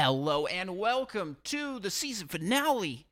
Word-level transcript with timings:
Hello 0.00 0.46
and 0.46 0.78
welcome 0.78 1.38
to 1.42 1.80
the 1.80 1.90
season 1.90 2.28
finale 2.28 3.08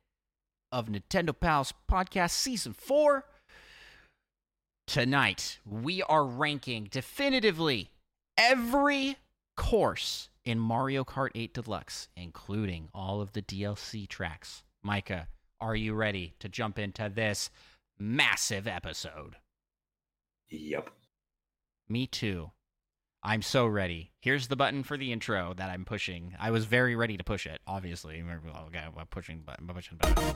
of 0.71 0.87
Nintendo 0.87 1.37
Pals 1.37 1.73
Podcast 1.91 2.29
Season 2.29 2.71
4. 2.71 3.25
Tonight, 4.87 5.59
we 5.69 6.01
are 6.03 6.23
ranking 6.23 6.87
definitively 6.89 7.91
every 8.37 9.17
course 9.57 10.29
in 10.45 10.59
Mario 10.59 11.03
Kart 11.03 11.31
8 11.35 11.53
Deluxe, 11.53 12.07
including 12.15 12.87
all 12.93 13.19
of 13.19 13.33
the 13.33 13.41
DLC 13.41 14.07
tracks. 14.07 14.63
Micah, 14.81 15.27
are 15.59 15.75
you 15.75 15.93
ready 15.93 16.35
to 16.39 16.47
jump 16.47 16.79
into 16.79 17.11
this 17.13 17.49
massive 17.99 18.65
episode? 18.65 19.35
Yep. 20.49 20.89
Me 21.89 22.07
too. 22.07 22.51
I'm 23.23 23.41
so 23.41 23.65
ready. 23.65 24.11
Here's 24.19 24.47
the 24.47 24.55
button 24.55 24.83
for 24.83 24.95
the 24.95 25.11
intro 25.11 25.53
that 25.57 25.69
I'm 25.69 25.85
pushing. 25.85 26.35
I 26.39 26.51
was 26.51 26.65
very 26.65 26.95
ready 26.95 27.17
to 27.17 27.23
push 27.23 27.45
it, 27.45 27.59
obviously. 27.67 28.23
Okay, 28.67 28.79
I'm 28.79 29.07
pushing 29.07 29.39
button, 29.39 29.67
pushing 29.67 29.97
button. 29.97 30.33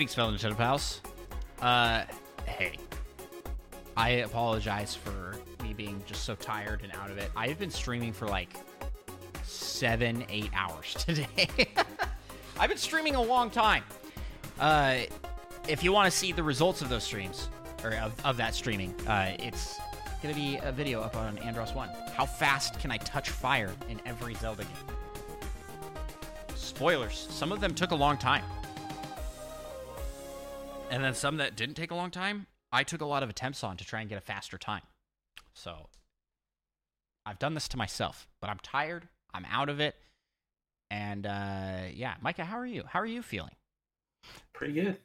Greetings, 0.00 0.14
fellow 0.14 0.32
Nintendo 0.32 0.56
pals. 0.56 1.02
Uh, 1.60 2.04
hey, 2.46 2.78
I 3.98 4.08
apologize 4.24 4.94
for 4.94 5.36
me 5.62 5.74
being 5.74 6.02
just 6.06 6.24
so 6.24 6.34
tired 6.34 6.80
and 6.82 6.90
out 6.94 7.10
of 7.10 7.18
it. 7.18 7.30
I've 7.36 7.58
been 7.58 7.68
streaming 7.70 8.14
for 8.14 8.26
like 8.26 8.48
seven, 9.42 10.24
eight 10.30 10.48
hours 10.54 10.94
today. 10.98 11.50
I've 12.58 12.70
been 12.70 12.78
streaming 12.78 13.14
a 13.14 13.20
long 13.20 13.50
time. 13.50 13.84
Uh, 14.58 15.00
if 15.68 15.84
you 15.84 15.92
want 15.92 16.10
to 16.10 16.18
see 16.18 16.32
the 16.32 16.42
results 16.42 16.80
of 16.80 16.88
those 16.88 17.04
streams 17.04 17.50
or 17.84 17.92
of, 17.96 18.14
of 18.24 18.38
that 18.38 18.54
streaming, 18.54 18.94
uh, 19.06 19.36
it's 19.38 19.78
gonna 20.22 20.32
be 20.32 20.58
a 20.62 20.72
video 20.72 21.02
up 21.02 21.14
on 21.14 21.36
Andros 21.40 21.74
One. 21.74 21.90
How 22.14 22.24
fast 22.24 22.80
can 22.80 22.90
I 22.90 22.96
touch 22.96 23.28
fire 23.28 23.70
in 23.90 24.00
every 24.06 24.32
Zelda 24.36 24.62
game? 24.62 24.96
Spoilers. 26.54 27.28
Some 27.30 27.52
of 27.52 27.60
them 27.60 27.74
took 27.74 27.90
a 27.90 27.94
long 27.94 28.16
time. 28.16 28.44
And 30.90 31.02
then 31.04 31.14
some 31.14 31.36
that 31.36 31.56
didn't 31.56 31.76
take 31.76 31.90
a 31.92 31.94
long 31.94 32.10
time, 32.10 32.46
I 32.72 32.82
took 32.82 33.00
a 33.00 33.06
lot 33.06 33.22
of 33.22 33.30
attempts 33.30 33.62
on 33.64 33.76
to 33.76 33.84
try 33.84 34.00
and 34.00 34.08
get 34.08 34.18
a 34.18 34.20
faster 34.20 34.58
time. 34.58 34.82
So 35.54 35.86
I've 37.24 37.38
done 37.38 37.54
this 37.54 37.68
to 37.68 37.76
myself, 37.76 38.28
but 38.40 38.50
I'm 38.50 38.58
tired. 38.62 39.08
I'm 39.32 39.44
out 39.50 39.68
of 39.68 39.80
it. 39.80 39.94
And 40.90 41.26
uh, 41.26 41.82
yeah, 41.94 42.14
Micah, 42.20 42.44
how 42.44 42.58
are 42.58 42.66
you? 42.66 42.82
How 42.88 43.00
are 43.00 43.06
you 43.06 43.22
feeling? 43.22 43.54
Pretty 44.52 44.74
good. 44.74 44.96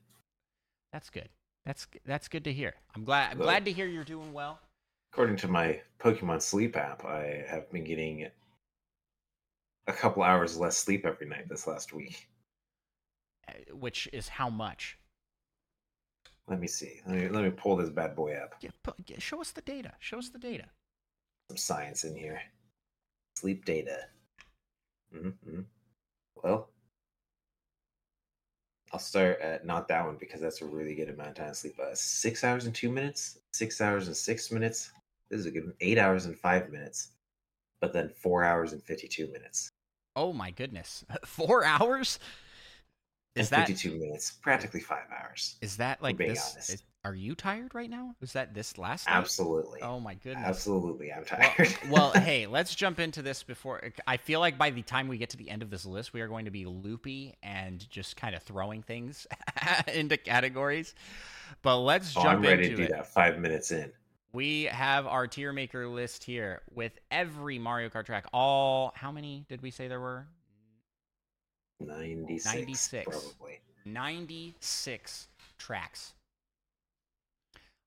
That's 0.91 1.09
good. 1.09 1.29
That's 1.65 1.87
that's 2.05 2.27
good 2.27 2.43
to 2.45 2.53
hear. 2.53 2.73
I'm 2.95 3.03
glad. 3.03 3.31
I'm 3.31 3.37
Well- 3.39 3.47
glad 3.47 3.65
to 3.65 3.71
hear 3.71 3.85
you're 3.85 4.03
doing 4.03 4.33
well. 4.33 4.59
According 5.13 5.37
to 5.37 5.47
my 5.47 5.81
Pokemon 5.99 6.41
Sleep 6.41 6.75
app, 6.75 7.05
I 7.05 7.45
have 7.47 7.71
been 7.71 7.83
getting 7.85 8.27
a 9.87 9.93
couple 9.93 10.23
hours 10.23 10.57
less 10.57 10.75
sleep 10.77 11.05
every 11.05 11.27
night 11.27 11.47
this 11.47 11.67
last 11.67 11.93
week. 11.93 12.27
uh, 13.47 13.53
Which 13.73 14.09
is 14.11 14.27
how 14.27 14.49
much? 14.49 14.97
Let 16.47 16.59
me 16.59 16.67
see. 16.67 17.01
Let 17.07 17.15
me 17.15 17.29
let 17.29 17.43
me 17.43 17.49
pull 17.49 17.75
this 17.75 17.89
bad 17.89 18.15
boy 18.15 18.35
up. 18.35 18.55
Yeah, 18.61 18.69
show 19.17 19.41
us 19.41 19.51
the 19.51 19.61
data. 19.61 19.93
Show 19.99 20.19
us 20.19 20.29
the 20.29 20.37
data. 20.37 20.65
Some 21.49 21.57
science 21.57 22.03
in 22.03 22.15
here. 22.15 22.41
Sleep 23.37 23.65
data. 23.65 23.99
Mm-hmm. 25.15 25.61
Well, 26.43 26.69
I'll 28.91 28.99
start 28.99 29.41
at 29.41 29.65
not 29.65 29.87
that 29.87 30.05
one 30.05 30.17
because 30.19 30.39
that's 30.39 30.61
a 30.61 30.65
really 30.65 30.93
good 30.93 31.09
amount 31.09 31.29
of 31.29 31.35
time 31.35 31.49
to 31.49 31.55
sleep. 31.55 31.79
Uh, 31.79 31.95
six 31.95 32.43
hours 32.43 32.65
and 32.65 32.75
two 32.75 32.91
minutes. 32.91 33.39
Six 33.53 33.81
hours 33.81 34.07
and 34.07 34.15
six 34.15 34.51
minutes. 34.51 34.91
This 35.29 35.39
is 35.41 35.45
a 35.47 35.51
good. 35.51 35.73
Eight 35.81 35.97
hours 35.97 36.25
and 36.25 36.37
five 36.37 36.69
minutes. 36.69 37.09
But 37.81 37.91
then 37.91 38.09
four 38.09 38.43
hours 38.43 38.71
and 38.73 38.83
fifty-two 38.83 39.31
minutes. 39.31 39.69
Oh 40.15 40.31
my 40.31 40.51
goodness, 40.51 41.03
four 41.25 41.65
hours. 41.65 42.19
Is 43.35 43.49
that 43.49 43.67
52 43.67 43.97
minutes, 43.99 44.31
practically 44.31 44.79
five 44.79 45.05
hours. 45.11 45.57
is 45.61 45.77
that 45.77 46.01
like 46.01 46.17
being 46.17 46.29
this? 46.31 46.69
is- 46.69 46.83
are 47.05 47.13
you 47.13 47.35
tired 47.35 47.75
right 47.75 47.89
now? 47.89 48.15
Is 48.19 48.33
that 48.33 48.55
this 48.55 48.79
last? 48.79 49.05
night? 49.07 49.15
Absolutely. 49.15 49.79
Oh 49.83 49.99
my 49.99 50.15
goodness. 50.15 50.43
Absolutely. 50.43 51.13
I'm 51.13 51.23
Well, 51.29 51.39
tired. 51.39 51.77
well, 51.91 52.11
hey, 52.13 52.47
let's 52.47 52.73
jump 52.73 52.99
into 52.99 53.21
this 53.21 53.43
before. 53.43 53.91
I 54.07 54.17
feel 54.17 54.39
like 54.39 54.57
by 54.57 54.71
the 54.71 54.81
time 54.81 55.07
we 55.07 55.19
get 55.19 55.29
to 55.29 55.37
the 55.37 55.51
end 55.51 55.61
of 55.61 55.69
this 55.69 55.85
list, 55.85 56.13
we 56.13 56.21
are 56.21 56.27
going 56.27 56.45
to 56.45 56.51
be 56.51 56.65
loopy 56.65 57.35
and 57.43 57.87
just 57.91 58.17
kind 58.17 58.33
of 58.33 58.41
throwing 58.41 58.81
things 58.81 59.27
into 59.93 60.17
categories. 60.17 60.95
But 61.61 61.77
let's 61.77 62.17
oh, 62.17 62.23
jump 62.23 62.37
I'm 62.37 62.41
ready 62.41 62.63
into 62.63 62.69
to 62.69 62.75
do 62.77 62.83
it. 62.85 62.89
that 62.89 63.05
five 63.05 63.37
minutes 63.37 63.69
in. 63.69 63.91
We 64.33 64.63
have 64.63 65.05
our 65.05 65.27
tier 65.27 65.53
maker 65.53 65.87
list 65.87 66.23
here 66.23 66.63
with 66.73 66.93
every 67.11 67.59
Mario 67.59 67.89
Kart 67.89 68.07
track. 68.07 68.25
All 68.33 68.93
how 68.95 69.11
many 69.11 69.45
did 69.47 69.61
we 69.61 69.69
say 69.69 69.87
there 69.87 70.01
were? 70.01 70.25
96. 71.79 72.45
96. 72.45 73.05
Probably. 73.09 73.59
96 73.85 75.27
tracks. 75.57 76.13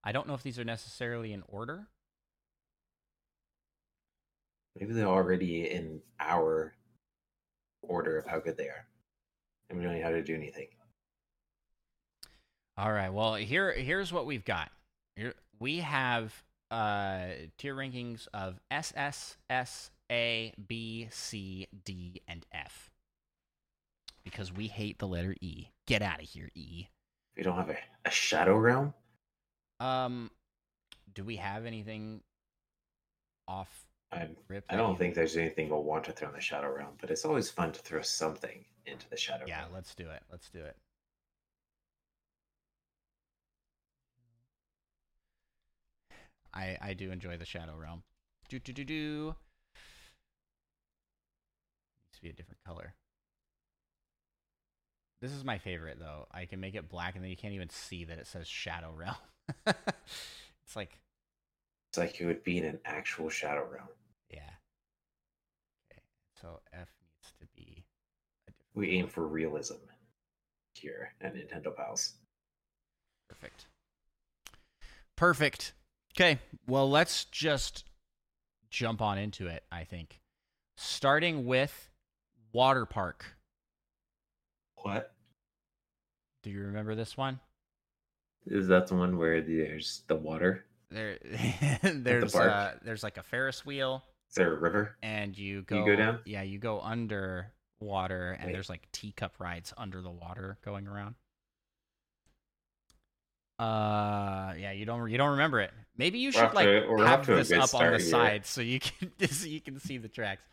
I 0.03 0.11
don't 0.11 0.27
know 0.27 0.33
if 0.33 0.43
these 0.43 0.57
are 0.59 0.63
necessarily 0.63 1.33
in 1.33 1.43
order. 1.47 1.87
Maybe 4.79 4.93
they're 4.93 5.07
already 5.07 5.69
in 5.69 6.01
our 6.19 6.73
order 7.81 8.17
of 8.17 8.25
how 8.25 8.39
good 8.39 8.57
they 8.57 8.67
are. 8.67 8.85
And 9.69 9.77
we 9.77 9.85
don't 9.85 9.97
know 9.97 10.03
how 10.03 10.09
to 10.09 10.23
do 10.23 10.35
anything. 10.35 10.67
All 12.77 12.93
right. 12.93 13.11
Well, 13.11 13.35
here 13.35 13.73
here's 13.73 14.13
what 14.13 14.25
we've 14.25 14.45
got. 14.45 14.71
Here 15.17 15.33
we 15.59 15.79
have 15.79 16.43
uh 16.71 17.25
tier 17.57 17.75
rankings 17.75 18.27
of 18.33 18.59
S 18.71 18.93
S 18.95 19.35
S 19.49 19.91
A 20.09 20.53
B 20.65 21.09
C 21.11 21.67
D 21.83 22.21
and 22.27 22.45
F. 22.53 22.88
Because 24.29 24.53
we 24.53 24.67
hate 24.67 24.99
the 24.99 25.07
letter 25.07 25.35
E. 25.41 25.69
Get 25.87 26.03
out 26.03 26.21
of 26.21 26.29
here, 26.29 26.49
E. 26.53 26.85
We 27.35 27.41
don't 27.41 27.55
have 27.55 27.69
a, 27.69 27.77
a 28.05 28.11
Shadow 28.11 28.55
Realm. 28.57 28.93
Um 29.79 30.29
do 31.13 31.23
we 31.23 31.37
have 31.37 31.65
anything 31.65 32.21
off 33.47 33.85
I, 34.11 34.29
rip? 34.47 34.65
I 34.69 34.75
don't 34.75 34.97
think 34.97 35.15
there's 35.15 35.35
anything 35.35 35.69
we'll 35.69 35.83
want 35.83 36.03
to 36.05 36.11
throw 36.11 36.27
in 36.29 36.35
the 36.35 36.41
Shadow 36.41 36.71
Realm, 36.73 36.93
but 37.01 37.09
it's 37.09 37.25
always 37.25 37.49
fun 37.49 37.71
to 37.71 37.79
throw 37.79 38.01
something 38.01 38.63
into 38.85 39.09
the 39.09 39.17
Shadow 39.17 39.45
Yeah, 39.47 39.61
Realm. 39.61 39.73
let's 39.73 39.95
do 39.95 40.09
it. 40.09 40.21
Let's 40.31 40.49
do 40.49 40.59
it. 40.59 40.75
I 46.53 46.77
I 46.81 46.93
do 46.93 47.11
enjoy 47.11 47.37
the 47.37 47.45
Shadow 47.45 47.75
Realm. 47.75 48.03
Do 48.47 48.59
do 48.59 48.73
do 48.73 48.83
do. 48.83 49.35
Needs 52.05 52.15
to 52.15 52.21
be 52.21 52.29
a 52.29 52.33
different 52.33 52.59
color. 52.65 52.95
This 55.21 55.31
is 55.31 55.43
my 55.43 55.57
favorite 55.57 55.99
though. 55.99 56.27
I 56.31 56.45
can 56.45 56.59
make 56.59 56.75
it 56.75 56.89
black 56.89 57.15
and 57.15 57.23
then 57.23 57.29
you 57.29 57.37
can't 57.37 57.53
even 57.53 57.69
see 57.69 58.05
that 58.05 58.19
it 58.19 58.27
says 58.27 58.47
Shadow 58.47 58.91
Realm. 58.95 59.15
it's 59.67 60.75
like 60.75 60.99
It's 61.89 61.97
like 61.97 62.19
it 62.21 62.25
would 62.25 62.43
be 62.43 62.57
in 62.57 62.65
an 62.65 62.79
actual 62.85 63.29
Shadow 63.29 63.67
Realm. 63.69 63.89
yeah. 64.29 64.39
Okay. 65.91 66.01
So 66.41 66.59
F 66.71 66.87
needs 67.01 67.33
to 67.39 67.47
be 67.55 67.85
a 68.47 68.51
different 68.51 68.75
We 68.75 68.91
aim 68.91 69.07
for 69.07 69.27
realism 69.27 69.75
here 70.73 71.13
at 71.19 71.35
Nintendo 71.35 71.75
Pals. 71.75 72.13
Perfect. 73.27 73.65
Perfect. 75.17 75.73
Okay, 76.15 76.39
well, 76.65 76.89
let's 76.89 77.25
just 77.25 77.83
jump 78.69 79.01
on 79.01 79.17
into 79.17 79.47
it, 79.47 79.63
I 79.71 79.83
think. 79.83 80.21
Starting 80.77 81.45
with 81.45 81.89
Water 82.53 82.85
Park. 82.85 83.35
What? 84.83 85.13
Do 86.43 86.49
you 86.49 86.61
remember 86.61 86.95
this 86.95 87.17
one? 87.17 87.39
Is 88.45 88.67
that 88.69 88.87
the 88.87 88.95
one 88.95 89.17
where 89.17 89.41
there's 89.41 90.03
the 90.07 90.15
water? 90.15 90.65
There 90.89 91.17
there's 91.83 92.31
park? 92.31 92.51
uh, 92.51 92.71
there's 92.83 93.03
like 93.03 93.17
a 93.17 93.23
Ferris 93.23 93.65
wheel 93.65 94.03
Is 94.29 94.35
there 94.35 94.53
a 94.53 94.57
river? 94.57 94.95
and 95.03 95.37
you 95.37 95.61
go 95.63 95.79
you 95.79 95.85
go 95.85 95.95
down? 95.95 96.19
Yeah, 96.25 96.41
you 96.41 96.57
go 96.57 96.79
under 96.81 97.51
water 97.79 98.31
and 98.39 98.47
Wait. 98.47 98.53
there's 98.53 98.69
like 98.69 98.87
teacup 98.91 99.33
rides 99.39 99.73
under 99.77 100.01
the 100.01 100.09
water 100.09 100.57
going 100.65 100.87
around. 100.87 101.15
Uh, 103.59 104.53
yeah, 104.57 104.71
you 104.71 104.85
don't 104.85 105.09
you 105.11 105.17
don't 105.17 105.31
remember 105.31 105.59
it. 105.59 105.71
Maybe 105.97 106.19
you 106.19 106.29
We're 106.29 106.31
should 106.33 106.53
like 106.53 106.65
to- 106.65 106.95
have 107.05 107.25
this 107.25 107.51
up 107.51 107.61
on 107.61 107.67
start 107.67 107.91
the 107.97 108.03
here. 108.03 108.09
side 108.09 108.45
so 108.45 108.61
you 108.61 108.79
can 108.79 109.11
so 109.29 109.47
you 109.47 109.59
can 109.59 109.79
see 109.79 109.97
the 109.97 110.07
tracks. 110.07 110.43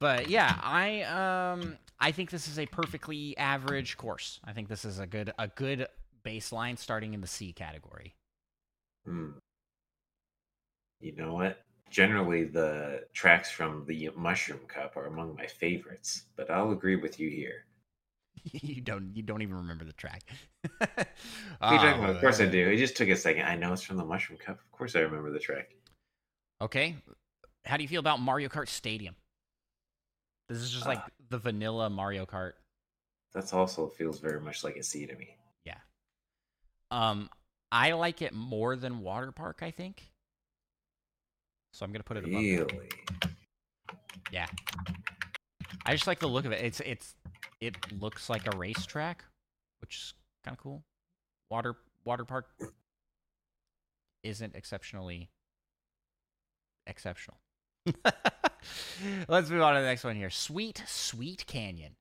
But 0.00 0.28
yeah, 0.28 0.58
I 0.62 1.02
um 1.02 1.76
I 2.00 2.12
think 2.12 2.30
this 2.30 2.48
is 2.48 2.58
a 2.58 2.66
perfectly 2.66 3.36
average 3.36 3.96
course. 3.96 4.40
I 4.44 4.52
think 4.52 4.68
this 4.68 4.84
is 4.84 4.98
a 4.98 5.06
good 5.06 5.32
a 5.38 5.48
good 5.48 5.86
baseline 6.24 6.78
starting 6.78 7.14
in 7.14 7.20
the 7.20 7.26
C 7.26 7.52
category. 7.52 8.14
Hmm. 9.04 9.32
You 11.00 11.14
know 11.16 11.34
what? 11.34 11.64
Generally, 11.90 12.44
the 12.44 13.06
tracks 13.12 13.50
from 13.50 13.84
the 13.86 14.10
Mushroom 14.16 14.60
Cup 14.68 14.96
are 14.96 15.06
among 15.06 15.34
my 15.34 15.46
favorites, 15.46 16.24
but 16.36 16.50
I'll 16.50 16.70
agree 16.72 16.96
with 16.96 17.18
you 17.18 17.28
here. 17.30 17.64
you 18.52 18.80
don't 18.80 19.14
you 19.14 19.22
don't 19.22 19.42
even 19.42 19.56
remember 19.56 19.84
the 19.84 19.92
track. 19.92 20.22
What 20.78 20.90
are 21.60 21.74
you 21.74 21.78
talking 21.78 22.00
Oh, 22.00 22.04
about? 22.04 22.10
Of 22.10 22.20
course 22.20 22.40
I 22.40 22.46
do. 22.46 22.68
It 22.68 22.76
just 22.76 22.96
took 22.96 23.08
a 23.08 23.16
second. 23.16 23.44
I 23.44 23.56
know 23.56 23.72
it's 23.72 23.82
from 23.82 23.96
the 23.96 24.04
Mushroom 24.04 24.38
Cup. 24.38 24.58
Of 24.60 24.72
course 24.72 24.96
I 24.96 25.00
remember 25.00 25.30
the 25.30 25.38
track. 25.38 25.70
Okay. 26.60 26.96
How 27.64 27.76
do 27.76 27.82
you 27.82 27.88
feel 27.88 28.00
about 28.00 28.20
Mario 28.20 28.48
Kart 28.48 28.68
Stadium? 28.68 29.16
This 30.50 30.58
is 30.58 30.70
just 30.72 30.84
like 30.84 30.98
Ah. 30.98 31.08
the 31.28 31.38
vanilla 31.38 31.88
Mario 31.88 32.26
Kart. 32.26 32.54
That's 33.32 33.52
also 33.52 33.86
feels 33.86 34.18
very 34.18 34.40
much 34.40 34.64
like 34.64 34.74
a 34.74 34.82
C 34.82 35.06
to 35.06 35.14
me. 35.14 35.36
Yeah. 35.64 35.78
Um, 36.90 37.30
I 37.70 37.92
like 37.92 38.20
it 38.20 38.34
more 38.34 38.74
than 38.74 38.98
Water 39.00 39.30
Park. 39.30 39.60
I 39.62 39.70
think. 39.70 40.10
So 41.72 41.84
I'm 41.86 41.92
gonna 41.92 42.02
put 42.02 42.16
it 42.16 42.24
above. 42.24 42.32
that. 42.42 42.72
Really? 42.74 42.90
Yeah. 44.32 44.48
I 45.86 45.92
just 45.94 46.08
like 46.08 46.18
the 46.18 46.26
look 46.28 46.44
of 46.46 46.50
it. 46.52 46.64
It's 46.64 46.80
it's 46.80 47.14
it 47.60 47.92
looks 47.92 48.28
like 48.28 48.52
a 48.52 48.56
racetrack, 48.56 49.24
which 49.80 49.96
is 49.98 50.14
kind 50.44 50.56
of 50.56 50.60
cool. 50.60 50.82
Water 51.48 51.76
Water 52.04 52.24
Park 52.24 52.48
isn't 54.24 54.56
exceptionally 54.56 55.30
exceptional. 56.88 57.38
Let's 59.28 59.50
move 59.50 59.62
on 59.62 59.74
to 59.74 59.80
the 59.80 59.86
next 59.86 60.04
one 60.04 60.16
here. 60.16 60.30
Sweet 60.30 60.82
Sweet 60.86 61.46
Canyon. 61.46 61.96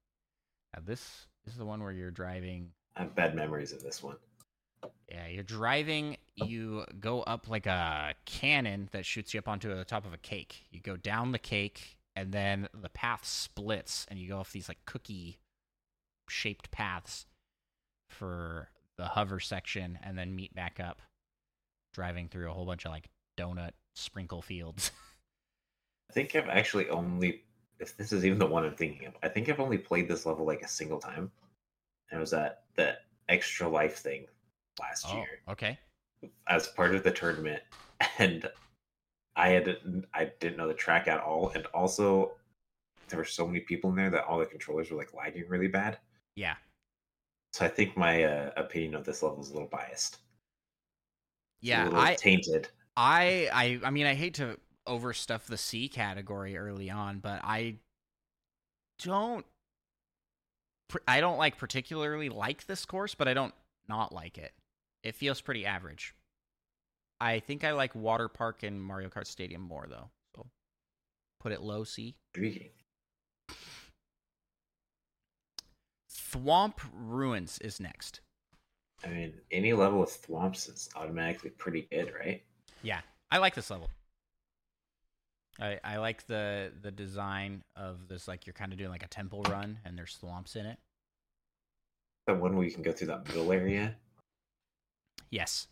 Now 0.75 0.81
this, 0.85 1.27
this 1.45 1.53
is 1.53 1.57
the 1.57 1.65
one 1.65 1.81
where 1.81 1.91
you're 1.91 2.11
driving 2.11 2.71
I 2.99 3.03
have 3.03 3.15
bad 3.15 3.33
memories 3.33 3.71
of 3.71 3.81
this 3.81 4.03
one. 4.03 4.17
Yeah, 5.09 5.27
you're 5.27 5.43
driving, 5.43 6.17
you 6.35 6.85
go 6.99 7.21
up 7.21 7.47
like 7.49 7.65
a 7.65 8.13
cannon 8.25 8.89
that 8.91 9.05
shoots 9.05 9.33
you 9.33 9.39
up 9.39 9.47
onto 9.47 9.73
the 9.73 9.85
top 9.85 10.05
of 10.05 10.13
a 10.13 10.17
cake. 10.17 10.65
You 10.69 10.81
go 10.81 10.97
down 10.97 11.31
the 11.31 11.39
cake, 11.39 11.97
and 12.15 12.31
then 12.31 12.67
the 12.73 12.89
path 12.89 13.25
splits, 13.25 14.05
and 14.09 14.19
you 14.19 14.27
go 14.27 14.37
off 14.37 14.51
these 14.51 14.67
like 14.67 14.79
cookie 14.85 15.39
shaped 16.29 16.71
paths 16.71 17.25
for 18.09 18.69
the 18.97 19.05
hover 19.05 19.39
section, 19.39 19.97
and 20.03 20.17
then 20.17 20.35
meet 20.35 20.53
back 20.53 20.79
up, 20.79 21.01
driving 21.93 22.27
through 22.27 22.49
a 22.49 22.53
whole 22.53 22.65
bunch 22.65 22.85
of 22.85 22.91
like 22.91 23.09
donut 23.37 23.71
sprinkle 23.95 24.41
fields. 24.41 24.91
I 26.09 26.13
think 26.13 26.35
I've 26.35 26.49
actually 26.49 26.89
only, 26.89 27.43
if 27.79 27.95
this 27.95 28.11
is 28.11 28.25
even 28.25 28.39
the 28.39 28.45
one 28.45 28.65
I'm 28.65 28.75
thinking 28.75 29.07
of, 29.07 29.13
I 29.21 29.29
think 29.29 29.47
I've 29.47 29.59
only 29.59 29.77
played 29.77 30.07
this 30.07 30.25
level 30.25 30.45
like 30.45 30.61
a 30.61 30.67
single 30.67 30.99
time. 30.99 31.31
And 32.09 32.17
it 32.17 32.19
was 32.19 32.33
at 32.33 32.63
the 32.75 32.97
extra 33.27 33.67
life 33.67 33.97
thing 33.97 34.25
last 34.79 35.05
oh, 35.09 35.15
year 35.15 35.27
okay. 35.47 35.77
as 36.47 36.67
part 36.67 36.95
of 36.95 37.03
the 37.03 37.11
tournament. 37.11 37.61
And 38.17 38.49
I 39.35 39.49
had 39.49 40.03
I 40.13 40.31
didn't 40.39 40.57
know 40.57 40.67
the 40.67 40.73
track 40.73 41.07
at 41.07 41.19
all. 41.19 41.51
And 41.53 41.65
also, 41.67 42.31
there 43.09 43.19
were 43.19 43.25
so 43.25 43.45
many 43.45 43.59
people 43.59 43.89
in 43.89 43.95
there 43.97 44.09
that 44.09 44.25
all 44.25 44.39
the 44.39 44.45
controllers 44.45 44.89
were 44.89 44.97
like 44.97 45.13
lagging 45.13 45.47
really 45.49 45.67
bad. 45.67 45.97
Yeah. 46.35 46.55
So 47.51 47.65
I 47.65 47.69
think 47.69 47.97
my 47.97 48.23
uh, 48.23 48.51
opinion 48.57 48.95
of 48.95 49.05
this 49.05 49.21
level 49.23 49.41
is 49.41 49.49
a 49.49 49.53
little 49.53 49.67
biased. 49.67 50.19
It's 51.61 51.63
a 51.63 51.67
Yeah, 51.67 51.83
little 51.85 51.99
I 51.99 52.15
tainted. 52.15 52.69
I 52.95 53.49
I 53.51 53.79
I 53.87 53.89
mean 53.89 54.05
I 54.05 54.13
hate 54.13 54.35
to 54.35 54.57
overstuff 54.89 55.43
the 55.43 55.57
C 55.57 55.87
category 55.87 56.57
early 56.57 56.89
on, 56.89 57.19
but 57.19 57.41
I 57.43 57.75
don't 58.99 59.45
I 61.07 61.21
don't 61.21 61.37
like 61.37 61.57
particularly 61.57 62.29
like 62.29 62.65
this 62.65 62.85
course, 62.85 63.13
but 63.15 63.27
I 63.27 63.33
don't 63.33 63.53
not 63.87 64.11
like 64.11 64.37
it. 64.37 64.53
It 65.03 65.15
feels 65.15 65.39
pretty 65.41 65.65
average. 65.65 66.13
I 67.21 67.39
think 67.39 67.63
I 67.63 67.71
like 67.73 67.93
Water 67.95 68.27
Park 68.27 68.63
and 68.63 68.81
Mario 68.81 69.09
Kart 69.09 69.27
Stadium 69.27 69.61
more 69.61 69.87
though. 69.89 70.09
So 70.35 70.47
put 71.39 71.51
it 71.51 71.61
low 71.61 71.83
C. 71.83 72.15
Intriguing. 72.33 72.69
Thwomp 76.11 76.79
Ruins 76.93 77.59
is 77.59 77.79
next. 77.79 78.21
I 79.03 79.07
mean, 79.09 79.33
any 79.51 79.73
level 79.73 79.99
with 79.99 80.25
thwomps 80.27 80.69
is 80.69 80.89
automatically 80.95 81.51
pretty 81.51 81.87
good, 81.91 82.13
right? 82.19 82.43
Yeah, 82.83 82.99
I 83.31 83.37
like 83.37 83.55
this 83.55 83.71
level. 83.71 83.89
I 85.61 85.79
I 85.83 85.97
like 85.97 86.25
the 86.27 86.71
the 86.81 86.91
design 86.91 87.61
of 87.75 88.07
this. 88.07 88.27
Like 88.27 88.45
you're 88.47 88.53
kind 88.53 88.71
of 88.71 88.77
doing 88.77 88.89
like 88.91 89.03
a 89.03 89.07
temple 89.07 89.43
run, 89.43 89.79
and 89.85 89.97
there's 89.97 90.17
thwomps 90.21 90.55
in 90.55 90.65
it. 90.65 90.77
The 92.27 92.35
one 92.35 92.55
where 92.55 92.65
you 92.65 92.71
can 92.71 92.83
go 92.83 92.91
through 92.91 93.07
that 93.07 93.27
middle 93.27 93.51
area. 93.51 93.95
Yes. 95.31 95.67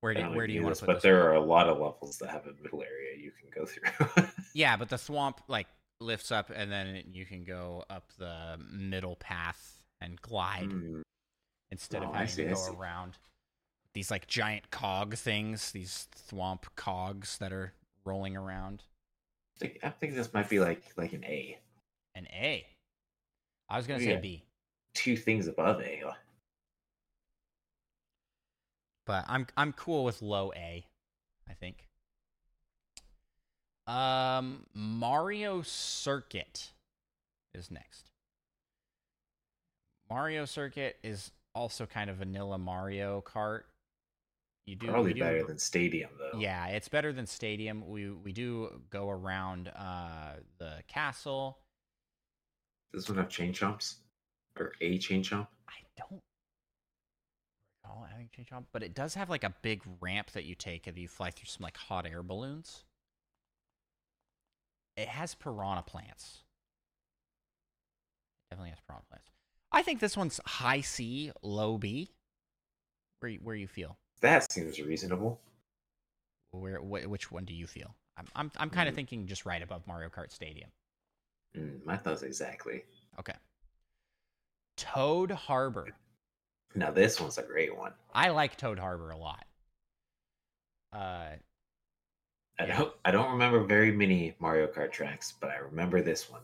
Where 0.00 0.14
do 0.14 0.22
where 0.30 0.46
do 0.46 0.52
you 0.52 0.62
want 0.62 0.76
to 0.76 0.86
put 0.86 0.94
But 0.94 1.02
there 1.02 1.28
are 1.28 1.34
a 1.34 1.40
lot 1.40 1.68
of 1.68 1.78
levels 1.78 2.18
that 2.18 2.30
have 2.30 2.46
a 2.46 2.54
middle 2.62 2.82
area 2.82 3.16
you 3.18 3.32
can 3.32 3.50
go 3.54 3.66
through. 3.66 4.24
Yeah, 4.54 4.76
but 4.76 4.88
the 4.88 4.96
thwomp 4.96 5.38
like 5.46 5.68
lifts 6.00 6.32
up, 6.32 6.50
and 6.54 6.72
then 6.72 7.04
you 7.12 7.24
can 7.26 7.44
go 7.44 7.84
up 7.90 8.10
the 8.18 8.58
middle 8.72 9.14
path 9.16 9.84
and 10.00 10.20
glide 10.20 10.72
Hmm, 10.72 11.02
instead 11.70 12.02
Oh, 12.02 12.08
of 12.08 12.14
having 12.14 12.48
to 12.48 12.54
go 12.54 12.76
around. 12.76 13.18
These 13.94 14.10
like 14.10 14.26
giant 14.26 14.70
cog 14.70 15.16
things, 15.16 15.72
these 15.72 16.08
thwomp 16.30 16.62
cogs 16.76 17.38
that 17.38 17.52
are 17.52 17.72
rolling 18.04 18.36
around. 18.36 18.84
I 19.56 19.58
think, 19.58 19.78
I 19.82 19.88
think 19.90 20.14
this 20.14 20.32
might 20.32 20.48
be 20.48 20.60
like 20.60 20.82
like 20.96 21.12
an 21.12 21.24
A. 21.24 21.58
An 22.14 22.26
A. 22.32 22.66
I 23.68 23.76
was 23.76 23.86
gonna 23.86 24.00
say. 24.00 24.16
B, 24.16 24.44
Two 24.94 25.16
things 25.16 25.46
above 25.46 25.80
A. 25.80 26.02
but 29.06 29.24
I'm 29.26 29.46
I'm 29.56 29.72
cool 29.72 30.04
with 30.04 30.22
low 30.22 30.52
A. 30.54 30.86
I 31.48 31.52
think. 31.54 31.88
Um, 33.88 34.66
Mario 34.72 35.62
Circuit 35.62 36.70
is 37.52 37.72
next. 37.72 38.10
Mario 40.08 40.44
Circuit 40.44 40.96
is 41.02 41.32
also 41.56 41.86
kind 41.86 42.08
of 42.08 42.16
vanilla 42.18 42.56
Mario 42.56 43.20
Kart. 43.26 43.62
You 44.70 44.76
do 44.76 44.86
Probably 44.86 45.14
do- 45.14 45.18
better 45.18 45.42
than 45.42 45.58
Stadium 45.58 46.10
though. 46.16 46.38
Yeah, 46.38 46.68
it's 46.68 46.88
better 46.88 47.12
than 47.12 47.26
Stadium. 47.26 47.88
We 47.88 48.08
we 48.08 48.30
do 48.30 48.80
go 48.88 49.10
around 49.10 49.66
uh 49.66 50.34
the 50.58 50.74
castle. 50.86 51.58
Does 52.92 53.02
this 53.02 53.08
one 53.08 53.18
have 53.18 53.28
chain 53.28 53.52
chomps? 53.52 53.96
Or 54.56 54.72
a 54.80 54.96
chain 54.98 55.24
chomp? 55.24 55.48
I 55.68 55.82
don't 55.98 56.22
recall 57.82 58.06
having 58.08 58.28
chain 58.32 58.46
chomp, 58.48 58.66
but 58.70 58.84
it 58.84 58.94
does 58.94 59.14
have 59.14 59.28
like 59.28 59.42
a 59.42 59.52
big 59.60 59.82
ramp 60.00 60.30
that 60.34 60.44
you 60.44 60.54
take 60.54 60.86
and 60.86 60.96
you 60.96 61.08
fly 61.08 61.32
through 61.32 61.46
some 61.46 61.64
like 61.64 61.76
hot 61.76 62.06
air 62.06 62.22
balloons. 62.22 62.84
It 64.96 65.08
has 65.08 65.34
piranha 65.34 65.82
plants. 65.82 66.44
It 68.46 68.54
definitely 68.54 68.70
has 68.70 68.78
piranha 68.86 69.02
plants. 69.08 69.32
I 69.72 69.82
think 69.82 69.98
this 69.98 70.16
one's 70.16 70.38
high 70.46 70.82
C, 70.82 71.32
low 71.42 71.76
B. 71.76 72.12
Where 73.18 73.30
you, 73.32 73.40
where 73.42 73.56
you 73.56 73.66
feel? 73.66 73.98
That 74.20 74.50
seems 74.52 74.78
reasonable. 74.80 75.40
Where 76.52 76.78
wh- 76.78 77.08
which 77.10 77.30
one 77.30 77.44
do 77.44 77.54
you 77.54 77.66
feel? 77.66 77.94
I'm 78.16 78.26
I'm 78.34 78.52
I'm 78.56 78.70
kind 78.70 78.88
of 78.88 78.94
Mm. 78.94 78.96
thinking 78.96 79.26
just 79.26 79.46
right 79.46 79.62
above 79.62 79.86
Mario 79.86 80.08
Kart 80.10 80.30
Stadium. 80.32 80.70
Mm, 81.56 81.84
my 81.84 81.96
thoughts 81.96 82.22
exactly. 82.22 82.84
Okay. 83.18 83.34
Toad 84.76 85.30
Harbor. 85.30 85.94
Now 86.74 86.90
this 86.90 87.20
one's 87.20 87.38
a 87.38 87.42
great 87.42 87.76
one. 87.76 87.92
I 88.14 88.30
like 88.30 88.56
Toad 88.56 88.78
Harbor 88.78 89.10
a 89.10 89.16
lot. 89.18 89.44
Uh, 90.92 91.36
I 92.58 92.66
Yeah. 92.66 92.78
don't 92.78 92.96
I 93.04 93.10
don't 93.10 93.32
remember 93.32 93.64
very 93.64 93.90
many 93.92 94.36
Mario 94.38 94.66
Kart 94.68 94.92
tracks, 94.92 95.32
but 95.32 95.50
I 95.50 95.56
remember 95.56 96.00
this 96.02 96.30
one. 96.30 96.42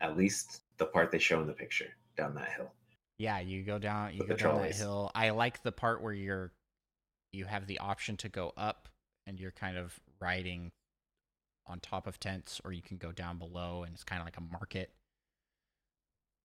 At 0.00 0.16
least 0.16 0.62
the 0.78 0.86
part 0.86 1.10
they 1.10 1.18
show 1.18 1.40
in 1.40 1.46
the 1.46 1.52
picture 1.52 1.94
down 2.16 2.34
that 2.36 2.52
hill. 2.52 2.72
yeah, 3.18 3.38
you 3.40 3.62
go 3.64 3.78
down, 3.78 4.14
you 4.14 4.18
With 4.20 4.28
go 4.28 4.34
the 4.36 4.42
down 4.42 4.60
that 4.62 4.74
hill. 4.74 5.10
I 5.14 5.30
like 5.30 5.62
the 5.62 5.72
part 5.72 6.02
where 6.02 6.12
you're, 6.12 6.52
you 7.36 7.44
have 7.44 7.66
the 7.66 7.78
option 7.78 8.16
to 8.18 8.28
go 8.28 8.52
up, 8.56 8.88
and 9.26 9.38
you're 9.38 9.52
kind 9.52 9.76
of 9.76 10.00
riding 10.20 10.72
on 11.66 11.80
top 11.80 12.06
of 12.06 12.18
tents, 12.18 12.60
or 12.64 12.72
you 12.72 12.82
can 12.82 12.96
go 12.96 13.12
down 13.12 13.38
below, 13.38 13.82
and 13.84 13.94
it's 13.94 14.04
kind 14.04 14.20
of 14.20 14.26
like 14.26 14.36
a 14.36 14.52
market. 14.52 14.90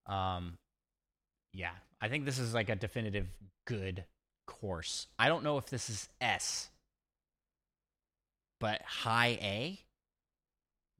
Um, 0.07 0.57
yeah, 1.53 1.74
I 2.01 2.10
think 2.10 2.25
this 2.25 2.39
is 2.39 2.53
like 2.53 2.69
a 2.69 2.75
definitive 2.75 3.27
good 3.65 4.05
course. 4.48 5.07
I 5.17 5.27
don't 5.27 5.43
know 5.43 5.57
if 5.57 5.67
this 5.67 5.89
is 5.89 6.10
S, 6.19 6.69
but 8.60 8.81
high 8.81 9.38
A, 9.41 9.79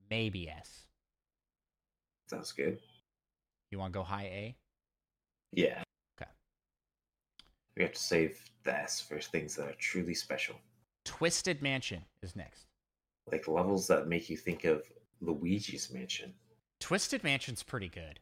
maybe 0.10 0.50
S. 0.50 0.86
Sounds 2.29 2.51
good. 2.51 2.79
You 3.71 3.79
want 3.79 3.93
to 3.93 4.00
go 4.00 4.03
high 4.03 4.24
A? 4.24 4.55
Yeah. 5.51 5.83
We 7.81 7.85
have 7.85 7.93
to 7.93 8.00
save 8.00 8.39
the 8.63 8.75
S 8.75 9.01
for 9.01 9.19
things 9.19 9.55
that 9.55 9.67
are 9.67 9.73
truly 9.79 10.13
special, 10.13 10.55
Twisted 11.03 11.63
Mansion 11.63 12.05
is 12.21 12.35
next. 12.35 12.67
like 13.31 13.47
levels 13.47 13.88
that 13.88 14.07
make 14.07 14.29
you 14.29 14.38
think 14.38 14.65
of 14.65 14.83
Luigi's 15.19 15.91
Mansion. 15.91 16.31
Twisted 16.79 17.23
Mansion's 17.23 17.63
pretty 17.63 17.89
good. 17.89 18.19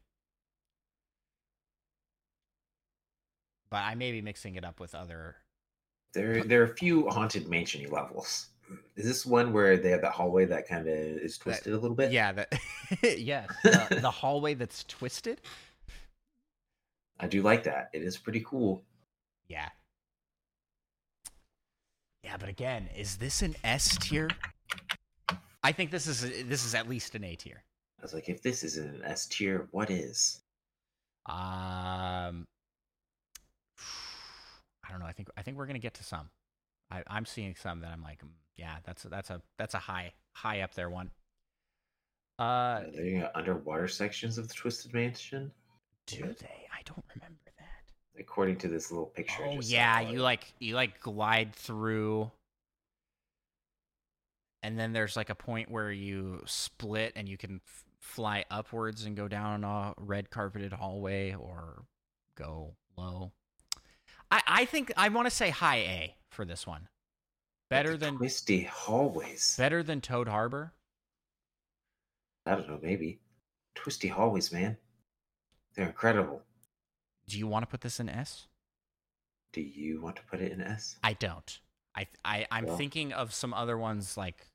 But 3.70 3.82
I 3.82 3.96
may 3.96 4.13
be 4.13 4.22
mixing 4.22 4.56
it 4.56 4.63
up 4.63 4.80
with 4.80 4.96
other. 4.96 5.36
There, 6.13 6.42
there 6.42 6.62
are 6.62 6.72
a 6.72 6.78
few 6.78 7.10
haunted 7.10 7.48
mansiony 7.48 7.92
levels. 7.92 8.51
Is 8.96 9.04
this 9.04 9.25
one 9.25 9.51
where 9.51 9.75
they 9.75 9.89
have 9.89 10.04
that 10.04 10.13
hallway 10.13 10.46
that 10.46 10.70
kind 10.70 10.88
of 10.88 10.96
is 10.96 11.38
twisted 11.38 11.74
a 11.74 11.78
little 11.78 11.98
bit? 11.98 12.13
Yeah, 12.13 12.32
that. 12.32 12.58
yeah, 13.20 13.46
the, 13.66 14.00
the 14.00 14.10
hallway 14.10 14.54
that's 14.54 14.86
twisted. 14.86 15.42
I 17.20 17.28
do 17.28 17.42
like 17.42 17.63
that. 17.63 17.89
It 17.92 18.04
is 18.04 18.16
pretty 18.16 18.42
cool. 18.48 18.86
Yeah. 19.50 19.70
Yeah, 22.24 22.38
but 22.38 22.50
again, 22.50 22.89
is 22.96 23.18
this 23.18 23.41
an 23.41 23.56
S 23.63 23.98
tier? 23.98 24.29
I 25.63 25.72
think 25.72 25.91
this 25.91 26.08
is 26.08 26.22
this 26.48 26.65
is 26.65 26.75
at 26.75 26.88
least 26.88 27.15
an 27.15 27.24
A 27.24 27.36
tier. 27.36 27.63
I 28.00 28.03
was 28.03 28.13
like, 28.13 28.29
if 28.29 28.41
this 28.41 28.63
isn't 28.63 28.96
an 28.96 29.01
S 29.03 29.25
tier, 29.25 29.68
what 29.72 29.89
is? 29.89 30.41
Um, 31.25 32.46
I 33.77 34.91
don't 34.91 35.00
know. 35.00 35.06
I 35.06 35.12
think 35.12 35.29
I 35.38 35.41
think 35.41 35.58
we're 35.58 35.65
gonna 35.65 35.79
get 35.79 35.96
to 35.96 36.03
some. 36.03 36.29
I, 36.91 37.03
I'm 37.08 37.25
seeing 37.25 37.56
some 37.56 37.82
that 37.82 37.91
I'm 37.91 38.01
like, 38.01 38.20
mm, 38.24 38.29
yeah, 38.56 38.77
that's 38.86 39.06
a, 39.06 39.10
that's 39.10 39.29
a 39.29 39.41
that's 39.58 39.74
a 39.74 39.79
high 39.79 40.13
high 40.34 40.62
up 40.62 40.74
there 40.75 40.89
one. 40.89 41.12
Uh, 42.39 42.44
Are 42.44 42.86
there 42.94 43.32
underwater 43.36 43.88
sections 43.88 44.38
of 44.38 44.48
the 44.48 44.53
Twisted 44.53 44.94
Mansion? 44.94 45.51
do 46.08 46.24
they? 46.39 46.65
I 46.74 46.82
don't 46.86 47.03
remember. 47.15 47.49
According 48.18 48.58
to 48.58 48.68
this 48.68 48.92
little 48.92 49.08
picture. 49.08 49.44
Oh 49.46 49.56
just 49.58 49.70
yeah, 49.70 50.00
you 50.01 50.20
like 50.20 50.54
you 50.60 50.75
like 50.75 51.00
glide 51.01 51.54
through, 51.56 52.32
and 54.63 54.78
then 54.78 54.94
there's 54.94 55.16
like 55.16 55.30
a 55.30 55.36
point 55.36 55.72
where 55.72 55.92
you 55.92 56.44
split 56.46 57.13
and 57.16 57.30
you 57.30 57.38
can 57.38 57.62
f- 57.66 57.84
fly 58.00 58.46
upwards 58.51 59.06
and 59.06 59.16
go 59.16 59.28
down 59.28 59.63
a 59.63 59.94
red 59.98 60.30
carpeted 60.30 60.74
hallway 60.74 61.34
or 61.34 61.84
go 62.36 62.75
low. 62.98 63.32
I 64.32 64.42
I 64.46 64.66
think 64.66 64.92
I 64.98 65.10
want 65.10 65.28
to 65.28 65.36
say 65.36 65.50
high 65.50 65.78
A 65.78 66.16
for 66.30 66.44
this 66.46 66.68
one. 66.68 66.89
Better 67.70 67.96
than 67.96 68.18
twisty 68.18 68.63
hallways. 68.63 69.56
better 69.58 69.84
than 69.84 70.01
Toad 70.01 70.28
Harbor. 70.28 70.74
I 72.46 72.56
don't 72.56 72.68
know, 72.68 72.80
maybe 72.82 73.20
twisty 73.75 74.08
hallways, 74.08 74.51
man. 74.51 74.75
They're 75.75 75.88
incredible. 75.88 76.42
Do 77.30 77.38
you 77.38 77.48
want 77.48 77.64
to 77.64 77.68
put 77.68 77.82
this 77.82 78.00
in 78.00 78.10
S? 78.10 78.48
Do 79.54 79.62
you 79.62 80.02
want 80.02 80.16
to 80.18 80.24
put 80.24 80.42
it 80.42 80.52
in 80.52 80.62
S? 80.62 80.98
I 81.04 81.14
don't. 81.14 81.60
I 81.96 82.08
I 82.26 82.48
I'm 82.52 82.66
Well- 82.66 82.78
thinking 82.78 83.14
of 83.14 83.34
some 83.34 83.54
other 83.54 83.78
ones 83.78 84.18
like 84.18 84.48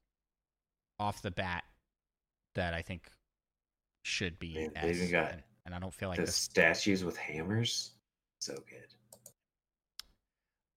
off 0.99 1.23
the 1.23 1.31
bat 1.31 1.65
that 2.55 2.75
I 2.75 2.83
think 2.83 3.09
should 4.05 4.39
be 4.39 4.55
Man, 4.55 4.73
S, 4.77 4.97
even 4.97 5.11
got 5.11 5.33
and, 5.33 5.43
and 5.67 5.75
I 5.75 5.79
don't 5.79 5.93
feel 5.95 6.09
like 6.09 6.19
the 6.19 6.27
this. 6.27 6.37
statues 6.37 7.05
with 7.05 7.17
hammers, 7.17 7.93
so 8.41 8.55
good. 8.69 8.87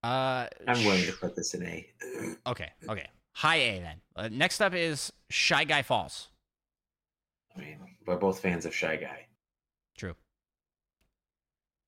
Uh, 0.02 0.46
I'm 0.66 0.84
willing 0.84 1.04
to 1.06 1.12
put 1.12 1.34
this 1.36 1.54
in 1.54 1.62
A. 1.64 1.86
Okay, 2.46 2.70
okay, 2.88 3.06
high 3.34 3.56
A 3.56 3.80
then. 3.80 3.96
Uh, 4.16 4.28
next 4.30 4.60
up 4.60 4.72
is 4.74 5.12
Shy 5.30 5.64
Guy 5.64 5.82
Falls. 5.82 6.28
I 7.56 7.60
mean, 7.60 7.78
we're 8.06 8.16
both 8.16 8.40
fans 8.40 8.64
of 8.66 8.74
Shy 8.74 8.96
Guy. 8.96 9.26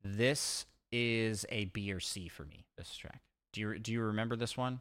This 0.03 0.67
is 0.93 1.47
a 1.51 1.67
B 1.67 1.93
or 1.93 2.01
C 2.01 2.29
for 2.29 2.45
me. 2.45 2.65
This 2.77 2.95
track. 2.97 3.21
Do 3.53 3.61
you 3.61 3.79
do 3.79 3.93
you 3.93 4.01
remember 4.03 4.37
this 4.37 4.57
one? 4.57 4.81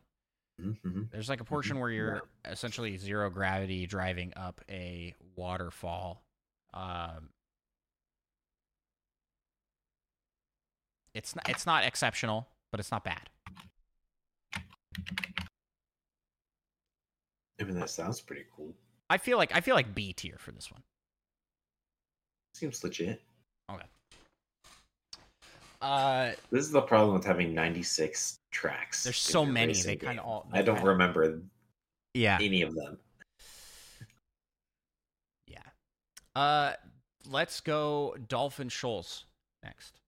Mm-hmm. 0.62 1.04
There's 1.12 1.30
like 1.30 1.42
a 1.42 1.46
portion 1.46 1.80
where 1.80 1.90
you're 1.90 2.22
essentially 2.46 2.98
zero 2.98 3.30
gravity 3.30 3.86
driving 3.88 4.34
up 4.36 4.62
a 4.70 5.16
waterfall. 5.36 6.22
Um, 6.74 7.30
it's 11.14 11.36
not 11.36 11.50
it's 11.50 11.66
not 11.66 11.86
exceptional, 11.86 12.48
but 12.72 12.80
it's 12.80 12.92
not 12.92 13.04
bad. 13.04 13.30
I 17.60 17.64
mean, 17.66 17.80
that 17.80 17.90
sounds 17.90 18.22
pretty 18.22 18.46
cool. 18.56 18.74
I 19.10 19.18
feel 19.18 19.38
like 19.38 19.56
I 19.56 19.62
feel 19.62 19.76
like 19.76 19.94
B 19.96 20.14
tier 20.14 20.38
for 20.38 20.52
this 20.52 20.72
one. 20.72 20.82
Seems 22.54 22.84
legit. 22.84 23.22
Uh, 25.82 26.32
This 26.52 26.66
is 26.66 26.72
the 26.72 26.82
problem 26.82 27.14
with 27.16 27.26
having 27.26 27.54
96 27.54 28.40
tracks. 28.52 29.04
there's 29.04 29.18
so 29.18 29.46
many. 29.46 29.74
They 29.74 29.96
kind 29.96 30.20
of 30.20 30.26
all. 30.26 30.48
I 30.52 30.62
don't 30.62 30.84
remember 30.84 31.42
Yeah. 32.14 32.38
any 32.42 32.62
of 32.64 32.76
them. 32.76 33.00
Yeah. 35.48 35.64
Uh, 36.36 36.74
let's 37.26 37.62
go 37.62 38.16
Dolphin 38.28 38.68
Shoals 38.70 39.26
next. 39.64 40.00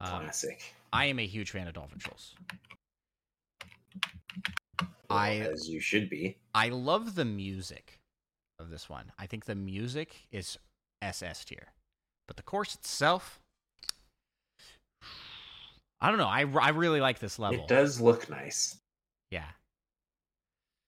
Um, 0.00 0.22
Classic. 0.22 0.74
I 0.92 1.06
am 1.06 1.18
a 1.18 1.26
huge 1.26 1.50
fan 1.50 1.66
of 1.66 1.74
Dolphin 1.74 1.98
Shoals. 1.98 2.34
Well, 4.80 5.18
I- 5.18 5.36
as 5.40 5.68
you 5.68 5.80
should 5.80 6.08
be. 6.08 6.38
I 6.54 6.68
love 6.68 7.16
the 7.16 7.24
music 7.24 8.00
of 8.58 8.70
this 8.70 8.88
one. 8.88 9.12
I 9.18 9.26
think 9.26 9.44
the 9.46 9.54
music 9.56 10.26
is 10.30 10.56
SS 11.02 11.44
tier, 11.44 11.72
but 12.28 12.36
the 12.36 12.42
course 12.42 12.74
itself, 12.74 13.40
I 16.02 16.08
don't 16.08 16.18
know. 16.18 16.26
I, 16.26 16.44
I 16.60 16.70
really 16.70 17.00
like 17.00 17.18
this 17.18 17.38
level. 17.38 17.60
It 17.60 17.68
does 17.68 18.00
look 18.00 18.28
nice. 18.28 18.76
Yeah, 19.30 19.44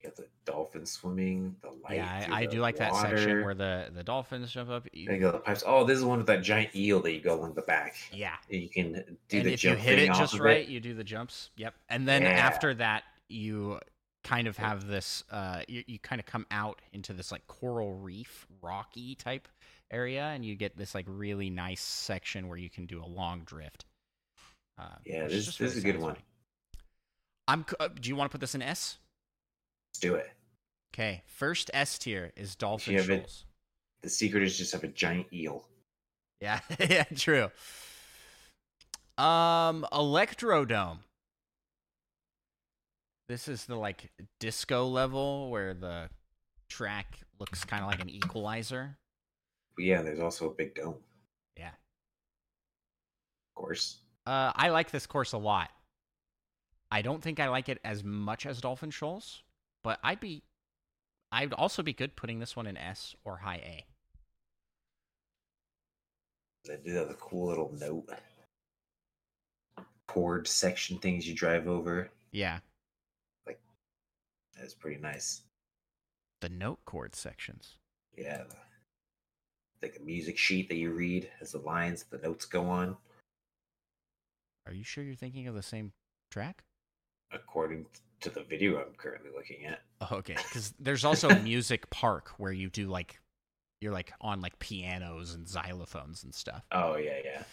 You 0.03 0.09
got 0.09 0.15
the 0.17 0.27
dolphins 0.45 0.91
swimming, 0.91 1.55
the 1.61 1.69
light. 1.83 1.95
yeah. 1.95 2.27
I, 2.29 2.41
I 2.41 2.45
do 2.45 2.59
like 2.59 2.75
that 2.77 2.93
section 2.95 3.43
where 3.43 3.55
the 3.55 3.89
the 3.95 4.03
dolphins 4.03 4.51
jump 4.51 4.69
up. 4.69 4.87
You- 4.93 5.07
There 5.07 5.15
you 5.15 5.21
go, 5.21 5.31
the 5.31 5.39
pipes. 5.39 5.63
Oh, 5.65 5.83
this 5.83 5.97
is 5.97 6.03
one 6.03 6.19
with 6.19 6.27
that 6.27 6.43
giant 6.43 6.75
eel 6.75 6.99
that 7.01 7.11
you 7.13 7.21
go 7.21 7.33
along 7.33 7.55
the 7.55 7.63
back. 7.63 7.95
yeah, 8.11 8.35
And 8.51 8.61
you 8.61 8.69
can 8.69 8.91
do 9.29 9.37
and 9.39 9.47
the 9.47 9.53
if 9.53 9.63
you 9.63 9.73
hit 9.75 9.97
it 9.99 10.07
just 10.13 10.37
right, 10.39 10.59
It. 10.67 10.67
you 10.69 10.79
do 10.79 10.93
the 10.93 11.03
jumps. 11.03 11.49
Yep. 11.57 11.73
And 11.89 12.07
then 12.07 12.21
Yeah. 12.21 12.29
after 12.29 12.73
that, 12.75 13.03
you 13.29 13.79
kind 14.23 14.47
of 14.47 14.57
have 14.57 14.85
this. 14.87 15.23
Uh, 15.31 15.61
you, 15.67 15.83
you 15.87 15.97
kind 15.99 16.19
of 16.19 16.25
come 16.27 16.45
out 16.51 16.81
into 16.93 17.13
this 17.13 17.31
like 17.31 17.47
coral 17.47 17.93
reef, 17.95 18.45
rocky 18.61 19.15
type 19.15 19.47
area, 19.89 20.25
and 20.25 20.45
you 20.45 20.55
get 20.55 20.77
this 20.77 20.93
like 20.93 21.05
really 21.07 21.49
nice 21.49 21.81
section 21.81 22.47
where 22.47 22.57
you 22.57 22.69
can 22.69 22.85
do 22.85 23.03
a 23.03 23.07
long 23.07 23.41
drift. 23.45 23.85
Uh, 24.77 24.87
Yeah, 25.05 25.27
this, 25.27 25.57
this 25.57 25.75
is 25.75 25.83
a 25.83 25.85
good 25.85 25.99
one. 25.99 26.15
I'm. 27.47 27.65
Uh, 27.79 27.87
do 27.89 28.09
you 28.09 28.15
want 28.15 28.29
to 28.29 28.33
put 28.33 28.41
this 28.41 28.55
in 28.55 28.61
S? 28.61 28.97
Let's 29.91 29.99
do 29.99 30.15
it. 30.15 30.29
Okay. 30.93 31.21
First 31.27 31.69
S 31.73 31.97
tier 31.97 32.31
is 32.35 32.55
Dolphin 32.55 32.93
you 32.93 32.99
have 32.99 33.09
it- 33.09 33.17
Shoals. 33.21 33.45
The 34.01 34.09
secret 34.09 34.43
is 34.43 34.57
just 34.57 34.71
have 34.73 34.83
a 34.83 34.87
giant 34.87 35.27
eel. 35.33 35.67
Yeah, 36.41 36.59
yeah, 36.79 37.05
true. 37.15 37.49
Um, 39.17 39.85
Electrodome. 39.91 40.99
This 43.27 43.47
is 43.47 43.65
the 43.65 43.75
like 43.75 44.11
disco 44.39 44.85
level 44.87 45.49
where 45.49 45.73
the 45.73 46.09
track 46.69 47.19
looks 47.39 47.63
kind 47.63 47.83
of 47.83 47.89
like 47.89 48.01
an 48.01 48.09
equalizer. 48.09 48.97
Yeah, 49.79 50.01
there's 50.03 50.19
also 50.19 50.51
a 50.51 50.53
big 50.53 50.75
dome, 50.75 50.95
Yeah. 51.57 51.69
of 51.69 53.55
course. 53.55 53.97
Uh, 54.25 54.51
I 54.55 54.69
like 54.69 54.91
this 54.91 55.05
course 55.05 55.33
a 55.33 55.37
lot. 55.37 55.69
I 56.91 57.01
don't 57.01 57.21
think 57.21 57.39
I 57.39 57.47
like 57.49 57.69
it 57.69 57.79
as 57.83 58.03
much 58.03 58.45
as 58.45 58.61
Dolphin 58.61 58.89
Shoals, 58.89 59.43
but 59.83 59.99
I'd 60.03 60.19
be, 60.19 60.43
I'd 61.31 61.53
also 61.53 61.83
be 61.83 61.93
good 61.93 62.15
putting 62.15 62.39
this 62.39 62.55
one 62.55 62.67
in 62.67 62.77
S 62.77 63.15
or 63.23 63.37
high 63.37 63.55
A. 63.57 63.85
They 66.65 66.77
do 66.83 66.95
have 66.95 67.09
the 67.09 67.13
cool 67.15 67.47
little 67.47 67.71
note 67.79 68.09
chord 70.07 70.47
section 70.47 70.97
things 70.97 71.27
you 71.27 71.35
drive 71.35 71.67
over. 71.67 72.09
Yeah, 72.31 72.59
Like, 73.45 73.59
That's 74.57 74.73
pretty 74.73 74.99
nice. 74.99 75.41
the 76.41 76.49
note 76.49 76.79
chord 76.85 77.15
sections. 77.15 77.75
Yeah. 78.17 78.43
Like 79.81 79.97
a 79.99 80.03
music 80.03 80.37
sheet 80.37 80.69
that 80.69 80.77
you 80.77 80.91
read 80.91 81.29
as 81.41 81.51
the 81.51 81.59
lines, 81.59 82.05
the 82.09 82.17
notes 82.17 82.45
go 82.45 82.67
on, 82.67 82.97
Are 84.67 84.73
you 84.73 84.83
sure 84.83 85.03
you're 85.03 85.15
thinking 85.15 85.47
of 85.47 85.55
the 85.55 85.63
same 85.63 85.93
track? 86.31 86.63
according 87.31 87.85
to 88.21 88.29
the 88.29 88.43
video 88.43 88.77
I'm 88.77 88.93
currently 88.97 89.29
looking 89.35 89.65
at. 89.65 89.81
Oh, 89.99 90.17
okay, 90.17 90.35
because 90.35 90.73
there's 90.79 91.03
also 91.03 91.37
Music 91.39 91.89
Park 91.89 92.29
where 92.37 92.51
you 92.51 92.69
do 92.69 92.87
like 92.87 93.19
you're 93.81 93.91
like 93.91 94.13
on 94.21 94.39
like 94.41 94.57
pianos 94.59 95.33
and 95.33 95.45
xylophones 95.45 96.23
and 96.23 96.33
stuff. 96.33 96.63
Oh 96.71 96.95
yeah, 96.95 97.17
yeah. 97.23 97.43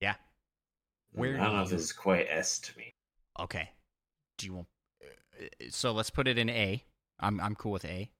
Yeah. 0.00 0.14
Where 1.12 1.34
I 1.34 1.38
don't 1.38 1.50
do 1.50 1.56
know 1.56 1.62
if 1.64 1.68
this 1.70 1.82
is 1.82 1.92
quite 1.92 2.26
S 2.30 2.58
to 2.60 2.78
me. 2.78 2.94
Okay. 3.38 3.68
Do 4.38 4.46
you 4.46 4.54
want? 4.54 4.68
uh, 5.02 5.46
So 5.70 5.92
let's 5.92 6.10
put 6.10 6.26
it 6.26 6.38
in 6.38 6.48
A. 6.48 6.82
I'm 7.20 7.40
I'm 7.40 7.54
cool 7.54 7.72
with 7.72 7.84
A. 7.84 8.10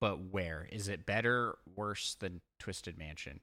but 0.00 0.20
where 0.20 0.68
is 0.70 0.88
it 0.88 1.04
better, 1.06 1.56
worse 1.74 2.14
than 2.20 2.42
Twisted 2.60 2.96
Mansion? 2.98 3.40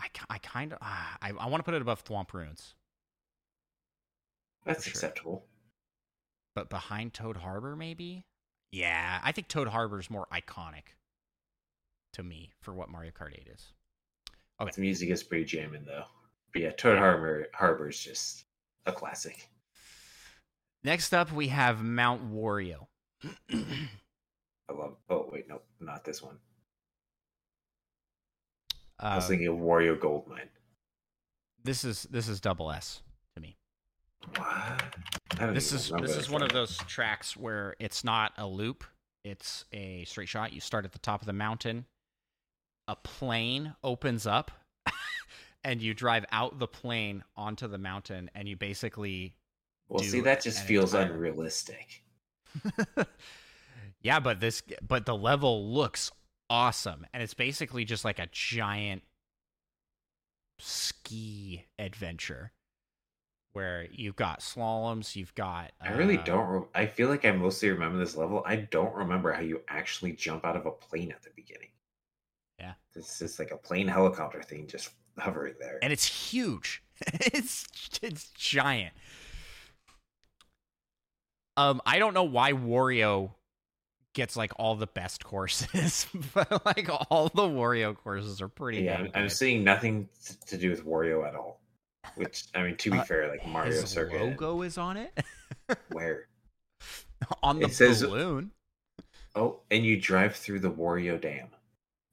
I, 0.00 0.06
I, 0.28 0.38
kind 0.38 0.72
of, 0.72 0.78
ah, 0.82 1.16
I, 1.20 1.30
I 1.30 1.46
want 1.48 1.60
to 1.60 1.62
put 1.64 1.74
it 1.74 1.82
above 1.82 2.04
Thwomp 2.04 2.32
Ruins, 2.32 2.74
That's 4.64 4.84
sure. 4.84 4.90
acceptable. 4.90 5.44
but 6.54 6.70
behind 6.70 7.12
Toad 7.14 7.36
Harbor, 7.36 7.76
maybe. 7.76 8.24
Yeah, 8.72 9.20
I 9.22 9.32
think 9.32 9.48
Toad 9.48 9.68
Harbor 9.68 9.98
is 10.00 10.10
more 10.10 10.26
iconic 10.32 10.94
to 12.14 12.22
me 12.22 12.52
for 12.60 12.72
what 12.72 12.88
Mario 12.88 13.10
Kart 13.10 13.32
8 13.32 13.48
is. 13.52 13.72
Okay. 14.60 14.70
The 14.74 14.80
music 14.80 15.10
is 15.10 15.22
pretty 15.22 15.44
jamming 15.44 15.84
though. 15.86 16.04
But 16.52 16.62
yeah, 16.62 16.70
Toad 16.72 16.98
Harbor 16.98 17.46
Harbor 17.54 17.88
is 17.88 17.98
just 17.98 18.44
a 18.86 18.92
classic. 18.92 19.48
Next 20.84 21.12
up, 21.14 21.32
we 21.32 21.48
have 21.48 21.82
Mount 21.82 22.32
Wario. 22.32 22.86
I 23.52 24.72
love. 24.72 24.96
Oh 25.08 25.28
wait, 25.32 25.48
no, 25.48 25.60
not 25.80 26.04
this 26.04 26.22
one. 26.22 26.38
I 29.00 29.16
was 29.16 29.24
um, 29.24 29.28
thinking 29.30 29.48
of 29.48 29.56
Wario 29.56 29.98
Goldmine. 29.98 30.48
this 31.64 31.84
is 31.84 32.04
this 32.10 32.28
is 32.28 32.40
double 32.40 32.70
S 32.70 33.02
to 33.34 33.40
me. 33.40 33.56
What? 34.36 35.54
This 35.54 35.72
is 35.72 35.90
this 36.00 36.16
is 36.16 36.28
one 36.28 36.42
of 36.42 36.50
those 36.50 36.76
tracks 36.86 37.36
where 37.36 37.74
it's 37.78 38.04
not 38.04 38.32
a 38.36 38.46
loop; 38.46 38.84
it's 39.24 39.64
a 39.72 40.04
straight 40.04 40.28
shot. 40.28 40.52
You 40.52 40.60
start 40.60 40.84
at 40.84 40.92
the 40.92 40.98
top 40.98 41.22
of 41.22 41.26
the 41.26 41.32
mountain, 41.32 41.86
a 42.88 42.96
plane 42.96 43.74
opens 43.82 44.26
up, 44.26 44.50
and 45.64 45.80
you 45.80 45.94
drive 45.94 46.26
out 46.30 46.58
the 46.58 46.66
plane 46.68 47.24
onto 47.36 47.68
the 47.68 47.78
mountain, 47.78 48.30
and 48.34 48.46
you 48.48 48.56
basically 48.56 49.34
Well, 49.88 50.04
see, 50.04 50.20
that 50.20 50.42
just 50.42 50.64
feels 50.64 50.92
entire- 50.92 51.14
unrealistic. 51.14 52.02
yeah, 54.02 54.20
but 54.20 54.40
this 54.40 54.62
but 54.86 55.06
the 55.06 55.16
level 55.16 55.72
looks 55.72 56.12
awesome, 56.50 57.06
and 57.14 57.22
it's 57.22 57.34
basically 57.34 57.84
just 57.86 58.04
like 58.04 58.18
a 58.18 58.28
giant 58.32 59.02
ski 60.58 61.64
adventure 61.78 62.52
where 63.52 63.86
you've 63.90 64.16
got 64.16 64.40
slaloms, 64.40 65.16
you've 65.16 65.34
got. 65.34 65.72
I 65.80 65.92
really 65.92 66.18
uh, 66.18 66.22
don't. 66.22 66.48
Re- 66.48 66.66
I 66.74 66.86
feel 66.86 67.08
like 67.08 67.24
I 67.24 67.32
mostly 67.32 67.70
remember 67.70 67.98
this 67.98 68.16
level. 68.16 68.42
I 68.46 68.56
don't 68.56 68.94
remember 68.94 69.32
how 69.32 69.40
you 69.40 69.60
actually 69.68 70.12
jump 70.12 70.44
out 70.44 70.56
of 70.56 70.66
a 70.66 70.70
plane 70.70 71.10
at 71.10 71.22
the 71.22 71.30
beginning. 71.34 71.68
Yeah. 72.58 72.74
It's 72.94 73.18
just 73.18 73.38
like 73.38 73.50
a 73.50 73.56
plane 73.56 73.88
helicopter 73.88 74.42
thing 74.42 74.66
just 74.66 74.90
hovering 75.18 75.54
there. 75.58 75.78
and 75.82 75.92
it's 75.92 76.04
huge. 76.04 76.82
it's 77.06 77.66
it's 78.02 78.30
giant. 78.30 78.92
Um, 81.56 81.80
I 81.84 81.98
don't 81.98 82.14
know 82.14 82.24
why 82.24 82.52
Wario 82.52 83.32
gets 84.14 84.36
like 84.36 84.52
all 84.56 84.74
the 84.76 84.86
best 84.86 85.24
courses, 85.24 86.06
but 86.34 86.64
like 86.66 86.88
all 87.10 87.28
the 87.28 87.42
Wario 87.42 87.96
courses 87.96 88.40
are 88.42 88.48
pretty. 88.48 88.82
yeah, 88.82 88.98
I'm, 88.98 89.10
I'm 89.14 89.28
seeing 89.28 89.62
nothing 89.64 90.08
to 90.46 90.56
do 90.56 90.70
with 90.70 90.84
Wario 90.84 91.26
at 91.26 91.34
all. 91.34 91.60
Which 92.16 92.44
I 92.54 92.62
mean, 92.62 92.76
to 92.76 92.90
be 92.90 92.98
Uh, 92.98 93.04
fair, 93.04 93.28
like 93.28 93.46
Mario 93.46 93.72
His 93.72 93.90
Circuit, 93.90 94.20
logo 94.20 94.62
is 94.62 94.78
on 94.78 94.96
it 94.96 95.12
where 95.92 96.26
on 97.42 97.58
the 97.58 97.66
It 97.66 97.74
says- 97.74 98.02
balloon. 98.02 98.50
oh, 99.36 99.60
and 99.70 99.84
you 99.84 100.00
drive 100.00 100.34
through 100.34 100.60
the 100.60 100.70
Wario 100.70 101.20
Dam. 101.20 101.48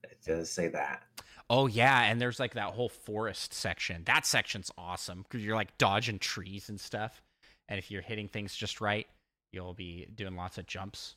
It 0.03 0.17
does 0.25 0.51
say 0.51 0.67
that. 0.67 1.03
Oh 1.49 1.67
yeah, 1.67 2.03
and 2.03 2.19
there's 2.19 2.39
like 2.39 2.55
that 2.55 2.71
whole 2.73 2.89
forest 2.89 3.53
section. 3.53 4.03
That 4.05 4.25
section's 4.25 4.69
awesome 4.77 5.23
because 5.23 5.45
you're 5.45 5.55
like 5.55 5.77
dodging 5.77 6.19
trees 6.19 6.67
and 6.67 6.79
stuff. 6.79 7.21
And 7.69 7.79
if 7.79 7.89
you're 7.89 8.01
hitting 8.01 8.27
things 8.27 8.53
just 8.55 8.81
right, 8.81 9.07
you'll 9.53 9.73
be 9.73 10.05
doing 10.13 10.35
lots 10.35 10.57
of 10.57 10.67
jumps. 10.67 11.15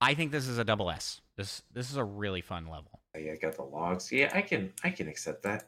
I 0.00 0.14
think 0.14 0.30
this 0.30 0.46
is 0.46 0.58
a 0.58 0.64
double 0.64 0.90
S. 0.90 1.20
This 1.36 1.62
this 1.72 1.90
is 1.90 1.96
a 1.96 2.04
really 2.04 2.40
fun 2.40 2.66
level. 2.66 3.00
Oh, 3.16 3.18
yeah, 3.18 3.32
I 3.32 3.36
got 3.36 3.56
the 3.56 3.62
logs. 3.62 4.12
Yeah, 4.12 4.30
I 4.34 4.42
can 4.42 4.72
I 4.84 4.90
can 4.90 5.08
accept 5.08 5.42
that. 5.42 5.64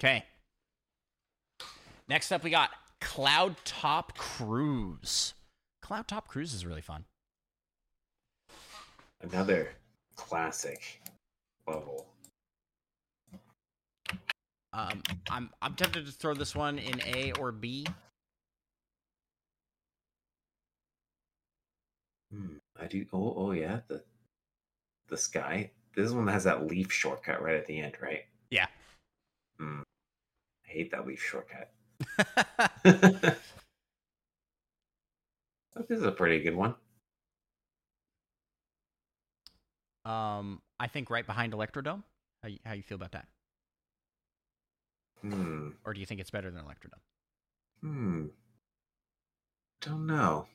Okay. 0.00 0.24
Next 2.08 2.32
up, 2.32 2.42
we 2.42 2.50
got 2.50 2.70
Cloud 3.00 3.56
Top 3.64 4.16
Cruise. 4.18 5.34
Cloud 5.80 6.08
Top 6.08 6.28
Cruise 6.28 6.52
is 6.52 6.66
really 6.66 6.80
fun. 6.80 7.04
Another 9.20 9.70
classic 10.16 11.00
level. 11.66 12.06
Um, 14.72 15.02
I'm 15.30 15.50
I'm 15.60 15.74
tempted 15.74 16.06
to 16.06 16.12
throw 16.12 16.34
this 16.34 16.54
one 16.54 16.78
in 16.78 17.00
A 17.02 17.32
or 17.38 17.52
B. 17.52 17.86
Hmm, 22.32 22.56
I 22.82 22.86
do. 22.86 23.06
Oh, 23.12 23.34
oh 23.36 23.52
yeah, 23.52 23.80
the 23.88 24.02
the 25.08 25.16
sky. 25.16 25.70
This 25.94 26.10
one 26.10 26.26
has 26.28 26.44
that 26.44 26.66
leaf 26.66 26.90
shortcut 26.90 27.42
right 27.42 27.56
at 27.56 27.66
the 27.66 27.78
end, 27.78 27.94
right? 28.00 28.24
Yeah. 28.50 28.66
Hmm. 29.58 29.80
I 30.66 30.68
hate 30.68 30.90
that 30.90 31.06
leaf 31.06 31.22
shortcut. 31.22 31.70
This 35.88 35.98
is 35.98 36.04
a 36.04 36.12
pretty 36.12 36.40
good 36.42 36.54
one. 36.54 36.74
um, 40.04 40.60
I 40.78 40.88
think 40.88 41.10
right 41.10 41.26
behind 41.26 41.52
Electrodome. 41.52 42.02
How 42.42 42.48
you, 42.48 42.58
how 42.64 42.72
you 42.72 42.82
feel 42.82 42.96
about 42.96 43.12
that? 43.12 43.26
Hmm. 45.20 45.70
Or 45.84 45.94
do 45.94 46.00
you 46.00 46.06
think 46.06 46.20
it's 46.20 46.30
better 46.30 46.50
than 46.50 46.62
Electrodome? 46.64 47.00
Hmm. 47.80 48.26
Don't 49.80 50.06
know. 50.06 50.46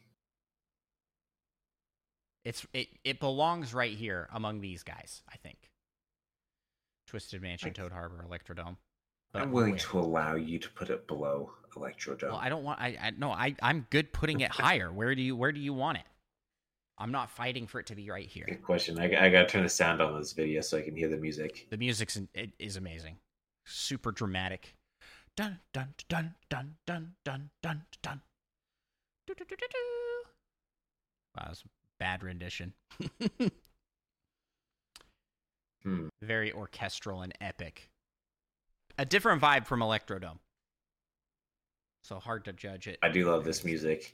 It's 2.48 2.66
it 2.72 2.88
it 3.04 3.20
belongs 3.20 3.74
right 3.74 3.92
here 3.92 4.30
among 4.32 4.62
these 4.62 4.82
guys. 4.82 5.22
I 5.30 5.36
think. 5.36 5.70
Twisted 7.06 7.42
Mansion, 7.42 7.70
I- 7.70 7.74
Toad 7.74 7.92
Harbor, 7.92 8.26
Electrodome. 8.26 8.78
But 9.34 9.42
I'm 9.42 9.52
willing 9.52 9.72
where? 9.72 9.80
to 9.80 10.00
allow 10.00 10.36
you 10.36 10.58
to 10.58 10.70
put 10.70 10.90
it 10.90 11.08
below 11.08 11.52
Electrodome. 11.76 12.30
Well, 12.30 12.40
I 12.42 12.48
don't 12.48 12.64
want. 12.64 12.80
I, 12.80 12.98
I 13.02 13.12
no. 13.18 13.32
I 13.32 13.54
I'm 13.62 13.86
good 13.90 14.14
putting 14.14 14.40
it 14.40 14.50
higher. 14.50 14.94
Where 14.94 15.14
do 15.14 15.22
you 15.22 15.36
Where 15.36 15.52
do 15.52 15.60
you 15.60 15.74
want 15.74 15.98
it? 15.98 16.06
I'm 16.98 17.12
not 17.12 17.30
fighting 17.30 17.68
for 17.68 17.82
it 17.82 17.88
to 17.88 17.96
be 17.96 18.10
right 18.10 18.26
here. 18.26 18.46
Good 18.48 18.64
question. 18.64 18.98
I, 18.98 19.26
I 19.26 19.30
gotta 19.30 19.46
turn 19.46 19.64
the 19.64 19.70
sound 19.70 20.02
on 20.02 20.18
this 20.18 20.32
video 20.32 20.62
so 20.62 20.78
I 20.78 20.84
can 20.84 20.96
hear 20.96 21.10
the 21.10 21.18
music. 21.18 21.68
The 21.70 21.78
music's 21.78 22.18
it 22.34 22.52
is 22.60 22.78
amazing, 22.78 23.18
super 23.66 24.14
dramatic. 24.14 24.74
Dun 25.36 25.60
dun 25.74 25.96
dun 26.08 26.36
dun 26.50 26.76
dun 26.86 27.16
dun 27.26 27.50
dun 27.62 27.84
dun. 28.02 28.22
Wow, 31.36 31.44
that's 31.48 31.66
bad 32.00 32.24
rendition. 32.24 32.74
Hmm. 35.84 36.08
Very 36.22 36.52
orchestral 36.52 37.22
and 37.22 37.34
epic. 37.40 37.90
A 38.98 39.06
different 39.06 39.42
vibe 39.42 39.66
from 39.66 39.80
Electrodome. 39.80 40.40
So 42.04 42.20
hard 42.20 42.44
to 42.46 42.52
judge 42.52 42.88
it. 42.88 43.00
I 43.02 43.08
do 43.08 43.30
love 43.30 43.46
this 43.46 43.64
music. 43.64 44.14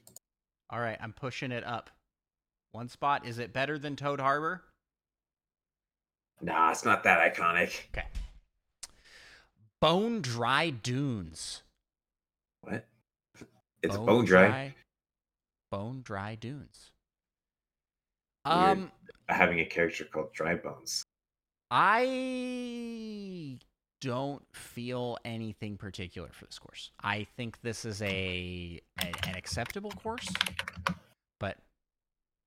All 0.69 0.80
right, 0.80 0.98
I'm 1.02 1.13
pushing 1.13 1.52
it 1.52 1.63
up. 1.63 1.89
One 2.74 2.89
spot. 2.89 3.26
Is 3.26 3.39
it 3.39 3.54
better 3.54 3.80
than 3.80 3.96
Toad 3.96 4.19
Harbor? 4.19 4.62
Nah, 6.41 6.72
it's 6.72 6.86
not 6.86 7.04
that 7.04 7.34
iconic. 7.34 7.82
Okay. 7.91 8.08
Bone 9.82 10.22
Dry 10.22 10.69
Dunes. 10.69 11.63
What? 12.62 12.86
It's 13.82 13.98
bone 13.98 14.24
dry. 14.24 14.76
Bone 15.69 16.04
Dry 16.06 16.36
Dunes. 16.36 16.92
Um, 18.45 18.91
Having 19.29 19.60
a 19.62 19.65
character 19.65 20.06
called 20.06 20.34
Dry 20.34 20.56
Bones. 20.56 21.03
I 21.71 23.58
don't 24.01 24.43
feel 24.53 25.17
anything 25.23 25.77
particular 25.77 26.29
for 26.32 26.45
this 26.45 26.60
course. 26.60 26.91
I 27.01 27.25
think 27.38 27.62
this 27.62 27.86
is 27.86 28.01
a, 28.01 28.79
a 29.01 29.06
an 29.27 29.36
acceptable 29.36 29.91
course, 29.91 30.27
but 31.39 31.58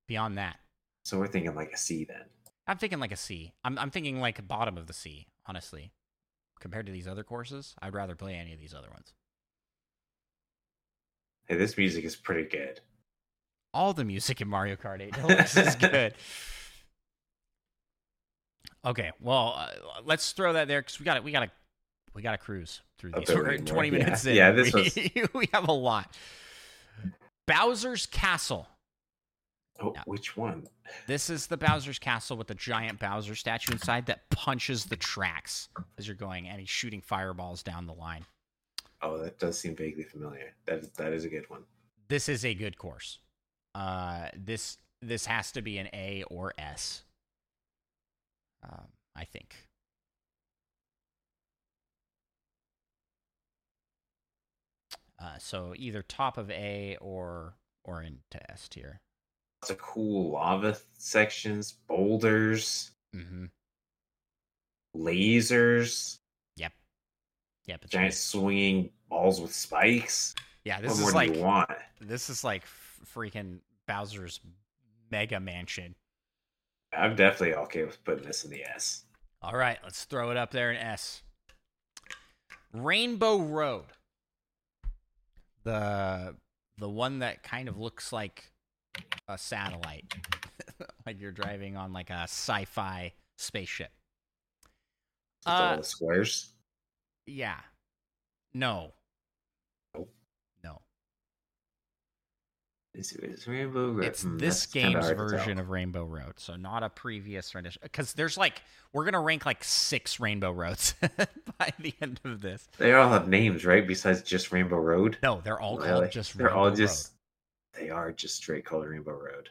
beyond 0.06 0.36
that, 0.38 0.58
So 1.04 1.18
we're 1.18 1.26
thinking 1.28 1.54
like 1.54 1.72
a 1.72 1.78
C 1.78 2.04
then. 2.04 2.24
I'm 2.68 2.76
thinking 2.78 3.00
like 3.00 3.12
a 3.12 3.16
C. 3.16 3.52
I'm 3.64 3.78
I'm 3.78 3.90
thinking 3.90 4.20
like 4.20 4.46
bottom 4.46 4.76
of 4.76 4.86
the 4.86 4.92
C, 4.92 5.26
honestly. 5.46 5.92
Compared 6.60 6.86
to 6.86 6.92
these 6.92 7.08
other 7.08 7.24
courses, 7.24 7.74
I'd 7.82 7.94
rather 7.94 8.14
play 8.14 8.34
any 8.34 8.52
of 8.52 8.60
these 8.60 8.74
other 8.74 8.90
ones. 8.90 9.12
Hey, 11.48 11.56
this 11.56 11.76
music 11.76 12.04
is 12.04 12.16
pretty 12.16 12.44
good. 12.48 12.80
All 13.76 13.92
the 13.92 14.04
music 14.04 14.40
in 14.40 14.48
Mario 14.48 14.74
Kart 14.76 15.02
8 15.02 15.12
Deluxe 15.26 15.56
is 15.56 15.76
good. 15.76 16.14
Okay, 18.84 19.10
well, 19.20 19.54
uh, 19.56 19.68
let's 20.04 20.32
throw 20.32 20.54
that 20.54 20.66
there 20.66 20.80
because 20.80 20.98
we 20.98 21.04
got 21.04 21.16
it. 21.18 21.24
we 21.24 21.30
got 21.32 21.40
to 21.40 21.50
we 22.14 22.22
got 22.22 22.32
to 22.32 22.38
cruise 22.38 22.80
through 22.98 23.12
these. 23.18 23.28
We're 23.28 23.44
more, 23.44 23.58
20 23.58 23.88
yeah. 23.88 23.98
minutes 23.98 24.24
in. 24.24 24.34
Yeah, 24.34 24.52
this 24.52 24.72
we, 24.72 24.82
was- 24.82 25.28
we 25.34 25.48
have 25.52 25.68
a 25.68 25.72
lot. 25.72 26.16
Bowser's 27.46 28.06
Castle. 28.06 28.66
Oh, 29.78 29.92
Yeah. 29.94 30.02
which 30.06 30.36
one? 30.38 30.66
This 31.06 31.28
is 31.28 31.48
the 31.48 31.58
Bowser's 31.58 31.98
Castle 31.98 32.38
with 32.38 32.46
the 32.46 32.54
giant 32.54 32.98
Bowser 32.98 33.34
statue 33.34 33.72
inside 33.72 34.06
that 34.06 34.30
punches 34.30 34.86
the 34.86 34.96
tracks 34.96 35.68
as 35.98 36.06
you're 36.08 36.16
going, 36.16 36.48
and 36.48 36.58
he's 36.58 36.70
shooting 36.70 37.02
fireballs 37.02 37.62
down 37.62 37.86
the 37.86 37.92
line. 37.92 38.24
Oh, 39.02 39.18
that 39.18 39.38
does 39.38 39.58
seem 39.58 39.76
vaguely 39.76 40.04
familiar. 40.04 40.54
That 40.64 40.78
is, 40.78 40.88
that 40.96 41.12
is 41.12 41.26
a 41.26 41.28
good 41.28 41.44
one. 41.50 41.64
this 42.08 42.30
is 42.30 42.42
a 42.46 42.54
good 42.54 42.78
course. 42.78 43.18
Uh, 43.76 44.28
this 44.34 44.78
this 45.02 45.26
has 45.26 45.52
to 45.52 45.60
be 45.60 45.76
an 45.76 45.88
A 45.92 46.22
or 46.30 46.54
S. 46.56 47.04
Um, 48.62 48.86
I 49.14 49.24
think. 49.24 49.54
Uh, 55.20 55.38
so 55.38 55.72
either 55.76 56.02
top 56.02 56.36
of 56.36 56.50
A 56.50 56.96
or 57.00 57.54
or 57.84 58.02
into 58.02 58.50
S 58.50 58.68
tier. 58.68 59.00
Lots 59.62 59.70
of 59.70 59.78
cool 59.78 60.32
lava 60.32 60.76
sections, 60.98 61.72
boulders, 61.88 62.90
Mm-hmm. 63.14 63.46
lasers, 64.94 66.18
Yep. 66.56 66.72
Yep. 67.66 67.86
Giant 67.88 68.12
swinging 68.14 68.90
balls 69.08 69.40
with 69.40 69.54
spikes. 69.54 70.34
yeah. 70.64 70.80
This 70.82 71.00
what 71.00 71.08
is 71.08 71.14
like 71.14 71.32
do 71.32 71.38
you 71.38 71.44
want? 71.44 71.70
this 72.00 72.28
is 72.28 72.44
like 72.44 72.62
freaking 73.14 73.60
Bowser's 73.86 74.40
mega 75.10 75.40
mansion. 75.40 75.94
I'm 76.92 77.16
definitely 77.16 77.54
okay 77.54 77.84
with 77.84 78.02
putting 78.04 78.24
this 78.24 78.44
in 78.44 78.50
the 78.50 78.64
S. 78.64 79.04
All 79.42 79.56
right, 79.56 79.78
let's 79.84 80.04
throw 80.04 80.30
it 80.30 80.36
up 80.36 80.50
there 80.50 80.70
in 80.70 80.76
S. 80.78 81.22
Rainbow 82.72 83.38
Road. 83.38 83.84
The 85.64 86.36
the 86.78 86.88
one 86.88 87.20
that 87.20 87.42
kind 87.42 87.68
of 87.68 87.78
looks 87.78 88.12
like 88.12 88.52
a 89.28 89.36
satellite. 89.38 90.14
like 91.06 91.20
you're 91.20 91.32
driving 91.32 91.76
on 91.76 91.92
like 91.92 92.10
a 92.10 92.22
sci-fi 92.24 93.12
spaceship. 93.38 93.90
With 95.44 95.54
all 95.54 95.62
Uh, 95.72 95.76
the 95.76 95.84
squares. 95.84 96.52
Yeah. 97.26 97.60
No. 98.54 98.92
Nope. 99.94 100.12
No. 100.62 100.80
Is, 102.96 103.12
is 103.12 103.46
Rainbow 103.46 103.90
Road? 103.90 104.04
It's 104.04 104.22
Hmm, 104.22 104.38
this 104.38 104.64
game's 104.64 104.94
hard 104.94 105.04
to 105.04 105.14
tell. 105.16 105.28
version 105.28 105.58
of 105.58 105.68
Rainbow 105.68 106.04
Road, 106.04 106.34
so 106.38 106.56
not 106.56 106.82
a 106.82 106.88
previous 106.88 107.54
rendition. 107.54 107.80
Because 107.82 108.14
there's 108.14 108.38
like 108.38 108.62
we're 108.94 109.04
gonna 109.04 109.20
rank 109.20 109.44
like 109.44 109.62
six 109.62 110.18
Rainbow 110.18 110.50
Roads 110.50 110.94
by 111.58 111.72
the 111.78 111.92
end 112.00 112.20
of 112.24 112.40
this. 112.40 112.66
They 112.78 112.94
all 112.94 113.10
have 113.10 113.28
names, 113.28 113.66
right? 113.66 113.86
Besides 113.86 114.22
just 114.22 114.50
Rainbow 114.50 114.78
Road. 114.78 115.18
No, 115.22 115.42
they're 115.44 115.60
all 115.60 115.76
Really? 115.76 115.88
called 116.00 116.10
just. 116.10 116.38
They're 116.38 116.46
Rainbow 116.46 116.58
all 116.60 116.68
Road. 116.68 116.76
just. 116.76 117.12
They 117.78 117.90
are 117.90 118.10
just 118.12 118.36
straight 118.36 118.64
called 118.64 118.86
Rainbow 118.86 119.12
Road. 119.12 119.50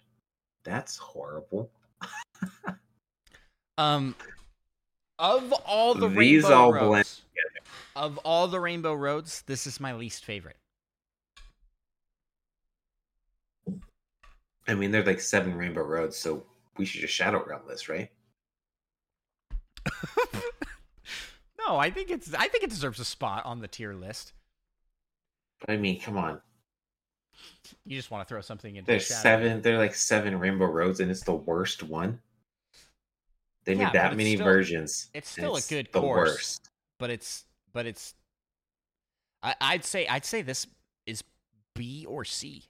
That's 0.64 0.98
horrible. 0.98 1.70
Um, 3.78 4.16
of 5.20 5.52
all 5.66 5.94
the 5.96 6.08
These 6.08 6.18
rainbow 6.44 6.54
all 6.56 6.74
roads, 6.74 7.22
blend 7.34 8.06
of 8.08 8.18
all 8.20 8.48
the 8.48 8.60
rainbow 8.60 8.94
roads, 8.94 9.44
this 9.48 9.68
is 9.68 9.80
my 9.82 9.94
least 9.94 10.24
favorite. 10.24 10.56
I 14.68 14.74
mean, 14.74 14.92
there's 14.92 15.06
like 15.06 15.20
seven 15.22 15.56
Rainbow 15.56 15.82
Roads, 15.84 16.18
so 16.18 16.44
we 16.78 16.86
should 16.86 17.02
just 17.02 17.14
Shadow 17.14 17.44
Realm 17.46 17.62
this, 17.68 17.88
right? 17.90 18.10
no, 21.68 21.78
I 21.78 21.90
think 21.90 22.10
it's. 22.10 22.34
I 22.34 22.48
think 22.48 22.64
it 22.64 22.70
deserves 22.70 23.00
a 23.00 23.06
spot 23.06 23.46
on 23.46 23.60
the 23.60 23.68
tier 23.68 23.94
list. 23.94 24.34
I 25.68 25.78
mean, 25.78 26.00
come 26.00 26.18
on. 26.18 26.42
You 27.86 27.98
just 27.98 28.12
want 28.12 28.28
to 28.28 28.32
throw 28.32 28.42
something 28.42 28.76
into 28.76 28.88
There's 28.88 29.08
Shadow. 29.08 29.22
seven. 29.22 29.62
There 29.62 29.76
are 29.76 29.80
like 29.80 29.96
seven 29.96 30.38
Rainbow 30.40 30.66
Roads, 30.66 31.00
and 31.00 31.10
it's 31.10 31.24
the 31.24 31.34
worst 31.36 31.84
one. 31.84 32.20
They 33.66 33.74
Yeah, 33.74 33.86
made 33.86 33.94
that 33.94 34.16
many 34.16 34.36
still- 34.36 34.46
versions. 34.46 35.10
it's 35.14 35.30
still 35.30 35.56
a 35.56 35.62
good 35.62 35.90
the 35.92 36.00
course. 36.02 36.30
worst. 36.30 36.70
but 37.00 37.10
it's 37.10 37.46
but 37.74 37.86
it's. 37.86 38.14
I, 39.42 39.56
I'd 39.62 39.84
say 39.86 40.08
I'd 40.08 40.26
say 40.26 40.42
this 40.42 40.68
is 41.06 41.24
B 41.76 42.06
or 42.08 42.24
C. 42.26 42.64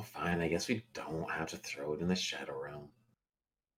Well, 0.00 0.24
fine. 0.24 0.40
I 0.40 0.48
guess 0.48 0.66
we 0.66 0.82
don't 0.94 1.30
have 1.30 1.48
to 1.48 1.58
throw 1.58 1.92
it 1.92 2.00
in 2.00 2.08
the 2.08 2.16
Shadow 2.16 2.58
Realm. 2.58 2.88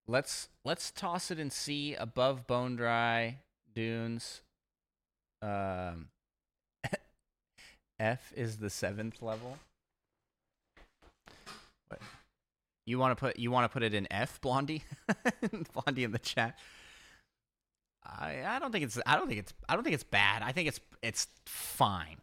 Let's 0.07 0.51
let's 0.65 0.93
toss 0.93 1.33
it 1.33 1.41
in 1.41 1.51
C 1.51 1.97
above 1.97 2.47
Bone 2.47 2.77
Dry 2.77 3.39
Dunes. 3.75 4.43
Um, 5.43 6.11
F 7.99 8.33
is 8.37 8.59
the 8.59 8.71
seventh 8.71 9.21
level. 9.21 9.59
What? 11.89 12.01
You 12.87 13.01
want 13.01 13.19
to 13.19 13.21
put 13.21 13.37
you 13.37 13.51
want 13.51 13.65
to 13.65 13.73
put 13.73 13.83
it 13.83 13.93
in 13.93 14.07
F, 14.09 14.41
Blondie? 14.41 14.85
Blondie 15.73 16.05
in 16.05 16.13
the 16.13 16.21
chat. 16.21 16.57
I 18.07 18.45
I 18.47 18.59
don't 18.61 18.71
think 18.71 18.85
it's 18.85 18.97
I 19.05 19.17
don't 19.17 19.27
think 19.27 19.41
it's 19.41 19.55
I 19.69 19.75
don't 19.75 19.83
think 19.83 19.95
it's 19.95 20.05
bad. 20.05 20.43
I 20.43 20.53
think 20.53 20.69
it's 20.69 20.79
it's 21.03 21.27
fine. 21.47 22.19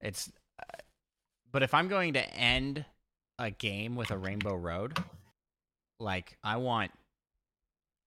It's 0.00 0.30
uh, 0.62 0.82
but 1.52 1.62
if 1.62 1.74
I'm 1.74 1.88
going 1.88 2.14
to 2.14 2.34
end 2.34 2.84
a 3.38 3.50
game 3.50 3.96
with 3.96 4.10
a 4.10 4.18
Rainbow 4.18 4.54
Road, 4.54 4.98
like 5.98 6.36
I 6.42 6.56
want 6.56 6.92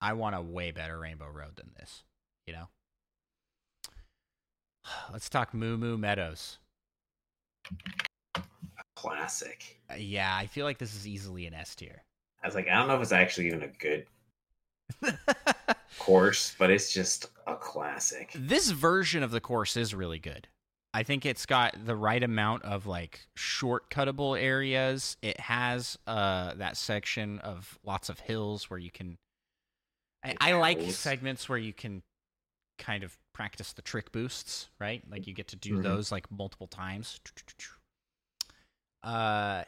I 0.01 0.13
want 0.13 0.35
a 0.35 0.41
way 0.41 0.71
better 0.71 0.99
Rainbow 0.99 1.29
Road 1.29 1.55
than 1.55 1.71
this, 1.77 2.03
you 2.45 2.53
know. 2.53 2.67
Let's 5.11 5.29
talk 5.29 5.53
Moo 5.53 5.77
Moo 5.77 5.97
Meadows. 5.97 6.59
Classic. 8.95 9.79
Uh, 9.89 9.95
yeah, 9.95 10.35
I 10.35 10.47
feel 10.47 10.65
like 10.65 10.77
this 10.77 10.95
is 10.95 11.07
easily 11.07 11.45
an 11.45 11.53
S 11.53 11.75
tier. 11.75 12.03
I 12.43 12.47
was 12.47 12.55
like, 12.55 12.67
I 12.67 12.75
don't 12.75 12.87
know 12.87 12.95
if 12.95 13.01
it's 13.01 13.11
actually 13.11 13.47
even 13.47 13.63
a 13.63 13.67
good 13.67 14.05
course, 15.99 16.55
but 16.57 16.69
it's 16.69 16.93
just 16.93 17.27
a 17.47 17.55
classic. 17.55 18.31
this 18.35 18.69
version 18.69 19.23
of 19.23 19.31
the 19.31 19.39
course 19.39 19.77
is 19.77 19.95
really 19.95 20.19
good. 20.19 20.47
I 20.93 21.01
think 21.03 21.25
it's 21.25 21.45
got 21.47 21.85
the 21.85 21.95
right 21.95 22.21
amount 22.23 22.63
of 22.63 22.85
like 22.85 23.27
shortcuttable 23.35 24.39
areas. 24.39 25.17
It 25.21 25.39
has 25.39 25.97
uh 26.05 26.53
that 26.55 26.77
section 26.77 27.39
of 27.39 27.79
lots 27.83 28.09
of 28.09 28.19
hills 28.19 28.69
where 28.69 28.79
you 28.79 28.91
can 28.91 29.17
I, 30.23 30.35
I 30.39 30.53
like 30.53 30.81
segments 30.91 31.49
where 31.49 31.57
you 31.57 31.73
can 31.73 32.03
kind 32.77 33.03
of 33.03 33.17
practice 33.33 33.73
the 33.73 33.81
trick 33.81 34.11
boosts, 34.11 34.69
right? 34.79 35.03
Like 35.09 35.25
you 35.27 35.33
get 35.33 35.47
to 35.49 35.55
do 35.55 35.77
Mhm. 35.79 35.83
those 35.83 36.11
like 36.11 36.29
multiple 36.31 36.67
times. 36.67 37.19
Uh 39.01 39.63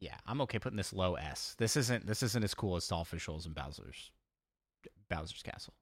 yeah, 0.00 0.16
I'm 0.26 0.40
okay 0.40 0.58
putting 0.58 0.78
this 0.78 0.94
low 0.94 1.14
S. 1.16 1.54
This 1.58 1.76
isn't 1.76 2.06
this 2.06 2.22
isn't 2.22 2.42
as 2.42 2.54
cool 2.54 2.76
as 2.76 2.88
Dolphin 2.88 3.18
Shoals 3.18 3.44
and 3.44 3.54
Bowser's 3.54 4.10
Bowser's 5.10 5.42
Castle. 5.42 5.74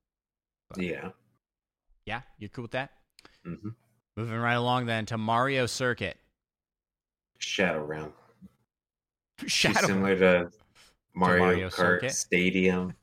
But- 0.71 0.83
Yeah. 0.83 1.13
Yeah, 2.05 2.23
you're 2.39 2.49
cool 2.49 2.63
with 2.63 2.73
that? 2.73 2.91
Hmm 3.45 3.69
Moving 4.17 4.39
right 4.39 4.55
along 4.55 4.87
then 4.87 5.07
to 5.07 5.19
Mario 5.19 5.67
Circuit. 5.67 6.19
Shadow 7.39 7.85
Realm. 7.85 8.13
Shadow. 9.47 9.87
similar 9.87 10.17
to 10.17 10.51
Mario, 11.15 11.45
Mario 11.45 11.69
Kart 11.69 11.73
Circuit? 11.77 12.13
Stadium. 12.13 12.95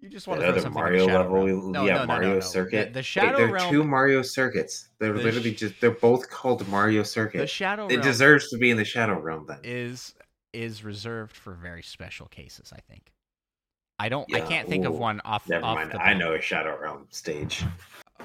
You 0.00 0.10
just 0.10 0.26
That 0.26 0.32
want 0.32 0.42
to 0.42 0.46
throw 0.52 0.58
other 0.60 0.70
Mario 0.70 1.06
level. 1.06 1.46
Realm. 1.46 1.72
No, 1.72 1.86
yeah, 1.86 1.94
no, 1.94 2.00
no, 2.00 2.06
Mario. 2.06 2.40
Circuit. 2.40 2.88
The, 2.88 2.98
the 2.98 3.02
Shadow 3.02 3.38
there 3.38 3.48
are 3.48 3.52
Realm. 3.52 3.70
two 3.70 3.84
Mario 3.84 4.20
Circuits. 4.20 4.90
They're 4.98 5.14
The 5.14 5.22
literally 5.22 5.54
sh- 5.54 5.60
just 5.60 5.80
they're 5.80 5.92
both 5.92 6.28
called 6.28 6.68
Mario 6.68 7.00
the 7.00 7.06
Circuit. 7.08 7.48
Shadow 7.48 7.86
It 7.86 7.94
Realm 7.94 8.02
deserves 8.02 8.50
to 8.50 8.58
be 8.58 8.70
in 8.70 8.76
the 8.76 8.84
Shadow 8.84 9.18
Realm 9.18 9.46
then. 9.48 9.60
is 9.64 10.14
is 10.52 10.84
reserved 10.84 11.34
for 11.34 11.54
very 11.54 11.82
special 11.82 12.26
cases. 12.26 12.70
I 12.70 12.80
think. 12.80 13.14
I 13.98 14.10
don't. 14.10 14.28
I 14.34 14.40
can't 14.42 14.68
think 14.68 14.84
of 14.84 14.92
one 14.94 15.22
off. 15.24 15.48
Never 15.48 15.64
off 15.64 15.74
mind. 15.76 15.92
The 15.92 16.02
I 16.02 16.12
know 16.12 16.34
a 16.34 16.40
Shadow 16.42 16.78
Realm 16.78 17.06
stage, 17.08 17.64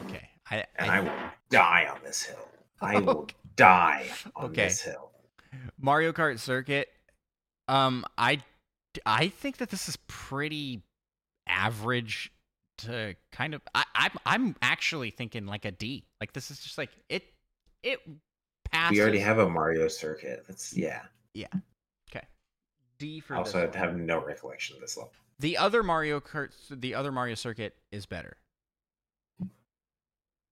Okay. 0.04 0.28
I, 0.52 0.66
and 0.78 0.92
I, 0.92 0.98
I, 0.98 1.00
will 1.02 1.32
die 1.50 1.88
on 1.94 2.00
this 2.04 2.24
hill. 2.24 2.48
I 2.82 3.00
will 3.00 3.28
die 3.56 4.08
on 4.36 4.46
Okay. 4.46 4.66
this 4.66 4.82
hill. 4.82 5.12
Mario 5.80 6.12
Kart 6.12 6.40
Circuit. 6.40 6.90
Um, 7.68 8.06
I 8.18 8.42
I 9.06 9.28
think 9.30 9.58
that 9.58 9.70
this 9.70 9.88
is 9.88 9.98
pretty 10.08 10.82
average 11.48 12.32
to 12.80 13.16
kind 13.32 13.54
of. 13.54 13.62
I, 13.76 13.84
I'm 13.96 14.12
I'm 14.26 14.56
actually 14.62 15.12
thinking 15.12 15.46
like 15.46 15.66
a 15.66 15.72
D. 15.72 16.06
Like 16.20 16.34
this 16.34 16.52
is 16.52 16.60
just 16.60 16.78
like 16.78 16.90
it. 17.10 17.24
It 17.84 18.00
passes. 18.72 18.98
We 18.98 19.02
already 19.02 19.20
have 19.20 19.40
a 19.40 19.50
Mario 19.50 19.88
Circuit. 19.88 20.44
That's 20.48 20.76
yeah. 20.76 21.02
Yeah. 21.34 21.48
Okay. 22.12 22.26
D 22.98 23.20
for 23.20 23.36
also 23.36 23.66
one. 23.66 23.74
have 23.74 23.96
no 23.98 24.24
recollection 24.24 24.76
of 24.76 24.82
this 24.82 24.98
level. 24.98 25.12
The 25.40 25.58
other 25.58 25.84
Mario 25.84 26.20
Kart, 26.20 26.50
the 26.70 26.96
other 26.96 27.12
Mario 27.12 27.36
Circuit 27.36 27.76
is 27.92 28.06
better. 28.06 28.38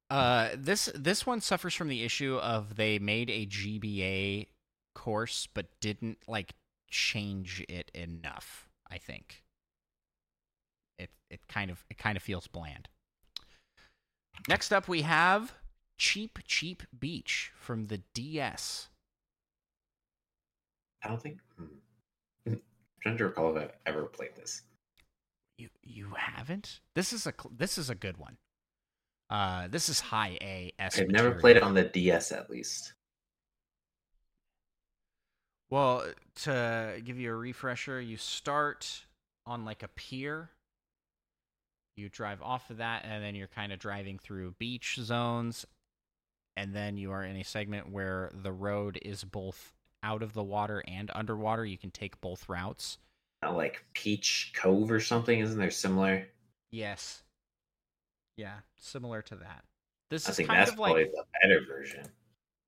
Uh, 0.09 0.49
this 0.55 0.89
this 0.95 1.25
one 1.25 1.41
suffers 1.41 1.73
from 1.73 1.89
the 1.89 2.03
issue 2.03 2.37
of 2.37 2.75
they 2.75 2.97
made 2.97 3.29
a 3.29 3.45
GBA 3.45 4.47
course 4.95 5.47
but 5.53 5.67
didn't 5.81 6.17
like 6.27 6.53
change 6.89 7.63
it 7.67 7.91
enough. 7.93 8.69
I 8.89 8.97
think 8.97 9.43
it 10.97 11.09
it 11.29 11.47
kind 11.47 11.69
of 11.69 11.83
it 11.89 11.97
kind 11.97 12.15
of 12.15 12.23
feels 12.23 12.47
bland. 12.47 12.87
Next 14.47 14.71
up, 14.71 14.87
we 14.87 15.01
have 15.01 15.53
Cheep 15.97 16.39
Cheep 16.45 16.83
Beach 16.97 17.51
from 17.59 17.87
the 17.87 18.01
DS. 18.13 18.89
I 21.03 21.09
don't 21.09 21.21
think. 21.21 21.39
Hmm. 21.57 21.65
I'm 22.47 22.61
trying 23.01 23.17
to 23.17 23.25
recall 23.25 23.55
if 23.55 23.63
I've 23.63 23.71
ever 23.85 24.05
played 24.05 24.35
this. 24.35 24.61
You 25.57 25.69
you 25.83 26.13
haven't? 26.17 26.79
This 26.95 27.11
is 27.11 27.27
a 27.27 27.33
this 27.51 27.77
is 27.77 27.89
a 27.89 27.95
good 27.95 28.17
one. 28.17 28.37
Uh, 29.29 29.67
this 29.67 29.89
is 29.89 29.99
high 29.99 30.37
A 30.41 30.73
S. 30.79 30.99
I've 30.99 31.09
never 31.09 31.31
played 31.31 31.57
it 31.57 31.63
on 31.63 31.73
the 31.73 31.83
DS 31.83 32.31
at 32.31 32.49
least. 32.49 32.93
Well, 35.69 36.05
to 36.43 37.01
give 37.03 37.19
you 37.19 37.31
a 37.31 37.35
refresher, 37.35 37.99
you 37.99 38.15
start 38.15 39.03
on 39.45 39.65
like 39.65 39.83
a 39.83 39.89
pier. 39.89 40.49
You 41.97 42.09
drive 42.09 42.41
off 42.41 42.69
of 42.69 42.77
that, 42.77 43.03
and 43.05 43.23
then 43.23 43.35
you're 43.35 43.47
kind 43.47 43.73
of 43.73 43.79
driving 43.79 44.19
through 44.19 44.55
beach 44.59 44.97
zones. 45.01 45.65
And 46.55 46.73
then 46.73 46.97
you 46.97 47.11
are 47.11 47.23
in 47.23 47.35
a 47.35 47.43
segment 47.43 47.91
where 47.91 48.31
the 48.33 48.51
road 48.51 48.97
is 49.01 49.23
both 49.23 49.73
out 50.03 50.23
of 50.23 50.33
the 50.33 50.43
water 50.43 50.83
and 50.87 51.11
underwater. 51.13 51.65
You 51.65 51.77
can 51.77 51.91
take 51.91 52.21
both 52.21 52.47
routes. 52.47 52.97
Like 53.43 53.83
Peach 53.93 54.53
Cove 54.55 54.89
or 54.89 54.99
something, 54.99 55.39
isn't 55.39 55.59
there 55.59 55.69
similar? 55.69 56.27
Yes. 56.71 57.23
Yeah, 58.37 58.53
similar 58.77 59.21
to 59.23 59.35
that. 59.35 59.63
This 60.09 60.27
I 60.27 60.29
is 60.31 60.37
think 60.37 60.47
kind 60.49 60.59
that's 60.59 60.71
of 60.71 60.77
probably 60.77 61.03
like 61.03 61.11
the 61.11 61.23
better 61.41 61.61
version. 61.67 62.05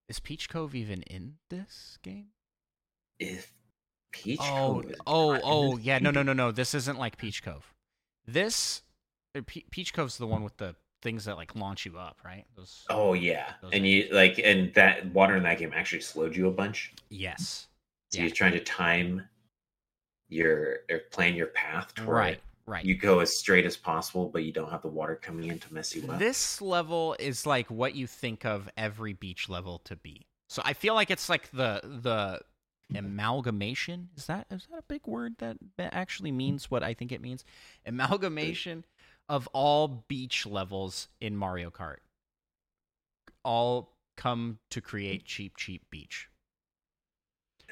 is 0.10 0.19
Peach 0.19 0.49
Cove 0.49 0.75
even 0.75 1.03
in 1.03 1.36
this 1.49 1.97
game? 2.01 2.27
If 3.19 3.53
Peach 4.12 4.39
Oh, 4.41 4.82
Cove 4.82 4.91
is 4.91 4.97
oh, 5.08 5.39
oh, 5.43 5.77
yeah. 5.77 5.99
No, 5.99 6.10
no, 6.12 6.23
no, 6.23 6.34
no. 6.34 6.51
This 6.51 6.73
isn't 6.73 6.97
like 6.97 7.17
Peach 7.17 7.43
Cove. 7.43 7.73
This 8.25 8.82
uh, 9.38 9.41
Pe- 9.45 9.63
Peach 9.71 9.93
Cove's 9.93 10.17
the 10.17 10.27
one 10.27 10.43
with 10.43 10.58
the 10.58 10.75
things 11.01 11.25
that 11.25 11.38
like 11.38 11.55
launch 11.55 11.86
you 11.86 11.97
up, 11.97 12.17
right? 12.25 12.45
Those. 12.55 12.86
Oh 12.89 13.13
yeah, 13.13 13.53
Those 13.62 13.71
and 13.73 13.88
you 13.88 14.10
like, 14.12 14.39
and 14.43 14.73
that 14.73 15.05
water 15.13 15.38
in 15.38 15.43
that 15.43 15.60
game 15.60 15.71
actually 15.73 16.01
slowed 16.01 16.36
you 16.36 16.47
a 16.47 16.51
bunch. 16.51 16.93
Yes. 17.10 17.67
So 18.12 18.17
Yeah. 18.17 18.25
you're 18.25 18.36
trying 18.36 18.53
to 18.53 18.60
time 18.60 19.27
your 20.29 20.79
or 20.89 20.99
plan 21.12 21.36
your 21.36 21.47
path 21.47 21.93
to 21.95 22.05
where 22.05 22.15
Right. 22.15 22.41
Right. 22.69 22.86
you 22.86 22.95
go 22.95 23.17
as 23.17 23.36
straight 23.36 23.65
as 23.65 23.75
possible, 23.75 24.29
but 24.29 24.43
you 24.43 24.51
don't 24.51 24.69
have 24.69 24.84
the 24.84 24.89
water 24.89 25.15
coming 25.15 25.49
in 25.49 25.58
to 25.58 25.73
mess 25.73 25.95
you 25.95 26.08
up. 26.08 26.19
This 26.19 26.62
level 26.62 27.15
is 27.17 27.47
like 27.47 27.71
what 27.71 27.95
you 27.95 28.05
think 28.05 28.45
of 28.45 28.69
every 28.77 29.13
beach 29.13 29.49
level 29.49 29.79
to 29.86 29.95
be. 29.95 30.27
So 30.49 30.62
I 30.63 30.73
feel 30.73 30.93
like 30.93 31.10
it's 31.10 31.29
like 31.29 31.49
the 31.49 31.82
the 31.84 32.41
amalgamation. 32.95 34.10
Is 34.15 34.27
that 34.27 34.45
is 34.51 34.67
that 34.69 34.77
a 34.77 34.84
big 34.84 35.01
word 35.08 35.34
that, 35.39 35.58
that 35.77 35.95
actually 35.95 36.32
means 36.32 36.69
what 36.69 36.84
I 36.84 36.93
think 36.93 37.12
it 37.12 37.21
means? 37.21 37.43
Amalgamation 37.88 38.86
of 39.27 39.47
all 39.47 40.05
beach 40.08 40.45
levels 40.45 41.08
in 41.19 41.36
Mario 41.36 41.71
Kart. 41.71 41.97
All 43.43 43.95
come 44.15 44.60
to 44.69 44.79
create 44.79 45.25
cheep 45.25 45.58
cheep 45.58 45.89
beach. 45.89 46.29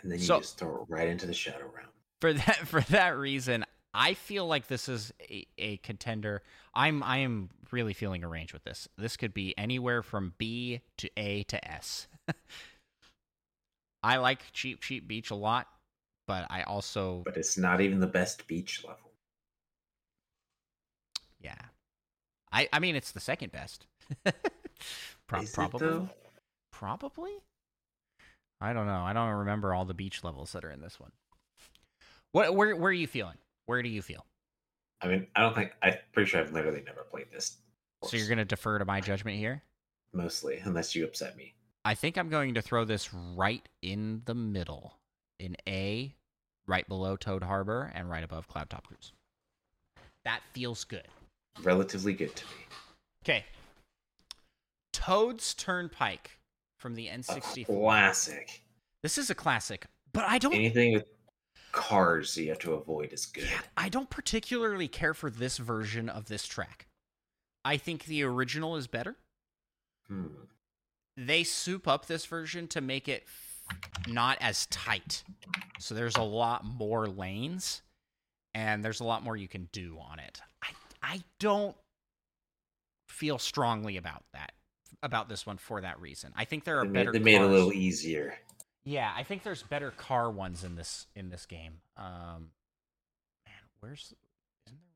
and 0.01 0.11
then 0.11 0.17
you 0.17 0.25
so- 0.25 0.39
just 0.39 0.57
throw 0.57 0.81
it 0.81 0.89
right 0.89 1.07
into 1.07 1.27
the 1.27 1.33
shadow 1.35 1.69
realm. 1.71 1.89
for 2.19 2.33
that 2.33 2.57
for 2.67 2.81
that 2.81 3.15
reason 3.15 3.63
i 3.97 4.13
feel 4.13 4.45
like 4.47 4.67
this 4.67 4.87
is 4.87 5.11
a, 5.29 5.45
a 5.57 5.77
contender. 5.77 6.43
I'm 6.73 7.01
i 7.03 7.17
am 7.17 7.49
really 7.71 7.93
feeling 7.93 8.23
a 8.23 8.27
range 8.29 8.53
with 8.53 8.63
this. 8.63 8.87
This 8.97 9.17
could 9.17 9.33
be 9.33 9.57
anywhere 9.57 10.03
from 10.03 10.33
b 10.37 10.81
to 10.99 11.09
a 11.17 11.43
to 11.43 11.67
s. 11.67 12.07
I 14.03 14.17
like 14.17 14.53
cheep 14.53 14.81
cheep 14.81 15.07
beach 15.07 15.31
a 15.31 15.35
lot 15.35 15.67
but 16.27 16.45
i 16.49 16.61
also 16.63 17.23
But 17.25 17.37
it's 17.37 17.57
not 17.57 17.81
even 17.81 17.99
the 17.99 18.07
best 18.07 18.47
beach 18.47 18.83
level. 18.85 19.11
yeah. 21.41 21.55
I 22.51 22.69
i 22.71 22.79
mean 22.79 22.95
it's 22.95 23.11
the 23.11 23.19
second 23.19 23.51
best. 23.51 23.87
Pro- 25.27 25.43
probably. 25.53 26.07
probably? 26.71 27.31
I 28.61 28.71
don't 28.73 28.87
know. 28.87 29.01
I 29.01 29.13
don't 29.13 29.29
remember 29.29 29.73
all 29.73 29.83
the 29.85 29.93
beach 29.93 30.23
levels 30.23 30.53
that 30.53 30.63
are 30.63 30.71
in 30.71 30.79
this 30.81 30.99
one. 30.99 31.11
What 32.31 32.55
where 32.55 32.75
where 32.75 32.89
are 32.91 32.93
you 32.93 33.07
feeling 33.07 33.37
where 33.67 33.83
do 33.83 33.89
you 33.89 34.01
feel 34.01 34.25
I 34.99 35.07
mean, 35.07 35.27
I 35.35 35.41
don't 35.41 35.53
think 35.53 35.73
I'm 35.83 35.93
pretty 36.11 36.29
sure 36.29 36.41
I've 36.41 36.51
literally 36.51 36.81
never 36.83 37.03
played 37.03 37.27
this. 37.31 37.57
So 38.03 38.17
you're 38.17 38.27
going 38.27 38.39
to 38.39 38.45
defer 38.45 38.79
to 38.79 38.85
my 38.85 38.99
judgment 38.99 39.37
here? 39.37 39.61
mostly, 40.13 40.59
unless 40.63 40.95
you 40.95 41.05
upset 41.05 41.37
me. 41.37 41.53
I 41.85 41.93
think 41.93 42.17
I'm 42.17 42.29
going 42.29 42.55
to 42.55 42.61
throw 42.61 42.83
this 42.83 43.13
right 43.13 43.67
in 43.81 44.23
the 44.25 44.33
middle. 44.33 44.97
In 45.39 45.55
A, 45.69 46.15
right 46.67 46.87
below 46.87 47.15
Toad 47.15 47.43
Harbor 47.43 47.91
and 47.93 48.09
right 48.09 48.23
above 48.23 48.47
Cloud 48.47 48.69
Top 48.69 48.87
Cruise. 48.87 49.13
That 50.25 50.41
feels 50.53 50.83
good. 50.83 51.07
Relatively 51.61 52.13
good 52.13 52.35
to 52.35 52.45
me. 52.45 52.65
Okay. 53.23 53.45
Toad's 54.91 55.53
Turnpike 55.53 56.39
from 56.79 56.95
the 56.95 57.07
N64. 57.07 57.65
classic. 57.67 58.63
This 59.03 59.17
is 59.17 59.29
a 59.29 59.35
classic, 59.35 59.85
but 60.11 60.25
I 60.25 60.39
don't 60.39 60.53
Anything 60.55 60.93
with 60.93 61.05
cars 61.71 62.37
you 62.37 62.49
have 62.49 62.59
to 62.59 62.73
avoid 62.73 63.13
is 63.13 63.25
good. 63.25 63.43
Yeah, 63.45 63.61
I 63.75 63.89
don't 63.89 64.09
particularly 64.09 64.87
care 64.87 65.13
for 65.13 65.29
this 65.29 65.57
version 65.57 66.09
of 66.09 66.27
this 66.27 66.47
track. 66.47 66.87
I 67.65 67.77
think 67.77 68.05
the 68.05 68.23
original 68.23 68.75
is 68.77 68.87
better. 68.87 69.15
Hmm. 70.07 70.27
they 71.17 71.43
soup 71.43 71.85
up 71.85 72.05
this 72.05 72.25
version 72.25 72.67
to 72.69 72.79
make 72.79 73.09
it 73.09 73.27
not 74.07 74.37
as 74.39 74.65
tight. 74.67 75.23
So 75.79 75.93
there's 75.93 76.15
a 76.15 76.23
lot 76.23 76.63
more 76.63 77.07
lanes 77.07 77.81
and 78.53 78.85
there's 78.85 79.01
a 79.01 79.03
lot 79.03 79.21
more 79.23 79.35
you 79.35 79.49
can 79.49 79.67
do 79.73 79.97
on 79.99 80.19
it. 80.19 80.39
I 80.63 80.67
I 81.03 81.21
don't 81.39 81.75
feel 83.09 83.37
strongly 83.37 83.97
about 83.97 84.23
that 84.33 84.53
about 85.03 85.27
this 85.29 85.45
one 85.45 85.57
for 85.57 85.81
that 85.81 85.99
reason. 85.99 86.31
I 86.35 86.45
think 86.45 86.63
there 86.63 86.79
are 86.79 86.85
They 86.85 86.91
better 86.91 87.11
made, 87.11 87.21
they 87.21 87.23
made 87.25 87.41
it 87.41 87.41
a 87.41 87.47
little 87.47 87.73
easier. 87.73 88.37
Yeah, 88.87 89.11
I 89.13 89.23
think 89.23 89.43
there's 89.43 89.63
better 89.63 89.91
car 89.91 90.31
ones 90.31 90.63
in 90.63 90.75
this 90.75 91.07
in 91.13 91.27
this 91.29 91.45
game. 91.45 91.73
Um 91.97 92.51
man, 93.45 93.65
where's 93.81 94.13
isn't 94.65 94.79
there 94.79 94.95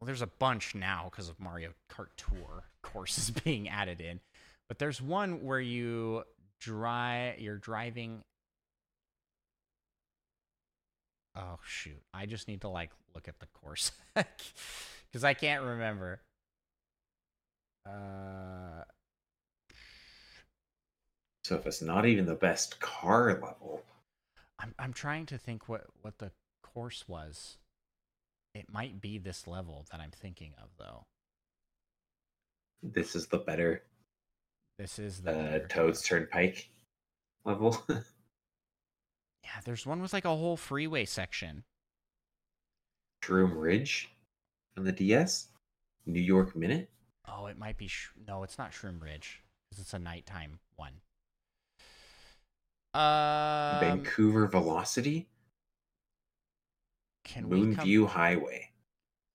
well, 0.00 0.06
there's 0.06 0.20
a 0.20 0.26
bunch 0.26 0.74
now 0.74 1.06
because 1.08 1.28
of 1.28 1.38
Mario 1.38 1.70
Kart 1.88 2.08
Tour 2.16 2.64
courses 2.82 3.30
being 3.44 3.68
added 3.68 4.00
in, 4.00 4.18
but 4.66 4.80
there's 4.80 5.00
one 5.00 5.44
where 5.44 5.60
you 5.60 6.24
drive. 6.58 7.38
You're 7.38 7.56
driving. 7.56 8.24
Oh 11.36 11.60
shoot! 11.64 12.02
I 12.12 12.26
just 12.26 12.48
need 12.48 12.62
to 12.62 12.68
like 12.68 12.90
look 13.14 13.28
at 13.28 13.38
the 13.38 13.46
course 13.46 13.92
because 14.16 15.22
I 15.22 15.34
can't 15.34 15.62
remember. 15.62 16.20
Uh, 17.88 18.82
So 21.46 21.54
if 21.54 21.64
it's 21.64 21.80
not 21.80 22.06
even 22.06 22.26
the 22.26 22.34
best 22.34 22.80
car 22.80 23.34
level, 23.34 23.84
I'm 24.58 24.74
I'm 24.80 24.92
trying 24.92 25.26
to 25.26 25.38
think 25.38 25.68
what 25.68 25.84
what 26.02 26.18
the 26.18 26.32
course 26.64 27.04
was. 27.06 27.58
It 28.52 28.66
might 28.68 29.00
be 29.00 29.18
this 29.18 29.46
level 29.46 29.86
that 29.92 30.00
I'm 30.00 30.10
thinking 30.10 30.54
of 30.60 30.70
though. 30.76 31.04
this 32.82 33.14
is 33.14 33.28
the 33.28 33.38
better 33.38 33.84
This 34.76 34.98
is 34.98 35.22
the 35.22 35.30
uh, 35.30 35.58
Toad's 35.68 36.02
Turnpike 36.02 36.68
level. 37.44 37.80
Yeah, 39.44 39.60
there's 39.64 39.86
one 39.86 40.02
with 40.02 40.12
like 40.12 40.24
a 40.24 40.34
whole 40.34 40.56
freeway 40.56 41.04
section. 41.04 41.62
Shroom 43.22 43.52
Ridge 43.54 44.10
on 44.76 44.82
the 44.82 44.90
DS. 44.90 45.46
New 46.06 46.20
York 46.20 46.56
Minute. 46.56 46.90
Oh, 47.28 47.46
it 47.46 47.56
might 47.56 47.76
be. 47.76 47.86
Sh- 47.86 48.10
no, 48.26 48.42
it's 48.42 48.58
not 48.58 48.72
Shroom 48.72 49.00
Ridge 49.00 49.44
because 49.70 49.80
it's 49.80 49.94
a 49.94 50.00
nighttime 50.00 50.58
one. 50.74 50.94
Um, 52.96 53.80
Vancouver 53.80 54.46
Velocity. 54.46 55.28
can 57.24 57.48
we 57.48 57.74
come- 57.74 57.84
Moonview 57.86 58.08
Highway. 58.08 58.70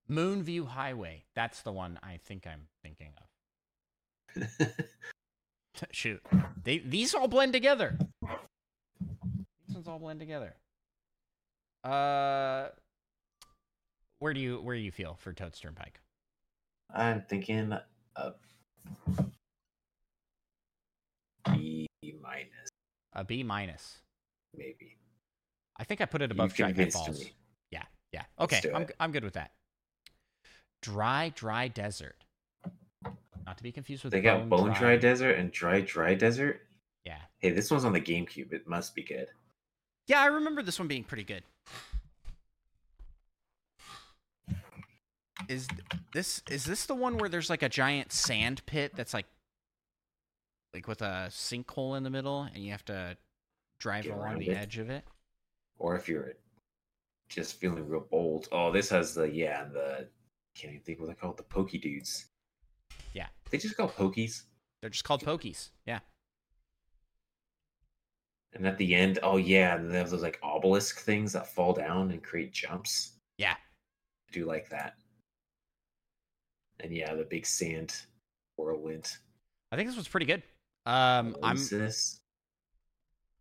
Moonview 0.10 0.66
Highway. 0.68 1.26
That's 1.36 1.62
the 1.62 1.72
one 1.72 2.00
I 2.02 2.18
think 2.18 2.48
I'm 2.48 2.68
thinking 2.82 3.14
of. 3.18 3.28
Shoot, 5.92 6.22
they 6.64 6.80
these 6.80 7.14
all 7.14 7.28
blend 7.28 7.54
together. 7.54 7.98
These 9.68 9.76
ones 9.76 9.88
all 9.88 10.00
blend 10.00 10.20
together. 10.20 10.56
Uh, 11.84 12.68
where 14.20 14.34
do 14.34 14.40
you 14.40 14.60
where 14.62 14.76
do 14.76 14.82
you 14.82 14.92
feel 14.92 15.18
for 15.20 15.34
Toad's 15.34 15.60
Turnpike? 15.60 16.00
I'm 16.94 17.22
thinking 17.30 17.74
of 18.16 18.36
B 21.46 21.88
minus, 22.22 22.61
A 23.14 23.24
B 23.24 23.44
minus. 23.44 23.98
maybe. 24.56 24.98
I 25.78 25.84
think 25.84 26.00
I 26.02 26.06
put 26.06 26.22
it 26.22 26.32
above 26.32 26.54
giant 26.54 26.76
Guy 26.78 26.84
convinced 26.84 27.06
Falls. 27.06 27.20
me. 27.20 27.34
Yeah, 27.72 27.84
yeah. 28.12 28.24
Okay, 28.40 28.62
I'm. 28.74 28.88
I'm 29.00 29.12
good 29.12 29.24
with 29.24 29.34
that. 29.34 29.52
Dry, 30.82 31.32
dry 31.36 31.68
desert. 31.68 32.16
Not 33.46 33.58
to 33.58 33.64
be 33.64 33.72
confused 33.72 34.04
with 34.04 34.14
They 34.14 34.22
got 34.22 34.48
Bone 34.50 34.72
Dry 34.74 34.98
Desert 34.98 35.38
and 35.38 35.52
Dry 35.52 35.82
Dry 35.82 36.14
Desert. 36.14 36.62
Yeah, 37.06 37.18
Hey, 37.40 37.50
this 37.50 37.72
one's 37.72 37.84
on 37.86 37.94
the 37.94 38.00
GameCube. 38.02 38.54
It 38.54 38.68
must 38.68 38.94
be 38.94 39.02
good. 39.02 39.28
yeah. 40.08 40.22
I 40.22 40.28
remember 40.28 40.62
this 40.62 40.78
one 40.78 40.88
being 40.88 41.04
pretty 41.04 41.24
good. 41.24 41.44
Is 45.50 45.68
this 46.14 46.44
is 46.50 46.66
this 46.66 46.86
the 46.86 46.94
one 46.96 47.18
where 47.18 47.28
there's 47.30 47.50
like 47.50 47.64
a 47.64 47.70
giant 47.70 48.12
sand 48.12 48.62
pit 48.68 48.94
that's 48.96 49.14
like 49.14 49.26
like 50.74 50.88
with 50.88 51.02
a 51.02 51.28
sinkhole 51.30 51.98
in 51.98 52.04
the 52.04 52.10
middle 52.10 52.44
and 52.44 52.64
you 52.64 52.72
have 52.72 52.86
to 52.86 53.18
drive 53.80 54.04
Get 54.06 54.14
along 54.14 54.24
around 54.24 54.40
the 54.40 54.50
it. 54.50 54.58
edge 54.58 54.78
of 54.78 54.90
it? 54.90 55.04
Or 55.80 55.96
if 55.96 56.08
you're 56.08 56.34
just 57.30 57.60
feeling 57.60 57.88
real 57.88 58.06
bold. 58.10 58.48
Oh, 58.52 58.72
this 58.72 58.90
has 58.90 59.14
the 59.16 59.24
yeah, 59.24 59.66
the 59.66 60.08
can't 60.56 60.74
even 60.74 60.84
think 60.84 61.00
what 61.00 61.08
they 61.08 61.16
call 61.16 61.32
it, 61.32 61.38
The 61.38 61.44
Pokey 61.44 61.78
Dudes. 61.78 62.26
Yeah. 63.14 63.28
They 63.50 63.58
just 63.58 63.78
call 63.78 63.90
pokeys. 63.90 64.44
They're 64.82 64.90
just 64.90 65.04
called 65.04 65.24
pokeys. 65.24 65.70
Yeah. 65.86 66.00
And 68.54 68.68
at 68.68 68.78
the 68.78 68.94
end, 68.94 69.20
oh 69.24 69.38
yeah, 69.38 69.76
and 69.78 69.90
they 69.90 69.98
have 69.98 70.10
those 70.10 70.22
like 70.22 70.40
obelisk 70.44 71.00
things 71.00 71.32
that 71.34 71.48
fall 71.48 71.74
down 71.74 72.12
and 72.12 72.22
create 72.22 72.52
jumps. 72.52 73.14
Yeah. 73.38 73.54
I 73.54 74.32
do 74.34 74.46
like 74.46 74.70
that. 74.70 74.96
And 76.82 76.94
yeah, 76.94 77.14
the 77.14 77.24
big 77.24 77.46
sand 77.46 77.96
whirlwind. 78.58 79.10
I 79.72 79.78
think 79.78 79.88
this 79.88 79.98
was 79.98 80.08
pretty 80.08 80.26
good. 80.26 80.44
Um, 80.86 81.36
I'm 81.44 81.58
Oasis. 81.58 82.20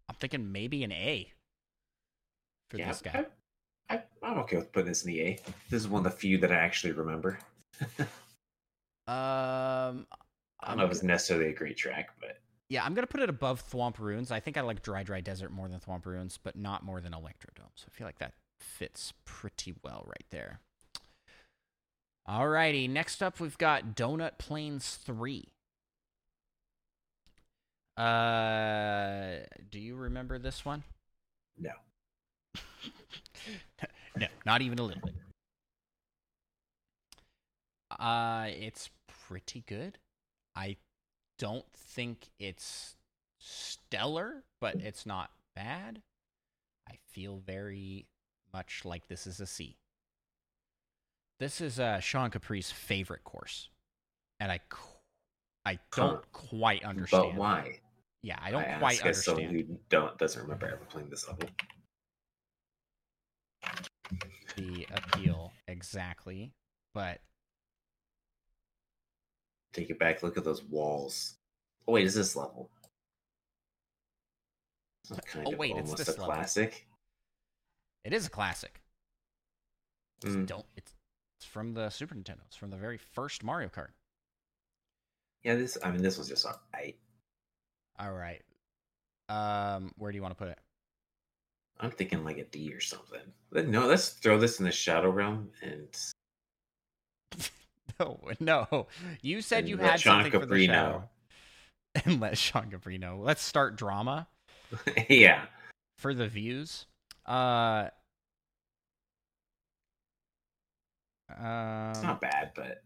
I'm 0.08 0.16
thinking 0.16 0.52
maybe 0.52 0.84
an 0.84 0.92
A 0.92 1.32
for 2.68 2.78
yeah, 2.78 2.88
this 2.88 3.00
guy. 3.00 3.26
I, 3.88 4.02
I'm 4.22 4.38
okay 4.40 4.56
with 4.56 4.72
putting 4.72 4.88
this 4.88 5.04
in 5.04 5.12
the 5.12 5.20
A. 5.20 5.38
This 5.70 5.82
is 5.82 5.88
one 5.88 6.04
of 6.04 6.12
the 6.12 6.18
few 6.18 6.38
that 6.38 6.52
I 6.52 6.56
actually 6.56 6.92
remember. 6.92 7.38
Um, 9.10 10.06
I 10.60 10.68
don't 10.68 10.76
know 10.76 10.84
if 10.84 10.92
it's 10.92 11.02
necessarily 11.02 11.50
a 11.50 11.52
great 11.52 11.76
track, 11.76 12.10
but 12.20 12.38
yeah, 12.68 12.84
I'm 12.84 12.94
gonna 12.94 13.08
put 13.08 13.18
it 13.20 13.28
above 13.28 13.68
Thwomp 13.68 13.98
Ruins. 13.98 14.30
I 14.30 14.38
think 14.38 14.56
I 14.56 14.60
like 14.60 14.82
Dry 14.82 15.02
Dry 15.02 15.20
Desert 15.20 15.50
more 15.50 15.66
than 15.68 15.80
Thwomp 15.80 16.06
Ruins, 16.06 16.38
but 16.40 16.54
not 16.54 16.84
more 16.84 17.00
than 17.00 17.12
Electrodome. 17.12 17.72
So 17.74 17.86
I 17.88 17.90
feel 17.90 18.06
like 18.06 18.20
that 18.20 18.34
fits 18.60 19.12
pretty 19.24 19.74
well 19.82 20.04
right 20.06 20.26
there. 20.30 20.60
Alrighty, 22.28 22.88
next 22.88 23.20
up 23.20 23.40
we've 23.40 23.58
got 23.58 23.96
Donut 23.96 24.38
Plains 24.38 24.94
3. 25.04 25.48
Uh, 28.02 29.44
do 29.70 29.78
you 29.78 29.94
remember 29.94 30.38
this 30.38 30.64
one? 30.64 30.82
no. 31.58 31.70
no, 34.16 34.26
not 34.46 34.62
even 34.62 34.78
a 34.78 34.82
little 34.82 35.02
bit. 35.02 35.14
Uh, 37.90 38.46
it's 38.48 38.88
pretty 39.28 39.62
good. 39.66 39.98
I 40.56 40.76
don't 41.38 41.66
think 41.74 42.30
it's 42.38 42.96
stellar, 43.38 44.44
but 44.60 44.76
it's 44.76 45.04
not 45.04 45.30
bad. 45.54 46.02
I 46.88 46.94
feel 47.12 47.36
very 47.44 48.06
much 48.52 48.82
like 48.84 49.08
this 49.08 49.26
is 49.26 49.40
a 49.40 49.46
C. 49.46 49.76
This 51.38 51.60
is 51.60 51.78
uh, 51.78 52.00
Sean 52.00 52.30
Capri's 52.30 52.70
favorite 52.70 53.24
course, 53.24 53.68
and 54.38 54.50
I, 54.52 54.58
qu- 54.68 54.78
I 55.64 55.78
don't 55.94 56.16
Huh. 56.16 56.20
quite 56.32 56.84
understand. 56.84 57.32
But 57.32 57.34
why? 57.36 57.80
Yeah, 58.22 58.38
I 58.42 58.50
don't 58.50 58.62
I 58.64 58.78
quite 58.78 58.96
ask 58.98 59.06
as 59.06 59.24
someone 59.24 59.44
who 59.46 59.62
don't 59.88 60.16
doesn't 60.18 60.40
remember 60.42 60.66
ever 60.66 60.84
playing 60.90 61.08
this 61.08 61.26
level. 61.26 61.48
the 64.56 64.86
appeal 64.94 65.52
exactly, 65.68 66.52
but 66.94 67.20
Take 69.72 69.88
it 69.90 69.98
back. 70.00 70.22
Look 70.24 70.36
at 70.36 70.42
those 70.44 70.64
walls. 70.64 71.36
Oh 71.86 71.92
wait, 71.92 72.04
is 72.06 72.14
this 72.14 72.34
level? 72.36 72.68
It's 75.04 75.12
not 75.12 75.24
kind 75.26 75.46
Oh, 75.48 75.52
of 75.52 75.58
wait, 75.58 75.70
it's 75.70 75.80
almost 75.90 75.96
this 75.98 76.08
a 76.08 76.10
level. 76.12 76.26
classic. 76.26 76.86
it 78.04 78.12
is 78.12 78.26
a 78.26 78.30
classic. 78.30 78.82
It's 80.24 80.34
Mm. 80.34 80.46
Don't 80.46 80.66
it's, 80.76 80.92
it's 81.38 81.46
from 81.46 81.72
the 81.74 81.88
Super 81.88 82.14
Nintendo. 82.16 82.40
It's 82.46 82.56
from 82.56 82.70
the 82.70 82.76
very 82.76 82.98
first 82.98 83.42
Mario 83.44 83.68
Kart. 83.68 83.90
Yeah, 85.44 85.54
this. 85.54 85.78
I 85.82 85.90
mean, 85.90 86.02
this 86.02 86.18
was 86.18 86.28
just 86.28 86.44
alright. 86.44 86.98
All 88.00 88.12
right. 88.12 88.42
Um, 89.28 89.92
where 89.98 90.10
do 90.10 90.16
you 90.16 90.22
want 90.22 90.32
to 90.32 90.38
put 90.38 90.48
it? 90.48 90.58
I'm 91.80 91.90
thinking 91.90 92.24
like 92.24 92.38
a 92.38 92.44
D 92.44 92.72
or 92.72 92.80
something. 92.80 93.20
No, 93.52 93.86
let's 93.86 94.10
throw 94.10 94.38
this 94.38 94.58
in 94.58 94.64
the 94.64 94.72
Shadow 94.72 95.10
Realm 95.10 95.48
and 95.62 95.86
No, 98.00 98.20
no. 98.40 98.86
You 99.22 99.42
said 99.42 99.60
And 99.60 99.68
you 99.68 99.76
had 99.76 100.00
Sean 100.00 100.22
something 100.24 100.40
for 100.40 100.46
the 100.46 100.66
shadow. 100.66 101.08
And 102.04 102.20
let 102.20 102.38
Sean 102.38 102.70
Capri 102.70 102.98
know. 102.98 103.18
Let's 103.20 103.42
start 103.42 103.74
drama 103.76 104.28
yeah. 105.08 105.46
for 105.98 106.14
the 106.14 106.28
views. 106.28 106.86
Uh, 107.26 107.88
um, 111.36 111.90
It's 111.90 112.02
not 112.02 112.20
bad, 112.20 112.52
but 112.54 112.84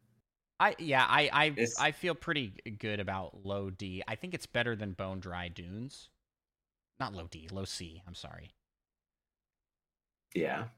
I 0.61 0.77
yeah, 0.79 1.05
I 1.09 1.29
I 1.33 1.45
It's- 1.47 1.79
I 1.79 1.91
feel 1.93 2.15
pretty 2.15 2.49
good 2.79 3.01
about 3.01 3.45
low 3.45 3.71
D. 3.71 4.03
I 4.07 4.15
think 4.15 4.35
it's 4.35 4.47
better 4.47 4.77
than 4.77 4.93
Bone 4.93 5.21
Dry 5.21 5.49
Dunes. 5.49 6.09
Not 7.01 7.13
low 7.13 7.27
D, 7.27 7.49
low 7.51 7.65
C. 7.65 8.03
I'm 8.07 8.15
sorry. 8.15 8.53
yeah. 10.35 10.69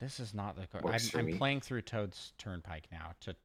This 0.00 0.18
is 0.18 0.32
not 0.32 0.56
the. 0.56 0.66
co- 0.66 0.80
Works 0.82 1.14
I'm, 1.14 1.26
I'm 1.28 1.36
playing 1.36 1.60
through 1.60 1.82
Toad's 1.82 2.32
Turnpike 2.38 2.88
now 2.90 3.12
to 3.20 3.36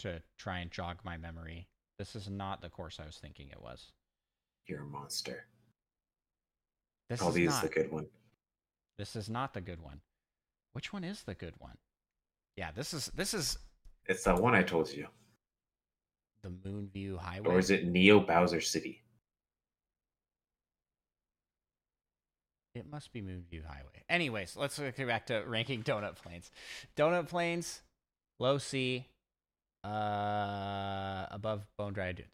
to 0.00 0.20
try 0.36 0.58
and 0.58 0.70
jog 0.72 0.98
my 1.04 1.16
memory. 1.16 1.68
This 1.98 2.16
is 2.16 2.28
not 2.28 2.60
the 2.62 2.68
course 2.68 2.98
I 3.00 3.06
was 3.06 3.16
thinking 3.18 3.48
it 3.50 3.60
was. 3.60 3.92
You're 4.66 4.82
a 4.82 4.86
monster. 4.86 5.46
This 7.08 7.20
is 7.20 7.36
not. 7.36 7.62
the 7.62 7.68
good 7.68 7.90
one. 7.92 8.06
This 8.98 9.14
is 9.16 9.30
not 9.30 9.54
the 9.54 9.60
good 9.60 9.80
one. 9.80 10.00
Which 10.72 10.92
one 10.92 11.04
is 11.04 11.22
the 11.22 11.34
good 11.34 11.54
one? 11.58 11.78
Yeah, 12.56 12.72
this 12.72 12.92
is 12.92 13.06
this 13.14 13.32
is 13.32 13.56
It's 14.08 14.24
that 14.24 14.40
one 14.40 14.54
I 14.54 14.62
told 14.62 14.90
you. 14.92 15.06
the 16.42 16.48
Moonview 16.48 17.18
Highway. 17.18 17.48
Or 17.48 17.58
is 17.58 17.70
it 17.70 17.86
Neo 17.86 18.20
Bowser 18.20 18.60
City? 18.60 19.02
It 22.74 22.88
must 22.90 23.12
be 23.12 23.20
Moonview 23.20 23.66
Highway. 23.66 24.04
Anyways, 24.08 24.56
let's 24.56 24.78
get 24.78 25.06
back 25.06 25.26
to 25.26 25.42
ranking 25.46 25.82
Donut 25.82 26.14
Plains. 26.16 26.50
Donut 26.96 27.28
Plains, 27.28 27.82
low 28.38 28.58
C, 28.58 29.06
uh, 29.84 31.26
above 31.30 31.66
Bone 31.76 31.92
Dry 31.92 32.12
Dunes. 32.12 32.30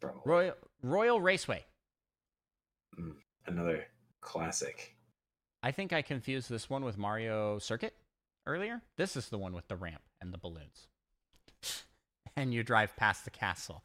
Bro. 0.00 0.20
Royal 0.24 0.54
Royal 0.82 1.20
Raceway. 1.20 1.64
Another 3.46 3.86
classic. 4.20 4.94
I 5.62 5.70
think 5.70 5.92
I 5.92 6.02
confused 6.02 6.50
this 6.50 6.68
one 6.68 6.84
with 6.84 6.98
Mario 6.98 7.58
Circuit 7.58 7.94
earlier. 8.46 8.82
This 8.96 9.16
is 9.16 9.28
the 9.28 9.38
one 9.38 9.52
with 9.52 9.68
the 9.68 9.76
ramp 9.76 10.02
and 10.20 10.32
the 10.32 10.38
balloons. 10.38 10.88
And 12.38 12.52
you 12.52 12.62
drive 12.62 12.94
past 12.96 13.24
the 13.24 13.30
castle. 13.30 13.82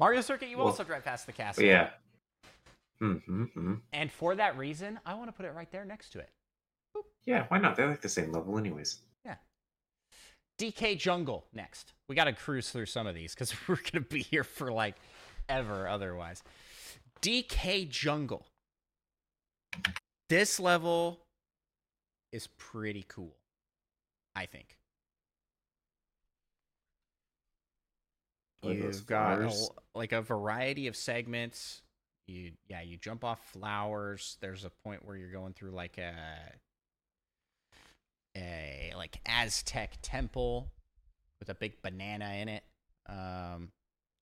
Mario 0.00 0.20
Circuit, 0.20 0.48
you 0.48 0.58
Well, 0.58 0.66
also 0.66 0.82
drive 0.82 1.04
past 1.04 1.26
the 1.26 1.32
castle. 1.32 1.62
Yeah. 1.62 1.90
Mm-hmm, 3.00 3.44
hmm 3.44 3.74
And 3.92 4.10
for 4.10 4.34
that 4.34 4.58
reason, 4.58 4.98
I 5.06 5.14
want 5.14 5.28
to 5.28 5.32
put 5.32 5.46
it 5.46 5.54
right 5.54 5.70
there 5.70 5.84
next 5.84 6.10
to 6.14 6.18
it. 6.18 6.30
Yeah, 7.24 7.44
why 7.48 7.58
not? 7.58 7.76
They're 7.76 7.86
like 7.86 8.00
the 8.00 8.08
same 8.08 8.32
level 8.32 8.58
anyways. 8.58 8.98
Yeah. 9.24 9.36
DK 10.58 10.98
Jungle 10.98 11.44
next. 11.52 11.92
We 12.08 12.16
got 12.16 12.24
to 12.24 12.32
cruise 12.32 12.70
through 12.70 12.86
some 12.86 13.06
of 13.06 13.14
these 13.14 13.34
because 13.34 13.54
we're 13.68 13.76
going 13.76 13.92
to 13.92 14.00
be 14.00 14.22
here 14.22 14.44
for 14.44 14.72
like 14.72 14.96
ever 15.48 15.86
otherwise. 15.86 16.42
DK 17.22 17.88
Jungle. 17.88 18.46
This 20.28 20.58
level 20.58 21.20
is 22.32 22.48
pretty 22.58 23.04
cool, 23.08 23.36
I 24.38 24.46
think. 24.46 24.76
You've 28.62 29.06
got 29.06 29.40
a 29.42 29.52
like 29.94 30.12
a 30.12 30.22
variety 30.22 30.86
of 30.86 30.94
segments. 30.96 31.82
You 32.26 32.52
yeah, 32.68 32.82
you 32.82 32.96
jump 32.96 33.24
off 33.24 33.40
flowers. 33.52 34.36
There's 34.40 34.64
a 34.64 34.70
point 34.70 35.04
where 35.04 35.16
you're 35.16 35.32
going 35.32 35.54
through 35.54 35.70
like 35.72 35.98
a 35.98 36.14
a 38.36 38.92
like 38.96 39.18
Aztec 39.26 39.98
temple 40.02 40.70
with 41.40 41.48
a 41.48 41.54
big 41.54 41.80
banana 41.82 42.30
in 42.34 42.48
it. 42.48 42.62
Um, 43.08 43.70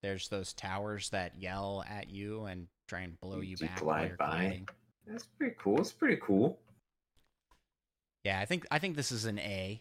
there's 0.02 0.28
those 0.28 0.52
towers 0.52 1.10
that 1.10 1.40
yell 1.40 1.84
at 1.88 2.08
you 2.08 2.44
and 2.44 2.68
try 2.88 3.00
and 3.00 3.20
blow 3.20 3.36
you, 3.40 3.42
You- 3.42 3.56
you 3.60 3.66
back 3.68 3.82
while 3.84 4.06
glide 4.06 4.16
by. 4.16 4.26
gliding. 4.38 4.68
That's 5.06 5.26
pretty 5.38 5.56
cool. 5.58 5.80
It's 5.80 5.92
pretty 5.92 6.18
cool. 6.22 6.58
Yeah, 8.24 8.40
I 8.40 8.44
think 8.44 8.66
I 8.70 8.78
think 8.78 8.96
this 8.96 9.12
is 9.12 9.24
an 9.24 9.38
A. 9.38 9.80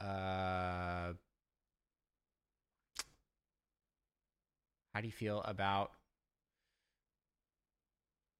Uh, 0.00 1.12
how 4.94 5.00
do 5.00 5.06
you 5.06 5.12
feel 5.12 5.42
about? 5.42 5.92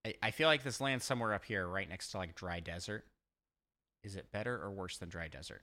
I, 0.07 0.15
I 0.23 0.31
feel 0.31 0.49
like 0.49 0.63
this 0.63 0.81
lands 0.81 1.05
somewhere 1.05 1.35
up 1.35 1.45
here, 1.45 1.67
right 1.67 1.89
next 1.89 2.11
to 2.13 2.19
like 2.19 2.35
dry 2.35 2.61
desert. 2.61 3.05
Is 4.05 4.17
it 4.17 4.31
better 4.33 4.55
or 4.55 4.71
worse 4.71 4.99
than 4.99 5.09
dry 5.09 5.29
desert? 5.29 5.63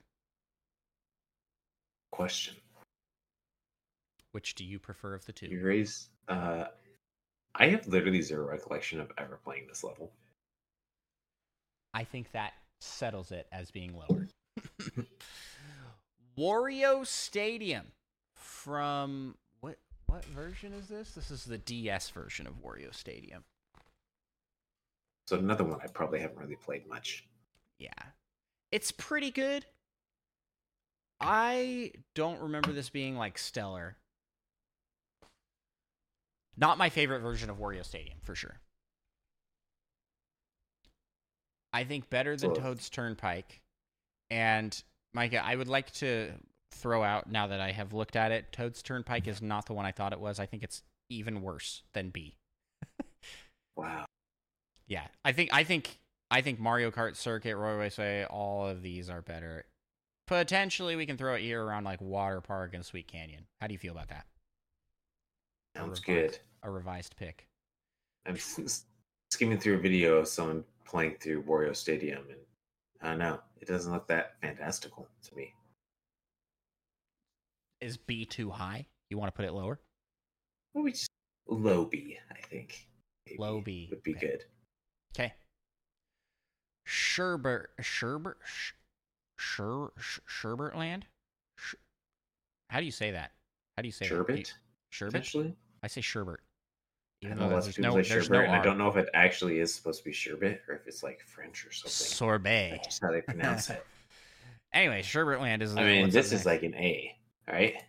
Question. 2.12 2.56
Which 4.32 4.54
do 4.54 4.64
you 4.64 4.78
prefer 4.78 5.14
of 5.14 5.24
the 5.24 5.32
two? 5.32 5.46
You 5.46 5.64
raise 5.64 6.08
uh 6.28 6.66
I 7.54 7.68
have 7.68 7.86
literally 7.86 8.20
zero 8.20 8.46
recollection 8.46 9.00
of 9.00 9.10
ever 9.16 9.38
playing 9.42 9.66
this 9.66 9.82
level. 9.82 10.12
I 11.94 12.04
think 12.04 12.32
that 12.32 12.52
settles 12.80 13.32
it 13.32 13.46
as 13.50 13.70
being 13.70 13.94
lower. 13.94 14.28
Wario 16.38 17.06
Stadium 17.06 17.92
from 18.34 19.36
what 19.60 19.76
what 20.06 20.24
version 20.24 20.72
is 20.72 20.88
this? 20.88 21.12
This 21.12 21.30
is 21.30 21.44
the 21.44 21.58
DS 21.58 22.10
version 22.10 22.46
of 22.46 22.62
Wario 22.62 22.94
Stadium. 22.94 23.44
So 25.26 25.38
another 25.38 25.64
one 25.64 25.80
I 25.82 25.88
probably 25.88 26.20
haven't 26.20 26.38
really 26.38 26.56
played 26.56 26.86
much. 26.86 27.26
Yeah. 27.78 27.90
It's 28.70 28.92
pretty 28.92 29.30
good. 29.30 29.64
I 31.20 31.92
don't 32.14 32.40
remember 32.40 32.72
this 32.72 32.90
being 32.90 33.16
like 33.16 33.38
stellar. 33.38 33.96
Not 36.56 36.78
my 36.78 36.88
favorite 36.88 37.20
version 37.20 37.50
of 37.50 37.58
Wario 37.58 37.84
Stadium 37.84 38.18
for 38.22 38.34
sure. 38.34 38.60
I 41.72 41.84
think 41.84 42.08
better 42.08 42.36
than 42.36 42.54
Toad's 42.54 42.88
Turnpike. 42.88 43.60
And 44.30 44.82
Micah, 45.14 45.44
I 45.44 45.56
would 45.56 45.68
like 45.68 45.90
to 45.94 46.32
throw 46.72 47.02
out 47.02 47.30
now 47.30 47.46
that 47.46 47.60
I 47.60 47.72
have 47.72 47.92
looked 47.92 48.16
at 48.16 48.32
it, 48.32 48.52
Toad's 48.52 48.82
Turnpike 48.82 49.26
is 49.26 49.40
not 49.40 49.66
the 49.66 49.72
one 49.72 49.86
I 49.86 49.92
thought 49.92 50.12
it 50.12 50.20
was. 50.20 50.38
I 50.38 50.46
think 50.46 50.62
it's 50.62 50.82
even 51.08 51.42
worse 51.42 51.82
than 51.92 52.10
B. 52.10 52.36
Wow. 53.76 54.06
Yeah, 54.86 55.06
I 55.24 55.32
think 55.32 55.50
I 55.52 55.64
think 55.64 55.98
I 56.30 56.40
think 56.40 56.58
Mario 56.58 56.90
Kart 56.90 57.14
Circuit, 57.16 57.56
Roy 57.56 57.74
Raceway, 57.76 58.24
all 58.24 58.66
of 58.66 58.82
these 58.82 59.10
are 59.10 59.20
better. 59.20 59.66
Potentially, 60.26 60.96
we 60.96 61.06
can 61.06 61.16
throw 61.16 61.34
it 61.34 61.42
here 61.42 61.62
around 61.62 61.84
like 61.84 62.00
Water 62.00 62.40
Park 62.40 62.72
and 62.74 62.84
Sweet 62.84 63.06
Canyon. 63.06 63.44
How 63.60 63.66
do 63.66 63.74
you 63.74 63.78
feel 63.78 63.92
about 63.92 64.08
that? 64.08 64.26
Sounds 65.76 66.00
revised- 66.00 66.06
good. 66.06 66.38
A 66.62 66.70
revised 66.70 67.16
pick. 67.16 67.46
I'm 68.26 68.38
skimming 69.30 69.58
through 69.58 69.74
a 69.74 69.80
video 69.80 70.16
of 70.16 70.26
someone 70.26 70.64
playing 70.84 71.16
through 71.20 71.42
Wario 71.42 71.76
Stadium, 71.76 72.24
and 72.30 72.40
I 73.02 73.10
don't 73.10 73.18
know. 73.18 73.40
It 73.60 73.68
doesn't 73.68 73.92
look 73.92 74.06
that 74.08 74.36
fantastical 74.40 75.08
to 75.28 75.34
me. 75.36 75.52
Is 77.80 77.96
B 77.96 78.24
too 78.24 78.50
high? 78.50 78.86
You 79.10 79.18
want 79.18 79.28
to 79.32 79.36
put 79.36 79.44
it 79.44 79.52
lower? 79.52 79.78
Well, 80.74 80.84
we 80.84 80.92
just 80.92 81.10
low 81.46 81.84
B, 81.84 82.18
I 82.30 82.40
think. 82.46 82.88
maybe 83.26 83.38
Low 83.38 83.60
B, 83.60 83.88
would 83.90 84.02
be 84.02 84.16
okay. 84.16 84.26
good. 84.26 84.44
Okay. 85.14 85.34
Sherbert, 86.86 87.66
Sherbert, 87.80 88.36
Sh- 88.44 88.72
Sher, 89.38 89.88
Sh- 89.98 90.20
Sherbert 90.28 90.74
Land. 90.76 91.06
Sh- 91.58 91.74
How 92.70 92.78
do 92.80 92.86
you 92.86 92.92
say 92.92 93.10
that? 93.12 93.32
How 93.76 93.82
do 93.82 93.88
you 93.88 93.92
say 93.92 94.08
that? 94.08 94.14
You- 94.14 94.18
Sherbet, 94.24 94.54
Sherbet. 94.90 95.56
I 95.82 95.86
say 95.88 96.00
Sherbert. 96.00 96.38
I 97.22 97.26
Even 97.26 97.38
though 97.38 97.48
lots 97.48 97.66
there's 97.66 97.78
no, 97.78 97.94
there's 97.94 98.06
sherbet, 98.06 98.30
no 98.30 98.40
and 98.40 98.52
I 98.52 98.62
don't 98.62 98.76
know 98.76 98.88
if 98.88 98.96
it 98.96 99.08
actually 99.14 99.58
is 99.60 99.74
supposed 99.74 100.00
to 100.00 100.04
be 100.04 100.12
sherbet 100.12 100.62
or 100.68 100.74
if 100.74 100.86
it's 100.86 101.02
like 101.02 101.20
French 101.26 101.66
or 101.66 101.72
something. 101.72 101.90
Sorbet. 101.90 102.70
That's 102.72 102.86
just 102.86 103.02
how 103.02 103.10
they 103.10 103.20
pronounce 103.22 103.70
it. 103.70 103.84
Anyway, 104.72 105.00
Sherbert 105.02 105.40
Land 105.40 105.62
is. 105.62 105.74
I 105.74 105.84
mean, 105.84 106.10
this 106.10 106.32
is 106.32 106.44
like 106.44 106.62
an 106.62 106.74
A, 106.74 107.16
right? 107.50 107.82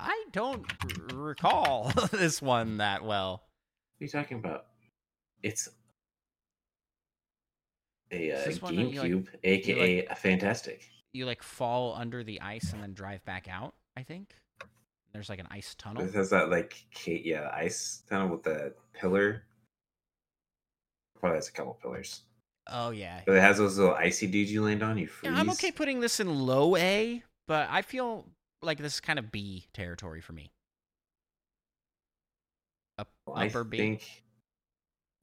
I 0.00 0.24
don't 0.32 0.66
r- 1.12 1.16
recall 1.16 1.92
this 2.12 2.42
one 2.42 2.78
that 2.78 3.04
well. 3.04 3.44
What 3.98 4.02
are 4.02 4.04
you 4.04 4.08
talking 4.08 4.38
about? 4.38 4.66
It's 5.44 5.68
a 8.10 8.32
uh, 8.32 8.38
that 8.38 8.62
like- 8.62 8.74
GameCube, 8.74 9.28
aka 9.44 10.06
a 10.06 10.14
Fantastic. 10.16 10.88
You 11.12 11.26
like 11.26 11.42
fall 11.42 11.94
under 11.94 12.24
the 12.24 12.40
ice 12.40 12.72
and 12.72 12.82
then 12.82 12.94
drive 12.94 13.24
back 13.24 13.46
out. 13.48 13.74
I 13.96 14.02
think 14.02 14.34
there's 15.12 15.28
like 15.28 15.38
an 15.38 15.48
ice 15.50 15.74
tunnel. 15.74 16.02
It 16.02 16.14
has 16.14 16.30
that 16.30 16.50
like 16.50 16.84
yeah 17.06 17.50
ice 17.52 18.02
tunnel 18.08 18.28
with 18.28 18.42
the 18.42 18.72
pillar. 18.94 19.42
Probably 21.20 21.36
has 21.36 21.48
a 21.48 21.52
couple 21.52 21.78
pillars, 21.80 22.22
Oh 22.68 22.90
yeah. 22.90 23.20
but 23.26 23.36
it 23.36 23.40
has 23.40 23.58
those 23.58 23.78
little 23.78 23.94
icy 23.94 24.26
dudes 24.26 24.50
you 24.52 24.62
land 24.64 24.82
on. 24.82 24.98
You 24.98 25.06
freeze. 25.06 25.32
Yeah, 25.32 25.38
I'm 25.38 25.50
okay 25.50 25.70
putting 25.70 26.00
this 26.00 26.18
in 26.18 26.34
low 26.34 26.76
A, 26.76 27.22
but 27.46 27.68
I 27.70 27.82
feel 27.82 28.24
like 28.60 28.78
this 28.78 28.94
is 28.94 29.00
kind 29.00 29.18
of 29.20 29.30
B 29.30 29.66
territory 29.72 30.20
for 30.20 30.32
me. 30.32 30.50
Up, 32.98 33.08
Well, 33.26 33.36
I 33.36 33.46
upper 33.46 33.62
B. 33.64 33.76
think, 33.78 34.22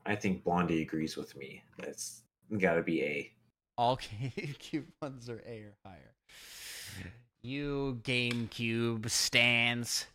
I 0.05 0.15
think 0.15 0.43
Blondie 0.43 0.81
agrees 0.81 1.17
with 1.17 1.35
me. 1.35 1.63
That's 1.77 2.21
got 2.57 2.75
to 2.75 2.81
be 2.81 3.03
A. 3.03 3.31
All 3.77 3.97
GameCube 3.97 4.85
ones 5.01 5.29
are 5.29 5.41
A 5.45 5.59
or 5.63 5.73
higher. 5.85 6.13
You 7.41 7.99
GameCube 8.03 9.09
stands. 9.09 10.07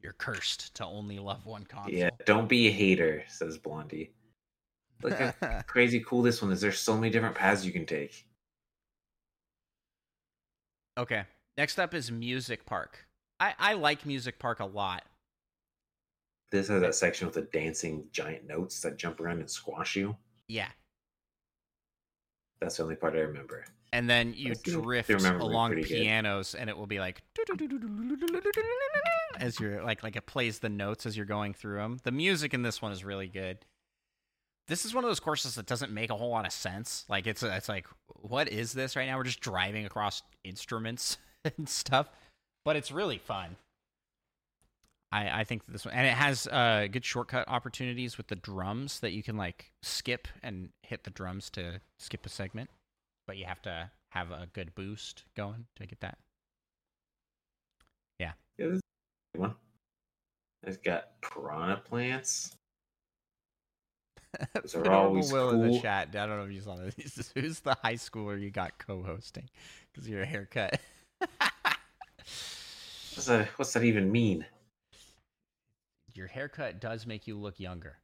You're 0.00 0.12
cursed 0.12 0.74
to 0.74 0.84
only 0.84 1.18
love 1.18 1.46
one 1.46 1.64
console. 1.64 1.94
Yeah, 1.94 2.10
don't 2.26 2.48
be 2.48 2.68
a 2.68 2.70
hater, 2.70 3.22
says 3.28 3.56
Blondie. 3.56 4.10
Look 5.02 5.14
how 5.14 5.62
crazy 5.66 6.00
cool 6.00 6.22
this 6.22 6.42
one 6.42 6.52
is. 6.52 6.60
There's 6.60 6.78
so 6.78 6.96
many 6.96 7.10
different 7.10 7.34
paths 7.36 7.64
you 7.64 7.72
can 7.72 7.86
take. 7.86 8.26
okay. 10.98 11.24
Next 11.56 11.78
up 11.78 11.94
is 11.94 12.10
Music 12.10 12.64
Park. 12.64 13.06
I, 13.38 13.54
I 13.58 13.72
like 13.74 14.06
Music 14.06 14.38
Park 14.38 14.60
a 14.60 14.64
lot. 14.64 15.04
This 16.50 16.68
has 16.68 16.80
that 16.80 16.94
section 16.94 17.26
with 17.26 17.34
the 17.34 17.42
dancing 17.42 18.08
giant 18.12 18.46
notes 18.46 18.80
that 18.80 18.96
jump 18.98 19.20
around 19.20 19.40
and 19.40 19.50
squash 19.50 19.96
you. 19.96 20.16
Yeah. 20.48 20.68
That's 22.60 22.76
the 22.76 22.84
only 22.84 22.96
part 22.96 23.14
I 23.14 23.20
remember. 23.20 23.64
And 23.92 24.08
then 24.08 24.32
you 24.34 24.54
drift 24.54 25.10
along 25.10 25.72
pretty 25.72 25.88
good. 25.88 26.02
pianos 26.02 26.54
and 26.54 26.70
it 26.70 26.76
will 26.76 26.86
be 26.86 26.98
like 26.98 27.22
as 29.36 29.60
you're 29.60 29.82
like 29.82 30.02
like 30.02 30.16
it 30.16 30.26
plays 30.26 30.60
the 30.60 30.70
notes 30.70 31.04
as 31.04 31.16
you're 31.16 31.26
going 31.26 31.52
through 31.52 31.76
them. 31.76 31.98
The 32.02 32.12
music 32.12 32.54
in 32.54 32.62
this 32.62 32.80
one 32.80 32.92
is 32.92 33.04
really 33.04 33.28
good. 33.28 33.58
This 34.68 34.86
is 34.86 34.94
one 34.94 35.04
of 35.04 35.10
those 35.10 35.20
courses 35.20 35.56
that 35.56 35.66
doesn't 35.66 35.92
make 35.92 36.10
a 36.10 36.14
whole 36.14 36.30
lot 36.30 36.46
of 36.46 36.52
sense. 36.52 37.04
Like 37.08 37.26
it's 37.26 37.42
it's 37.42 37.68
like 37.68 37.86
what 38.06 38.48
is 38.48 38.72
this 38.72 38.96
right 38.96 39.06
now? 39.06 39.18
We're 39.18 39.24
just 39.24 39.40
driving 39.40 39.84
across 39.84 40.22
instruments 40.44 41.18
and 41.58 41.68
stuff, 41.68 42.08
but 42.64 42.76
it's 42.76 42.90
really 42.90 43.18
fun. 43.18 43.56
I 45.10 45.40
I 45.40 45.44
think 45.44 45.66
this 45.66 45.84
one 45.84 45.92
and 45.92 46.06
it 46.06 46.14
has 46.14 46.46
uh 46.46 46.86
good 46.90 47.04
shortcut 47.04 47.46
opportunities 47.46 48.16
with 48.16 48.28
the 48.28 48.36
drums 48.36 49.00
that 49.00 49.12
you 49.12 49.22
can 49.22 49.36
like 49.36 49.72
skip 49.82 50.28
and 50.42 50.70
hit 50.82 51.04
the 51.04 51.10
drums 51.10 51.50
to 51.50 51.82
skip 51.98 52.24
a 52.24 52.30
segment 52.30 52.70
but 53.32 53.38
you 53.38 53.46
have 53.46 53.62
to 53.62 53.90
have 54.10 54.30
a 54.30 54.46
good 54.52 54.74
boost 54.74 55.24
going 55.34 55.64
to 55.76 55.86
get 55.86 55.98
that. 56.00 56.18
Yeah, 58.18 58.32
this 58.58 58.72
is 58.72 58.80
a 58.80 59.38
good 59.38 59.40
one. 59.40 59.54
It's 60.64 60.76
got 60.76 61.18
piranha 61.22 61.78
plants. 61.78 62.54
Those 64.54 64.74
are 64.74 64.92
always 64.92 65.32
Will 65.32 65.48
in 65.52 65.66
the 65.66 65.80
chat. 65.80 66.08
I 66.08 66.26
don't 66.26 66.36
know 66.36 66.44
if 66.44 66.52
you 66.52 66.60
saw 66.60 66.76
this. 66.76 67.32
Who's 67.34 67.60
the 67.60 67.74
high 67.82 67.94
schooler 67.94 68.38
you 68.38 68.50
got 68.50 68.76
co-hosting? 68.76 69.48
Because 69.90 70.06
your 70.06 70.26
haircut. 70.26 70.78
What's 73.14 73.26
that, 73.28 73.48
what's 73.56 73.72
that 73.72 73.84
even 73.84 74.12
mean? 74.12 74.44
your 76.14 76.26
haircut 76.26 76.80
does 76.80 77.06
make 77.06 77.26
you 77.26 77.38
look 77.38 77.58
younger. 77.58 77.96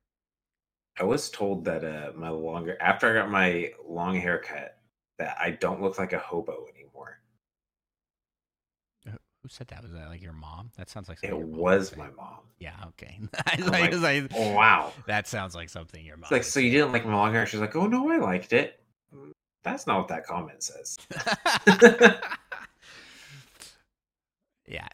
I 0.98 1.04
was 1.04 1.28
told 1.28 1.66
that 1.66 1.84
uh, 1.84 2.12
my 2.16 2.30
longer 2.30 2.78
after 2.80 3.10
I 3.10 3.14
got 3.20 3.30
my 3.30 3.72
long 3.86 4.16
haircut 4.16 4.77
that 5.18 5.36
I 5.40 5.50
don't 5.50 5.82
look 5.82 5.98
like 5.98 6.12
a 6.12 6.18
hobo 6.18 6.66
anymore. 6.74 7.18
Who 9.42 9.48
said 9.48 9.68
that? 9.68 9.82
Was 9.82 9.92
that 9.92 10.08
like 10.08 10.20
your 10.20 10.32
mom? 10.32 10.70
That 10.76 10.90
sounds 10.90 11.08
like 11.08 11.18
It 11.22 11.36
was 11.38 11.96
my 11.96 12.08
mom. 12.10 12.38
Yeah. 12.58 12.74
Okay. 12.88 13.20
I 13.46 13.54
was 13.56 13.66
I'm 13.66 13.72
like- 13.72 13.80
like, 13.80 13.90
I 13.90 13.94
was 13.94 14.02
like, 14.02 14.32
Oh 14.34 14.52
wow! 14.52 14.92
that 15.06 15.28
sounds 15.28 15.54
like 15.54 15.68
something 15.70 16.04
your 16.04 16.16
mom. 16.16 16.24
It's 16.24 16.32
like, 16.32 16.44
so 16.44 16.58
you 16.60 16.70
didn't 16.72 16.92
like 16.92 17.06
my 17.06 17.14
long 17.14 17.32
hair? 17.32 17.46
She's 17.46 17.60
like, 17.60 17.76
oh 17.76 17.86
no, 17.86 18.10
I 18.10 18.16
liked 18.18 18.52
it. 18.52 18.80
Mm, 19.14 19.30
That's 19.62 19.86
not 19.86 19.98
what 19.98 20.08
that 20.08 20.26
comment 20.26 20.62
says. 20.62 20.96
yeah. 24.66 24.88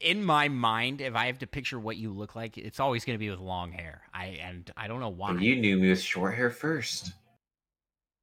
In 0.00 0.24
my 0.24 0.48
mind, 0.48 1.00
if 1.00 1.14
I 1.14 1.26
have 1.26 1.38
to 1.40 1.46
picture 1.46 1.78
what 1.78 1.96
you 1.96 2.12
look 2.12 2.34
like, 2.36 2.58
it's 2.58 2.80
always 2.80 3.04
going 3.04 3.14
to 3.14 3.18
be 3.18 3.30
with 3.30 3.38
long 3.38 3.72
hair. 3.72 4.02
I 4.12 4.38
and 4.42 4.70
I 4.76 4.88
don't 4.88 5.00
know 5.00 5.08
why. 5.08 5.30
And 5.30 5.42
you 5.42 5.56
knew 5.56 5.78
me 5.78 5.88
with 5.90 6.00
short 6.00 6.34
hair 6.34 6.50
first, 6.50 7.12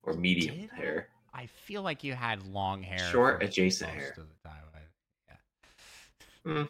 or 0.03 0.13
medium 0.13 0.55
Did 0.61 0.69
hair. 0.71 1.07
I 1.33 1.47
feel 1.47 1.81
like 1.81 2.03
you 2.03 2.13
had 2.13 2.45
long 2.45 2.83
hair. 2.83 2.99
Short, 3.11 3.41
adjacent 3.43 3.89
hair. 3.91 4.13
of 4.17 4.27
the 4.27 4.49
time. 4.49 4.63
I- 4.75 5.33
Yeah. 6.45 6.53
Hmm. 6.53 6.63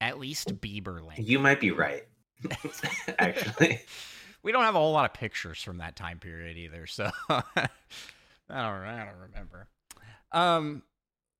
At 0.00 0.18
least 0.18 0.60
Bieber 0.60 1.00
length. 1.06 1.20
You 1.28 1.38
might 1.38 1.60
be 1.60 1.70
right. 1.70 2.04
Actually, 3.18 3.80
we 4.42 4.50
don't 4.50 4.64
have 4.64 4.74
a 4.74 4.78
whole 4.78 4.92
lot 4.92 5.04
of 5.04 5.14
pictures 5.14 5.62
from 5.62 5.78
that 5.78 5.94
time 5.94 6.18
period 6.18 6.56
either, 6.56 6.86
so 6.88 7.08
I 7.28 7.42
don't. 8.48 8.58
I 8.58 9.04
don't 9.06 9.30
remember. 9.30 9.68
Um, 10.32 10.82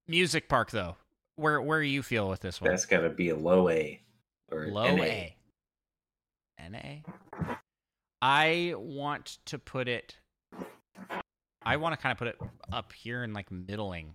music 0.06 0.48
park 0.48 0.70
though. 0.70 0.94
Where 1.34 1.60
where 1.60 1.80
do 1.82 1.88
you 1.88 2.02
feel 2.02 2.28
with 2.28 2.40
this 2.40 2.60
one? 2.60 2.70
that's 2.70 2.86
got 2.86 3.00
to 3.00 3.10
be 3.10 3.30
a 3.30 3.36
low 3.36 3.68
A 3.68 4.00
or 4.52 4.68
Low 4.68 4.94
NA. 4.94 5.02
A. 5.02 5.36
NA. 6.70 7.56
I 8.20 8.74
want 8.76 9.38
to 9.46 9.58
put 9.58 9.88
it. 9.88 10.16
I 11.64 11.76
want 11.76 11.94
to 11.94 12.00
kind 12.00 12.12
of 12.12 12.18
put 12.18 12.28
it 12.28 12.38
up 12.72 12.92
here 12.92 13.22
in 13.24 13.32
like 13.32 13.50
middling 13.50 14.14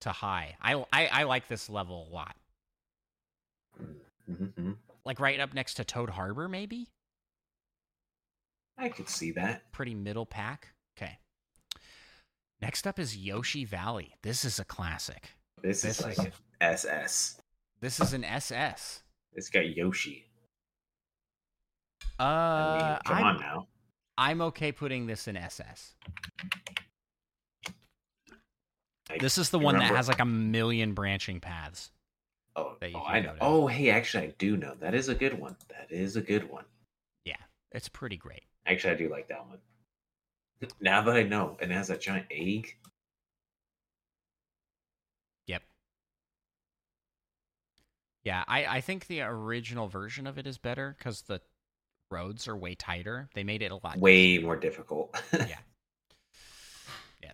to 0.00 0.10
high. 0.10 0.56
I 0.60 0.74
I, 0.92 1.06
I 1.06 1.22
like 1.24 1.48
this 1.48 1.68
level 1.70 2.08
a 2.10 2.14
lot. 2.14 2.36
hmm 4.26 4.72
Like 5.04 5.20
right 5.20 5.38
up 5.40 5.54
next 5.54 5.74
to 5.74 5.84
Toad 5.84 6.10
Harbor, 6.10 6.48
maybe. 6.48 6.88
I 8.78 8.88
could 8.90 9.08
see 9.08 9.32
that. 9.32 9.72
Pretty 9.72 9.94
middle 9.94 10.26
pack. 10.26 10.68
Okay. 10.98 11.18
Next 12.60 12.86
up 12.86 12.98
is 12.98 13.16
Yoshi 13.16 13.64
Valley. 13.64 14.14
This 14.22 14.44
is 14.44 14.58
a 14.58 14.64
classic. 14.64 15.30
This, 15.62 15.82
This 15.82 16.00
is 16.00 16.04
like 16.04 16.18
is- 16.18 16.24
an 16.26 16.32
SS. 16.60 17.40
This 17.80 18.00
is 18.00 18.12
an 18.14 18.24
SS. 18.24 19.02
It's 19.34 19.48
got 19.50 19.68
Yoshi. 19.76 20.24
Uh, 22.18 22.22
I 22.22 22.78
mean, 22.90 22.98
come 23.04 23.16
I'm- 23.16 23.26
on 23.36 23.40
now. 23.40 23.66
I'm 24.18 24.40
okay 24.42 24.72
putting 24.72 25.06
this 25.06 25.28
in 25.28 25.36
SS. 25.36 25.94
I 29.10 29.18
This 29.18 29.38
is 29.38 29.50
the 29.50 29.58
one 29.58 29.78
that 29.78 29.94
has 29.94 30.08
like 30.08 30.20
a 30.20 30.24
million 30.24 30.94
branching 30.94 31.40
paths. 31.40 31.90
Oh, 32.56 32.76
that 32.80 32.90
you 32.90 32.96
oh, 32.96 33.04
I 33.04 33.20
know. 33.20 33.34
Oh, 33.40 33.66
hey, 33.66 33.90
actually, 33.90 34.28
I 34.28 34.34
do 34.38 34.56
know. 34.56 34.74
That 34.80 34.94
is 34.94 35.08
a 35.08 35.14
good 35.14 35.38
one. 35.38 35.56
That 35.68 35.88
is 35.90 36.16
a 36.16 36.22
good 36.22 36.48
one. 36.50 36.64
Yeah, 37.24 37.36
it's 37.72 37.88
pretty 37.88 38.16
great. 38.16 38.44
Actually, 38.64 38.94
I 38.94 38.96
do 38.96 39.10
like 39.10 39.28
that 39.28 39.46
one. 39.46 39.58
Now 40.80 41.02
that 41.02 41.14
I 41.14 41.22
know, 41.22 41.56
and 41.60 41.70
it 41.70 41.74
has 41.74 41.90
a 41.90 41.98
giant 41.98 42.26
egg. 42.30 42.74
Yep. 45.46 45.62
Yeah, 48.24 48.42
I, 48.48 48.64
I 48.64 48.80
think 48.80 49.06
the 49.06 49.20
original 49.20 49.86
version 49.86 50.26
of 50.26 50.38
it 50.38 50.46
is 50.46 50.56
better 50.56 50.96
because 50.98 51.22
the 51.22 51.42
roads 52.16 52.48
are 52.48 52.56
way 52.56 52.74
tighter. 52.74 53.28
They 53.34 53.44
made 53.44 53.62
it 53.62 53.70
a 53.70 53.76
lot. 53.76 53.98
way 53.98 54.38
more 54.38 54.56
difficult. 54.56 55.16
Yeah. 55.32 55.58
Yeah. 57.22 57.32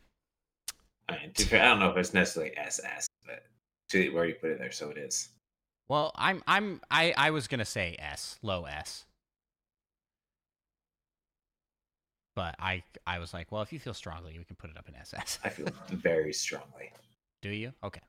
I, 1.09 1.19
mean, 1.19 1.33
fair, 1.35 1.63
I 1.63 1.69
don't 1.69 1.81
know 1.81 1.91
if 1.91 1.97
it's 1.97 2.15
necessarily 2.15 2.57
SS, 2.57 3.07
but 3.27 3.45
to 3.91 4.09
where 4.15 4.25
you 4.25 4.35
put 4.35 4.51
it 4.51 4.59
there, 4.59 4.71
so 4.71 4.89
it 4.91 4.97
is. 4.97 5.29
Well, 5.89 6.13
I'm 6.15 6.43
I'm 6.47 6.81
I 6.91 7.13
I 7.17 7.31
was 7.31 7.49
gonna 7.49 7.65
say 7.65 7.97
S, 7.99 8.39
low 8.43 8.65
S. 8.65 9.05
But 12.35 12.55
I 12.59 12.83
I 13.07 13.19
was 13.19 13.35
like, 13.35 13.53
well, 13.53 13.63
if 13.63 13.73
you 13.73 13.79
feel 13.79 13.95
strongly, 13.95 14.39
we 14.39 14.45
can 14.45 14.57
put 14.57 14.71
it 14.71 14.79
up 14.79 14.89
in 14.89 14.95
SS. 14.95 15.39
I 15.45 15.51
feel 15.51 15.69
very 15.91 16.33
strongly. 16.33 16.91
Do 17.43 17.51
you? 17.51 17.73
Okay. 17.85 18.01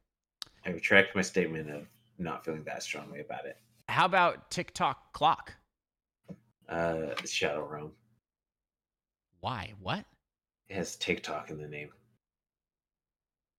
I 0.65 0.69
retract 0.69 1.15
my 1.15 1.21
statement 1.23 1.69
of 1.69 1.87
not 2.19 2.45
feeling 2.45 2.63
that 2.63 2.83
strongly 2.83 3.19
about 3.19 3.45
it. 3.45 3.57
How 3.89 4.05
about 4.05 4.49
Tick-Tock 4.49 5.11
Clock? 5.11 5.53
Uh, 6.69 7.13
Shadow 7.25 7.67
Realm. 7.67 7.91
Why? 9.41 9.73
What? 9.81 10.05
It 10.69 10.75
has 10.75 10.95
TikTok 10.95 11.49
in 11.49 11.57
the 11.61 11.67
name. 11.67 11.89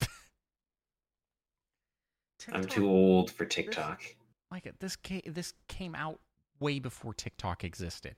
I'm 2.52 2.64
too 2.64 2.88
old 2.88 3.30
for 3.30 3.44
TikTok. 3.44 4.02
Like 4.50 4.66
it. 4.66 4.76
This 4.80 4.96
came 4.96 5.22
this 5.26 5.52
came 5.68 5.94
out 5.94 6.20
way 6.60 6.78
before 6.78 7.12
TikTok 7.14 7.64
existed. 7.64 8.16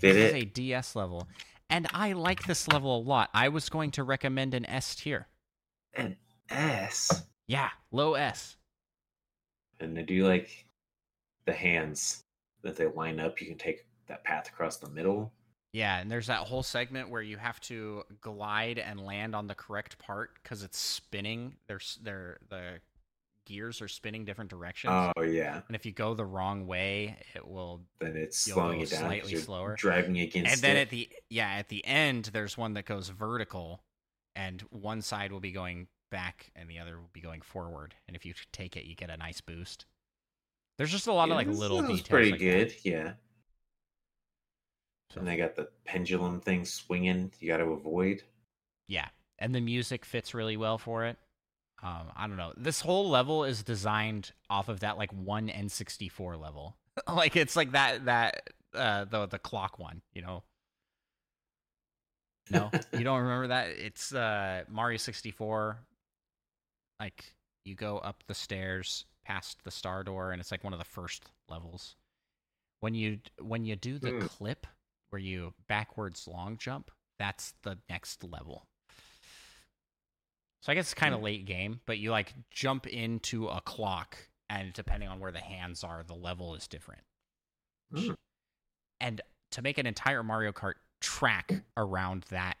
Did 0.00 0.14
this 0.14 0.32
it? 0.32 0.36
is 0.36 0.42
a 0.42 0.46
DS 0.46 0.96
level, 0.96 1.28
and 1.68 1.86
I 1.92 2.12
like 2.12 2.44
this 2.44 2.68
level 2.68 2.96
a 2.96 3.02
lot. 3.02 3.30
I 3.34 3.48
was 3.48 3.68
going 3.68 3.90
to 3.92 4.04
recommend 4.04 4.54
an 4.54 4.64
S 4.66 4.94
tier. 4.94 5.26
An 5.94 6.16
S. 6.50 7.24
Yeah, 7.48 7.70
low 7.90 8.14
S. 8.14 8.56
And 9.80 9.98
I 9.98 10.02
do 10.02 10.26
like 10.26 10.66
the 11.44 11.52
hands 11.52 12.22
that 12.62 12.76
they 12.76 12.86
line 12.86 13.20
up. 13.20 13.40
You 13.40 13.48
can 13.48 13.58
take 13.58 13.84
that 14.08 14.24
path 14.24 14.48
across 14.48 14.76
the 14.76 14.88
middle. 14.90 15.32
Yeah, 15.72 15.98
and 15.98 16.10
there's 16.10 16.28
that 16.28 16.40
whole 16.40 16.62
segment 16.62 17.10
where 17.10 17.20
you 17.22 17.36
have 17.36 17.60
to 17.62 18.04
glide 18.20 18.78
and 18.78 18.98
land 19.00 19.34
on 19.34 19.46
the 19.46 19.54
correct 19.54 19.98
part 19.98 20.30
because 20.42 20.62
it's 20.62 20.78
spinning. 20.78 21.56
There's 21.66 21.98
there 22.02 22.38
the 22.48 22.80
gears 23.44 23.80
are 23.82 23.88
spinning 23.88 24.24
different 24.24 24.50
directions, 24.50 25.12
Oh 25.16 25.22
yeah. 25.22 25.60
and 25.68 25.76
if 25.76 25.84
you 25.86 25.92
go 25.92 26.14
the 26.14 26.24
wrong 26.24 26.66
way, 26.66 27.16
it 27.34 27.46
will. 27.46 27.82
Then 28.00 28.16
it's 28.16 28.38
slowing 28.38 28.80
you 28.80 28.86
down. 28.86 29.00
slightly 29.00 29.32
you're 29.32 29.40
slower. 29.42 29.74
Driving 29.76 30.18
against 30.18 30.52
And 30.52 30.60
then 30.62 30.76
it. 30.76 30.80
at 30.82 30.90
the 30.90 31.08
yeah 31.28 31.50
at 31.50 31.68
the 31.68 31.84
end, 31.84 32.30
there's 32.32 32.56
one 32.56 32.72
that 32.74 32.86
goes 32.86 33.08
vertical, 33.10 33.82
and 34.34 34.62
one 34.70 35.02
side 35.02 35.30
will 35.30 35.40
be 35.40 35.52
going 35.52 35.88
back, 36.10 36.50
and 36.56 36.70
the 36.70 36.78
other 36.78 36.96
will 36.98 37.10
be 37.12 37.20
going 37.20 37.42
forward. 37.42 37.94
And 38.08 38.16
if 38.16 38.24
you 38.24 38.32
take 38.52 38.76
it, 38.78 38.84
you 38.84 38.94
get 38.94 39.10
a 39.10 39.16
nice 39.18 39.40
boost. 39.42 39.84
There's 40.78 40.90
just 40.92 41.06
a 41.06 41.12
lot 41.12 41.28
Yeah, 41.28 41.34
of 41.34 41.46
like 41.48 41.58
little 41.58 41.82
details. 41.82 42.02
pretty 42.08 42.30
like 42.30 42.40
that. 42.40 42.46
good. 42.46 42.74
Yeah. 42.82 43.12
So- 45.10 45.20
And 45.20 45.28
they 45.28 45.36
got 45.36 45.54
the 45.56 45.68
pendulum 45.84 46.40
thing 46.40 46.64
swinging. 46.64 47.32
You 47.40 47.48
got 47.48 47.58
to 47.58 47.64
avoid. 47.72 48.22
Yeah, 48.88 49.08
and 49.38 49.54
the 49.54 49.60
music 49.60 50.04
fits 50.04 50.34
really 50.34 50.56
well 50.56 50.78
for 50.78 51.04
it. 51.04 51.16
Um, 51.82 52.10
I 52.16 52.26
don't 52.26 52.36
know. 52.38 52.52
This 52.56 52.80
whole 52.80 53.08
level 53.08 53.44
is 53.44 53.62
designed 53.62 54.32
off 54.48 54.68
of 54.68 54.80
that 54.80 54.96
like 54.98 55.12
one 55.12 55.48
N64 55.48 56.40
level. 56.40 56.76
like 57.12 57.36
it's 57.36 57.54
like 57.56 57.72
that 57.72 58.06
that 58.06 58.48
uh 58.74 59.04
the 59.04 59.26
the 59.26 59.38
clock 59.38 59.78
one, 59.78 60.00
you 60.14 60.22
know. 60.22 60.42
No, 62.50 62.70
you 62.92 63.04
don't 63.04 63.20
remember 63.22 63.48
that? 63.48 63.68
It's 63.70 64.14
uh 64.14 64.64
Mario 64.70 64.96
64. 64.98 65.78
Like 67.00 67.34
you 67.64 67.74
go 67.74 67.98
up 67.98 68.22
the 68.26 68.34
stairs 68.34 69.04
past 69.24 69.62
the 69.64 69.70
star 69.70 70.04
door 70.04 70.30
and 70.32 70.40
it's 70.40 70.50
like 70.52 70.64
one 70.64 70.72
of 70.72 70.78
the 70.78 70.84
first 70.84 71.24
levels. 71.48 71.96
When 72.80 72.94
you 72.94 73.18
when 73.40 73.64
you 73.64 73.76
do 73.76 73.98
the 73.98 74.12
Hmm. 74.12 74.20
clip 74.20 74.66
where 75.10 75.20
you 75.20 75.54
backwards 75.68 76.28
long 76.28 76.56
jump, 76.56 76.90
that's 77.18 77.54
the 77.62 77.78
next 77.88 78.24
level. 78.24 78.66
So 80.62 80.72
I 80.72 80.74
guess 80.74 80.86
it's 80.86 80.94
kind 80.94 81.14
of 81.14 81.22
late 81.22 81.44
game, 81.46 81.80
but 81.86 81.98
you 81.98 82.10
like 82.10 82.34
jump 82.50 82.86
into 82.86 83.46
a 83.46 83.60
clock 83.60 84.16
and 84.48 84.72
depending 84.72 85.08
on 85.08 85.20
where 85.20 85.32
the 85.32 85.38
hands 85.38 85.84
are, 85.84 86.02
the 86.06 86.14
level 86.14 86.54
is 86.54 86.66
different. 86.66 87.02
Hmm. 87.94 88.12
And 89.00 89.20
to 89.52 89.62
make 89.62 89.78
an 89.78 89.86
entire 89.86 90.22
Mario 90.22 90.52
Kart 90.52 90.74
track 91.00 91.52
around 91.76 92.24
that 92.30 92.56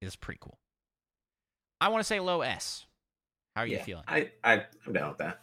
is 0.00 0.16
pretty 0.16 0.38
cool. 0.40 0.58
I 1.80 1.88
want 1.88 2.00
to 2.00 2.04
say 2.04 2.18
low 2.20 2.40
S. 2.40 2.86
How 3.54 3.62
are 3.62 3.66
you 3.66 3.78
feeling? 3.78 4.04
I, 4.06 4.30
I 4.44 4.64
I'm 4.86 4.92
down 4.92 5.08
with 5.08 5.18
that. 5.18 5.40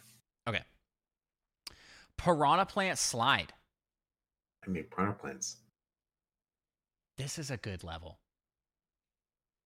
Okay. 0.48 0.62
Piranha 2.16 2.66
Plant 2.66 2.98
Slide. 2.98 3.52
I 4.66 4.70
mean, 4.70 4.84
piranha 4.84 5.14
plants. 5.14 5.58
This 7.16 7.38
is 7.38 7.50
a 7.50 7.56
good 7.56 7.82
level. 7.82 8.18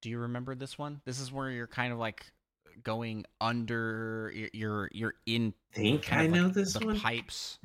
Do 0.03 0.09
you 0.11 0.19
remember 0.19 0.55
this 0.55 0.79
one? 0.79 1.01
This 1.05 1.21
is 1.21 1.33
where 1.33 1.51
you're 1.51 1.67
kind 1.67 1.93
of 1.93 1.99
like 1.99 2.27
going 2.85 3.25
under. 3.41 4.33
You're 4.35 4.49
you're, 4.53 4.89
you're 4.93 5.15
in 5.27 5.53
Think 5.73 6.13
I 6.13 6.27
know 6.27 6.45
like 6.45 6.55
this 6.55 6.73
the 6.75 6.87
one. 6.87 6.99
pipes 6.99 7.59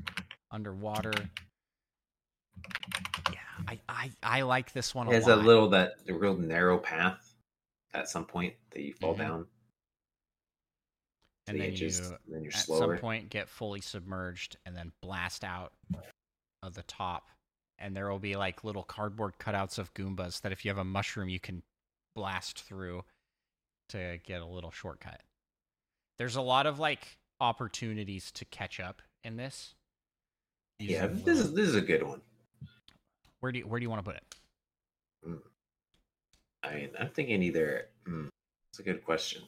underwater. 0.52 1.14
Yeah, 3.32 3.40
I, 3.68 3.80
I 3.88 4.12
I 4.24 4.42
like 4.42 4.74
this 4.74 4.94
one 4.96 5.08
It 5.08 5.24
a 5.28 5.36
a 5.36 5.36
little 5.36 5.70
that 5.70 5.94
a 6.10 6.14
real 6.14 6.36
narrow 6.36 6.78
path 6.78 7.34
at 7.94 8.10
some 8.10 8.26
point 8.26 8.54
that 8.72 8.82
you 8.82 8.94
fall 8.94 9.14
Mhm. 9.16 9.18
down. 9.20 9.48
and 11.48 11.58
the 11.58 11.62
then 11.62 11.72
edges, 11.74 12.00
you 12.00 12.18
then 12.34 12.44
you're 12.44 12.52
at 12.54 12.60
slower. 12.60 12.96
some 12.96 13.02
point 13.02 13.30
get 13.30 13.48
fully 13.48 13.80
submerged 13.82 14.58
and 14.66 14.76
then 14.76 14.92
blast 15.02 15.44
out 15.44 15.74
of 16.64 16.74
the 16.74 16.82
top 16.84 17.30
and 17.80 17.96
there 17.96 18.10
will 18.10 18.20
be 18.20 18.36
like 18.36 18.64
little 18.64 18.84
cardboard 18.84 19.34
cutouts 19.40 19.78
of 19.78 19.94
goombas 19.94 20.42
that 20.42 20.52
if 20.52 20.64
you 20.66 20.70
have 20.72 20.78
a 20.78 20.84
mushroom 20.84 21.30
you 21.30 21.40
can 21.40 21.62
blast 22.16 22.62
through 22.62 23.04
to 23.90 24.18
get 24.26 24.42
a 24.42 24.46
little 24.46 24.72
shortcut 24.72 25.22
there's 26.18 26.36
a 26.36 26.42
lot 26.42 26.66
of 26.66 26.80
like 26.80 27.18
opportunities 27.42 28.32
to 28.32 28.46
catch 28.46 28.80
up 28.80 29.02
in 29.24 29.36
this 29.38 29.76
These 30.80 30.92
Yeah, 30.92 31.04
little- 31.08 31.18
this 31.26 31.40
is 31.40 31.54
this 31.54 31.68
is 31.70 31.76
a 31.76 31.82
good 31.82 32.04
one. 32.04 32.22
where 33.42 33.52
do 33.52 33.60
you 33.60 33.68
where 33.68 33.80
do 33.80 33.84
you 33.84 33.90
want 33.90 34.04
to 34.04 34.10
put 34.12 34.18
it 34.18 34.36
I 36.64 36.74
mean, 36.76 36.90
I'm 37.00 37.10
thinking 37.10 37.44
either. 37.44 37.90
Mm, 38.08 38.28
it's 38.72 38.80
a 38.80 38.84
good 38.84 39.04
question. 39.06 39.44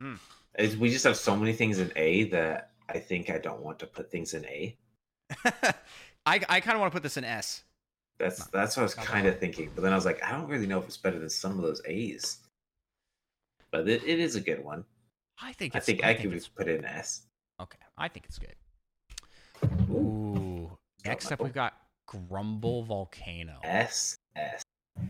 Hmm. 0.00 0.14
Is 0.58 0.74
we 0.78 0.88
just 0.90 1.04
have 1.04 1.18
so 1.18 1.36
many 1.36 1.52
things 1.52 1.78
in 1.78 1.92
A 1.96 2.24
that 2.30 2.70
I 2.88 2.98
think 2.98 3.28
I 3.28 3.36
don't 3.36 3.60
want 3.60 3.78
to 3.80 3.86
put 3.86 4.10
things 4.10 4.32
in 4.32 4.46
A. 4.46 4.78
i 6.26 6.40
i 6.48 6.60
kind 6.60 6.74
of 6.76 6.80
want 6.80 6.92
to 6.92 6.96
put 6.96 7.02
this 7.02 7.16
in 7.16 7.24
s 7.24 7.64
That's 8.18 8.46
that's 8.48 8.76
what 8.76 8.82
I 8.82 8.84
was 8.84 8.94
kind 8.94 9.26
of 9.26 9.38
thinking, 9.38 9.70
but 9.74 9.82
then 9.82 9.92
I 9.92 9.96
was 9.96 10.04
like, 10.04 10.22
I 10.22 10.32
don't 10.32 10.46
really 10.48 10.66
know 10.66 10.78
if 10.78 10.84
it's 10.84 10.96
better 10.98 11.18
than 11.18 11.30
some 11.30 11.52
of 11.56 11.62
those 11.62 11.80
A's. 11.86 12.38
But 13.72 13.88
it, 13.88 14.02
it 14.04 14.18
is 14.18 14.36
a 14.36 14.40
good 14.40 14.62
one. 14.62 14.84
i 15.40 15.52
think 15.52 15.74
I 15.74 15.80
think 15.80 16.04
I, 16.04 16.12
think 16.14 16.30
could 16.32 16.48
put 16.54 16.68
it 16.68 16.78
in 16.80 16.84
S. 16.84 17.22
okay 17.60 17.78
i 17.96 18.08
think 18.08 18.26
it's 18.26 18.38
good 18.38 18.54
Ooh, 19.90 19.96
Ooh. 19.96 20.78
Next 21.04 21.32
up, 21.32 21.40
we've 21.40 21.52
got 21.52 21.74
Grumble 22.06 22.82
Volcano. 22.84 23.58
S 23.62 24.16
S. 24.36 24.62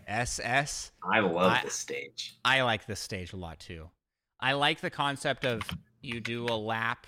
SS. 0.06 0.92
Love 1.04 1.36
I- 1.36 1.62
this 1.64 1.74
stage. 1.74 2.36
I 2.44 2.62
like 2.62 2.86
this 2.86 3.00
stage 3.00 3.32
a 3.32 3.36
lot 3.36 3.58
too. 3.58 3.88
I 4.40 4.52
like 4.52 4.80
the 4.80 4.90
concept 4.90 5.44
of 5.44 5.62
you 6.00 6.20
do 6.20 6.44
a 6.46 6.54
lap. 6.56 7.06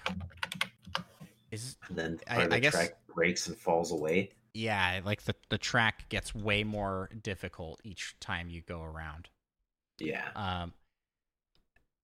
Is 1.50 1.76
And 1.88 1.96
then 1.98 2.20
I- 2.28 2.48
I 2.56 2.58
guess- 2.58 2.90
breaks 3.14 3.46
and 3.48 3.56
falls 3.56 3.92
away. 3.92 4.30
yeah, 4.54 5.00
like 5.04 5.22
the 5.22 5.34
the 5.48 5.58
track 5.58 6.08
gets 6.08 6.34
way 6.34 6.64
more 6.64 7.08
difficult 7.22 7.80
each 7.84 8.14
time 8.20 8.48
you 8.48 8.60
go 8.62 8.82
around. 8.82 9.28
Yeah. 9.98 10.28
Um, 10.34 10.72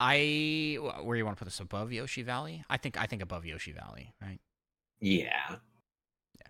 I 0.01 0.79
where 1.03 1.17
you 1.17 1.25
want 1.25 1.37
to 1.37 1.41
put 1.41 1.47
this 1.47 1.61
above 1.61 1.93
Yoshi 1.93 2.23
Valley? 2.23 2.65
I 2.71 2.77
think 2.77 3.01
I 3.01 3.07
think 3.07 3.23
above 3.23 3.45
Yoshi 3.45 3.73
Valley, 3.73 4.15
right? 4.23 4.39
Yeah. 5.01 5.57
Yeah. 6.37 6.47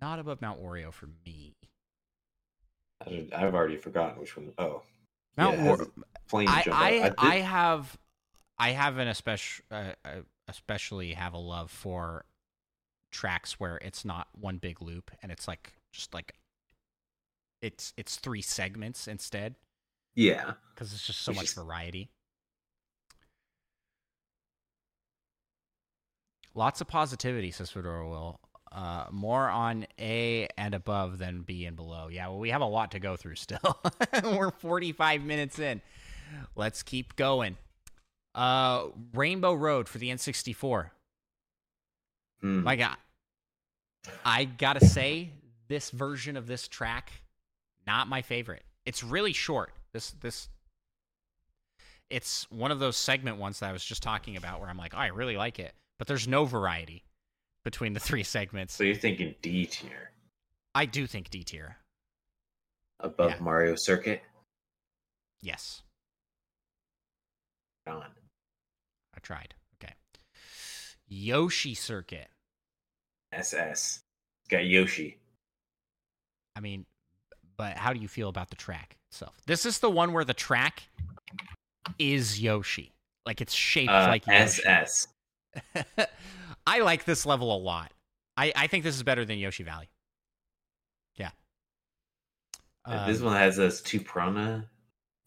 Not 0.00 0.18
above 0.18 0.40
Mount 0.40 0.62
Wario 0.62 0.92
for 0.92 1.08
me. 1.26 1.54
I 3.06 3.26
I've 3.34 3.54
already 3.54 3.76
forgotten 3.76 4.18
which 4.20 4.36
one. 4.36 4.52
Oh, 4.58 4.82
Mount 5.36 5.58
Yeah, 5.58 5.64
War- 5.64 5.86
flame 6.26 6.48
I 6.48 6.62
jump 6.62 6.76
I. 6.78 7.12
I 7.18 7.34
have 7.40 7.96
I 8.58 8.70
have 8.70 8.98
an 8.98 9.08
especially 9.08 9.64
uh, 9.70 9.92
uh, 10.04 10.08
especially 10.48 11.12
have 11.12 11.34
a 11.34 11.38
love 11.38 11.70
for 11.70 12.24
tracks 13.14 13.58
where 13.60 13.76
it's 13.78 14.04
not 14.04 14.26
one 14.38 14.58
big 14.58 14.82
loop 14.82 15.10
and 15.22 15.30
it's 15.32 15.46
like 15.48 15.72
just 15.92 16.12
like 16.12 16.34
it's 17.62 17.92
it's 17.96 18.16
three 18.16 18.42
segments 18.42 19.06
instead 19.08 19.54
Yeah. 20.14 20.52
because 20.74 20.92
it's 20.92 21.06
just 21.06 21.20
so 21.20 21.30
Which 21.32 21.36
much 21.36 21.44
is- 21.46 21.54
variety. 21.54 22.10
Lots 26.54 26.80
of 26.80 26.86
positivity, 26.86 27.50
says 27.50 27.70
Fedora 27.70 28.08
Will. 28.08 28.38
Uh, 28.70 29.06
more 29.10 29.48
on 29.48 29.86
A 30.00 30.48
and 30.56 30.74
above 30.74 31.18
than 31.18 31.42
B 31.42 31.64
and 31.64 31.76
below. 31.76 32.08
Yeah, 32.08 32.28
well, 32.28 32.38
we 32.38 32.50
have 32.50 32.60
a 32.60 32.66
lot 32.66 32.92
to 32.92 32.98
go 33.00 33.16
through 33.16 33.36
still. 33.36 33.80
We're 34.24 34.50
45 34.50 35.22
minutes 35.22 35.58
in. 35.58 35.80
Let's 36.56 36.82
keep 36.82 37.16
going. 37.16 37.56
Uh, 38.34 38.86
Rainbow 39.12 39.54
Road 39.54 39.88
for 39.88 39.98
the 39.98 40.10
N64. 40.10 40.90
Hmm. 42.40 42.62
My 42.62 42.76
God, 42.76 42.96
I 44.24 44.44
gotta 44.44 44.84
say, 44.84 45.30
this 45.68 45.90
version 45.90 46.36
of 46.36 46.46
this 46.46 46.68
track, 46.68 47.12
not 47.86 48.08
my 48.08 48.22
favorite. 48.22 48.62
It's 48.86 49.02
really 49.02 49.32
short. 49.32 49.72
This 49.92 50.10
this, 50.20 50.48
it's 52.10 52.50
one 52.50 52.70
of 52.70 52.78
those 52.78 52.96
segment 52.96 53.38
ones 53.38 53.60
that 53.60 53.68
I 53.70 53.72
was 53.72 53.84
just 53.84 54.02
talking 54.02 54.36
about, 54.36 54.60
where 54.60 54.68
I'm 54.68 54.76
like, 54.76 54.94
oh, 54.94 54.98
I 54.98 55.06
really 55.08 55.36
like 55.36 55.58
it, 55.58 55.74
but 55.98 56.06
there's 56.06 56.28
no 56.28 56.44
variety 56.44 57.04
between 57.64 57.92
the 57.94 58.00
three 58.08 58.22
segments. 58.22 58.74
So 58.74 58.84
you're 58.84 58.94
thinking 58.94 59.34
D 59.42 59.66
tier 59.66 60.10
I 60.74 60.86
do 60.86 61.06
think 61.06 61.30
D 61.30 61.42
tier. 61.44 61.76
above 63.00 63.30
Yeah. 63.30 63.40
Mario 63.40 63.76
Circuit? 63.76 64.22
Yes, 65.40 65.82
On. 67.86 68.02
I 69.14 69.20
tried. 69.20 69.54
Okay, 69.76 69.94
Yoshi 71.06 71.74
Circuit. 71.74 72.28
SS. 73.34 74.00
Got 74.48 74.66
Yoshi. 74.66 75.18
I 76.56 76.60
mean, 76.60 76.86
but 77.56 77.76
how 77.76 77.92
do 77.92 78.00
you 78.00 78.08
feel 78.08 78.28
about 78.28 78.50
the 78.50 78.56
track 78.56 78.96
itself? 79.10 79.36
This 79.46 79.66
is 79.66 79.78
the 79.80 79.90
one 79.90 80.12
where 80.12 80.24
the 80.24 80.34
track 80.34 80.84
is 81.98 82.40
Yoshi. 82.40 82.92
Like 83.26 83.40
it's 83.40 83.54
shaped 83.54 83.90
Uh, 83.90 84.06
like 84.08 84.26
Yoshi. 84.26 84.62
SS. 84.66 85.08
I 86.66 86.80
like 86.80 87.04
this 87.04 87.24
level 87.26 87.54
a 87.54 87.58
lot. 87.58 87.92
I, 88.36 88.52
I 88.56 88.66
think 88.66 88.84
this 88.84 88.96
is 88.96 89.02
better 89.02 89.24
than 89.24 89.38
Yoshi 89.38 89.62
Valley. 89.62 89.88
Yeah. 91.16 91.30
Uh, 92.84 93.06
this 93.06 93.18
Um, 93.20 93.26
one 93.26 93.36
has 93.36 93.56
those 93.56 93.80
two 93.80 94.00
piranha 94.00 94.68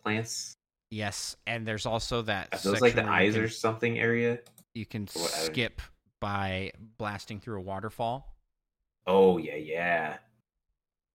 plants. 0.04 0.54
yes, 0.92 1.36
and 1.48 1.66
there's 1.68 1.86
also 1.86 2.22
that. 2.24 2.50
Are 2.54 2.58
those 2.60 2.82
like 2.82 2.94
the 2.94 2.98
section 3.02 3.06
where 3.12 3.22
you 3.22 3.28
eyes 3.30 3.34
can- 3.36 3.44
or 3.44 3.50
something 3.50 4.00
area? 4.00 4.40
You 4.74 4.86
can 4.86 5.08
Or 5.16 5.22
what- 5.24 5.34
I 5.34 5.38
don't- 5.38 5.46
skip 5.54 5.82
by 6.20 6.72
blasting 6.98 7.40
through 7.40 7.60
a 7.60 7.62
waterfall. 7.62 8.36
Oh 9.06 9.38
yeah, 9.38 9.56
yeah. 9.56 10.18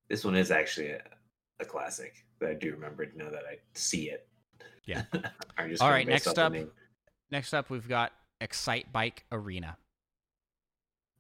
This 0.09 0.25
one 0.25 0.37
is 0.37 0.51
actually 0.51 0.91
a, 0.91 1.03
a 1.61 1.65
classic. 1.65 2.25
That 2.41 2.51
I 2.51 2.55
do 2.55 2.73
remember 2.73 3.07
now 3.15 3.31
that 3.31 3.45
I 3.49 3.59
see 3.75 4.11
it. 4.11 4.27
Yeah. 4.85 5.05
All 5.81 5.91
right, 5.91 6.07
next 6.07 6.27
up- 6.39 6.55
Next 7.31 7.55
up, 7.55 7.71
we've 7.71 7.89
got 7.89 8.13
Excitebike 8.43 9.21
Arena. 9.31 9.77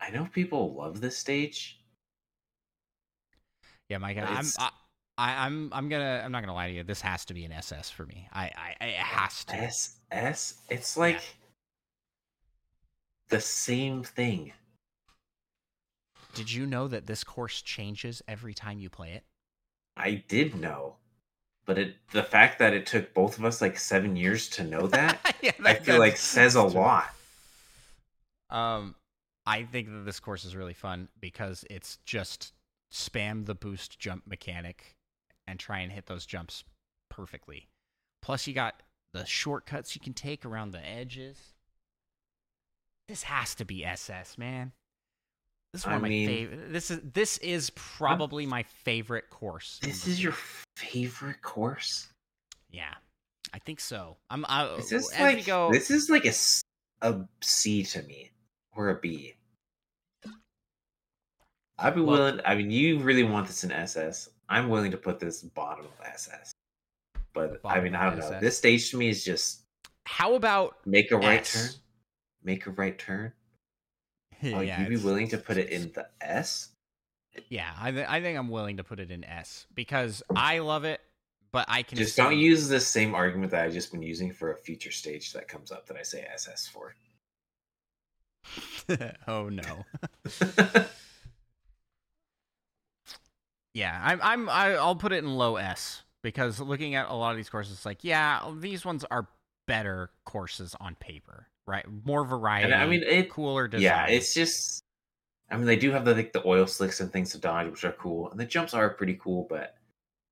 I 0.00 0.10
know 0.10 0.28
people 0.32 0.74
love 0.74 1.00
this 1.00 1.16
stage. 1.16 1.80
Yeah, 3.88 3.98
Mike, 3.98 4.18
I'm 4.18 4.46
I, 4.58 4.70
I, 5.16 5.46
I'm 5.46 5.70
I'm 5.72 5.88
gonna 5.88 6.22
I'm 6.24 6.32
not 6.32 6.40
gonna 6.40 6.54
lie 6.54 6.68
to 6.68 6.74
you. 6.74 6.82
This 6.82 7.00
has 7.02 7.24
to 7.26 7.34
be 7.34 7.44
an 7.44 7.52
SS 7.52 7.88
for 7.90 8.04
me. 8.06 8.28
I 8.32 8.44
I, 8.44 8.74
I 8.80 8.84
it 8.86 8.94
has 8.96 9.44
to. 9.46 9.54
SS. 9.54 10.54
It's 10.68 10.96
like 10.96 11.20
the 13.32 13.40
same 13.40 14.04
thing. 14.04 14.52
Did 16.34 16.52
you 16.52 16.66
know 16.66 16.86
that 16.86 17.06
this 17.06 17.24
course 17.24 17.62
changes 17.62 18.22
every 18.28 18.52
time 18.52 18.78
you 18.78 18.90
play 18.90 19.12
it? 19.12 19.24
I 19.96 20.22
did 20.28 20.54
know, 20.54 20.96
but 21.64 21.78
it 21.78 21.96
the 22.12 22.22
fact 22.22 22.58
that 22.58 22.74
it 22.74 22.86
took 22.86 23.12
both 23.14 23.38
of 23.38 23.44
us 23.46 23.62
like 23.62 23.78
seven 23.78 24.16
years 24.16 24.48
to 24.50 24.64
know 24.64 24.86
that, 24.88 25.34
yeah, 25.42 25.52
I 25.64 25.74
feel 25.74 25.98
like 25.98 26.16
says 26.18 26.56
a 26.56 26.60
true. 26.60 26.80
lot. 26.80 27.14
Um, 28.50 28.96
I 29.46 29.64
think 29.64 29.88
that 29.88 30.04
this 30.04 30.20
course 30.20 30.44
is 30.44 30.54
really 30.54 30.74
fun 30.74 31.08
because 31.18 31.64
it's 31.70 31.98
just 32.04 32.52
spam 32.92 33.46
the 33.46 33.54
boost 33.54 33.98
jump 33.98 34.26
mechanic 34.26 34.94
and 35.46 35.58
try 35.58 35.80
and 35.80 35.90
hit 35.90 36.04
those 36.04 36.26
jumps 36.26 36.64
perfectly. 37.08 37.68
Plus, 38.20 38.46
you 38.46 38.52
got 38.52 38.82
the 39.14 39.24
shortcuts 39.24 39.94
you 39.94 40.02
can 40.02 40.12
take 40.12 40.44
around 40.44 40.72
the 40.72 40.86
edges. 40.86 41.51
This 43.08 43.22
has 43.24 43.54
to 43.56 43.64
be 43.64 43.84
SS, 43.84 44.38
man. 44.38 44.72
This 45.72 45.82
is 45.82 45.86
one 45.86 45.92
I 45.94 45.96
of 45.96 46.02
my 46.02 46.08
mean- 46.08 46.28
favorite. 46.28 46.72
This 46.72 46.90
is 46.90 47.00
this 47.02 47.38
is 47.38 47.70
probably 47.70 48.46
my 48.46 48.62
favorite 48.62 49.30
course. 49.30 49.78
This 49.82 50.06
is 50.06 50.22
your 50.22 50.34
favorite 50.76 51.42
course. 51.42 52.08
yeah. 52.70 52.94
I 53.54 53.58
think 53.58 53.80
so. 53.80 54.16
I'm. 54.30 54.46
I, 54.48 54.76
This 54.76 54.92
is 54.92 55.10
as 55.12 55.20
like 55.20 55.36
we 55.36 55.42
go. 55.42 55.70
this 55.70 55.90
is 55.90 56.08
like 56.08 56.24
a, 56.24 56.32
a 57.06 57.28
C 57.42 57.82
to 57.82 58.02
me 58.04 58.30
or 58.74 58.88
a 58.88 58.98
B. 58.98 59.34
I'd 61.78 61.94
be 61.94 62.00
Well- 62.00 62.18
willing. 62.18 62.40
I 62.46 62.54
mean, 62.54 62.70
you 62.70 62.98
really 63.00 63.24
want 63.24 63.46
this 63.46 63.62
in 63.64 63.72
SS. 63.72 64.30
I'm 64.48 64.68
willing 64.70 64.90
to 64.92 64.96
put 64.96 65.18
this 65.20 65.42
bottom 65.42 65.84
of 65.84 65.92
SS. 66.06 66.52
But 67.34 67.60
I 67.64 67.80
mean, 67.80 67.94
I 67.94 68.04
don't 68.08 68.18
know. 68.18 68.24
SS. 68.26 68.40
This 68.40 68.56
stage 68.58 68.90
to 68.90 68.96
me 68.96 69.08
is 69.08 69.22
just 69.24 69.62
how 70.06 70.34
about 70.34 70.76
make 70.86 71.10
a 71.12 71.16
right 71.16 71.40
S? 71.40 71.52
turn, 71.52 71.81
make 72.44 72.66
a 72.66 72.70
right 72.70 72.98
turn. 72.98 73.32
Yeah, 74.42 74.56
Oh, 74.56 74.60
you'd 74.60 74.88
be 74.88 74.94
it's- 74.94 75.02
willing 75.04 75.28
to 75.28 75.38
put 75.38 75.56
it 75.56 75.68
in 75.68 75.92
the 75.94 76.08
S? 76.20 76.70
Yeah, 77.48 77.70
I, 77.80 77.90
th- 77.92 78.06
I 78.08 78.20
think 78.20 78.36
I'm 78.36 78.48
willing 78.50 78.76
to 78.78 78.84
put 78.84 78.98
it 79.00 79.10
in 79.10 79.22
S 79.24 79.66
because 79.74 80.22
I 80.34 80.58
love 80.58 80.84
it, 80.84 81.00
but 81.52 81.64
I 81.68 81.82
can 81.82 81.96
Just 81.96 82.16
don't 82.16 82.36
use 82.36 82.66
the 82.68 82.80
same 82.80 83.14
argument 83.14 83.52
that 83.52 83.64
I've 83.64 83.72
just 83.72 83.90
been 83.92 84.02
using 84.02 84.32
for 84.32 84.52
a 84.52 84.56
future 84.56 84.90
stage 84.90 85.32
that 85.32 85.46
comes 85.48 85.70
up 85.70 85.86
that 85.86 85.96
I 85.96 86.02
say 86.02 86.26
SS 86.34 86.66
for. 86.66 86.94
oh 89.28 89.48
no. 89.48 89.84
Yeah, 93.74 93.98
I'm 94.02 94.20
I'm 94.22 94.48
I'll 94.50 94.96
put 94.96 95.12
it 95.12 95.24
in 95.24 95.34
low 95.36 95.56
S 95.56 96.02
because 96.22 96.60
looking 96.60 96.94
at 96.94 97.08
a 97.08 97.14
lot 97.14 97.30
of 97.30 97.36
these 97.36 97.48
courses, 97.48 97.72
it's 97.74 97.86
like 97.86 98.04
yeah, 98.04 98.42
these 98.58 98.84
ones 98.84 99.04
are 99.10 99.28
better 99.66 100.10
courses 100.26 100.76
on 100.80 100.96
paper, 100.96 101.46
right? 101.66 101.84
More 102.04 102.24
variety. 102.24 102.72
I 102.72 102.86
mean, 102.86 103.02
it- 103.02 103.30
cooler 103.30 103.68
design. 103.68 103.82
Yeah, 103.82 104.06
it's 104.06 104.34
just. 104.34 104.82
I 105.50 105.56
mean, 105.56 105.66
they 105.66 105.76
do 105.76 105.90
have 105.90 106.04
the 106.06 106.14
like 106.14 106.32
the 106.32 106.46
oil 106.46 106.66
slicks 106.66 107.00
and 107.00 107.12
things 107.12 107.32
to 107.32 107.38
dodge, 107.38 107.70
which 107.70 107.84
are 107.84 107.92
cool, 107.92 108.30
and 108.30 108.40
the 108.40 108.46
jumps 108.46 108.72
are 108.74 108.88
pretty 108.90 109.18
cool. 109.22 109.46
But 109.50 109.74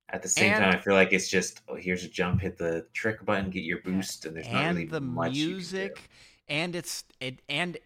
at 0.09 0.23
the 0.23 0.29
same 0.29 0.51
And- 0.53 0.63
time, 0.63 0.73
I 0.73 0.77
feel 0.77 0.93
like 0.93 1.13
it's 1.13 1.29
just 1.29 1.61
oh, 1.67 1.75
here's 1.75 2.03
a 2.03 2.09
jump, 2.09 2.41
hit 2.41 2.57
the 2.57 2.87
trick 2.93 3.23
button, 3.23 3.49
get 3.51 3.63
your 3.63 3.81
boost, 3.81 4.25
and 4.25 4.35
there's 4.35 4.49
not 4.49 4.65
really 4.67 4.85
the 4.85 4.99
much 5.01 5.33
you 5.33 5.43
can 5.45 5.49
do. 5.49 5.55
music 5.55 6.09
and 6.47 6.75
it's 6.75 7.03
it 7.19 7.39
and 7.47 7.77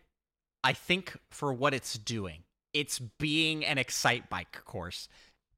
I 0.64 0.74
think 0.74 1.16
for 1.30 1.54
what 1.54 1.74
it's 1.74 1.98
doing, 1.98 2.44
it's 2.74 3.00
being 3.20 3.66
an 3.66 3.78
Excitebike 3.78 4.64
course. 4.66 5.08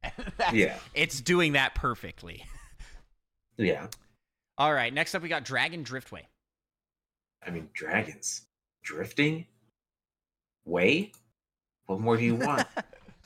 Yeah, 0.53 0.77
It's 0.93 1.21
doing 1.21 1.53
that 1.53 1.75
perfectly. 1.75 2.45
yeah. 3.57 3.87
All 4.57 4.73
right, 4.73 4.93
next 4.93 5.13
up 5.15 5.21
we 5.21 5.29
got 5.29 5.45
Dragon 5.45 5.83
Driftway. 5.83 6.21
I 7.45 7.49
mean, 7.51 7.69
dragons 7.73 8.45
drifting. 8.83 9.45
Way. 10.65 11.11
What 11.85 11.99
more 11.99 12.17
do 12.17 12.23
you 12.23 12.35
want? 12.35 12.67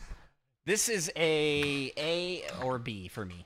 this 0.66 0.90
is 0.90 1.12
a 1.16 1.92
A 1.98 2.44
or 2.64 2.78
B 2.78 3.08
for 3.08 3.26
me. 3.26 3.46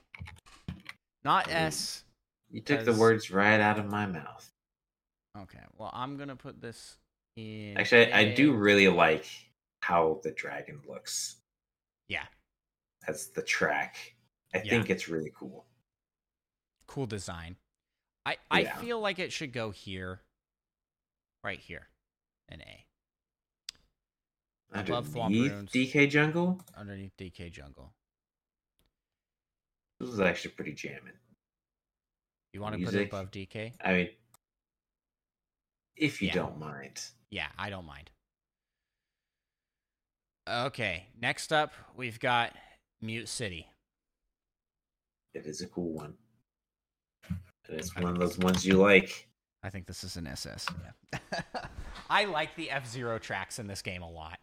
Not 1.23 1.47
Ooh. 1.47 1.51
S. 1.51 2.03
You 2.51 2.61
took 2.61 2.85
the 2.85 2.93
words 2.93 3.31
right 3.31 3.59
out 3.59 3.79
of 3.79 3.85
my 3.89 4.05
mouth. 4.05 4.49
Okay, 5.37 5.59
well 5.77 5.89
I'm 5.93 6.17
gonna 6.17 6.35
put 6.35 6.61
this 6.61 6.97
in. 7.35 7.77
Actually, 7.77 8.11
I, 8.13 8.19
I 8.19 8.33
do 8.33 8.53
really 8.53 8.87
like 8.87 9.25
how 9.81 10.19
the 10.23 10.31
dragon 10.31 10.81
looks 10.87 11.37
Yeah, 12.07 12.25
as 13.07 13.29
the 13.29 13.41
track. 13.41 14.15
I 14.53 14.59
Yeah. 14.59 14.69
think 14.69 14.89
it's 14.89 15.07
really 15.09 15.31
cool. 15.35 15.65
cool 16.87 17.05
design. 17.05 17.57
I 18.25 18.37
I 18.49 18.63
Yeah. 18.63 18.77
feel 18.77 18.99
like 18.99 19.19
it 19.19 19.33
should 19.33 19.51
go 19.51 19.71
here, 19.71 20.21
right 21.45 21.59
here, 21.59 21.87
an 22.49 22.61
A. 22.61 22.85
Above 24.79 25.07
Thwomp 25.07 25.25
Underneath 25.25 25.71
DK 25.71 26.09
Jungle, 26.09 26.59
underneath 26.75 27.15
DK 27.17 27.51
Jungle. 27.51 27.93
this 29.99 30.09
is 30.09 30.19
actually 30.19 30.51
pretty 30.51 30.73
jamming. 30.73 31.13
You 32.51 32.61
want 32.61 32.77
to 32.77 32.83
put 32.83 32.95
it 32.95 33.07
above 33.07 33.31
DK? 33.31 33.73
I 33.79 33.93
mean, 33.93 34.09
if 35.95 36.21
you 36.21 36.27
Yeah. 36.29 36.33
don't 36.33 36.57
mind. 36.57 37.01
Yeah, 37.29 37.49
I 37.57 37.69
don't 37.69 37.85
mind. 37.85 38.09
Okay, 40.47 41.07
next 41.15 41.53
up 41.53 41.73
we've 41.95 42.19
got 42.19 42.55
Mute 43.01 43.29
City. 43.29 43.69
It 45.33 45.45
is 45.45 45.61
a 45.61 45.67
cool 45.67 45.93
one. 45.93 46.17
It's 47.69 47.95
one 47.95 48.05
of 48.05 48.19
those 48.19 48.37
ones 48.37 48.65
you 48.65 48.77
like. 48.77 49.29
I 49.65 49.71
think 49.71 49.87
this 49.87 50.03
is 50.03 50.15
an 50.15 50.27
SS. 50.27 50.67
Yeah. 51.11 51.41
I 52.09 52.25
like 52.25 52.55
the 52.55 52.69
F 52.69 52.87
Zero 52.87 53.17
tracks 53.17 53.57
in 53.57 53.65
this 53.65 53.81
game 53.81 54.03
a 54.03 54.09
lot. 54.09 54.37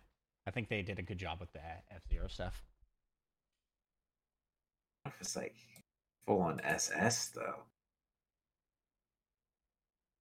I 0.48 0.50
think 0.50 0.68
they 0.68 0.82
did 0.82 0.98
a 0.98 1.02
good 1.02 1.18
job 1.18 1.38
with 1.38 1.52
the 1.52 1.60
F 1.60 2.02
Zero 2.10 2.26
stuff. 2.26 2.64
it's 5.20 5.36
like 5.36 5.54
full 6.26 6.40
on 6.40 6.60
SS 6.64 7.28
though. 7.28 7.62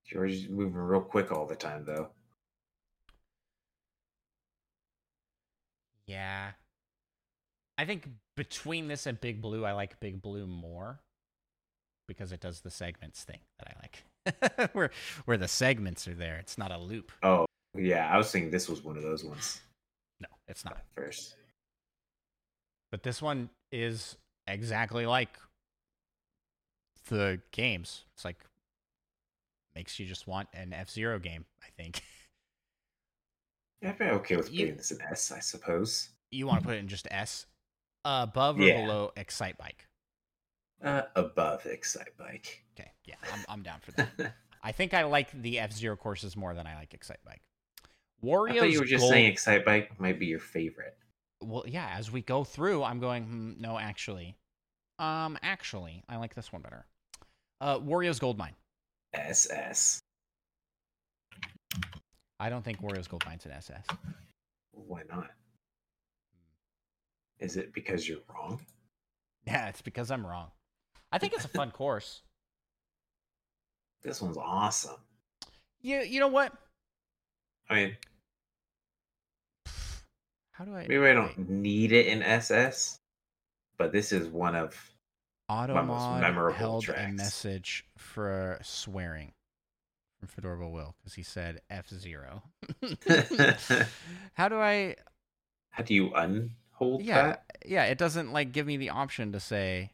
George's 0.06 0.48
moving 0.48 0.74
real 0.76 1.00
quick 1.00 1.32
all 1.32 1.46
the 1.46 1.56
time 1.56 1.84
though. 1.84 2.10
Yeah. 6.06 6.52
I 7.76 7.86
think 7.86 8.06
between 8.36 8.86
this 8.86 9.06
and 9.06 9.20
Big 9.20 9.42
Blue, 9.42 9.64
I 9.64 9.72
like 9.72 9.98
Big 9.98 10.22
Blue 10.22 10.46
more 10.46 11.00
because 12.06 12.30
it 12.30 12.40
does 12.40 12.60
the 12.60 12.70
segments 12.70 13.24
thing 13.24 13.40
that 13.58 13.66
I 13.66 13.80
like. 13.82 14.04
where 14.72 14.90
where 15.24 15.36
the 15.36 15.48
segments 15.48 16.06
are 16.08 16.14
there. 16.14 16.36
It's 16.38 16.56
not 16.58 16.70
a 16.70 16.78
loop. 16.78 17.12
Oh 17.22 17.46
yeah, 17.76 18.08
I 18.12 18.16
was 18.18 18.30
thinking 18.30 18.50
this 18.50 18.68
was 18.68 18.82
one 18.84 18.96
of 18.96 19.02
those 19.02 19.24
ones 19.24 19.60
No, 20.20 20.28
it's 20.48 20.64
not. 20.64 20.78
first. 20.94 21.34
But 22.90 23.02
this 23.02 23.22
one 23.22 23.48
is 23.72 24.16
exactly 24.46 25.06
like 25.06 25.30
the 27.08 27.40
games. 27.50 28.04
It's 28.14 28.24
like 28.24 28.36
makes 29.74 29.98
you 29.98 30.06
just 30.06 30.26
want 30.26 30.48
an 30.52 30.72
F 30.72 30.90
Zero 30.90 31.18
game, 31.18 31.44
I 31.62 31.66
think. 31.82 32.02
Yeah, 33.80 33.90
I'd 33.90 33.98
be 33.98 34.04
okay 34.04 34.36
with 34.36 34.52
You- 34.52 34.66
putting 34.66 34.76
this 34.76 34.90
in 34.92 35.00
S, 35.02 35.32
I 35.32 35.40
suppose. 35.40 36.10
you 36.30 36.46
want 36.46 36.60
to 36.60 36.66
put 36.66 36.76
it 36.76 36.80
in 36.80 36.88
just 36.88 37.08
S? 37.10 37.46
above 38.04 38.58
or 38.58 38.62
Yeah. 38.62 38.80
below 38.82 39.12
Excitebike? 39.16 39.86
Uh, 40.82 41.02
above 41.14 41.62
Excitebike. 41.64 42.58
Okay, 42.82 42.92
yeah, 43.04 43.14
I'm, 43.32 43.44
I'm 43.48 43.62
down 43.62 43.78
for 43.80 43.92
that. 43.92 44.34
I 44.62 44.72
think 44.72 44.94
I 44.94 45.04
like 45.04 45.30
the 45.42 45.58
F 45.58 45.72
Zero 45.72 45.96
courses 45.96 46.36
more 46.36 46.54
than 46.54 46.66
I 46.66 46.74
like 46.76 46.94
Excite 46.94 47.18
Bike. 47.24 47.42
I 48.24 48.26
thought 48.58 48.70
you 48.70 48.78
were 48.78 48.84
just 48.84 49.00
gold- 49.00 49.12
saying 49.12 49.32
Excitebike 49.34 49.98
might 49.98 50.18
be 50.20 50.26
your 50.26 50.38
favorite. 50.38 50.96
well, 51.42 51.64
yeah. 51.66 51.92
As 51.96 52.10
we 52.12 52.20
go 52.22 52.44
through, 52.44 52.82
I'm 52.84 53.00
going. 53.00 53.24
Hmm, 53.24 53.52
no, 53.60 53.78
actually, 53.78 54.36
um, 54.98 55.36
actually, 55.42 56.04
I 56.08 56.16
like 56.16 56.34
this 56.34 56.52
one 56.52 56.62
better. 56.62 56.86
Uh, 57.60 57.78
Wario's 57.78 58.18
Gold 58.18 58.38
Mine. 58.38 58.54
SS. 59.14 60.00
I 62.40 62.48
don't 62.48 62.64
think 62.64 62.80
Wario's 62.80 63.08
Gold 63.08 63.24
Mine's 63.26 63.44
an 63.46 63.52
SS. 63.52 63.84
Why 64.72 65.02
not? 65.08 65.30
Is 67.38 67.56
it 67.56 67.72
because 67.72 68.08
you're 68.08 68.20
wrong? 68.32 68.60
Yeah, 69.44 69.66
it's 69.66 69.82
because 69.82 70.12
I'm 70.12 70.24
wrong. 70.24 70.52
I 71.10 71.18
think 71.18 71.32
it's 71.32 71.44
a 71.44 71.48
fun 71.48 71.72
course. 71.72 72.22
This 74.02 74.20
one's 74.20 74.36
awesome. 74.36 74.96
You 75.80 76.00
you 76.00 76.20
know 76.20 76.28
what? 76.28 76.52
I 77.70 77.74
mean, 77.74 77.96
How 80.52 80.64
do 80.64 80.74
I? 80.74 80.86
maybe 80.88 81.06
I 81.06 81.12
don't 81.14 81.48
need 81.48 81.92
it 81.92 82.06
in 82.06 82.22
SS, 82.22 82.98
but 83.78 83.92
this 83.92 84.12
is 84.12 84.28
one 84.28 84.54
of 84.54 84.74
my 85.48 85.54
most 85.54 85.70
Automod 85.70 86.20
memorable 86.20 86.56
held 86.56 86.82
a 86.84 86.86
tracks. 86.86 87.12
message 87.16 87.84
for 87.96 88.58
swearing 88.62 89.32
from 90.18 90.28
Fedora 90.28 90.68
Will 90.68 90.94
because 91.00 91.14
he 91.14 91.22
said 91.22 91.60
F 91.70 91.88
zero. 91.88 92.42
How 94.34 94.48
do 94.48 94.56
I? 94.56 94.96
How 95.70 95.82
do 95.82 95.94
you 95.94 96.12
unhold 96.14 97.02
Yeah, 97.02 97.22
that? 97.28 97.44
yeah. 97.66 97.84
It 97.84 97.98
doesn't 97.98 98.32
like 98.32 98.52
give 98.52 98.66
me 98.66 98.76
the 98.76 98.90
option 98.90 99.32
to 99.32 99.40
say. 99.40 99.92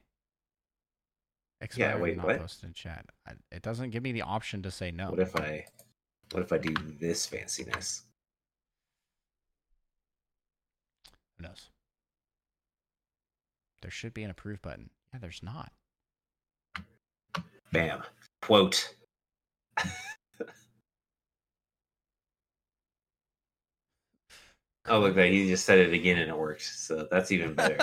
Expired 1.60 2.00
wait, 2.00 2.16
not 2.16 2.26
what? 2.26 2.38
posted 2.40 2.68
in 2.68 2.72
chat. 2.72 3.04
I, 3.26 3.32
it 3.50 3.62
doesn't 3.62 3.90
give 3.90 4.02
me 4.02 4.12
the 4.12 4.22
option 4.22 4.62
to 4.62 4.70
say 4.70 4.90
no. 4.90 5.10
What 5.10 5.18
if 5.18 5.34
I 5.34 5.64
what 6.32 6.42
if 6.42 6.52
I 6.52 6.58
do 6.58 6.74
this 7.00 7.26
fanciness? 7.26 8.02
Who 11.36 11.46
knows? 11.46 11.70
There 13.82 13.90
should 13.90 14.14
be 14.14 14.22
an 14.22 14.30
approve 14.30 14.62
button. 14.62 14.90
Yeah, 15.12 15.20
there's 15.20 15.42
not. 15.42 15.72
Bam. 17.72 18.02
Quote. 18.42 18.94
oh 24.90 25.00
look 25.00 25.14
that 25.14 25.28
he 25.30 25.48
just 25.48 25.64
said 25.64 25.78
it 25.78 25.92
again 25.92 26.18
and 26.18 26.30
it 26.30 26.36
works. 26.36 26.80
So 26.80 27.06
that's 27.10 27.30
even 27.32 27.54
better. 27.54 27.78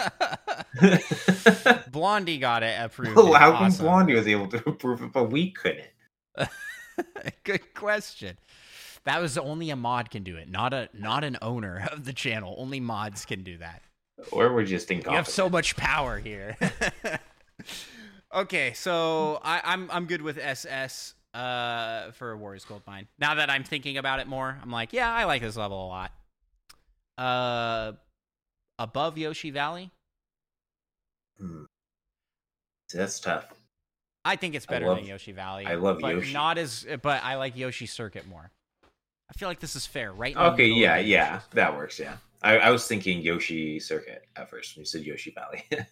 Blondie 1.91 2.37
got 2.37 2.63
it 2.63 2.79
approved. 2.79 3.15
well, 3.15 3.27
It's 3.27 3.37
how 3.37 3.57
come. 3.57 3.71
Blondie 3.71 4.15
was 4.15 4.27
able 4.27 4.47
to 4.47 4.69
approve 4.69 5.01
it, 5.01 5.11
but 5.11 5.25
we 5.31 5.51
couldn't? 5.51 5.87
Good 7.43 7.73
question. 7.73 8.37
That 9.05 9.21
was 9.21 9.37
only 9.37 9.69
a 9.69 9.75
mod 9.75 10.09
can 10.09 10.23
do 10.23 10.35
it, 10.37 10.49
not 10.49 10.73
a 10.73 10.89
not 10.93 11.23
an 11.23 11.37
owner 11.41 11.87
of 11.91 12.05
the 12.05 12.13
channel. 12.13 12.55
Only 12.57 12.79
mods 12.79 13.25
can 13.25 13.43
do 13.43 13.57
that. 13.59 13.81
Or 14.31 14.53
we're 14.53 14.65
just 14.65 14.89
in. 14.89 15.01
You 15.01 15.11
have 15.11 15.27
so 15.27 15.49
much 15.49 15.75
power 15.75 16.17
here. 16.17 16.57
okay, 18.33 18.73
so 18.73 19.39
I, 19.43 19.61
I'm 19.63 19.91
I'm 19.91 20.05
good 20.07 20.21
with 20.21 20.37
SS 20.39 21.13
uh, 21.35 22.11
for 22.11 22.35
Wario's 22.37 22.65
Gold 22.65 22.81
Mine. 22.87 23.07
Now 23.19 23.35
that 23.35 23.49
I'm 23.49 23.63
thinking 23.63 23.97
about 23.97 24.19
it 24.19 24.27
more, 24.27 24.57
I'm 24.61 24.71
like, 24.71 24.93
yeah, 24.93 25.13
I 25.13 25.25
like 25.25 25.41
this 25.41 25.57
level 25.57 25.85
a 25.85 25.87
lot. 25.87 26.11
Uh, 27.17 27.93
above 28.79 29.17
Yoshi 29.17 29.51
Valley, 29.51 29.91
Hmm. 31.39 31.63
That's 32.93 33.19
tough. 33.19 33.51
I 34.23 34.37
think 34.37 34.55
it's 34.55 34.65
better 34.65 34.87
love- 34.87 34.97
than 34.97 35.05
Yoshi 35.05 35.33
Valley. 35.33 35.65
I 35.65 35.75
love 35.75 35.99
but 35.99 36.15
Yoshi. 36.15 36.33
Not 36.33 36.57
as, 36.57 36.85
but 37.01 37.21
I 37.23 37.35
like 37.35 37.57
Yoshi 37.57 37.85
Circuit 37.87 38.25
more. 38.27 38.51
I 39.29 39.33
feel 39.37 39.49
like 39.49 39.59
this 39.59 39.75
is 39.75 39.85
fair, 39.85 40.13
right? 40.13 40.35
Okay, 40.35 40.67
yeah, 40.67 40.97
yeah, 40.97 41.33
Yoshi. 41.35 41.45
that 41.53 41.75
works. 41.75 41.99
Yeah, 41.99 42.17
I, 42.41 42.57
I 42.59 42.69
was 42.69 42.87
thinking 42.87 43.21
Yoshi 43.21 43.79
Circuit 43.79 44.27
at 44.35 44.49
first 44.49 44.75
when 44.75 44.81
you 44.81 44.85
said 44.85 45.01
Yoshi 45.03 45.31
Valley. 45.31 45.63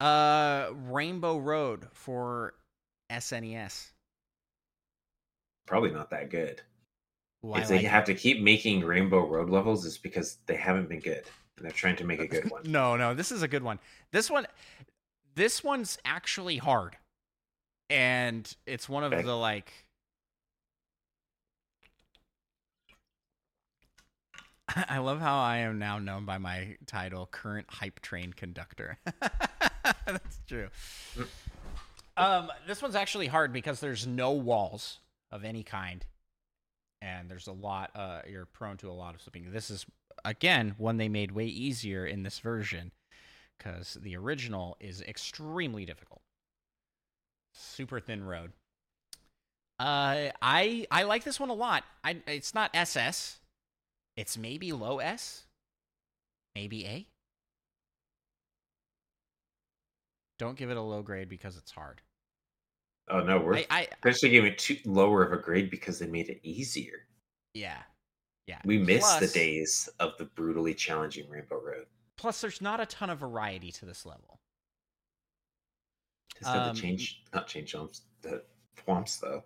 Uh, 0.00 0.72
Rainbow 0.88 1.38
Road 1.38 1.86
for 1.92 2.54
SNES. 3.08 3.90
Probably 5.64 5.92
not 5.92 6.10
that 6.10 6.28
good. 6.28 6.60
Ooh, 7.44 7.52
I 7.52 7.64
they 7.64 7.76
like 7.76 7.86
have 7.86 8.04
to 8.04 8.14
keep 8.14 8.40
making 8.40 8.84
Rainbow 8.84 9.26
Road 9.26 9.50
levels, 9.50 9.84
it's 9.84 9.98
because 9.98 10.38
they 10.46 10.56
haven't 10.56 10.88
been 10.88 11.00
good, 11.00 11.24
and 11.56 11.64
they're 11.64 11.72
trying 11.72 11.96
to 11.96 12.04
make 12.04 12.20
a 12.20 12.26
good 12.26 12.50
one. 12.50 12.62
No, 12.64 12.96
no, 12.96 13.14
this 13.14 13.32
is 13.32 13.42
a 13.42 13.48
good 13.48 13.62
one. 13.62 13.78
This 14.12 14.30
one, 14.30 14.46
this 15.34 15.64
one's 15.64 15.98
actually 16.04 16.58
hard, 16.58 16.96
and 17.90 18.54
it's 18.66 18.88
one 18.88 19.02
of 19.04 19.12
Okay. 19.12 19.22
the 19.22 19.36
like. 19.36 19.72
I 24.88 24.98
love 24.98 25.20
how 25.20 25.40
I 25.40 25.58
am 25.58 25.78
now 25.78 25.98
known 25.98 26.24
by 26.24 26.38
my 26.38 26.76
title, 26.86 27.26
current 27.26 27.66
hype 27.68 28.00
train 28.00 28.32
conductor. 28.32 28.98
That's 30.06 30.40
true. 30.46 30.68
Mm. 31.16 31.26
Um, 32.16 32.50
this 32.66 32.80
one's 32.82 32.94
actually 32.94 33.26
hard 33.26 33.52
because 33.52 33.80
there's 33.80 34.06
no 34.06 34.32
walls 34.32 34.98
of 35.30 35.44
any 35.44 35.62
kind, 35.62 36.04
and 37.02 37.28
there's 37.28 37.48
a 37.48 37.52
lot. 37.52 37.90
Uh, 37.94 38.20
you're 38.28 38.46
prone 38.46 38.76
to 38.78 38.88
a 38.88 38.92
lot 38.92 39.14
of 39.14 39.20
slipping. 39.20 39.50
This 39.52 39.70
is 39.70 39.84
again 40.24 40.74
one 40.78 40.96
they 40.96 41.08
made 41.08 41.32
way 41.32 41.46
easier 41.46 42.06
in 42.06 42.22
this 42.22 42.38
version 42.38 42.92
because 43.58 43.98
the 44.00 44.16
original 44.16 44.76
is 44.80 45.02
extremely 45.02 45.84
difficult. 45.84 46.22
Super 47.52 48.00
thin 48.00 48.24
road. 48.24 48.52
Uh, 49.78 50.30
I 50.40 50.86
I 50.90 51.02
like 51.02 51.24
this 51.24 51.40
one 51.40 51.50
a 51.50 51.54
lot. 51.54 51.84
I 52.04 52.18
it's 52.26 52.54
not 52.54 52.70
SS. 52.72 53.40
It's 54.16 54.38
maybe 54.38 54.72
low 54.72 54.98
S. 54.98 55.44
Maybe 56.54 56.86
A. 56.86 57.06
Don't 60.38 60.56
give 60.56 60.70
it 60.70 60.76
a 60.76 60.82
low 60.82 61.02
grade 61.02 61.28
because 61.28 61.56
it's 61.56 61.72
hard. 61.72 62.00
Oh 63.08 63.20
no, 63.20 63.38
we're 63.38 63.56
I, 63.56 63.66
I 63.70 63.88
actually 64.06 64.30
giving 64.30 64.52
it 64.52 64.58
too 64.58 64.78
lower 64.84 65.24
of 65.24 65.32
a 65.32 65.42
grade 65.42 65.70
because 65.70 65.98
they 65.98 66.06
made 66.06 66.28
it 66.28 66.40
easier. 66.42 67.06
yeah. 67.54 67.78
Yeah. 68.48 68.58
We 68.64 68.76
miss 68.76 69.08
the 69.16 69.28
days 69.28 69.88
of 70.00 70.18
the 70.18 70.24
brutally 70.24 70.74
challenging 70.74 71.28
Rainbow 71.30 71.60
Road. 71.62 71.86
Plus 72.16 72.40
there's 72.40 72.60
not 72.60 72.80
a 72.80 72.86
ton 72.86 73.08
of 73.08 73.20
variety 73.20 73.70
to 73.70 73.86
this 73.86 74.04
level. 74.04 74.40
Just 76.36 76.50
Um, 76.50 76.74
to 76.74 76.80
change, 76.82 77.22
not 77.32 77.46
change 77.46 77.70
jumps, 77.70 78.02
the 78.22 78.42
thwomps 78.76 79.20
though. 79.20 79.44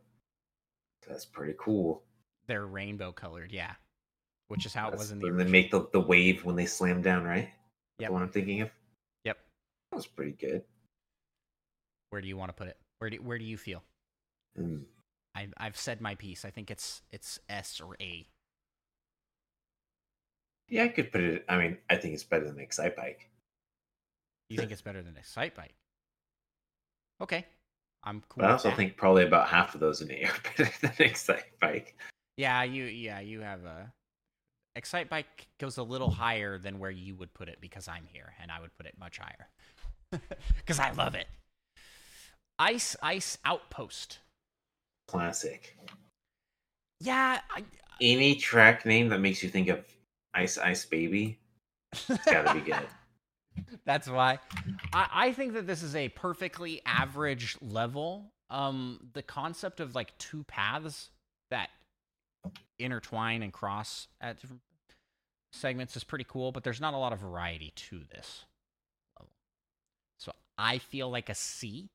That's 1.06 1.26
pretty 1.26 1.54
cool. 1.58 2.04
They're 2.46 2.66
rainbow 2.66 3.12
colored, 3.12 3.52
yeah. 3.52 3.74
Which 4.48 4.64
is 4.64 4.72
how 4.72 4.88
it 4.88 4.92
That's 4.92 5.02
was 5.02 5.10
in 5.12 5.18
the 5.18 5.26
when 5.26 5.36
they 5.36 5.44
make 5.44 5.70
the, 5.70 5.86
the 5.92 6.00
wave 6.00 6.42
when 6.44 6.56
they 6.56 6.66
slam 6.66 7.02
down, 7.02 7.24
right? 7.24 7.50
Yep. 7.98 8.08
The 8.08 8.12
one 8.14 8.22
I'm 8.22 8.30
thinking 8.30 8.62
of. 8.62 8.70
Yep. 9.24 9.36
That 9.90 9.96
was 9.96 10.06
pretty 10.06 10.32
good. 10.32 10.62
Where 12.10 12.22
do 12.22 12.28
you 12.28 12.36
want 12.38 12.48
to 12.48 12.54
put 12.54 12.68
it? 12.68 12.78
Where 12.98 13.10
do 13.10 13.16
where 13.18 13.38
do 13.38 13.44
you 13.44 13.56
feel? 13.56 13.82
Mm. 14.58 14.84
I 15.34 15.48
I've 15.58 15.76
said 15.76 16.00
my 16.00 16.14
piece. 16.14 16.44
I 16.44 16.50
think 16.50 16.70
it's 16.70 17.02
it's 17.10 17.38
S 17.48 17.80
or 17.80 17.96
A. 18.00 18.26
Yeah, 20.68 20.84
I 20.84 20.88
could 20.88 21.12
put 21.12 21.20
it. 21.20 21.44
I 21.48 21.58
mean, 21.58 21.78
I 21.88 21.96
think 21.96 22.14
it's 22.14 22.24
better 22.24 22.44
than 22.46 22.56
Excitebike. 22.56 23.28
You 24.48 24.58
think 24.58 24.72
it's 24.72 24.82
better 24.82 25.02
than 25.02 25.14
Excitebike? 25.14 25.74
Okay, 27.20 27.44
I'm 28.02 28.22
cool. 28.28 28.42
But 28.42 28.46
I 28.46 28.52
also 28.52 28.68
that. 28.70 28.76
think 28.76 28.96
probably 28.96 29.24
about 29.24 29.48
half 29.48 29.74
of 29.74 29.80
those 29.80 30.00
in 30.00 30.10
A 30.10 30.24
are 30.24 30.32
better 30.56 30.70
than 30.80 30.90
Excitebike. 30.92 31.92
yeah, 32.36 32.62
you 32.64 32.84
yeah 32.84 33.20
you 33.20 33.40
have 33.40 33.64
a 33.64 33.92
Excitebike 34.76 35.24
goes 35.58 35.78
a 35.78 35.82
little 35.82 36.10
higher 36.10 36.58
than 36.58 36.78
where 36.78 36.90
you 36.90 37.14
would 37.14 37.32
put 37.32 37.48
it 37.48 37.58
because 37.60 37.88
I'm 37.88 38.06
here, 38.12 38.34
and 38.40 38.50
I 38.50 38.60
would 38.60 38.76
put 38.76 38.86
it 38.86 38.94
much 38.98 39.18
higher 39.18 39.48
because 40.56 40.78
I 40.78 40.90
love 40.92 41.14
it. 41.14 41.26
Ice 42.58 42.96
Ice 43.02 43.38
Outpost. 43.44 44.18
Classic. 45.08 45.76
Yeah, 47.00 47.40
I, 47.50 47.64
Any 48.00 48.34
track 48.36 48.86
name 48.86 49.08
that 49.10 49.20
makes 49.20 49.42
you 49.42 49.48
think 49.48 49.68
of 49.68 49.84
Ice 50.34 50.58
Ice 50.58 50.84
Baby, 50.84 51.38
it's 51.92 52.24
gotta 52.24 52.54
be 52.54 52.60
good. 52.60 52.86
That's 53.84 54.08
why 54.08 54.38
I, 54.92 55.08
I 55.12 55.32
think 55.32 55.54
that 55.54 55.66
this 55.66 55.82
is 55.82 55.94
a 55.94 56.08
perfectly 56.10 56.82
average 56.84 57.56
level. 57.60 58.32
Um, 58.50 59.00
the 59.12 59.22
concept 59.22 59.80
of 59.80 59.94
like 59.94 60.16
two 60.18 60.44
paths 60.44 61.10
that 61.50 61.70
intertwine 62.78 63.42
and 63.42 63.52
cross 63.52 64.08
at 64.20 64.40
different 64.40 64.62
segments 65.52 65.96
is 65.96 66.04
pretty 66.04 66.26
cool, 66.28 66.52
but 66.52 66.64
there's 66.64 66.80
not 66.80 66.94
a 66.94 66.98
lot 66.98 67.12
of 67.12 67.20
variety 67.20 67.72
to 67.74 68.02
this 68.10 68.44
level. 69.18 69.30
So 70.18 70.32
I 70.58 70.78
feel 70.78 71.10
like 71.10 71.28
a 71.28 71.34
C. 71.34 71.88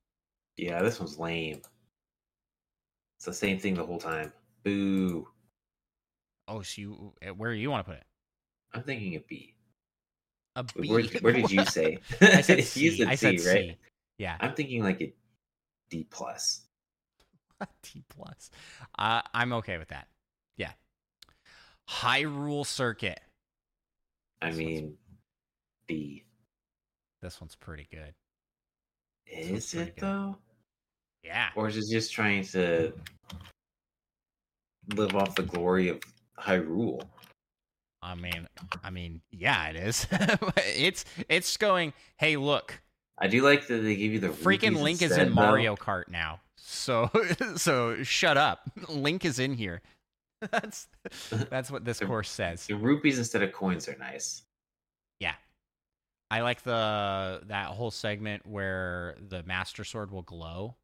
Yeah, 0.57 0.81
this 0.81 0.99
one's 0.99 1.17
lame. 1.17 1.61
It's 3.17 3.25
the 3.25 3.33
same 3.33 3.59
thing 3.59 3.75
the 3.75 3.85
whole 3.85 3.99
time. 3.99 4.31
Boo. 4.63 5.27
Oh, 6.47 6.61
so 6.61 6.81
you 6.81 7.13
uh, 7.25 7.33
where 7.33 7.53
do 7.53 7.59
you 7.59 7.69
want 7.71 7.85
to 7.85 7.91
put 7.91 7.99
it? 7.99 8.05
I'm 8.73 8.83
thinking 8.83 9.15
a 9.15 9.19
B. 9.19 9.55
A 10.55 10.63
B. 10.63 10.89
Where, 10.89 11.03
where 11.21 11.33
did 11.33 11.51
you 11.51 11.65
say? 11.65 11.99
I 12.21 12.41
said 12.41 12.57
You 12.75 12.91
C. 12.91 12.97
said 12.97 13.07
I 13.07 13.15
said 13.15 13.39
C, 13.39 13.47
right? 13.49 13.69
C. 13.71 13.77
Yeah. 14.17 14.37
I'm 14.39 14.53
thinking 14.53 14.83
like 14.83 15.01
a 15.01 15.13
D 15.89 16.07
plus. 16.09 16.61
D 17.83 18.03
plus. 18.09 18.49
Uh, 18.97 19.21
I'm 19.33 19.53
okay 19.53 19.77
with 19.77 19.89
that. 19.89 20.07
Yeah. 20.57 20.71
Hyrule 21.89 22.65
Circuit. 22.65 23.19
I 24.41 24.49
This 24.49 24.57
mean, 24.57 24.97
B. 25.87 26.23
This 27.21 27.39
one's 27.39 27.55
pretty 27.55 27.87
good. 27.91 28.13
Is 29.27 29.73
it 29.73 29.95
good. 29.95 30.01
though? 30.01 30.37
Yeah. 31.23 31.49
Or 31.55 31.67
is 31.67 31.77
it 31.77 31.85
just 31.91 32.11
trying 32.13 32.43
to 32.47 32.93
live 34.95 35.15
off 35.15 35.35
the 35.35 35.43
glory 35.43 35.89
of 35.89 35.99
Hyrule? 36.39 37.03
I 38.01 38.15
mean, 38.15 38.47
I 38.83 38.89
mean, 38.89 39.21
yeah, 39.31 39.67
it 39.69 39.75
is. 39.75 40.07
it's 40.57 41.05
it's 41.29 41.55
going. 41.57 41.93
Hey, 42.17 42.35
look, 42.35 42.81
I 43.19 43.27
do 43.27 43.43
like 43.43 43.67
that 43.67 43.75
they 43.83 43.95
give 43.95 44.11
you 44.11 44.19
the 44.19 44.29
freaking 44.29 44.69
rupees 44.69 44.81
Link 44.81 45.01
is 45.03 45.11
in 45.17 45.29
though. 45.29 45.35
Mario 45.35 45.75
Kart 45.75 46.07
now. 46.09 46.39
So 46.57 47.11
so 47.57 48.01
shut 48.01 48.37
up. 48.37 48.69
Link 48.89 49.23
is 49.23 49.37
in 49.39 49.53
here. 49.53 49.81
That's 50.51 50.87
that's 51.51 51.69
what 51.69 51.85
this 51.85 51.99
The- 51.99 52.07
course 52.07 52.29
says. 52.29 52.65
The 52.65 52.73
rupees 52.75 53.19
instead 53.19 53.43
of 53.43 53.53
coins 53.53 53.87
are 53.87 53.95
nice. 53.99 54.41
I 56.31 56.41
like 56.43 56.63
the 56.63 57.41
that 57.47 57.67
whole 57.67 57.91
segment 57.91 58.47
where 58.47 59.17
the 59.19 59.43
Master 59.43 59.83
Sword 59.83 60.11
will 60.11 60.21
glow, 60.21 60.77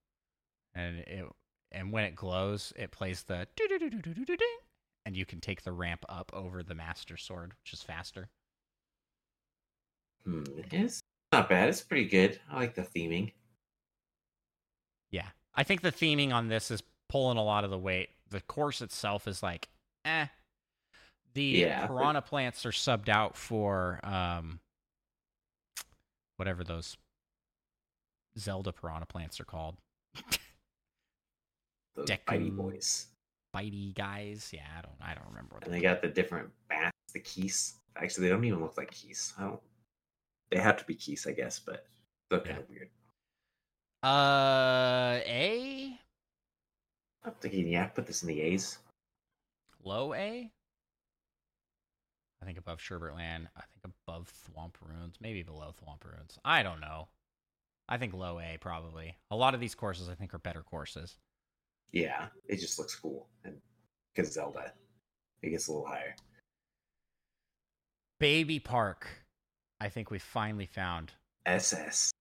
and 0.76 0.98
it 1.00 1.26
and 1.72 1.94
when 1.94 2.04
it 2.04 2.16
glows, 2.16 2.74
it 2.76 2.92
plays 2.92 3.24
the 3.24 3.48
and 5.06 5.16
you 5.16 5.26
can 5.26 5.40
take 5.40 5.64
the 5.64 5.72
ramp 5.72 6.04
up 6.10 6.32
over 6.34 6.64
the 6.64 6.76
Master 6.76 7.16
Sword, 7.16 7.54
which 7.64 7.72
is 7.72 7.82
faster. 7.82 8.28
Hmm, 10.26 10.44
it's 10.70 11.00
not 11.32 11.48
bad. 11.48 11.70
It's 11.70 11.82
pretty 11.82 12.10
good. 12.10 12.38
I 12.52 12.58
like 12.58 12.76
the 12.76 12.82
theming. 12.82 13.32
Yeah, 15.12 15.30
I 15.56 15.64
think 15.64 15.82
the 15.82 15.94
theming 15.94 16.34
on 16.34 16.50
this 16.50 16.70
is 16.70 16.84
pulling 17.08 17.38
a 17.38 17.44
lot 17.44 17.64
of 17.64 17.70
the 17.70 17.78
weight. 17.78 18.10
The 18.30 18.42
course 18.42 18.82
itself 18.82 19.30
is 19.30 19.42
like, 19.42 19.70
eh. 20.04 20.26
The 21.36 21.44
Yeah, 21.44 21.88
piranha 21.88 22.22
plants 22.22 22.66
are 22.66 22.72
subbed 22.72 23.08
out 23.08 23.38
for 23.38 24.02
um, 24.04 24.60
whatever 26.38 26.64
those 26.64 26.98
Zelda 28.38 28.72
piranha 28.72 29.06
plants 29.06 29.40
are 29.40 29.46
called. 29.46 29.78
Those 31.96 32.08
Deku. 32.08 32.26
bitey 32.28 32.56
boys. 32.56 33.08
bitey 33.56 33.94
guys. 33.96 34.52
Yeah, 34.54 34.62
I 34.78 34.82
don't 34.82 34.96
I 35.02 35.14
don't 35.16 35.28
remember 35.30 35.56
what 35.56 35.66
And 35.66 35.74
they 35.74 35.82
got 35.82 36.02
the 36.02 36.08
different 36.08 36.50
bats, 36.70 36.96
the 37.14 37.20
keys. 37.20 37.76
Actually, 37.96 38.26
they 38.26 38.30
don't 38.30 38.46
even 38.46 38.62
look 38.62 38.78
like 38.78 38.92
keys. 38.92 39.34
I 39.40 39.44
don't. 39.46 39.60
They 40.52 40.60
have 40.60 40.78
to 40.78 40.86
be 40.86 40.94
keys, 40.94 41.26
I 41.28 41.32
guess, 41.32 41.60
but 41.60 41.88
they're 42.30 42.40
kind 42.40 42.58
Yeah. 42.58 42.62
of 42.64 42.70
weird. 42.70 42.90
Uh 44.04 45.20
A 45.26 46.00
I'm 47.26 47.34
thinking, 47.42 47.68
yeah, 47.68 47.88
put 47.88 48.06
this 48.06 48.22
in 48.22 48.28
the 48.30 48.40
A's. 48.42 48.78
low 49.84 50.14
A. 50.14 50.52
I 52.42 52.46
think 52.46 52.58
above 52.58 52.80
Sherbertland. 52.80 53.48
I 53.56 53.62
think 53.62 53.94
above 54.08 54.32
Thwomp 54.32 54.74
Ruins. 54.82 55.16
Maybe 55.20 55.44
below 55.44 55.74
Thwomp 55.74 56.04
Ruins. 56.06 56.38
I 56.46 56.64
don't 56.64 56.80
know. 56.80 57.08
I 57.90 57.98
think 57.98 58.14
low 58.14 58.40
A 58.40 58.58
probably. 58.60 59.16
A 59.32 59.36
lot 59.36 59.54
of 59.54 59.60
these 59.60 59.76
courses 59.76 60.10
I 60.10 60.16
think 60.16 60.34
are 60.34 60.40
better 60.40 60.62
courses. 60.62 61.18
Yeah, 61.92 62.28
it 62.48 62.60
just 62.60 62.78
looks 62.78 62.96
cool, 62.96 63.28
and 63.46 63.56
because 64.14 64.34
Zelda, 64.34 64.74
it 65.42 65.50
gets 65.52 65.68
a 65.68 65.72
little 65.72 65.88
higher. 65.88 66.16
Baby 68.20 68.60
Park. 68.60 69.08
I 69.80 69.90
think 69.90 70.12
we 70.12 70.20
finally 70.20 70.66
found 70.66 71.14
SS, 71.46 72.12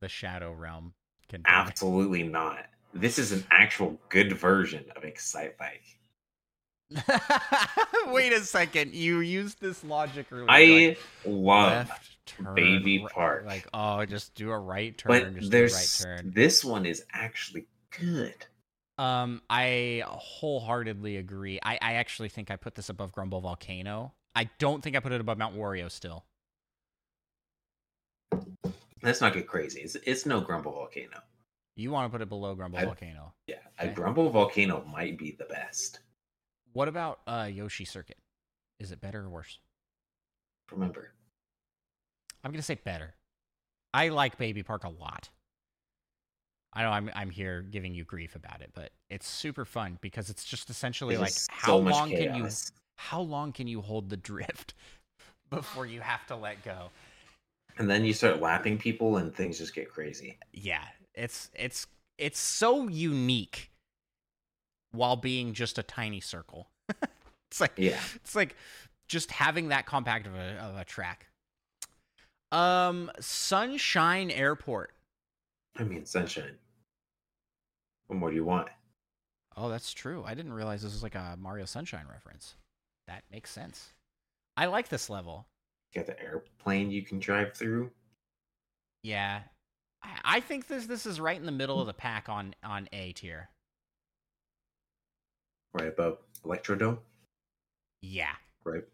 the 0.00 0.08
Shadow 0.08 0.52
Realm 0.52 0.92
Can 1.28 1.42
absolutely 1.46 2.24
not. 2.24 2.66
This 2.92 3.18
is 3.18 3.30
an 3.30 3.44
actual 3.52 3.96
good 4.08 4.36
version 4.36 4.84
of 4.96 5.04
Excitebike. 5.04 5.99
Wait 8.06 8.32
a 8.32 8.40
second. 8.40 8.94
You 8.94 9.20
used 9.20 9.60
this 9.60 9.84
logic 9.84 10.26
earlier. 10.32 10.46
I 10.48 10.64
like, 10.88 10.98
love, 11.24 11.88
left 11.88 12.26
turn, 12.26 12.54
Baby 12.54 13.06
Park. 13.12 13.44
Like, 13.46 13.66
oh, 13.72 14.04
just 14.06 14.34
do 14.34 14.50
a 14.50 14.58
right 14.58 14.96
turn. 14.96 15.08
but 15.08 15.34
just 15.38 15.50
there's 15.50 15.74
right 15.74 16.16
turn. 16.16 16.32
this 16.34 16.64
one 16.64 16.86
is 16.86 17.04
actually 17.12 17.66
good. 17.98 18.34
Um, 18.98 19.40
I 19.48 20.02
wholeheartedly 20.06 21.16
agree. 21.16 21.58
I, 21.62 21.78
I 21.80 21.92
actually 21.94 22.28
think 22.28 22.50
I 22.50 22.56
put 22.56 22.74
this 22.74 22.88
above 22.88 23.12
Grumble 23.12 23.40
Volcano. 23.40 24.12
I 24.34 24.50
don't 24.58 24.82
think 24.82 24.96
I 24.96 25.00
put 25.00 25.12
it 25.12 25.20
above 25.20 25.38
Mount 25.38 25.56
Wario 25.56 25.90
still. 25.90 26.24
Let's 29.02 29.20
not 29.20 29.32
get 29.32 29.48
crazy. 29.48 29.80
It's, 29.80 29.96
it's 30.04 30.26
no 30.26 30.40
Grumble 30.40 30.72
Volcano. 30.72 31.18
You 31.76 31.90
want 31.90 32.06
to 32.06 32.10
put 32.10 32.20
it 32.20 32.28
below 32.28 32.54
Grumble 32.54 32.78
I- 32.78 32.84
Volcano. 32.84 33.32
Yeah, 33.46 33.56
a 33.78 33.84
Okay. 33.84 33.94
Grumble 33.94 34.28
Volcano 34.30 34.84
might 34.84 35.16
be 35.16 35.32
the 35.38 35.46
best. 35.46 36.00
What 36.72 36.88
about 36.88 37.20
uh 37.26 37.48
Yoshi 37.50 37.84
Circuit? 37.84 38.18
Is 38.78 38.92
it 38.92 39.00
better 39.00 39.20
or 39.20 39.28
worse? 39.28 39.58
Remember, 40.70 41.12
I'm 42.44 42.52
gonna 42.52 42.62
say 42.62 42.78
better. 42.82 43.14
I 43.92 44.08
like 44.08 44.38
Baby 44.38 44.62
Park 44.62 44.84
a 44.84 44.88
lot. 44.88 45.30
I 46.72 46.82
know 46.82 46.90
I'm 46.90 47.10
I'm 47.14 47.30
here 47.30 47.62
giving 47.62 47.94
you 47.94 48.04
grief 48.04 48.36
about 48.36 48.60
it, 48.60 48.70
but 48.74 48.90
it's 49.08 49.28
super 49.28 49.64
fun 49.64 49.98
because 50.00 50.30
it's 50.30 50.44
just 50.44 50.70
essentially 50.70 51.14
it's 51.16 51.48
like 51.50 51.58
how 51.58 51.78
so 51.78 51.82
much 51.82 51.92
long 51.92 52.10
can 52.10 52.34
you 52.34 52.48
how 52.96 53.20
long 53.20 53.52
can 53.52 53.66
you 53.66 53.80
hold 53.80 54.08
the 54.08 54.16
drift 54.16 54.74
before 55.50 55.86
you 55.86 56.00
have 56.00 56.26
to 56.28 56.36
let 56.36 56.62
go? 56.64 56.90
And 57.78 57.90
then 57.90 58.04
you 58.04 58.12
start 58.12 58.40
lapping 58.40 58.78
people, 58.78 59.16
and 59.16 59.34
things 59.34 59.58
just 59.58 59.74
get 59.74 59.90
crazy. 59.90 60.38
Yeah, 60.52 60.84
it's 61.14 61.50
it's 61.54 61.86
it's 62.18 62.38
so 62.38 62.88
unique 62.88 63.70
while 64.92 65.16
being 65.16 65.52
just 65.52 65.78
a 65.78 65.82
tiny 65.82 66.20
circle. 66.20 66.68
it's 67.50 67.60
like 67.60 67.72
Yeah, 67.76 68.00
it's 68.16 68.34
like 68.34 68.56
just 69.08 69.30
having 69.30 69.68
that 69.68 69.86
compact 69.86 70.26
of 70.26 70.34
a 70.34 70.56
of 70.60 70.76
a 70.76 70.84
track. 70.84 71.26
Um, 72.52 73.10
Sunshine 73.20 74.30
Airport. 74.30 74.92
I 75.76 75.84
mean, 75.84 76.04
sunshine. 76.04 76.58
What 78.08 78.18
more 78.18 78.30
do 78.30 78.36
you 78.36 78.44
want? 78.44 78.68
Oh, 79.56 79.68
that's 79.68 79.92
true. 79.92 80.24
I 80.26 80.34
didn't 80.34 80.52
realize 80.52 80.82
this 80.82 80.92
was 80.92 81.02
like 81.02 81.14
a 81.14 81.36
Mario 81.38 81.64
Sunshine 81.64 82.06
reference. 82.10 82.56
That 83.06 83.22
makes 83.30 83.50
sense. 83.50 83.92
I 84.56 84.66
like 84.66 84.88
this 84.88 85.08
level. 85.08 85.46
You 85.92 86.00
got 86.02 86.06
the 86.06 86.22
airplane 86.22 86.90
you 86.90 87.02
can 87.02 87.18
drive 87.18 87.54
through. 87.54 87.90
Yeah, 89.02 89.40
I, 90.02 90.08
I 90.24 90.40
think 90.40 90.66
this 90.66 90.86
this 90.86 91.06
is 91.06 91.20
right 91.20 91.38
in 91.38 91.46
the 91.46 91.52
middle 91.52 91.80
of 91.80 91.86
the 91.86 91.94
pack 91.94 92.28
on 92.28 92.54
on 92.64 92.88
A 92.92 93.12
tier. 93.12 93.48
Right 95.74 95.88
above 95.88 96.18
Electrodome. 96.44 96.98
Yeah, 98.02 98.32
Right, 98.64 98.84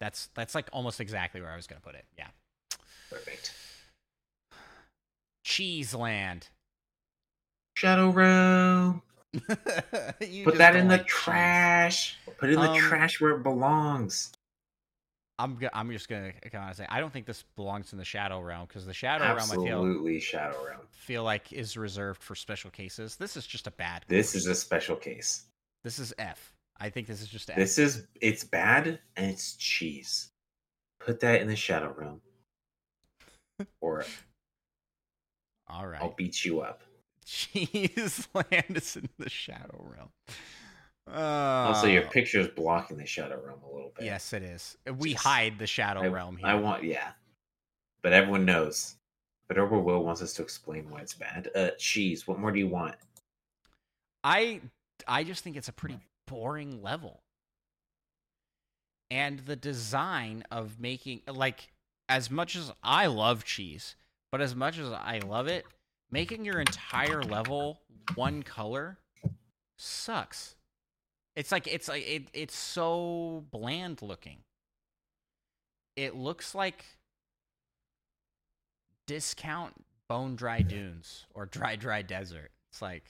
that's 0.00 0.28
that's 0.34 0.54
like 0.54 0.68
almost 0.72 1.00
exactly 1.00 1.40
where 1.40 1.50
I 1.50 1.56
was 1.56 1.66
gonna 1.66 1.80
put 1.80 1.94
it. 1.94 2.04
Yeah, 2.18 2.28
perfect. 3.10 3.54
Cheeseland. 5.44 6.48
Shadow 7.76 8.10
Realm. 8.10 9.02
Put 9.48 10.58
that 10.58 10.74
in 10.76 10.88
the 10.88 10.96
like 10.98 11.06
cheese. 11.06 11.14
trash. 11.14 12.16
Put 12.38 12.50
it 12.50 12.54
in 12.54 12.60
the 12.60 12.68
Um, 12.70 12.78
trash 12.78 13.20
where 13.20 13.32
it 13.36 13.42
belongs. 13.42 14.32
I'm 15.38 15.56
go- 15.56 15.70
I'm 15.72 15.90
just 15.90 16.08
gonna 16.08 16.32
kind 16.32 16.68
of 16.70 16.76
say 16.76 16.84
I 16.88 17.00
don't 17.00 17.12
think 17.12 17.26
this 17.26 17.44
belongs 17.56 17.92
in 17.92 17.98
the 17.98 18.04
Shadow 18.04 18.40
Realm 18.40 18.66
because 18.66 18.84
the 18.86 18.92
Shadow 18.92 19.24
Realm 19.24 19.38
I 19.38 19.42
feel 19.42 19.62
Absolutely, 19.62 20.20
Shadow 20.20 20.66
Realm. 20.66 20.80
feel 20.90 21.24
like 21.24 21.52
is 21.52 21.76
reserved 21.76 22.22
for 22.22 22.34
special 22.34 22.70
cases. 22.70 23.16
This 23.16 23.36
is 23.36 23.46
just 23.46 23.66
a 23.66 23.70
bad. 23.70 24.04
This 24.08 24.32
course. 24.32 24.42
is 24.42 24.46
a 24.48 24.54
special 24.54 24.96
case. 24.96 25.44
This 25.84 25.98
is 25.98 26.12
F. 26.18 26.52
I 26.78 26.88
think 26.90 27.06
this 27.06 27.20
is 27.20 27.28
just 27.28 27.50
F. 27.50 27.56
This 27.56 27.78
is 27.78 28.06
it's 28.20 28.44
bad 28.44 28.98
and 29.16 29.30
it's 29.30 29.54
cheese. 29.56 30.30
Put 30.98 31.20
that 31.20 31.40
in 31.40 31.48
the 31.48 31.56
shadow 31.56 31.94
realm, 31.96 32.20
or 33.80 34.04
all 35.68 35.86
right. 35.86 36.00
I'll 36.02 36.14
beat 36.16 36.44
you 36.44 36.60
up. 36.60 36.82
Cheese 37.24 38.28
land 38.34 38.64
is 38.76 38.96
in 38.96 39.08
the 39.18 39.28
shadow 39.30 39.86
realm. 39.96 40.10
Also, 41.12 41.86
your 41.86 42.04
Uh, 42.04 42.08
picture 42.10 42.38
is 42.40 42.48
blocking 42.48 42.96
the 42.96 43.06
shadow 43.06 43.40
realm 43.44 43.60
a 43.68 43.72
little 43.74 43.92
bit. 43.96 44.04
Yes, 44.04 44.32
it 44.32 44.42
is. 44.42 44.76
We 44.98 45.12
Just- 45.12 45.24
hide 45.24 45.58
the 45.58 45.66
shadow 45.66 46.02
I, 46.02 46.08
realm 46.08 46.36
here. 46.36 46.46
I 46.46 46.54
want, 46.54 46.84
yeah, 46.84 47.12
but 48.02 48.12
everyone 48.12 48.44
knows. 48.44 48.96
But 49.48 49.58
Ober 49.58 49.80
Will 49.80 50.04
wants 50.04 50.22
us 50.22 50.32
to 50.34 50.42
explain 50.42 50.88
why 50.90 51.00
it's 51.00 51.14
bad. 51.14 51.50
Uh, 51.56 51.70
cheese. 51.78 52.28
What 52.28 52.38
more 52.38 52.52
do 52.52 52.60
you 52.60 52.68
want? 52.68 52.94
I 54.22 54.60
I 55.06 55.24
just 55.24 55.44
think 55.44 55.56
it's 55.56 55.68
a 55.68 55.72
pretty 55.72 55.98
boring 56.26 56.82
level. 56.82 57.22
And 59.10 59.40
the 59.40 59.56
design 59.56 60.44
of 60.50 60.78
making 60.78 61.22
like 61.26 61.72
as 62.08 62.30
much 62.30 62.56
as 62.56 62.72
I 62.82 63.06
love 63.06 63.44
cheese, 63.44 63.96
but 64.30 64.40
as 64.40 64.54
much 64.54 64.78
as 64.78 64.92
I 64.92 65.20
love 65.26 65.48
it, 65.48 65.64
making 66.10 66.44
your 66.44 66.60
entire 66.60 67.22
level 67.22 67.80
one 68.14 68.42
color 68.42 68.98
sucks. 69.76 70.54
It's 71.36 71.52
like 71.52 71.66
it's 71.66 71.88
like 71.88 72.06
it, 72.06 72.28
it's 72.32 72.56
so 72.56 73.44
bland 73.50 74.02
looking. 74.02 74.38
It 75.96 76.14
looks 76.14 76.54
like 76.54 76.84
discount 79.06 79.74
bone 80.08 80.36
dry 80.36 80.62
dunes 80.62 81.26
or 81.34 81.46
dry 81.46 81.76
dry 81.76 82.02
desert. 82.02 82.50
It's 82.70 82.82
like 82.82 83.04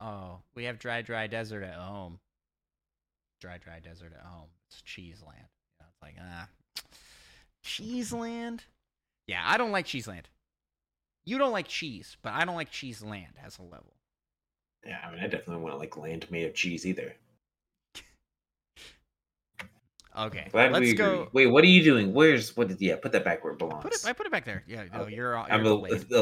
Oh, 0.00 0.38
we 0.54 0.64
have 0.64 0.78
dry, 0.78 1.02
dry 1.02 1.26
desert 1.26 1.62
at 1.62 1.74
home. 1.74 2.20
Dry, 3.40 3.58
dry 3.58 3.80
desert 3.80 4.12
at 4.18 4.24
home. 4.24 4.48
It's 4.70 4.82
cheese 4.82 5.22
land. 5.26 5.46
You 5.80 5.84
know, 5.84 5.86
it's 5.92 6.02
like 6.02 6.14
ah, 6.20 6.48
cheese 7.62 8.12
land. 8.12 8.64
Yeah, 9.26 9.42
I 9.44 9.56
don't 9.58 9.72
like 9.72 9.86
cheese 9.86 10.08
land. 10.08 10.28
You 11.24 11.38
don't 11.38 11.52
like 11.52 11.68
cheese, 11.68 12.16
but 12.22 12.32
I 12.32 12.44
don't 12.44 12.56
like 12.56 12.70
cheese 12.70 13.02
land 13.02 13.34
as 13.44 13.58
a 13.58 13.62
level. 13.62 13.92
Yeah, 14.86 14.98
I 15.04 15.10
mean, 15.10 15.20
I 15.20 15.24
definitely 15.26 15.62
want 15.62 15.74
to 15.74 15.78
like 15.78 15.96
land 15.96 16.26
made 16.30 16.46
of 16.46 16.54
cheese 16.54 16.86
either. 16.86 17.14
Okay, 20.16 20.48
Glad 20.50 20.72
let's 20.72 20.80
we 20.80 20.90
agree. 20.90 20.96
go. 20.96 21.28
Wait, 21.32 21.46
what 21.46 21.62
are 21.62 21.68
you 21.68 21.84
doing? 21.84 22.12
Where's 22.12 22.56
what? 22.56 22.66
Did, 22.66 22.80
yeah, 22.80 22.96
put 22.96 23.12
that 23.12 23.24
back 23.24 23.44
where 23.44 23.52
it 23.52 23.58
belongs. 23.60 23.84
Put 23.84 23.94
it. 23.94 24.04
I 24.04 24.12
put 24.12 24.26
it 24.26 24.32
back 24.32 24.44
there. 24.44 24.64
Yeah, 24.66 24.84
no, 24.92 25.02
Okay. 25.02 25.14
you're. 25.14 25.32
you're 25.34 25.38
I'm 25.38 25.64
a, 25.64 25.70
a 25.70 25.74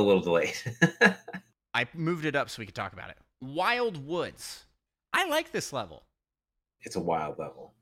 little 0.03 0.21
delayed. 0.21 0.55
I 1.73 1.87
moved 1.95 2.27
it 2.27 2.37
up 2.37 2.51
so 2.51 2.61
we 2.61 2.67
could 2.67 2.75
talk 2.75 2.93
about 2.93 3.09
it. 3.09 3.17
Wild 3.55 4.07
Woods. 4.07 4.65
I 5.13 5.29
like 5.29 5.53
this 5.53 5.73
level. 5.73 6.03
it's 6.83 6.97
a 6.97 7.01
wild 7.01 7.39
level. 7.39 7.73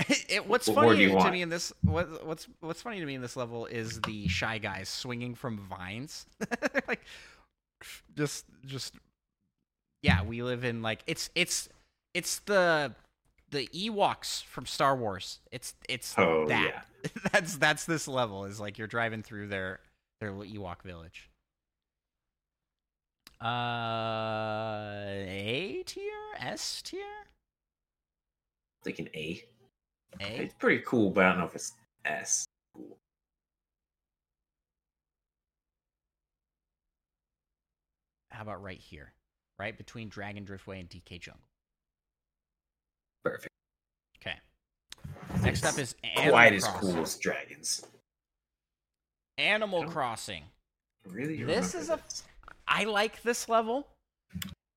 it, 0.28 0.46
what's 0.48 0.66
What 0.68 0.76
funny 0.76 1.06
to 1.06 1.14
want? 1.14 1.32
me 1.32 1.42
in 1.42 1.48
this 1.50 1.72
what, 1.82 2.24
what's 2.26 2.48
what's 2.60 2.80
funny 2.80 3.00
to 3.00 3.06
me 3.06 3.14
in 3.14 3.20
this 3.22 3.36
level 3.36 3.66
is 3.66 4.00
the 4.02 4.28
shy 4.28 4.58
guys 4.58 4.88
swinging 4.88 5.34
from 5.34 5.58
vines 5.58 6.26
like 6.88 7.02
just 8.16 8.46
just 8.64 8.94
yeah 10.02 10.22
we 10.22 10.42
live 10.42 10.64
in 10.64 10.80
like 10.80 11.02
it's 11.06 11.28
it's 11.34 11.68
it's 12.14 12.38
the 12.40 12.94
the 13.50 13.66
ewoks 13.74 14.42
from 14.44 14.64
star 14.64 14.96
wars 14.96 15.40
it's 15.52 15.74
it's 15.88 16.14
Oh 16.16 16.46
that 16.48 16.82
yeah, 17.04 17.10
that's 17.32 17.56
that's 17.56 17.84
this 17.84 18.08
level 18.08 18.46
is 18.46 18.58
like 18.58 18.78
you're 18.78 18.86
driving 18.86 19.22
through 19.22 19.48
their 19.48 19.80
their 20.20 20.32
little 20.32 20.50
ewok 20.62 20.82
village 20.82 21.29
uh 23.42 23.46
a 25.26 25.82
tier 25.86 26.04
s 26.38 26.82
tier 26.82 27.00
thinking 28.84 29.08
A. 29.14 29.42
a 30.20 30.42
It's 30.42 30.54
pretty 30.54 30.82
cool, 30.86 31.10
but 31.10 31.24
I 31.24 31.28
don't 31.30 31.38
know 31.38 31.46
if 31.46 31.54
it's 31.54 31.72
S. 32.04 32.44
Cool. 32.74 32.98
How 38.30 38.42
about 38.42 38.62
right 38.62 38.78
here? 38.78 39.12
Right 39.58 39.76
between 39.76 40.08
Dragon 40.08 40.44
Driftway 40.44 40.80
and 40.80 40.88
DK 40.88 41.20
Jungle. 41.20 41.42
Perfect. 43.24 43.48
Okay. 44.20 44.36
Next 45.42 45.64
up 45.64 45.78
is 45.78 45.94
Animal 46.16 46.30
Quite 46.32 46.52
as 46.54 46.64
Crossing. 46.64 46.92
cool 46.92 47.02
as 47.02 47.16
dragons. 47.16 47.84
Animal. 49.36 49.84
Crossing. 49.88 50.44
Really? 51.06 51.42
This 51.42 51.74
is 51.74 51.90
a- 51.90 51.96
this? 51.96 52.22
I 52.70 52.84
like 52.84 53.22
this 53.22 53.48
level. 53.48 53.86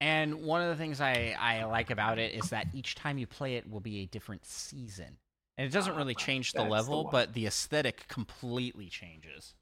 And 0.01 0.41
one 0.43 0.61
of 0.61 0.67
the 0.67 0.75
things 0.75 0.99
I, 0.99 1.35
I 1.39 1.63
like 1.63 1.89
about 1.91 2.19
it 2.19 2.33
is 2.33 2.49
that 2.49 2.67
each 2.73 2.95
time 2.95 3.17
you 3.17 3.25
play 3.27 3.55
it 3.55 3.69
will 3.69 3.79
be 3.79 3.99
a 4.01 4.05
different 4.07 4.45
season. 4.45 5.17
And 5.57 5.65
it 5.67 5.71
doesn't 5.71 5.93
Ah, 5.93 5.97
really 5.97 6.15
change 6.15 6.51
the 6.51 6.59
that's 6.59 6.71
level, 6.71 7.03
one. 7.05 7.11
but 7.11 7.33
the 7.33 7.45
aesthetic 7.45 8.07
completely 8.09 8.87
changes. 8.89 9.53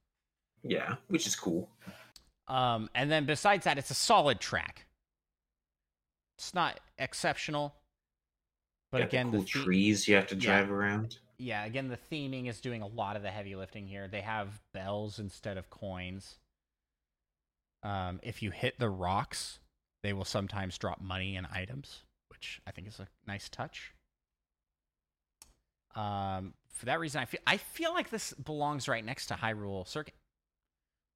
Yeah, 0.64 0.96
which 1.10 1.28
is 1.28 1.36
cool. 1.36 1.70
Um, 2.48 2.90
and 2.96 3.12
then 3.12 3.26
besides 3.26 3.66
that, 3.66 3.78
it's 3.78 3.92
a 3.92 3.96
solid 3.96 4.40
track. 4.40 4.88
It's 6.38 6.54
not 6.56 6.80
exceptional. 6.98 7.76
But 8.92 9.00
Got 9.00 9.04
the 9.04 9.08
again, 9.18 9.32
cool 9.32 9.40
the 9.42 9.46
the- 9.46 9.50
trees 9.66 10.08
you 10.08 10.16
have 10.16 10.28
to 10.28 10.36
Yeah. 10.36 10.42
drive 10.42 10.72
around. 10.72 11.20
yeah, 11.38 11.66
again, 11.66 11.88
the 11.88 11.98
theming 11.98 12.48
is 12.48 12.62
doing 12.62 12.82
a 12.82 12.88
lot 12.88 13.16
of 13.16 13.22
the 13.24 13.32
heavy 13.32 13.56
lifting 13.56 13.88
here. 13.88 14.08
They 14.08 14.22
have 14.22 14.60
bells 14.74 15.20
instead 15.20 15.58
of 15.58 15.70
coins. 15.70 16.38
Um, 17.84 18.20
if 18.24 18.42
you 18.44 18.52
hit 18.52 18.80
the 18.80 18.90
rocks, 18.90 19.60
they 20.04 20.14
will 20.14 20.26
sometimes 20.26 20.78
drop 20.78 21.02
money 21.02 21.36
and 21.36 21.48
items, 21.52 22.04
which 22.30 22.62
I 22.68 22.72
think 22.72 22.88
is 22.88 23.00
a 23.00 23.08
nice 23.28 23.50
touch. 23.50 23.94
Um, 25.96 26.54
for 26.70 26.86
that 26.86 27.00
reason, 27.00 27.22
I 27.22 27.26
feel 27.26 27.40
I 27.46 27.58
feel 27.58 27.94
like 27.94 28.10
this 28.10 28.34
belongs 28.34 28.88
right 28.88 29.04
next 29.04 29.28
to 29.28 29.34
Hyrule 29.34 29.88
Circuit, 29.88 30.14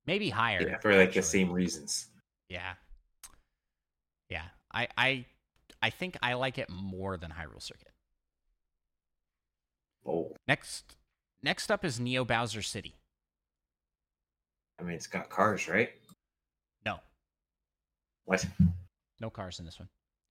maybe 0.05 0.29
higher. 0.29 0.61
Yeah, 0.67 0.77
for 0.79 0.95
like 0.95 1.13
the 1.13 1.21
same 1.21 1.51
reasons. 1.51 2.07
Yeah, 2.49 2.73
yeah. 4.29 4.45
I 4.73 4.87
I 4.97 5.25
I 5.81 5.89
think 5.91 6.17
I 6.21 6.33
like 6.33 6.57
it 6.57 6.69
more 6.69 7.15
than 7.17 7.31
Hyrule 7.31 7.61
Circuit. 7.61 7.91
Oh, 10.05 10.35
Next, 10.47 10.97
next 11.41 11.71
up 11.71 11.83
is 11.83 11.99
Neo 11.99 12.23
Bowser 12.25 12.61
City. 12.61 12.95
I 14.79 14.83
mean, 14.83 14.95
it's 14.95 15.07
got 15.07 15.29
cars, 15.29 15.67
right? 15.67 15.89
What? 18.25 18.45
no 19.21 19.29
cars 19.29 19.59
in 19.59 19.65
this 19.65 19.79
one. 19.79 19.87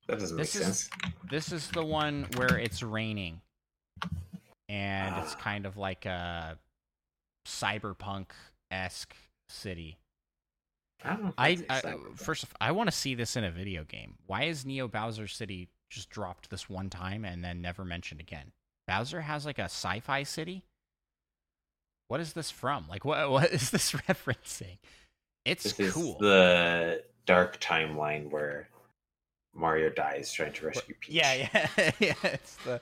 That 0.09 0.18
doesn't 0.18 0.36
This 0.36 0.55
make 0.55 0.61
is- 0.62 0.66
sense. 0.84 0.90
This 1.30 1.53
is 1.53 1.68
the 1.70 1.84
one 1.84 2.26
where 2.36 2.59
it's 2.59 2.82
raining, 2.82 3.40
and 4.68 5.14
it's 5.24 5.34
kind 5.36 5.64
of 5.66 5.76
like 5.76 6.05
a 6.07 6.59
cyberpunk 7.47 8.26
esque 8.70 9.14
city. 9.49 9.97
I. 11.05 11.32
I, 11.38 11.64
I 11.70 11.95
first, 12.16 12.42
of- 12.45 12.55
I 12.61 12.72
want 12.72 12.88
to 12.90 12.97
see 12.97 13.14
this 13.14 13.36
in 13.36 13.45
a 13.45 13.51
video 13.51 13.84
game. 13.84 14.14
Why 14.26 14.45
is 14.45 14.64
Neo 14.66 14.88
Bowser 14.88 15.26
City 15.28 15.68
just 15.90 16.11
dropped 16.11 16.51
this 16.51 16.68
one 16.68 16.90
time 16.90 17.24
and 17.24 17.45
then 17.45 17.61
never 17.62 17.84
mentioned 17.84 18.20
again? 18.20 18.53
Bowser 18.86 19.20
has 19.22 19.47
like 19.47 19.59
a 19.59 19.64
sci-fi 19.64 20.22
city. 20.24 20.64
What 22.09 22.20
is 22.20 22.32
this 22.34 22.51
from? 22.51 22.86
Like, 22.88 23.05
what 23.05 23.30
what 23.30 23.51
is 23.51 23.70
this 23.70 23.92
referencing? 24.09 24.78
It's 25.45 25.62
this 25.64 25.78
is 25.80 25.92
cool. 25.95 26.18
the 26.18 27.03
dark 27.27 27.61
timeline 27.61 28.31
where 28.31 28.68
Mario 29.55 29.89
dies 29.91 30.33
trying 30.33 30.53
to 30.53 30.66
rescue 30.66 30.95
Peach. 31.01 31.14
Yeah, 31.14 31.35
yeah, 31.35 31.91
yeah. 32.01 32.14
It's 32.22 32.57
the 32.57 32.81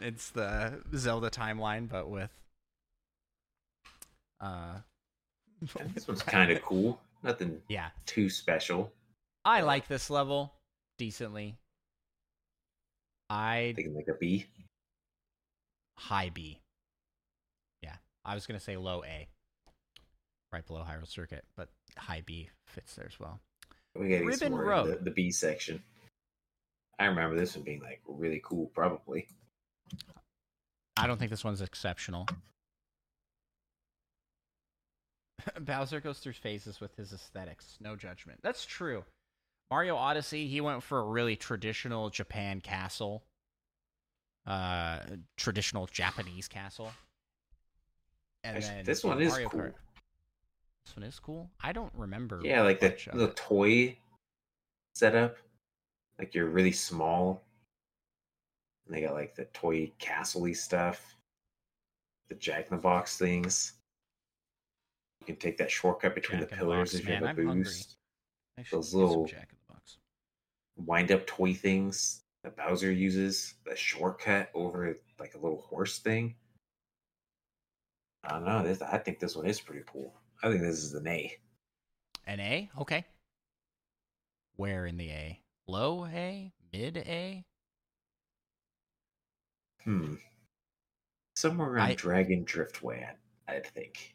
it's 0.00 0.30
the 0.30 0.80
Zelda 0.96 1.30
timeline, 1.30 1.88
but 1.88 2.08
with 2.10 2.30
uh, 4.40 4.78
And 5.78 5.94
this 5.94 6.08
one's 6.08 6.22
kind 6.22 6.50
of 6.50 6.62
cool. 6.62 7.00
Nothing 7.22 7.60
yeah. 7.68 7.88
too 8.06 8.30
special. 8.30 8.92
I 9.44 9.60
like 9.60 9.88
this 9.88 10.10
level 10.10 10.54
decently. 10.98 11.56
I 13.28 13.74
Thinking 13.76 13.94
like 13.94 14.08
a 14.08 14.14
B. 14.14 14.46
high 15.98 16.30
B. 16.32 16.60
Yeah, 17.82 17.96
I 18.24 18.34
was 18.34 18.46
gonna 18.46 18.60
say 18.60 18.76
low 18.76 19.04
A, 19.04 19.28
right 20.52 20.66
below 20.66 20.82
Hyrule 20.82 21.06
Circuit, 21.06 21.44
but 21.56 21.68
high 21.96 22.22
B 22.24 22.48
fits 22.66 22.94
there 22.94 23.06
as 23.06 23.20
well. 23.20 23.40
We 23.94 24.08
gotta 24.08 24.18
get 24.18 24.24
Ribbon 24.26 24.38
some 24.38 24.50
more 24.52 24.64
Road. 24.64 24.98
the, 24.98 25.04
the 25.04 25.10
B 25.10 25.30
section. 25.30 25.82
I 26.98 27.06
remember 27.06 27.36
this 27.36 27.56
one 27.56 27.64
being 27.64 27.80
like 27.80 28.00
really 28.06 28.40
cool, 28.44 28.66
probably. 28.74 29.26
I 30.96 31.06
don't 31.06 31.18
think 31.18 31.30
this 31.30 31.44
one's 31.44 31.62
exceptional. 31.62 32.26
Bowser 35.60 36.00
goes 36.00 36.18
through 36.18 36.34
phases 36.34 36.80
with 36.80 36.94
his 36.96 37.12
aesthetics. 37.12 37.78
No 37.80 37.96
judgment. 37.96 38.40
That's 38.42 38.66
true. 38.66 39.04
Mario 39.70 39.96
Odyssey, 39.96 40.46
he 40.48 40.60
went 40.60 40.82
for 40.82 40.98
a 40.98 41.04
really 41.04 41.36
traditional 41.36 42.10
Japan 42.10 42.60
castle. 42.60 43.22
Uh 44.46 44.98
traditional 45.36 45.86
Japanese 45.86 46.48
castle. 46.48 46.90
And 48.42 48.56
Actually, 48.56 48.76
then 48.76 48.84
this 48.84 49.04
one 49.04 49.20
is 49.20 49.30
Mario 49.32 49.48
cool. 49.48 49.60
Kart- 49.60 49.74
This 50.90 50.96
one 50.96 51.04
is 51.04 51.20
cool. 51.20 51.48
I 51.60 51.70
don't 51.70 51.92
remember. 51.96 52.40
Yeah, 52.42 52.62
like 52.62 52.80
the 52.80 52.96
the 53.14 53.28
it. 53.28 53.36
toy 53.36 53.96
setup. 54.96 55.36
Like 56.18 56.34
you're 56.34 56.48
really 56.48 56.72
small. 56.72 57.44
And 58.86 58.96
they 58.96 59.02
got 59.02 59.14
like 59.14 59.36
the 59.36 59.44
toy 59.52 59.92
castle 60.00 60.52
stuff, 60.52 61.14
the 62.28 62.34
Jack 62.34 62.72
in 62.72 62.76
the 62.76 62.82
Box 62.82 63.18
things. 63.18 63.74
You 65.20 65.26
can 65.26 65.36
take 65.36 65.58
that 65.58 65.70
shortcut 65.70 66.16
between 66.16 66.40
Jack 66.40 66.48
the 66.48 66.56
the 66.56 66.58
pillars 66.58 66.90
Box. 66.90 66.94
if 67.00 67.08
you 67.08 67.14
have 67.14 67.22
a 67.22 67.28
I'm 67.42 67.62
boost. 67.62 67.94
Those 68.72 68.92
little- 68.92 69.26
Jack 69.26 69.50
in 69.52 69.58
the 69.68 69.74
Box. 69.74 69.96
Wind 70.76 71.12
up 71.12 71.24
toy 71.28 71.54
things 71.54 72.22
that 72.42 72.56
Bowser 72.56 72.90
uses, 72.90 73.54
the 73.64 73.76
shortcut 73.76 74.50
over 74.54 74.96
like 75.20 75.34
a 75.34 75.38
little 75.38 75.60
horse 75.60 76.00
thing. 76.00 76.34
I 78.24 78.30
don't 78.30 78.44
know. 78.44 78.64
This 78.64 78.82
I 78.82 78.98
think 78.98 79.20
this 79.20 79.36
one 79.36 79.46
is 79.46 79.60
pretty 79.60 79.84
cool. 79.86 80.19
I 80.42 80.48
think 80.48 80.62
this 80.62 80.82
is 80.82 80.94
an 80.94 81.06
A. 81.06 81.32
An 82.26 82.40
A? 82.40 82.70
Okay. 82.80 83.04
Where 84.56 84.86
in 84.86 84.96
the 84.96 85.10
A? 85.10 85.40
Low 85.66 86.06
A? 86.06 86.52
Mid 86.72 86.96
A? 86.98 87.44
Hmm. 89.84 90.14
Somewhere 91.36 91.68
around 91.68 91.88
I- 91.88 91.94
Dragon 91.94 92.44
Driftway, 92.44 93.06
I, 93.48 93.54
I'd 93.54 93.66
think. 93.66 94.14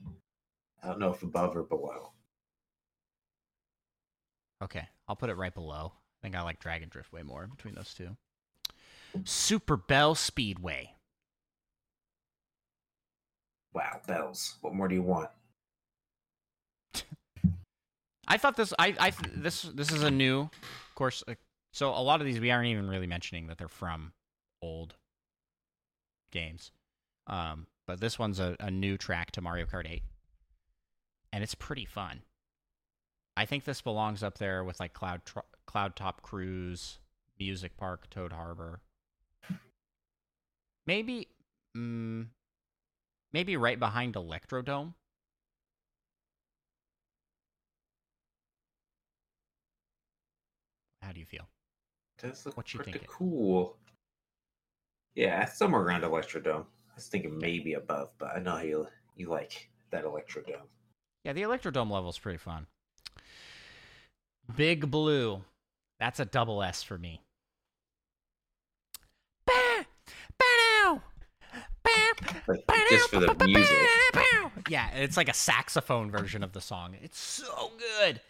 I 0.84 0.88
don't 0.88 1.00
know 1.00 1.12
if 1.12 1.24
above 1.24 1.56
or 1.56 1.64
below. 1.64 2.12
Okay, 4.64 4.88
I'll 5.08 5.16
put 5.16 5.30
it 5.30 5.36
right 5.36 5.54
below. 5.54 5.94
I 5.96 6.22
think 6.22 6.36
I 6.36 6.42
like 6.42 6.60
Dragon 6.60 6.90
Drift 6.90 7.12
way 7.12 7.24
more 7.24 7.48
between 7.48 7.76
those 7.76 7.94
two. 7.94 8.16
Super 9.24 9.76
Bell 9.78 10.14
Speedway. 10.16 10.92
Wow, 13.74 14.00
bells. 14.08 14.56
What 14.62 14.74
more 14.74 14.88
do 14.88 14.96
you 14.96 15.02
want? 15.02 15.30
I 18.28 18.38
thought 18.38 18.56
this. 18.56 18.74
I. 18.80 18.96
I. 19.00 19.14
This. 19.36 19.64
This 19.64 19.92
is 19.92 20.04
a 20.04 20.12
new 20.12 20.50
course. 20.96 21.24
So 21.72 21.90
a 21.90 22.02
lot 22.02 22.22
of 22.22 22.26
these 22.26 22.40
we 22.40 22.52
aren't 22.52 22.68
even 22.68 22.90
really 22.90 23.08
mentioning 23.08 23.48
that 23.48 23.58
they're 23.58 23.68
from 23.68 24.14
old 24.62 24.96
games. 26.32 26.72
Um, 27.28 27.68
but 27.88 28.00
this 28.00 28.18
one's 28.18 28.40
a, 28.40 28.56
a 28.60 28.72
new 28.72 28.98
track 28.98 29.32
to 29.32 29.42
Mario 29.42 29.66
Kart 29.66 29.90
8, 29.90 30.02
and 31.34 31.44
it's 31.44 31.56
pretty 31.56 31.86
fun. 31.86 32.22
I 33.38 33.46
think 33.46 33.66
this 33.66 33.82
belongs 33.82 34.24
up 34.24 34.38
there 34.38 34.64
with 34.64 34.80
like 34.80 34.94
Cloud 34.94 35.26
Tro- 35.26 35.44
Cloud 35.66 35.96
Top 35.96 36.22
Cruise, 36.22 37.00
Music 37.40 37.76
Park, 37.78 38.10
Toad 38.10 38.32
Harbor. 38.32 38.80
Maybe, 40.88 41.28
mm, 41.76 42.28
maybe 43.34 43.58
right 43.58 43.80
behind 43.80 44.14
Electrodome. 44.14 44.94
How 51.06 51.12
do 51.12 51.20
you 51.20 51.26
feel? 51.26 51.48
Does 52.18 52.46
look 52.46 52.58
What 52.58 52.74
you 52.74 52.80
pretty 52.80 52.94
thinking? 52.94 53.10
cool. 53.12 53.78
Yeah, 55.14 55.46
somewhere 55.46 55.82
around 55.82 56.02
Electrodome. 56.02 56.66
I 56.66 56.96
was 56.96 57.08
thinking 57.08 57.38
maybe 57.38 57.74
above, 57.74 58.10
but 58.18 58.36
I 58.36 58.40
know 58.40 58.60
you 58.60 58.88
you 59.16 59.30
like 59.30 59.70
that 59.92 60.04
Electrodome. 60.04 60.66
Yeah, 61.24 61.34
the 61.34 61.44
Electrodome 61.44 61.92
level 61.92 62.10
is 62.10 62.18
pretty 62.18 62.40
fun. 62.40 62.66
Big 64.56 64.90
Blue. 64.90 65.44
That's 66.00 66.20
a 66.20 66.26
double 66.26 66.64
S 66.64 66.82
for 66.82 66.98
me. 66.98 67.22
Bah! 69.46 69.84
Ba-dow! 70.38 71.02
Bah! 71.84 72.42
Like 72.48 72.90
just 72.90 73.10
for 73.10 73.20
the 73.20 73.46
music. 73.46 73.78
Yeah, 74.70 74.90
it's 74.96 75.18
like 75.18 75.30
a 75.30 75.34
saxophone 75.34 76.10
version 76.10 76.44
of 76.44 76.54
the 76.54 76.62
song. 76.62 76.96
It's 77.02 77.20
so 77.20 77.72
good. 77.78 78.22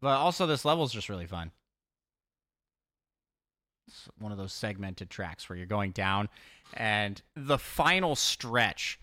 But 0.00 0.16
also, 0.18 0.46
this 0.46 0.64
level 0.64 0.84
is 0.84 0.92
just 0.92 1.08
really 1.08 1.26
fun. 1.26 1.50
It's 3.88 4.08
one 4.18 4.32
of 4.32 4.38
those 4.38 4.52
segmented 4.52 5.10
tracks 5.10 5.48
where 5.48 5.56
you're 5.56 5.66
going 5.66 5.92
down, 5.92 6.28
and 6.74 7.20
the 7.34 7.58
final 7.58 8.14
stretch. 8.14 9.00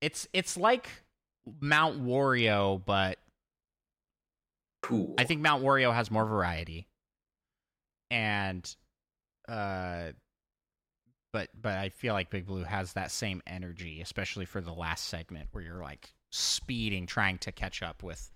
It's 0.00 0.26
it's 0.32 0.56
like 0.56 0.88
Mount 1.60 2.04
Wario, 2.04 2.82
but 2.84 3.18
Cool. 4.86 5.14
I 5.18 5.24
think 5.24 5.40
Mount 5.40 5.64
Wario 5.64 5.92
has 5.92 6.12
more 6.12 6.24
variety, 6.24 6.86
and 8.08 8.76
uh, 9.48 10.12
but 11.32 11.48
but 11.60 11.76
I 11.76 11.88
feel 11.88 12.14
like 12.14 12.30
Big 12.30 12.46
Blue 12.46 12.62
has 12.62 12.92
that 12.92 13.10
same 13.10 13.42
energy, 13.48 14.00
especially 14.00 14.44
for 14.44 14.60
the 14.60 14.72
last 14.72 15.08
segment 15.08 15.48
where 15.50 15.64
you're 15.64 15.82
like 15.82 16.14
speeding, 16.30 17.06
trying 17.06 17.38
to 17.38 17.50
catch 17.50 17.82
up 17.82 18.04
with 18.04 18.30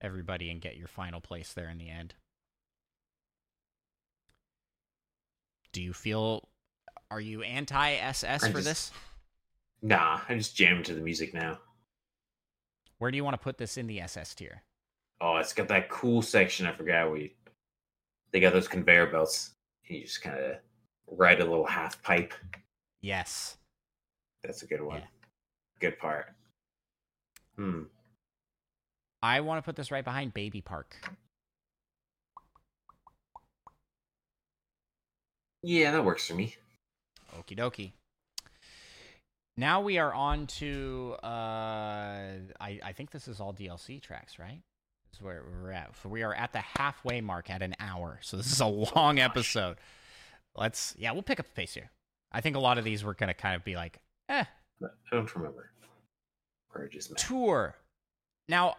everybody 0.00 0.50
and 0.50 0.60
get 0.60 0.76
your 0.76 0.88
final 0.88 1.20
place 1.20 1.52
there 1.52 1.68
in 1.68 1.78
the 1.78 1.88
end. 1.88 2.14
Do 5.72 5.82
you 5.82 5.92
feel? 5.92 6.48
Are 7.10 7.20
you 7.20 7.42
anti 7.42 7.92
SS 7.92 8.46
for 8.46 8.52
just- 8.54 8.64
this? 8.64 8.92
Nah, 9.82 10.20
I 10.28 10.34
just 10.34 10.54
jam 10.54 10.82
to 10.84 10.94
the 10.94 11.00
music 11.00 11.32
now. 11.32 11.58
Where 12.98 13.10
do 13.10 13.16
you 13.16 13.24
want 13.24 13.34
to 13.34 13.42
put 13.42 13.56
this 13.56 13.78
in 13.78 13.86
the 13.86 14.00
SS 14.00 14.34
tier? 14.34 14.62
Oh, 15.22 15.36
it's 15.36 15.54
got 15.54 15.68
that 15.68 15.88
cool 15.88 16.20
section. 16.20 16.66
I 16.66 16.72
forgot 16.72 17.10
we. 17.10 17.34
They 18.30 18.40
got 18.40 18.52
those 18.52 18.68
conveyor 18.68 19.06
belts. 19.06 19.52
You 19.84 20.02
just 20.02 20.22
kind 20.22 20.38
of 20.38 20.56
ride 21.06 21.40
a 21.40 21.44
little 21.44 21.66
half 21.66 22.02
pipe. 22.02 22.34
Yes. 23.00 23.56
That's 24.42 24.62
a 24.62 24.66
good 24.66 24.82
one. 24.82 24.98
Yeah. 25.00 25.06
Good 25.80 25.98
part. 25.98 26.26
Hmm. 27.56 27.84
I 29.22 29.40
want 29.40 29.58
to 29.58 29.62
put 29.62 29.76
this 29.76 29.90
right 29.90 30.04
behind 30.04 30.34
Baby 30.34 30.60
Park. 30.60 30.96
Yeah, 35.62 35.92
that 35.92 36.04
works 36.04 36.26
for 36.26 36.34
me. 36.34 36.56
Okie 37.36 37.56
dokie. 37.56 37.92
Now 39.56 39.82
we 39.82 39.98
are 39.98 40.12
on 40.14 40.46
to 40.46 41.16
uh 41.22 41.26
I, 42.60 42.80
I 42.82 42.92
think 42.92 43.10
this 43.10 43.28
is 43.28 43.40
all 43.40 43.52
DLC 43.52 44.00
tracks, 44.00 44.38
right? 44.38 44.62
This 45.10 45.18
is 45.18 45.22
where 45.22 45.42
we're 45.62 45.72
at. 45.72 45.94
So 46.02 46.08
we 46.08 46.22
are 46.22 46.34
at 46.34 46.52
the 46.52 46.60
halfway 46.60 47.20
mark 47.20 47.50
at 47.50 47.62
an 47.62 47.74
hour. 47.78 48.18
So 48.22 48.36
this 48.36 48.50
is 48.50 48.60
a 48.60 48.66
long 48.66 49.16
gosh. 49.16 49.24
episode. 49.24 49.76
Let's 50.56 50.94
yeah, 50.98 51.12
we'll 51.12 51.22
pick 51.22 51.40
up 51.40 51.46
the 51.46 51.52
pace 51.52 51.74
here. 51.74 51.90
I 52.32 52.40
think 52.40 52.56
a 52.56 52.60
lot 52.60 52.78
of 52.78 52.84
these 52.84 53.04
we're 53.04 53.14
gonna 53.14 53.34
kind 53.34 53.54
of 53.54 53.64
be 53.64 53.76
like, 53.76 53.98
eh, 54.28 54.44
I 54.82 54.86
don't 55.12 55.34
remember. 55.36 55.70
Or 56.74 56.88
just 56.88 57.16
tour. 57.18 57.76
Now 58.48 58.76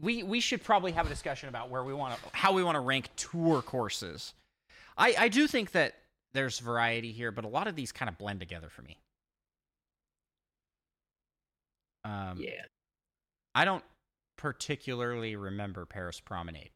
we 0.00 0.22
we 0.22 0.40
should 0.40 0.62
probably 0.62 0.92
have 0.92 1.06
a 1.06 1.08
discussion 1.08 1.48
about 1.48 1.70
where 1.70 1.82
we 1.82 1.92
want 1.92 2.16
to 2.16 2.28
how 2.32 2.52
we 2.52 2.62
want 2.62 2.76
to 2.76 2.80
rank 2.80 3.08
tour 3.16 3.62
courses. 3.62 4.34
I 4.96 5.14
I 5.18 5.28
do 5.28 5.46
think 5.48 5.72
that 5.72 5.94
there's 6.34 6.58
variety 6.58 7.12
here, 7.12 7.30
but 7.32 7.44
a 7.44 7.48
lot 7.48 7.66
of 7.66 7.76
these 7.76 7.92
kind 7.92 8.08
of 8.08 8.18
blend 8.18 8.40
together 8.40 8.68
for 8.68 8.82
me. 8.82 8.98
Um, 12.04 12.36
Yeah. 12.38 12.62
I 13.54 13.64
don't 13.64 13.84
particularly 14.36 15.36
remember 15.36 15.86
Paris 15.86 16.20
Promenade. 16.20 16.70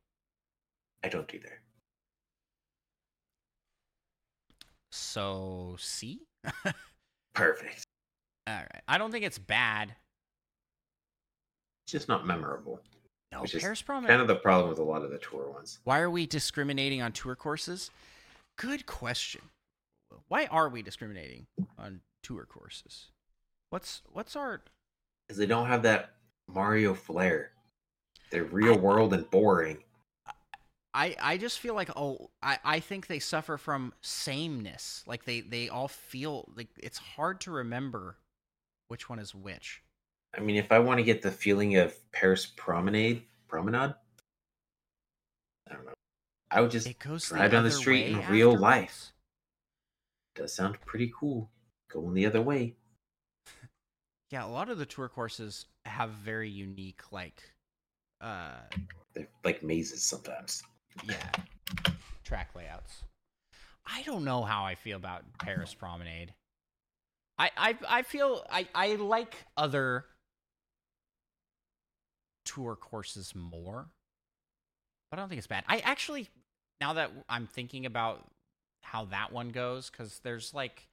I 1.04 1.08
don't 1.08 1.32
either. 1.34 1.60
So 4.92 5.76
C. 5.78 6.22
Perfect. 7.34 7.84
All 8.46 8.54
right. 8.54 8.82
I 8.86 8.96
don't 8.96 9.10
think 9.10 9.24
it's 9.24 9.38
bad. 9.38 9.94
It's 11.84 11.92
just 11.92 12.08
not 12.08 12.26
memorable. 12.26 12.80
No, 13.32 13.44
Paris 13.44 13.82
Promenade. 13.82 14.08
Kind 14.08 14.22
of 14.22 14.28
the 14.28 14.36
problem 14.36 14.70
with 14.70 14.78
a 14.78 14.82
lot 14.82 15.02
of 15.02 15.10
the 15.10 15.18
tour 15.18 15.50
ones. 15.50 15.80
Why 15.84 16.00
are 16.00 16.10
we 16.10 16.26
discriminating 16.26 17.02
on 17.02 17.12
tour 17.12 17.34
courses? 17.36 17.90
Good 18.58 18.86
question. 18.86 19.42
Why 20.26 20.46
are 20.46 20.68
we 20.68 20.82
discriminating 20.82 21.46
on 21.78 22.00
tour 22.24 22.44
courses? 22.44 23.12
What's 23.70 24.02
what's 24.12 24.34
our 24.34 24.62
Because 25.26 25.38
they 25.38 25.46
don't 25.46 25.68
have 25.68 25.82
that 25.84 26.14
Mario 26.48 26.94
flair. 26.94 27.52
They're 28.32 28.44
real 28.44 28.76
world 28.76 29.14
and 29.14 29.30
boring. 29.30 29.78
I, 30.92 31.14
I 31.22 31.36
just 31.36 31.60
feel 31.60 31.74
like 31.74 31.90
oh 31.96 32.30
I, 32.42 32.58
I 32.64 32.80
think 32.80 33.06
they 33.06 33.20
suffer 33.20 33.58
from 33.58 33.92
sameness. 34.00 35.04
Like 35.06 35.24
they, 35.24 35.40
they 35.40 35.68
all 35.68 35.88
feel 35.88 36.48
like 36.56 36.68
it's 36.78 36.98
hard 36.98 37.40
to 37.42 37.52
remember 37.52 38.16
which 38.88 39.08
one 39.08 39.20
is 39.20 39.34
which. 39.34 39.82
I 40.36 40.40
mean, 40.40 40.56
if 40.56 40.72
I 40.72 40.80
want 40.80 40.98
to 40.98 41.04
get 41.04 41.22
the 41.22 41.30
feeling 41.30 41.76
of 41.76 41.94
Paris 42.10 42.46
Promenade, 42.46 43.22
Promenade, 43.46 43.94
I 45.70 45.74
don't 45.74 45.86
know. 45.86 45.92
I 46.50 46.60
would 46.60 46.70
just 46.70 46.98
drive 46.98 47.50
down 47.50 47.64
the 47.64 47.70
street 47.70 48.06
in 48.06 48.16
real 48.28 48.52
afterwards. 48.52 48.60
life. 48.62 49.12
does 50.34 50.54
sound 50.54 50.80
pretty 50.86 51.12
cool. 51.18 51.50
Going 51.90 52.14
the 52.14 52.26
other 52.26 52.40
way. 52.42 52.74
Yeah, 54.30 54.44
a 54.44 54.48
lot 54.48 54.68
of 54.68 54.78
the 54.78 54.86
tour 54.86 55.08
courses 55.08 55.66
have 55.84 56.10
very 56.10 56.50
unique 56.50 57.00
like 57.10 57.42
uh 58.20 58.60
They're 59.14 59.28
like 59.44 59.62
mazes 59.62 60.02
sometimes. 60.02 60.62
yeah 61.04 61.30
track 62.24 62.50
layouts. 62.54 63.04
I 63.86 64.02
don't 64.02 64.24
know 64.24 64.42
how 64.42 64.64
I 64.64 64.74
feel 64.74 64.96
about 64.98 65.22
Paris 65.38 65.72
Promenade. 65.72 66.34
I 67.38 67.50
I 67.56 67.76
I 67.88 68.02
feel 68.02 68.44
I 68.50 68.68
I 68.74 68.94
like 68.96 69.34
other 69.56 70.04
tour 72.44 72.76
courses 72.76 73.34
more. 73.34 73.88
But 75.10 75.18
I 75.18 75.22
don't 75.22 75.28
think 75.30 75.38
it's 75.38 75.46
bad. 75.46 75.64
I 75.68 75.78
actually 75.78 76.28
now 76.80 76.92
that 76.94 77.10
I'm 77.28 77.46
thinking 77.46 77.86
about 77.86 78.24
how 78.82 79.06
that 79.06 79.32
one 79.32 79.50
goes 79.50 79.90
because 79.90 80.20
there's 80.20 80.54
like 80.54 80.88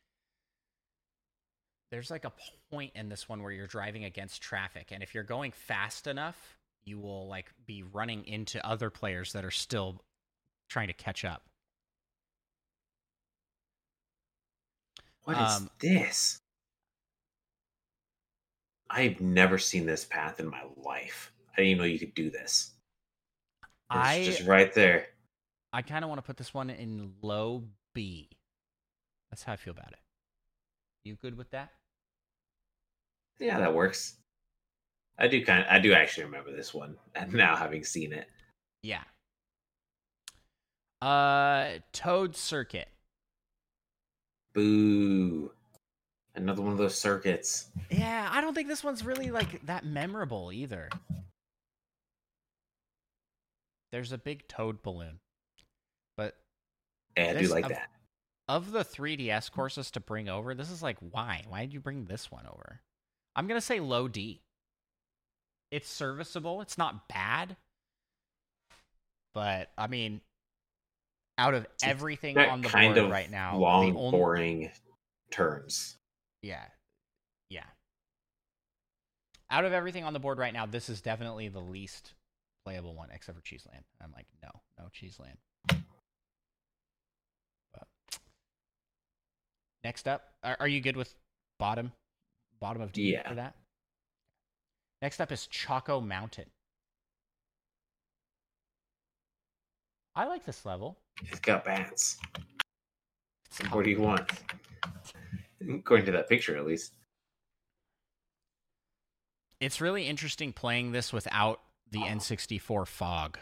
there's 1.91 2.11
like 2.11 2.25
a 2.25 2.33
point 2.71 2.91
in 2.95 3.09
this 3.09 3.29
one 3.29 3.41
where 3.41 3.51
you're 3.51 3.67
driving 3.67 4.03
against 4.03 4.41
traffic 4.41 4.91
and 4.91 5.01
if 5.03 5.13
you're 5.13 5.23
going 5.23 5.51
fast 5.51 6.07
enough 6.07 6.57
you 6.83 6.99
will 6.99 7.27
like 7.27 7.51
be 7.65 7.83
running 7.83 8.25
into 8.25 8.65
other 8.65 8.89
players 8.89 9.33
that 9.33 9.45
are 9.45 9.51
still 9.51 10.01
trying 10.69 10.87
to 10.87 10.93
catch 10.93 11.23
up 11.23 11.43
What 15.25 15.37
is 15.37 15.41
Um, 15.41 15.69
this? 15.79 16.39
I've 18.89 19.21
never 19.21 19.59
seen 19.59 19.85
this 19.85 20.05
path 20.05 20.39
in 20.39 20.47
my 20.47 20.63
life. 20.77 21.31
I 21.51 21.57
didn't 21.57 21.67
even 21.69 21.77
know 21.79 21.83
you 21.85 21.99
could 21.99 22.15
do 22.15 22.29
this. 22.31 22.71
It's 23.89 23.89
i 23.89 24.23
just 24.23 24.47
right 24.47 24.73
there. 24.73 25.07
I 25.75 25.81
kind 25.81 26.03
of 26.05 26.09
want 26.09 26.17
to 26.17 26.25
put 26.25 26.37
this 26.37 26.53
one 26.53 26.69
in 26.69 27.11
low 27.21 27.63
b 27.93 28.29
that's 29.29 29.43
how 29.43 29.51
i 29.53 29.55
feel 29.57 29.71
about 29.71 29.91
it 29.91 29.99
you 31.03 31.15
good 31.21 31.37
with 31.37 31.49
that 31.51 31.69
Yeah, 33.39 33.59
that 33.59 33.73
works. 33.75 34.15
I 35.19 35.27
do 35.27 35.43
kind 35.45 35.59
of, 35.61 35.67
I 35.69 35.79
do 35.79 35.93
actually 35.93 36.23
remember 36.25 36.51
this 36.55 36.73
one, 36.73 36.95
and 37.15 37.33
now 37.33 37.55
having 37.55 37.83
seen 37.83 38.13
it. 38.13 38.27
yeah 38.81 39.03
uh 41.01 41.79
toad 41.91 42.35
circuit 42.35 42.87
Boo! 44.53 45.51
Another 46.33 46.61
one 46.61 46.71
of 46.71 46.77
those 46.77 46.97
circuits. 46.97 47.67
Yeah, 47.91 48.29
I 48.31 48.39
don't 48.39 48.53
think 48.53 48.69
this 48.69 48.83
one's 48.85 49.03
really 49.05 49.29
like 49.29 49.65
that 49.65 49.85
memorable 49.85 50.49
either. 50.53 50.87
There's 53.91 54.13
a 54.13 54.17
big 54.17 54.47
toad 54.47 54.81
balloon. 54.81 55.19
But 57.15 57.21
Yeah, 57.23 57.31
I 57.31 57.41
do 57.41 57.47
like 57.47 57.65
of- 57.65 57.69
that. 57.71 57.89
of 58.47 58.71
the 58.71 58.83
3DS 58.83 59.49
courses 59.51 59.91
to 59.91 59.99
bring 59.99 60.29
over, 60.29 60.53
this 60.53 60.69
is 60.71 60.83
like 60.83 60.97
why? 60.99 61.43
Why 61.47 61.61
did 61.61 61.73
you 61.73 61.79
bring 61.79 62.05
this 62.05 62.29
one 62.31 62.45
over? 62.45 62.81
I'm 63.35 63.47
going 63.47 63.59
to 63.59 63.65
say 63.65 63.79
low 63.79 64.07
D. 64.07 64.41
It's 65.71 65.89
serviceable, 65.89 66.61
it's 66.61 66.77
not 66.77 67.07
bad. 67.07 67.57
But 69.33 69.69
I 69.77 69.87
mean 69.87 70.21
out 71.37 71.53
of 71.53 71.65
It's 71.73 71.83
everything 71.83 72.37
on 72.37 72.61
the 72.61 72.69
kind 72.69 72.93
board 72.95 73.05
of 73.05 73.11
right 73.11 73.29
now, 73.29 73.57
long, 73.57 73.91
the 73.93 73.99
only 73.99 74.11
boring 74.11 74.71
turns. 75.31 75.97
Yeah. 76.41 76.63
Yeah. 77.49 77.65
Out 79.49 79.65
of 79.65 79.73
everything 79.73 80.05
on 80.05 80.13
the 80.13 80.19
board 80.19 80.37
right 80.37 80.53
now, 80.53 80.65
this 80.65 80.87
is 80.89 81.01
definitely 81.01 81.49
the 81.49 81.59
least 81.59 82.13
playable 82.63 82.95
one, 82.95 83.09
except 83.11 83.37
for 83.37 83.43
Cheeseland. 83.43 83.83
I'm 84.01 84.13
like, 84.13 84.27
no, 84.41 84.49
no 84.79 84.87
Cheeseland. 84.93 85.37
Next 89.85 90.07
up, 90.07 90.23
are, 90.43 90.57
are 90.59 90.67
you 90.67 90.81
good 90.81 90.97
with 90.97 91.13
bottom, 91.59 91.91
bottom 92.59 92.81
of 92.81 92.91
D 92.91 93.13
Yeah. 93.13 93.29
for 93.29 93.35
that? 93.35 93.53
Next 95.01 95.21
up 95.21 95.31
is 95.31 95.45
Choco 95.45 96.01
Mountain. 96.01 96.45
I 100.15 100.25
like 100.25 100.43
this 100.43 100.65
level. 100.65 100.97
It's 101.21 101.39
got 101.39 101.63
bats. 101.65 102.17
It's 103.45 103.59
What 103.71 103.85
do 103.85 103.91
you 103.91 104.01
want? 104.01 104.27
According 105.61 106.07
to 106.07 106.11
that 106.13 106.27
picture, 106.29 106.57
at 106.57 106.65
least. 106.65 106.93
It's 109.59 109.79
really 109.79 110.07
interesting 110.07 110.51
playing 110.51 110.93
this 110.93 111.13
without 111.13 111.61
the 111.91 111.99
N64 111.99 112.87
fog. 112.87 113.37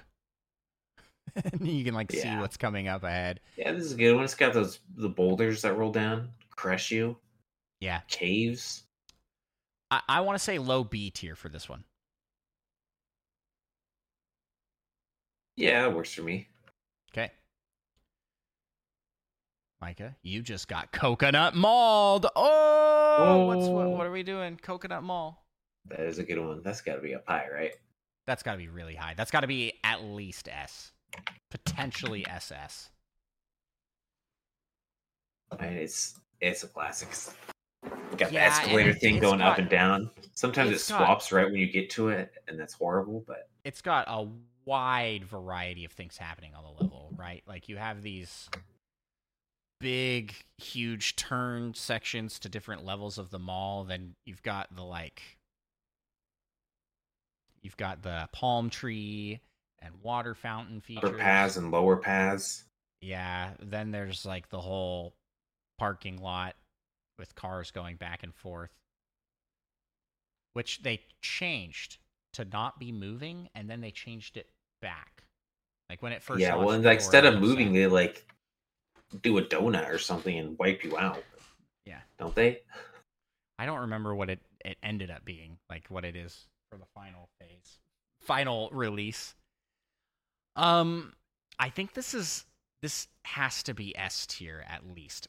you 1.62 1.84
can 1.84 1.94
like 1.94 2.12
see 2.12 2.30
what's 2.38 2.58
coming 2.58 2.88
up 2.88 3.04
ahead. 3.04 3.40
Yeah, 3.58 3.72
this 3.72 3.84
is 3.86 3.94
a 3.94 3.96
good 3.98 4.16
one. 4.16 4.24
It's 4.24 4.36
got 4.36 4.54
those 4.54 4.80
the 4.98 5.10
boulders 5.10 5.62
that 5.64 5.76
roll 5.78 5.92
down, 5.92 6.30
crush 6.56 6.92
you, 6.92 7.18
Yeah, 7.80 8.02
caves. 8.08 8.84
I, 9.92 10.02
I 10.08 10.22
want 10.22 10.38
to 10.38 10.44
say 10.44 10.60
low 10.60 10.84
B 10.84 11.10
tier 11.10 11.36
for 11.36 11.50
this 11.50 11.68
one. 11.70 11.84
Yeah, 15.56 15.82
that 15.84 15.96
works 15.96 16.14
for 16.14 16.24
me. 16.24 16.48
Okay. 17.12 17.32
Micah, 19.82 20.16
you 20.24 20.42
just 20.42 20.68
got 20.68 20.92
coconut 20.92 21.56
mauled. 21.56 22.26
Oh, 22.36 23.46
what's 23.48 23.68
what, 23.68 23.86
Oh. 23.86 23.90
what 23.90 24.08
are 24.08 24.12
we 24.12 24.24
doing? 24.24 24.58
Coconut 24.62 25.04
mall. 25.04 25.46
That 25.86 26.00
is 26.02 26.18
a 26.18 26.24
good 26.24 26.40
one. 26.40 26.62
That's 26.64 26.82
got 26.82 26.96
to 26.96 27.02
be 27.02 27.14
up 27.14 27.24
high, 27.28 27.48
right? 27.54 27.74
That's 28.26 28.42
got 28.42 28.54
to 28.54 28.58
be 28.58 28.70
really 28.70 28.96
high. 28.96 29.14
That's 29.16 29.32
got 29.32 29.42
to 29.42 29.48
be 29.48 29.74
at 29.84 30.02
least 30.04 30.48
S, 30.48 30.94
potentially 31.52 32.26
SS. 32.28 32.90
I 35.52 35.62
mean, 35.66 35.74
it's 35.74 36.20
it's 36.42 36.64
a 36.64 36.68
classic. 36.68 37.10
Got 38.18 38.30
the 38.30 38.34
Yeah, 38.36 38.46
and 38.46 38.54
escalator 38.54 38.94
thing 38.94 39.20
going 39.20 39.42
up 39.42 39.58
and 39.58 39.70
down. 39.70 40.10
Sometimes 40.34 40.72
it 40.72 40.76
it's 40.76 40.90
got- 40.90 40.98
swaps 40.98 41.32
right 41.32 41.46
when 41.46 41.56
you 41.56 41.68
get 41.72 41.90
to 41.92 42.10
it, 42.10 42.34
and 42.48 42.60
that's 42.60 42.74
horrible. 42.74 43.24
But 43.28 43.50
it's 43.64 43.82
got 43.82 44.06
a 44.08 44.28
wide 44.66 45.26
variety 45.26 45.84
of 45.86 45.92
things 45.92 46.18
happening 46.18 46.54
on 46.56 46.64
the 46.64 46.84
level, 46.84 47.14
right? 47.18 47.44
Like 47.46 47.70
you 47.70 47.78
have 47.78 48.02
these 48.02 48.50
big, 49.80 50.34
huge 50.58 51.16
turn 51.18 51.74
sections 51.74 52.40
to 52.40 52.50
different 52.50 52.86
levels 52.86 53.18
of 53.18 53.30
the 53.30 53.40
mall. 53.40 53.84
Then 53.84 54.16
you've 54.26 54.42
got 54.44 54.74
the 54.74 54.84
like, 54.84 55.22
you've 57.62 57.78
got 57.78 58.02
the 58.02 58.30
palm 58.32 58.70
tree 58.70 59.42
and 59.84 59.94
water 60.02 60.34
fountain 60.34 60.82
features. 60.82 61.04
upper 61.04 61.18
paths 61.18 61.58
and 61.58 61.72
lower 61.72 61.98
paths. 61.98 62.64
Yeah. 63.02 63.52
Then 63.60 63.92
there's 63.92 64.26
like 64.26 64.50
the 64.50 64.62
whole 64.62 65.14
parking 65.78 66.22
lot 66.22 66.56
with 67.20 67.36
cars 67.36 67.72
going 67.72 67.98
back 67.98 68.24
and 68.24 68.34
forth, 68.34 68.72
which 70.54 70.82
they 70.84 71.02
changed 71.22 71.98
to 72.34 72.46
not 72.46 72.80
be 72.80 72.92
moving, 72.92 73.50
and 73.54 73.70
then 73.70 73.82
they 73.82 73.92
changed 73.92 74.38
it 74.38 74.50
back. 74.82 75.24
Like 75.90 76.02
when 76.02 76.12
it 76.12 76.24
first. 76.24 76.40
yeah, 76.40 76.56
well, 76.56 76.80
like 76.80 77.00
instead 77.00 77.26
of 77.26 77.40
moving, 77.40 77.74
they 77.74 77.88
like 77.88 78.26
do 79.22 79.38
a 79.38 79.42
donut 79.44 79.90
or 79.90 80.00
something 80.00 80.38
and 80.38 80.58
wipe 80.58 80.84
you 80.84 80.98
out. 80.98 81.24
Yeah. 81.86 82.00
don't 82.18 82.34
they? 82.34 82.62
I 83.60 83.66
don't 83.66 83.82
remember 83.82 84.16
what 84.16 84.30
it 84.30 84.40
it 84.66 84.78
ended 84.82 85.12
up 85.12 85.24
being, 85.26 85.58
like 85.70 85.86
what 85.90 86.06
it 86.06 86.16
is 86.16 86.48
for 86.72 86.78
the 86.78 86.86
final 86.96 87.30
phase, 87.40 87.80
final 88.22 88.70
release. 88.72 89.36
Um, 90.56 91.14
I 91.60 91.70
think 91.70 91.94
this 91.94 92.14
is 92.14 92.46
this 92.82 93.08
has 93.26 93.64
to 93.64 93.74
be 93.74 93.98
S 93.98 94.28
tier 94.28 94.66
at 94.68 94.82
least. 94.94 95.28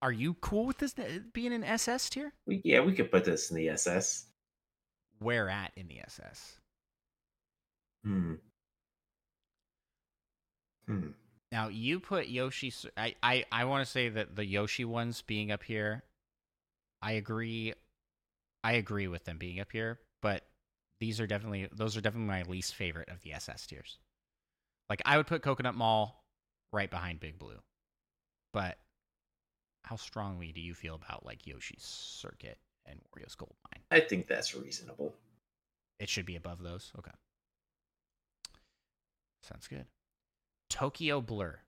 Are 0.00 0.12
you 0.12 0.34
cool 0.34 0.66
with 0.66 0.78
this 0.78 0.94
uh, 0.98 1.20
being 1.32 1.52
an 1.52 1.64
SS 1.64 2.10
tier? 2.10 2.32
We, 2.46 2.60
yeah, 2.64 2.80
we 2.80 2.92
could 2.92 3.10
put 3.10 3.24
this 3.24 3.50
in 3.50 3.56
the 3.56 3.68
SS. 3.70 4.26
Where 5.18 5.48
at 5.48 5.72
in 5.76 5.88
the 5.88 6.00
SS? 6.00 6.60
Hmm. 8.04 8.34
Hmm. 10.86 11.08
Now 11.50 11.68
you 11.68 12.00
put 12.00 12.28
Yoshi. 12.28 12.72
I 12.96 13.14
I, 13.22 13.44
I 13.50 13.64
want 13.64 13.84
to 13.84 13.90
say 13.90 14.08
that 14.08 14.36
the 14.36 14.44
Yoshi 14.44 14.84
ones 14.84 15.22
being 15.22 15.50
up 15.50 15.62
here. 15.62 16.02
I 17.02 17.12
agree. 17.12 17.74
I 18.64 18.72
agree 18.72 19.08
with 19.08 19.24
them 19.24 19.38
being 19.38 19.60
up 19.60 19.72
here, 19.72 19.98
but 20.20 20.44
these 21.00 21.20
are 21.20 21.26
definitely 21.26 21.68
those 21.72 21.96
are 21.96 22.00
definitely 22.00 22.28
my 22.28 22.42
least 22.42 22.74
favorite 22.74 23.08
of 23.08 23.22
the 23.22 23.32
SS 23.32 23.66
tiers. 23.66 23.98
Like 24.88 25.02
I 25.04 25.16
would 25.16 25.26
put 25.26 25.42
Coconut 25.42 25.74
Mall 25.74 26.24
right 26.72 26.90
behind 26.90 27.20
Big 27.20 27.38
Blue, 27.38 27.58
but 28.52 28.78
how 29.84 29.96
strongly 29.96 30.52
do 30.52 30.60
you 30.60 30.74
feel 30.74 30.94
about 30.94 31.24
like 31.24 31.46
Yoshi's 31.46 31.84
Circuit 31.84 32.58
and 32.86 32.98
Wario's 33.14 33.34
Gold 33.34 33.54
Mine? 33.72 33.82
I 33.90 34.00
think 34.00 34.26
that's 34.26 34.54
reasonable. 34.54 35.14
It 36.00 36.08
should 36.08 36.26
be 36.26 36.36
above 36.36 36.62
those. 36.62 36.92
Okay. 36.98 37.10
Sounds 39.42 39.66
good. 39.66 39.86
Tokyo 40.70 41.20
Blur. 41.20 41.58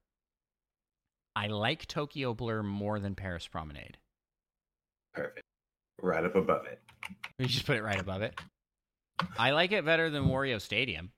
I 1.37 1.47
like 1.47 1.87
Tokyo 1.87 2.35
Blur 2.35 2.63
more 2.63 2.99
than 3.01 3.15
Paris 3.15 3.47
Promenade. 3.47 3.97
Perfect. 5.15 5.43
Right 6.03 6.25
up 6.25 6.37
above 6.37 6.67
it. 6.67 6.81
We 7.39 7.47
just 7.47 7.67
put 7.67 7.77
it 7.77 7.83
right 7.83 8.01
above 8.01 8.23
it. 8.23 8.39
I 9.39 9.51
like 9.53 9.73
it 9.73 9.85
better 9.85 10.11
than 10.11 10.27
Wario 10.27 10.61
Stadium 10.61 11.11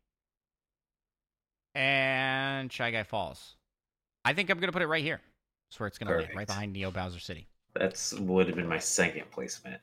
and 1.75 2.73
Shy 2.73 2.91
Guy 2.91 3.03
Falls. 3.03 3.57
I 4.25 4.33
think 4.33 4.51
I'm 4.51 4.59
gonna 4.59 4.73
put 4.73 4.83
it 4.83 4.89
right 4.89 5.03
here. 5.03 5.21
That's 5.71 5.81
where 5.81 5.87
it's 5.87 5.99
gonna 5.99 6.17
land, 6.17 6.31
right 6.35 6.47
behind 6.47 6.73
Neo 6.73 6.91
Bowser 6.91 7.21
City. 7.21 7.49
That's 7.75 8.13
would 8.15 8.47
have 8.47 8.57
been 8.57 8.69
my 8.69 8.79
second 8.79 9.31
placement. 9.31 9.81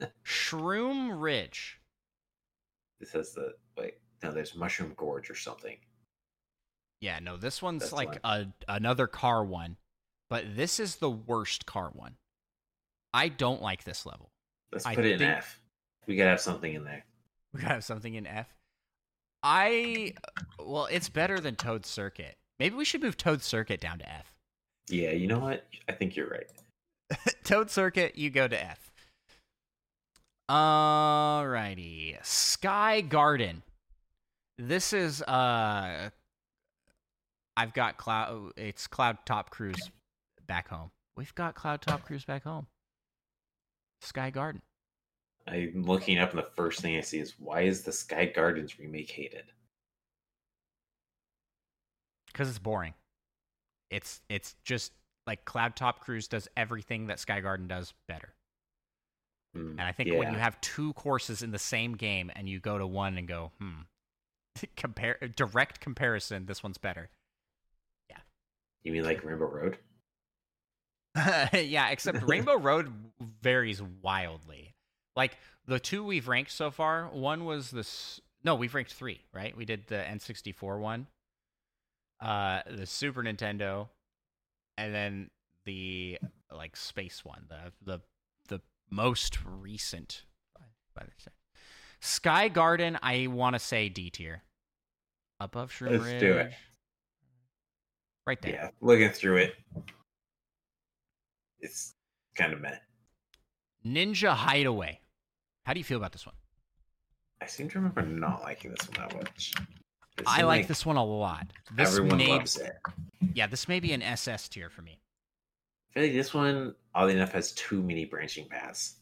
Shroom 0.24 1.20
Ridge. 1.20 1.80
This 3.00 3.12
has 3.12 3.32
the 3.32 3.54
wait. 3.76 3.94
No, 4.22 4.32
there's 4.32 4.54
Mushroom 4.54 4.94
Gorge 4.96 5.30
or 5.30 5.34
something. 5.34 5.76
Yeah, 7.00 7.18
no, 7.18 7.36
this 7.36 7.60
one's 7.60 7.82
That's 7.82 7.92
like 7.92 8.20
a 8.24 8.46
another 8.68 9.06
car 9.06 9.44
one, 9.44 9.76
but 10.30 10.56
this 10.56 10.80
is 10.80 10.96
the 10.96 11.10
worst 11.10 11.66
car 11.66 11.90
one. 11.92 12.16
I 13.12 13.28
don't 13.28 13.62
like 13.62 13.84
this 13.84 14.06
level. 14.06 14.30
Let's 14.72 14.86
I 14.86 14.94
put 14.94 15.04
it 15.04 15.12
in 15.12 15.18
think- 15.18 15.38
F. 15.38 15.60
We 16.06 16.16
gotta 16.16 16.30
have 16.30 16.40
something 16.40 16.74
in 16.74 16.84
there. 16.84 17.04
We 17.52 17.60
gotta 17.60 17.74
have 17.74 17.84
something 17.84 18.14
in 18.14 18.26
F. 18.26 18.48
I 19.44 20.14
well, 20.58 20.88
it's 20.90 21.10
better 21.10 21.38
than 21.38 21.54
Toad 21.54 21.84
Circuit. 21.84 22.36
Maybe 22.58 22.74
we 22.74 22.84
should 22.86 23.02
move 23.02 23.18
Toad 23.18 23.42
Circuit 23.42 23.78
down 23.78 23.98
to 23.98 24.10
F. 24.10 24.34
Yeah, 24.88 25.10
you 25.10 25.26
know 25.26 25.38
what? 25.38 25.66
I 25.86 25.92
think 25.92 26.16
you're 26.16 26.28
right. 26.28 26.46
Toad 27.44 27.70
Circuit, 27.70 28.16
you 28.16 28.30
go 28.30 28.48
to 28.48 28.64
F. 28.64 28.90
Alrighty. 30.50 32.16
Sky 32.24 33.02
Garden. 33.02 33.62
This 34.58 34.94
is 34.94 35.20
uh 35.22 36.08
I've 37.56 37.74
got 37.74 37.98
cloud 37.98 38.52
it's 38.56 38.86
Cloud 38.86 39.18
Top 39.26 39.50
Cruise 39.50 39.90
back 40.46 40.68
home. 40.68 40.90
We've 41.16 41.34
got 41.34 41.54
Cloud 41.54 41.82
Top 41.82 42.04
Cruise 42.04 42.24
back 42.24 42.44
home. 42.44 42.66
Sky 44.00 44.30
Garden. 44.30 44.62
I'm 45.46 45.84
looking 45.84 46.18
up, 46.18 46.30
and 46.30 46.38
the 46.38 46.50
first 46.54 46.80
thing 46.80 46.96
I 46.96 47.00
see 47.00 47.18
is 47.18 47.38
why 47.38 47.62
is 47.62 47.82
the 47.82 47.92
Sky 47.92 48.26
Gardens 48.26 48.78
remake 48.78 49.10
hated? 49.10 49.52
Because 52.26 52.48
it's 52.48 52.58
boring. 52.58 52.94
It's 53.90 54.20
it's 54.28 54.56
just 54.64 54.92
like 55.26 55.44
Cloud 55.44 55.76
Top 55.76 56.00
Cruise 56.00 56.28
does 56.28 56.48
everything 56.56 57.06
that 57.06 57.20
Sky 57.20 57.40
Garden 57.40 57.68
does 57.68 57.94
better. 58.08 58.34
Hmm, 59.54 59.78
And 59.78 59.82
I 59.82 59.92
think 59.92 60.10
when 60.12 60.32
you 60.32 60.38
have 60.38 60.60
two 60.60 60.92
courses 60.94 61.42
in 61.42 61.50
the 61.52 61.58
same 61.58 61.96
game 61.96 62.30
and 62.34 62.48
you 62.48 62.58
go 62.60 62.76
to 62.78 62.86
one 62.86 63.16
and 63.18 63.28
go, 63.28 63.52
hmm, 63.60 63.82
compare 64.76 65.18
direct 65.36 65.80
comparison, 65.80 66.46
this 66.46 66.62
one's 66.62 66.78
better. 66.78 67.10
Yeah. 68.10 68.18
You 68.82 68.92
mean 68.92 69.04
like 69.04 69.24
Rainbow 69.24 69.46
Road? 69.46 69.78
yeah, 71.52 71.90
except 71.90 72.22
Rainbow 72.22 72.58
Road 72.58 72.92
varies 73.42 73.80
wildly. 73.82 74.73
Like 75.16 75.36
the 75.66 75.78
two 75.78 76.04
we've 76.04 76.28
ranked 76.28 76.50
so 76.50 76.70
far, 76.70 77.06
one 77.06 77.44
was 77.44 77.70
this. 77.70 78.20
No, 78.42 78.54
we've 78.54 78.74
ranked 78.74 78.92
three, 78.92 79.20
right? 79.32 79.56
We 79.56 79.64
did 79.64 79.86
the 79.86 79.96
N64 79.96 80.78
one, 80.78 81.06
uh, 82.20 82.60
the 82.70 82.84
Super 82.86 83.22
Nintendo, 83.22 83.88
and 84.76 84.94
then 84.94 85.30
the 85.64 86.18
like 86.52 86.76
space 86.76 87.24
one, 87.24 87.46
the 87.48 87.72
the 87.82 88.00
the 88.48 88.60
most 88.90 89.38
recent. 89.44 90.24
by 90.94 91.04
the 91.04 91.10
say. 91.18 91.30
Sky 92.00 92.48
Garden, 92.48 92.98
I 93.02 93.28
want 93.28 93.54
to 93.54 93.58
say 93.58 93.88
D 93.88 94.10
tier, 94.10 94.42
above 95.40 95.72
Shroom 95.72 95.90
Ridge. 95.92 96.00
Let's 96.00 96.12
Ridge, 96.12 96.20
do 96.20 96.32
it. 96.38 96.52
right 98.26 98.42
there. 98.42 98.52
Yeah, 98.52 98.68
looking 98.82 99.08
through 99.10 99.36
it, 99.38 99.54
it's 101.60 101.94
kind 102.36 102.52
of 102.52 102.60
meh. 102.60 102.76
Ninja 103.86 104.34
Hideaway. 104.34 105.00
How 105.64 105.72
do 105.72 105.80
you 105.80 105.84
feel 105.84 105.96
about 105.98 106.12
this 106.12 106.26
one? 106.26 106.34
I 107.40 107.46
seem 107.46 107.68
to 107.70 107.78
remember 107.78 108.02
not 108.02 108.42
liking 108.42 108.70
this 108.72 108.88
one 108.88 109.08
that 109.08 109.16
much. 109.16 109.52
I 110.26 110.36
seemed 110.36 110.46
like 110.46 110.68
this 110.68 110.86
one 110.86 110.96
a 110.96 111.04
lot. 111.04 111.46
This 111.74 111.90
Everyone 111.90 112.18
may, 112.18 112.28
loves 112.28 112.56
it. 112.56 112.76
yeah, 113.34 113.46
this 113.46 113.66
may 113.68 113.80
be 113.80 113.92
an 113.92 114.02
SS 114.02 114.48
tier 114.48 114.70
for 114.70 114.82
me. 114.82 115.00
I 115.90 115.94
feel 115.94 116.02
like 116.04 116.12
this 116.12 116.32
one, 116.32 116.74
oddly 116.94 117.14
enough, 117.14 117.32
has 117.32 117.52
too 117.52 117.82
many 117.82 118.04
branching 118.04 118.46
paths. 118.48 118.96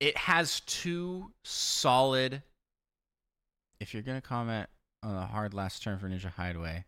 It 0.00 0.16
has 0.16 0.60
two 0.60 1.32
solid. 1.44 2.42
If 3.80 3.92
you're 3.92 4.02
gonna 4.02 4.20
comment 4.20 4.68
on 5.02 5.14
a 5.16 5.26
hard 5.26 5.54
last 5.54 5.82
turn 5.82 5.98
for 5.98 6.08
Ninja 6.08 6.30
Hideaway, 6.32 6.84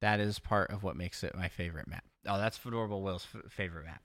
that 0.00 0.20
is 0.20 0.38
part 0.38 0.70
of 0.70 0.82
what 0.82 0.96
makes 0.96 1.24
it 1.24 1.34
my 1.34 1.48
favorite 1.48 1.88
map. 1.88 2.04
Oh, 2.26 2.38
that's 2.38 2.58
Fedorable 2.58 3.02
Will's 3.02 3.26
f- 3.34 3.50
favorite 3.50 3.86
map. 3.86 4.02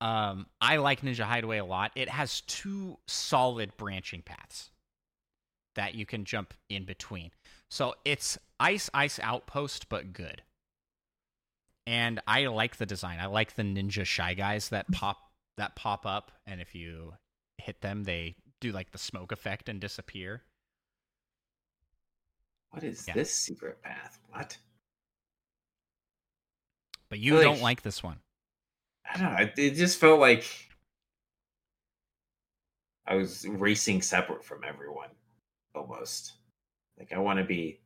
Um, 0.00 0.46
I 0.60 0.76
like 0.76 1.02
Ninja 1.02 1.24
Hideaway 1.24 1.58
a 1.58 1.64
lot. 1.64 1.92
It 1.94 2.08
has 2.08 2.40
two 2.42 2.98
solid 3.06 3.76
branching 3.76 4.22
paths 4.22 4.70
that 5.74 5.94
you 5.94 6.06
can 6.06 6.24
jump 6.24 6.54
in 6.68 6.84
between. 6.84 7.30
So 7.68 7.94
it's 8.04 8.38
ice 8.58 8.88
ice 8.94 9.20
outpost, 9.22 9.88
but 9.88 10.12
good. 10.12 10.42
And 11.86 12.20
I 12.26 12.46
like 12.46 12.76
the 12.76 12.86
design. 12.86 13.18
I 13.20 13.26
like 13.26 13.54
the 13.54 13.62
ninja 13.62 14.04
shy 14.04 14.34
guys 14.34 14.70
that 14.70 14.90
pop 14.90 15.18
that 15.56 15.76
pop 15.76 16.06
up, 16.06 16.32
and 16.46 16.60
if 16.60 16.74
you 16.74 17.14
hit 17.58 17.80
them, 17.82 18.04
they 18.04 18.36
do 18.60 18.72
like 18.72 18.92
the 18.92 18.98
smoke 18.98 19.32
effect 19.32 19.68
and 19.68 19.80
disappear. 19.80 20.42
What 22.70 22.84
is 22.84 23.06
Yeah. 23.06 23.14
this 23.14 23.34
secret 23.34 23.82
path? 23.82 24.18
What? 24.28 24.56
But 27.08 27.18
you 27.18 27.40
don't 27.42 27.60
like 27.60 27.82
this 27.82 28.02
one. 28.02 28.20
I 29.04 29.18
don't 29.18 29.32
know. 29.32 29.38
It, 29.40 29.52
it 29.56 29.74
just 29.74 29.98
felt 29.98 30.20
like 30.20 30.46
I 33.06 33.14
was 33.14 33.46
racing 33.48 34.02
separate 34.02 34.44
from 34.44 34.62
everyone, 34.66 35.08
almost. 35.74 36.34
Like 36.98 37.12
I 37.12 37.18
want 37.18 37.38
to 37.38 37.44
be 37.44 37.80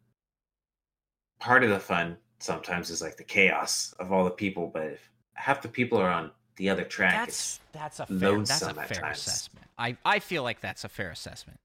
part 1.41 1.65
of 1.65 1.71
the 1.71 1.81
fun. 1.81 2.17
Sometimes 2.41 2.91
is 2.91 3.01
like 3.01 3.17
the 3.17 3.25
chaos 3.25 3.95
of 3.99 4.13
all 4.13 4.25
the 4.25 4.31
people, 4.31 4.71
but 4.73 4.85
if 4.85 5.11
half 5.35 5.63
the 5.63 5.69
people 5.69 5.99
are 5.99 6.11
on 6.11 6.31
the 6.57 6.69
other 6.69 6.85
track, 6.85 7.27
That's 7.27 7.61
that's 7.73 8.01
a 8.01 8.07
fair 8.07 8.39
that's 8.39 8.63
a 8.63 8.75
fair 8.75 9.05
assessment. 9.05 9.67
I 9.79 9.97
I 10.05 10.19
feel 10.19 10.43
like 10.43 10.61
that's 10.61 10.85
a 10.85 10.89
fair 10.89 11.11
assessment. 11.11 11.59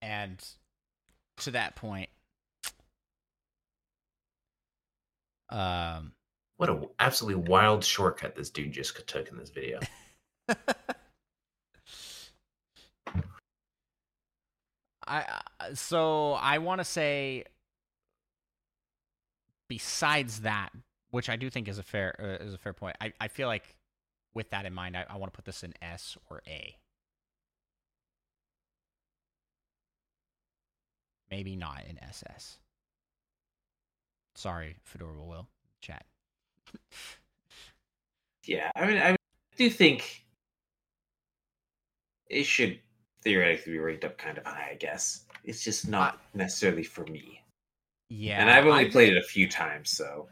And 0.00 0.42
to 1.38 1.50
that 1.50 1.76
point, 1.76 2.08
um, 5.50 6.12
What 6.58 6.68
a 6.68 6.80
absolutely 6.98 7.48
wild 7.48 7.84
shortcut 7.84 8.34
this 8.34 8.50
dude 8.50 8.72
just 8.72 9.06
took 9.06 9.28
in 9.28 9.38
this 9.38 9.50
video. 9.50 9.78
I 15.06 15.40
I- 15.60 15.74
so 15.74 16.32
I 16.32 16.58
want 16.58 16.80
to 16.80 16.84
say 16.84 17.44
besides 19.68 20.40
that, 20.40 20.70
which 21.10 21.28
I 21.28 21.36
do 21.36 21.48
think 21.50 21.68
is 21.68 21.78
a 21.78 21.82
fair 21.82 22.14
uh, 22.18 22.44
is 22.44 22.54
a 22.54 22.58
fair 22.58 22.72
point. 22.72 22.96
I, 23.00 23.12
I 23.20 23.28
feel 23.28 23.46
like 23.48 23.76
with 24.34 24.50
that 24.50 24.66
in 24.66 24.74
mind, 24.74 24.96
I, 24.96 25.06
I 25.08 25.16
want 25.16 25.32
to 25.32 25.36
put 25.36 25.44
this 25.44 25.62
in 25.62 25.74
S 25.80 26.16
or 26.28 26.42
A. 26.48 26.76
Maybe 31.30 31.56
not 31.56 31.84
in 31.88 32.02
SS. 32.02 32.58
Sorry, 34.34 34.76
Fedora 34.82 35.22
Will 35.22 35.48
chat. 35.80 36.04
Yeah. 38.44 38.70
I 38.76 38.86
mean, 38.86 38.98
I 38.98 39.16
do 39.56 39.70
think 39.70 40.24
it 42.28 42.44
should 42.44 42.78
theoretically 43.22 43.72
be 43.72 43.78
ranked 43.78 44.04
up 44.04 44.18
kind 44.18 44.38
of 44.38 44.44
high. 44.44 44.70
I 44.72 44.74
guess 44.74 45.24
it's 45.44 45.64
just 45.64 45.88
not 45.88 46.20
necessarily 46.34 46.84
for 46.84 47.04
me. 47.06 47.42
Yeah, 48.10 48.40
and 48.40 48.50
I've 48.50 48.66
only 48.66 48.86
I- 48.86 48.90
played 48.90 49.12
it 49.12 49.18
a 49.18 49.26
few 49.26 49.48
times, 49.48 49.90
so 49.90 50.28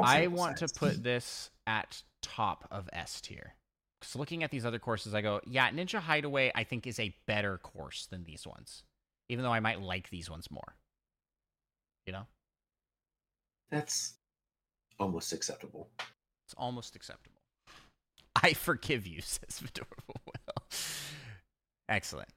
I 0.00 0.28
want 0.28 0.56
to 0.58 0.68
put 0.68 1.02
this 1.02 1.50
at 1.66 2.02
top 2.22 2.66
of 2.70 2.88
S 2.92 3.20
tier. 3.20 3.54
Because 4.00 4.14
looking 4.14 4.44
at 4.44 4.52
these 4.52 4.64
other 4.64 4.78
courses, 4.78 5.12
I 5.12 5.22
go, 5.22 5.40
yeah, 5.44 5.70
Ninja 5.70 5.98
Hideaway, 5.98 6.52
I 6.54 6.62
think, 6.62 6.86
is 6.86 7.00
a 7.00 7.12
better 7.26 7.58
course 7.58 8.06
than 8.06 8.22
these 8.22 8.46
ones. 8.46 8.84
Even 9.28 9.42
though 9.42 9.52
I 9.52 9.58
might 9.58 9.80
like 9.80 10.08
these 10.08 10.30
ones 10.30 10.48
more. 10.50 10.76
You 12.06 12.12
know? 12.12 12.26
that's 13.70 14.14
almost 14.98 15.32
acceptable. 15.32 15.88
It's 16.46 16.54
almost 16.56 16.96
acceptable. 16.96 17.40
I 18.42 18.52
forgive 18.52 19.06
you, 19.06 19.20
says 19.22 19.62
Adorable 19.62 20.20
Will. 20.26 20.78
Excellent. 21.88 22.28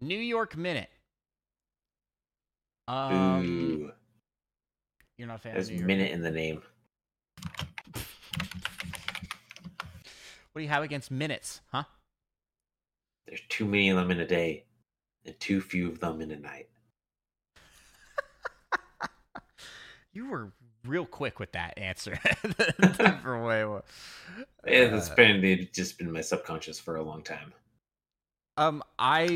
New 0.00 0.18
York 0.18 0.56
Minute. 0.56 0.90
Um, 2.86 3.44
Ooh, 3.44 3.92
you're 5.18 5.28
not 5.28 5.36
a 5.36 5.38
fan 5.38 5.54
there's 5.54 5.68
of 5.68 5.80
minute 5.80 6.10
in 6.10 6.22
the 6.22 6.30
name. 6.30 6.62
What 10.52 10.60
do 10.60 10.62
you 10.62 10.68
have 10.68 10.82
against 10.82 11.10
minutes, 11.10 11.60
huh? 11.70 11.84
There's 13.26 13.42
too 13.50 13.66
many 13.66 13.90
of 13.90 13.96
them 13.96 14.10
in 14.10 14.20
a 14.20 14.26
day, 14.26 14.64
and 15.26 15.38
too 15.38 15.60
few 15.60 15.88
of 15.88 16.00
them 16.00 16.22
in 16.22 16.30
a 16.30 16.38
night. 16.38 16.68
You 20.12 20.30
were 20.30 20.50
real 20.88 21.06
quick 21.06 21.38
with 21.38 21.52
that 21.52 21.76
answer. 21.78 22.16
For 23.22 23.44
way 23.44 23.64
more. 23.64 23.84
Yeah, 24.66 24.88
that's 24.88 25.10
Uh, 25.10 25.14
been 25.14 25.68
just 25.72 25.98
been 25.98 26.10
my 26.10 26.20
subconscious 26.20 26.78
for 26.80 26.96
a 26.96 27.02
long 27.02 27.22
time. 27.22 27.52
Um, 28.56 28.82
I 28.98 29.26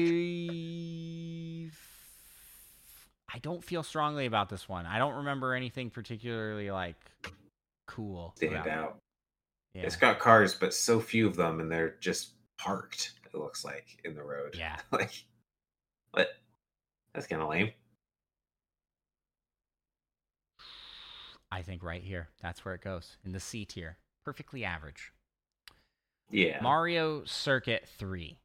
I 3.33 3.39
don't 3.39 3.63
feel 3.65 3.83
strongly 3.83 4.27
about 4.27 4.49
this 4.49 4.69
one. 4.69 4.85
I 4.87 4.99
don't 4.99 5.15
remember 5.15 5.55
anything 5.55 5.91
particularly 5.91 6.71
like 6.71 6.97
cool. 7.87 8.33
Stand 8.37 8.55
about 8.55 8.67
it. 8.67 8.73
out. 8.73 8.97
Yeah. 9.75 9.83
It's 9.83 9.97
got 9.97 10.19
cars, 10.19 10.55
but 10.55 10.75
so 10.75 11.01
few 11.01 11.27
of 11.27 11.37
them, 11.37 11.61
and 11.61 11.71
they're 11.71 11.97
just 12.01 12.33
parked. 12.59 13.13
It 13.33 13.39
looks 13.39 13.65
like 13.65 14.01
in 14.05 14.15
the 14.15 14.23
road. 14.23 14.55
Yeah. 14.59 14.77
like 14.93 15.25
what? 16.11 16.29
That's 17.15 17.27
kind 17.27 17.41
of 17.43 17.49
lame. 17.49 17.71
I 21.53 21.61
think 21.61 21.83
right 21.83 22.03
here. 22.03 22.31
That's 22.41 22.65
where 22.65 22.75
it 22.75 22.81
goes 22.81 23.19
in 23.27 23.33
the 23.33 23.41
C 23.41 23.67
tier. 23.67 23.99
Perfectly 24.25 24.65
average. 24.65 25.13
Yeah. 26.31 26.63
Mario 26.63 27.25
Circuit 27.27 27.87
3. 27.99 28.39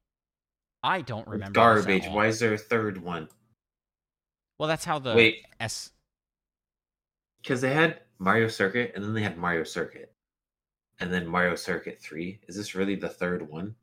I 0.83 1.01
don't 1.01 1.25
remember. 1.25 1.53
garbage. 1.53 2.05
Why 2.07 2.27
is 2.27 2.39
there 2.39 2.53
a 2.53 2.57
third 2.57 3.01
one? 3.01 3.29
Well, 4.59 4.67
that's 4.67 4.83
how 4.83 4.99
the 4.99 5.15
Wait. 5.15 5.45
S 5.59 5.91
because 7.41 7.61
they 7.61 7.73
had 7.73 8.01
Mario 8.19 8.49
Circuit 8.49 8.91
and 8.93 9.03
then 9.03 9.13
they 9.13 9.21
had 9.21 9.37
Mario 9.37 9.63
Circuit, 9.63 10.11
and 10.99 11.13
then 11.13 11.25
Mario 11.25 11.55
Circuit 11.55 12.01
Three. 12.01 12.39
Is 12.47 12.57
this 12.57 12.75
really 12.75 12.95
the 12.95 13.09
third 13.09 13.49
one? 13.49 13.75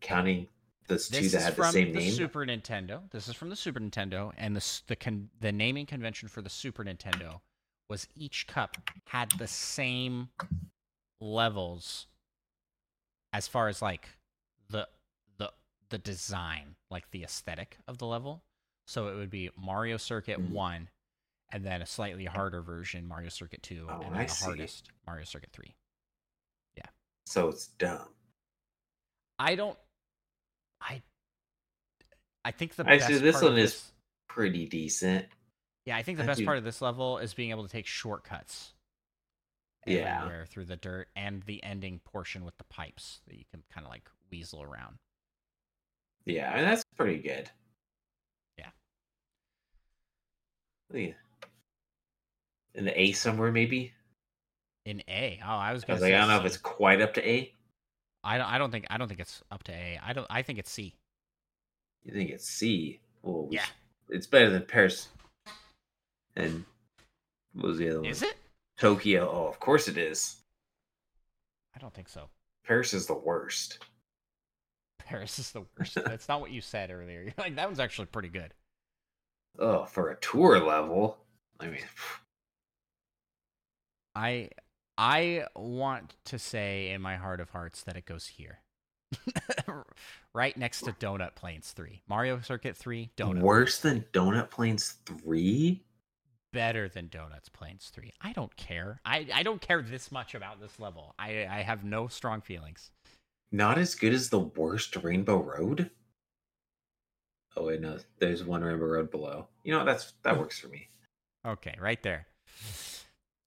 Counting 0.00 0.46
two 0.88 0.94
This 0.94 1.08
that 1.08 1.22
is 1.22 1.32
had 1.32 1.56
the 1.56 1.70
same 1.70 1.92
the 1.92 2.00
name. 2.00 2.12
Super 2.12 2.44
Nintendo. 2.44 3.10
This 3.10 3.28
is 3.28 3.34
from 3.34 3.48
the 3.48 3.56
Super 3.56 3.80
Nintendo, 3.80 4.32
and 4.36 4.54
the 4.54 4.80
the 4.86 4.96
con- 4.96 5.30
the 5.40 5.52
naming 5.52 5.86
convention 5.86 6.28
for 6.28 6.42
the 6.42 6.50
Super 6.50 6.84
Nintendo 6.84 7.40
was 7.90 8.06
each 8.16 8.46
cup 8.46 8.76
had 9.06 9.30
the 9.32 9.46
same 9.48 10.28
levels 11.20 12.06
as 13.32 13.46
far 13.48 13.68
as 13.68 13.82
like 13.82 14.08
the 14.70 14.88
the 15.38 15.52
the 15.90 15.98
design, 15.98 16.76
like 16.90 17.10
the 17.10 17.24
aesthetic 17.24 17.76
of 17.88 17.98
the 17.98 18.06
level. 18.06 18.42
So 18.86 19.08
it 19.08 19.16
would 19.16 19.30
be 19.30 19.50
Mario 19.56 19.96
Circuit 19.98 20.38
Mhm. 20.40 20.50
One, 20.50 20.88
and 21.52 21.64
then 21.66 21.82
a 21.82 21.86
slightly 21.86 22.24
harder 22.24 22.62
version, 22.62 23.06
Mario 23.06 23.28
Circuit 23.28 23.62
Two, 23.62 23.86
Oh, 23.90 23.94
and 24.00 24.02
then 24.14 24.20
I 24.20 24.24
the 24.26 24.32
see. 24.32 24.44
hardest, 24.44 24.88
Mario 25.06 25.24
Circuit 25.24 25.50
Three. 25.52 25.74
Yeah. 26.76 26.86
so 27.26 27.48
it's 27.48 27.66
dumb. 27.66 28.08
I 29.38 29.54
don't. 29.56 29.78
I. 30.80 31.02
I 32.44 32.52
think 32.52 32.74
the 32.76 32.88
I 32.88 32.98
see, 32.98 33.18
this 33.18 33.42
one 33.42 33.58
is- 33.58 33.90
Pretty 34.28 34.64
decent. 34.66 35.26
Yeah, 35.86 35.96
I 35.96 36.02
think 36.02 36.18
the 36.18 36.24
I 36.24 36.26
best 36.26 36.38
do- 36.40 36.44
part 36.46 36.58
of 36.58 36.64
this 36.64 36.82
level 36.82 37.18
is 37.18 37.34
being 37.34 37.50
able 37.50 37.62
to 37.64 37.68
take 37.70 37.86
shortcuts. 37.86 38.72
Yeah. 39.86 40.18
everywhere 40.18 40.44
through 40.46 40.66
the 40.66 40.76
dirt 40.76 41.08
and 41.16 41.42
the 41.44 41.64
ending 41.64 42.00
portion 42.04 42.44
with 42.44 42.56
the 42.58 42.64
pipes 42.64 43.20
that 43.26 43.36
you 43.38 43.44
can 43.50 43.62
kind 43.72 43.86
of 43.86 43.90
like 43.90 44.08
weasel 44.30 44.62
around. 44.62 44.96
Yeah, 46.26 46.52
and 46.54 46.66
that's 46.66 46.84
pretty 46.96 47.16
good. 47.18 47.50
Yeah. 48.58 48.68
Yeah. 50.92 51.12
In 52.74 52.84
the 52.84 53.00
A 53.00 53.12
somewhere, 53.12 53.50
maybe. 53.50 53.94
In 54.84 55.02
A, 55.08 55.40
oh, 55.42 55.48
I 55.48 55.72
was 55.72 55.88
like, 55.88 55.98
say 55.98 56.14
I 56.14 56.18
don't 56.18 56.28
know 56.28 56.36
if 56.38 56.44
it's 56.44 56.56
quite 56.58 57.00
up 57.00 57.14
to 57.14 57.26
A. 57.26 57.52
I 58.22 58.36
don't. 58.36 58.46
I 58.46 58.58
don't 58.58 58.70
think. 58.70 58.86
I 58.90 58.98
don't 58.98 59.08
think 59.08 59.20
it's 59.20 59.42
up 59.50 59.62
to 59.64 59.72
A. 59.72 59.98
I 60.04 60.12
don't. 60.12 60.26
I 60.28 60.42
think 60.42 60.58
it's 60.58 60.70
C. 60.70 60.94
You 62.04 62.12
think 62.12 62.30
it's 62.30 62.46
C? 62.46 63.00
Well, 63.22 63.48
Yeah. 63.50 63.64
it's 64.10 64.26
better 64.26 64.50
than 64.50 64.66
Paris. 64.66 65.08
And 66.36 66.64
what 67.54 67.68
was 67.68 67.78
the 67.78 67.90
other 67.90 68.00
one? 68.00 68.10
Is 68.10 68.22
it? 68.22 68.36
Tokyo. 68.78 69.30
Oh, 69.30 69.46
of 69.46 69.60
course 69.60 69.88
it 69.88 69.98
is. 69.98 70.36
I 71.74 71.78
don't 71.78 71.92
think 71.94 72.08
so. 72.08 72.28
Paris 72.64 72.94
is 72.94 73.06
the 73.06 73.14
worst. 73.14 73.78
Paris 74.98 75.38
is 75.38 75.50
the 75.52 75.64
worst. 75.76 75.94
That's 76.04 76.28
not 76.28 76.40
what 76.40 76.50
you 76.50 76.60
said 76.60 76.90
earlier. 76.90 77.22
You're 77.22 77.34
like 77.38 77.56
that 77.56 77.66
one's 77.66 77.80
actually 77.80 78.06
pretty 78.06 78.28
good. 78.28 78.54
Oh, 79.58 79.84
for 79.84 80.10
a 80.10 80.16
tour 80.16 80.60
level. 80.60 81.18
I 81.58 81.66
mean, 81.66 81.80
I 84.14 84.50
I 84.96 85.44
want 85.56 86.14
to 86.26 86.38
say 86.38 86.90
in 86.90 87.02
my 87.02 87.16
heart 87.16 87.40
of 87.40 87.50
hearts 87.50 87.82
that 87.82 87.96
it 87.96 88.06
goes 88.06 88.26
here. 88.26 88.60
right 90.34 90.56
next 90.56 90.82
to 90.82 90.92
Donut 90.92 91.34
Plains 91.34 91.72
3. 91.72 92.02
Mario 92.08 92.40
Circuit 92.40 92.76
3, 92.76 93.10
Donut. 93.16 93.40
worse 93.40 93.80
than 93.80 94.04
Donut 94.12 94.50
Plains 94.50 94.98
3? 95.24 95.82
Better 96.52 96.88
than 96.88 97.08
Donuts 97.08 97.48
Plains 97.48 97.90
3. 97.94 98.12
I 98.20 98.32
don't 98.32 98.54
care. 98.56 99.00
I, 99.04 99.26
I 99.32 99.42
don't 99.42 99.60
care 99.60 99.82
this 99.82 100.10
much 100.10 100.34
about 100.34 100.60
this 100.60 100.80
level. 100.80 101.14
I, 101.18 101.46
I 101.48 101.62
have 101.62 101.84
no 101.84 102.08
strong 102.08 102.40
feelings. 102.40 102.90
Not 103.52 103.78
as 103.78 103.94
good 103.94 104.12
as 104.12 104.30
the 104.30 104.38
worst 104.38 104.96
Rainbow 104.96 105.42
Road? 105.42 105.90
Oh 107.56 107.66
wait, 107.66 107.80
no. 107.80 107.98
There's 108.18 108.44
one 108.44 108.62
Rainbow 108.62 108.86
Road 108.86 109.10
below. 109.10 109.48
You 109.64 109.72
know, 109.72 109.84
that's 109.84 110.14
that 110.22 110.38
works 110.38 110.58
for 110.58 110.68
me. 110.68 110.88
Okay, 111.46 111.74
right 111.80 112.02
there. 112.02 112.26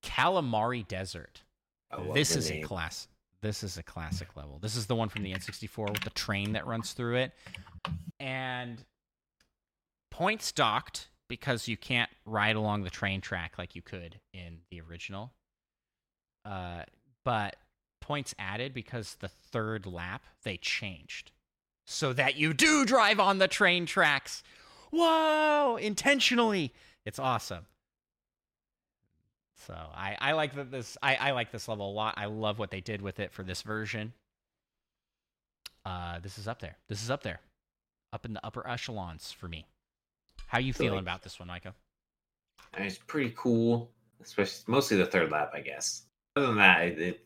Calamari 0.04 0.88
Desert. 0.88 1.44
This 2.14 2.36
is 2.36 2.50
name. 2.50 2.64
a 2.64 2.68
class. 2.68 3.08
This 3.42 3.64
is 3.64 3.78
a 3.78 3.84
classic 3.84 4.36
level. 4.36 4.58
This 4.60 4.76
is 4.76 4.88
the 4.88 4.96
one 4.96 5.10
from 5.10 5.24
the 5.24 5.34
N64 5.34 5.92
with 5.92 6.02
the 6.02 6.10
train 6.12 6.54
that 6.54 6.66
runs 6.66 6.94
through 6.94 7.18
it, 7.18 7.34
and 8.20 8.84
points 10.12 10.52
docked 10.52 11.10
because 11.28 11.68
you 11.68 11.78
can't 11.78 12.10
ride 12.26 12.56
along 12.56 12.84
the 12.84 12.90
train 12.90 13.22
track 13.22 13.54
like 13.58 13.76
you 13.76 13.82
could 13.82 14.20
in 14.34 14.60
the 14.70 14.82
original. 14.82 15.32
Uh, 16.46 16.84
but 17.24 17.56
points 18.02 18.36
added 18.38 18.74
because 18.74 19.16
the 19.20 19.30
third 19.30 19.86
lap 19.86 20.24
they 20.44 20.58
changed 20.58 21.32
so 21.86 22.14
that 22.14 22.36
you 22.36 22.54
do 22.54 22.86
drive 22.86 23.20
on 23.20 23.38
the 23.38 23.48
train 23.48 23.86
tracks. 23.86 24.44
Whoa! 24.92 25.78
Intentionally, 25.78 26.74
it's 27.06 27.20
awesome. 27.20 27.66
So 29.66 29.74
I, 29.74 30.18
I 30.20 30.32
like 30.34 30.56
that 30.56 30.72
this 30.72 30.98
I, 31.02 31.16
I 31.16 31.32
like 31.32 31.52
this 31.52 31.68
level 31.68 31.90
a 31.90 31.94
lot. 31.94 32.16
I 32.18 32.26
love 32.26 32.60
what 32.60 32.72
they 32.72 32.82
did 32.82 33.02
with 33.02 33.20
it 33.20 33.32
for 33.32 33.44
this 33.44 33.62
version. 33.62 34.14
Uh, 35.86 36.20
this 36.20 36.38
is 36.38 36.48
up 36.48 36.60
there. 36.60 36.78
This 36.90 37.02
is 37.02 37.10
up 37.10 37.24
there, 37.24 37.40
up 38.12 38.26
in 38.26 38.34
the 38.34 38.46
upper 38.46 38.68
echelons 38.68 39.32
for 39.32 39.48
me. 39.48 39.66
How 40.54 40.60
you 40.60 40.72
feeling 40.72 41.00
about 41.00 41.24
this 41.24 41.40
one, 41.40 41.48
Micah? 41.48 41.74
I 42.76 42.78
mean, 42.78 42.88
it's 42.88 43.00
pretty 43.00 43.34
cool, 43.36 43.90
especially 44.22 44.64
mostly 44.68 44.98
the 44.98 45.06
third 45.08 45.32
lap, 45.32 45.50
I 45.52 45.62
guess. 45.62 46.04
Other 46.36 46.46
than 46.46 46.58
that, 46.58 46.84
it, 46.84 47.00
it 47.00 47.26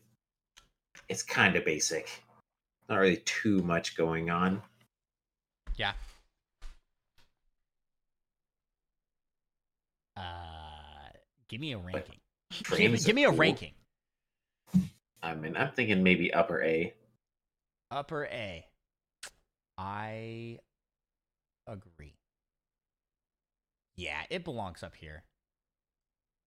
it's 1.10 1.22
kind 1.22 1.54
of 1.54 1.62
basic. 1.62 2.08
Not 2.88 2.96
really 2.96 3.18
too 3.26 3.58
much 3.58 3.98
going 3.98 4.30
on. 4.30 4.62
Yeah. 5.76 5.92
Uh, 10.16 10.22
give 11.48 11.60
me 11.60 11.72
a 11.72 11.78
ranking. 11.78 12.16
Give, 12.78 13.04
give 13.04 13.14
me 13.14 13.24
a 13.24 13.30
ranking. 13.30 13.72
I 15.22 15.34
mean, 15.34 15.54
I'm 15.54 15.72
thinking 15.72 16.02
maybe 16.02 16.32
upper 16.32 16.62
A. 16.62 16.94
Upper 17.90 18.24
A. 18.24 18.64
I 19.76 20.60
agree. 21.66 22.14
Yeah, 23.98 24.20
it 24.30 24.44
belongs 24.44 24.84
up 24.84 24.94
here. 24.94 25.24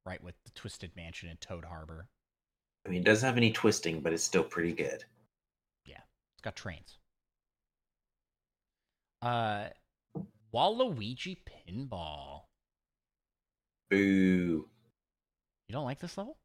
Right 0.06 0.24
with 0.24 0.36
the 0.46 0.52
Twisted 0.52 0.92
Mansion 0.96 1.28
and 1.28 1.40
Toad 1.42 1.66
Harbor. 1.66 2.08
I 2.86 2.90
mean, 2.90 3.02
it 3.02 3.06
doesn't 3.06 3.28
have 3.28 3.36
any 3.36 3.52
twisting, 3.52 4.00
but 4.00 4.14
it's 4.14 4.24
still 4.24 4.44
pretty 4.44 4.72
good. 4.72 5.04
Yeah, 5.86 6.00
it's 6.34 6.42
got 6.42 6.56
trains. 6.56 6.98
Uh 9.22 9.66
Waluigi 10.54 11.38
Pinball. 11.46 12.44
Boo. 13.90 14.66
You 15.68 15.74
don't 15.74 15.86
like 15.86 16.00
this 16.00 16.18
level? 16.18 16.38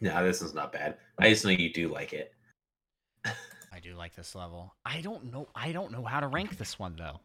No, 0.00 0.24
this 0.24 0.40
is 0.40 0.54
not 0.54 0.72
bad. 0.72 0.96
I 1.18 1.28
just 1.28 1.44
know 1.44 1.50
you 1.50 1.70
do 1.70 1.88
like 1.88 2.14
it. 2.14 2.32
I 3.26 3.80
do 3.82 3.94
like 3.94 4.16
this 4.16 4.34
level. 4.34 4.74
I 4.86 5.02
don't 5.02 5.30
know 5.30 5.48
I 5.54 5.72
don't 5.72 5.92
know 5.92 6.02
how 6.02 6.20
to 6.20 6.28
rank 6.28 6.56
this 6.56 6.78
one 6.78 6.96
though. 6.96 7.20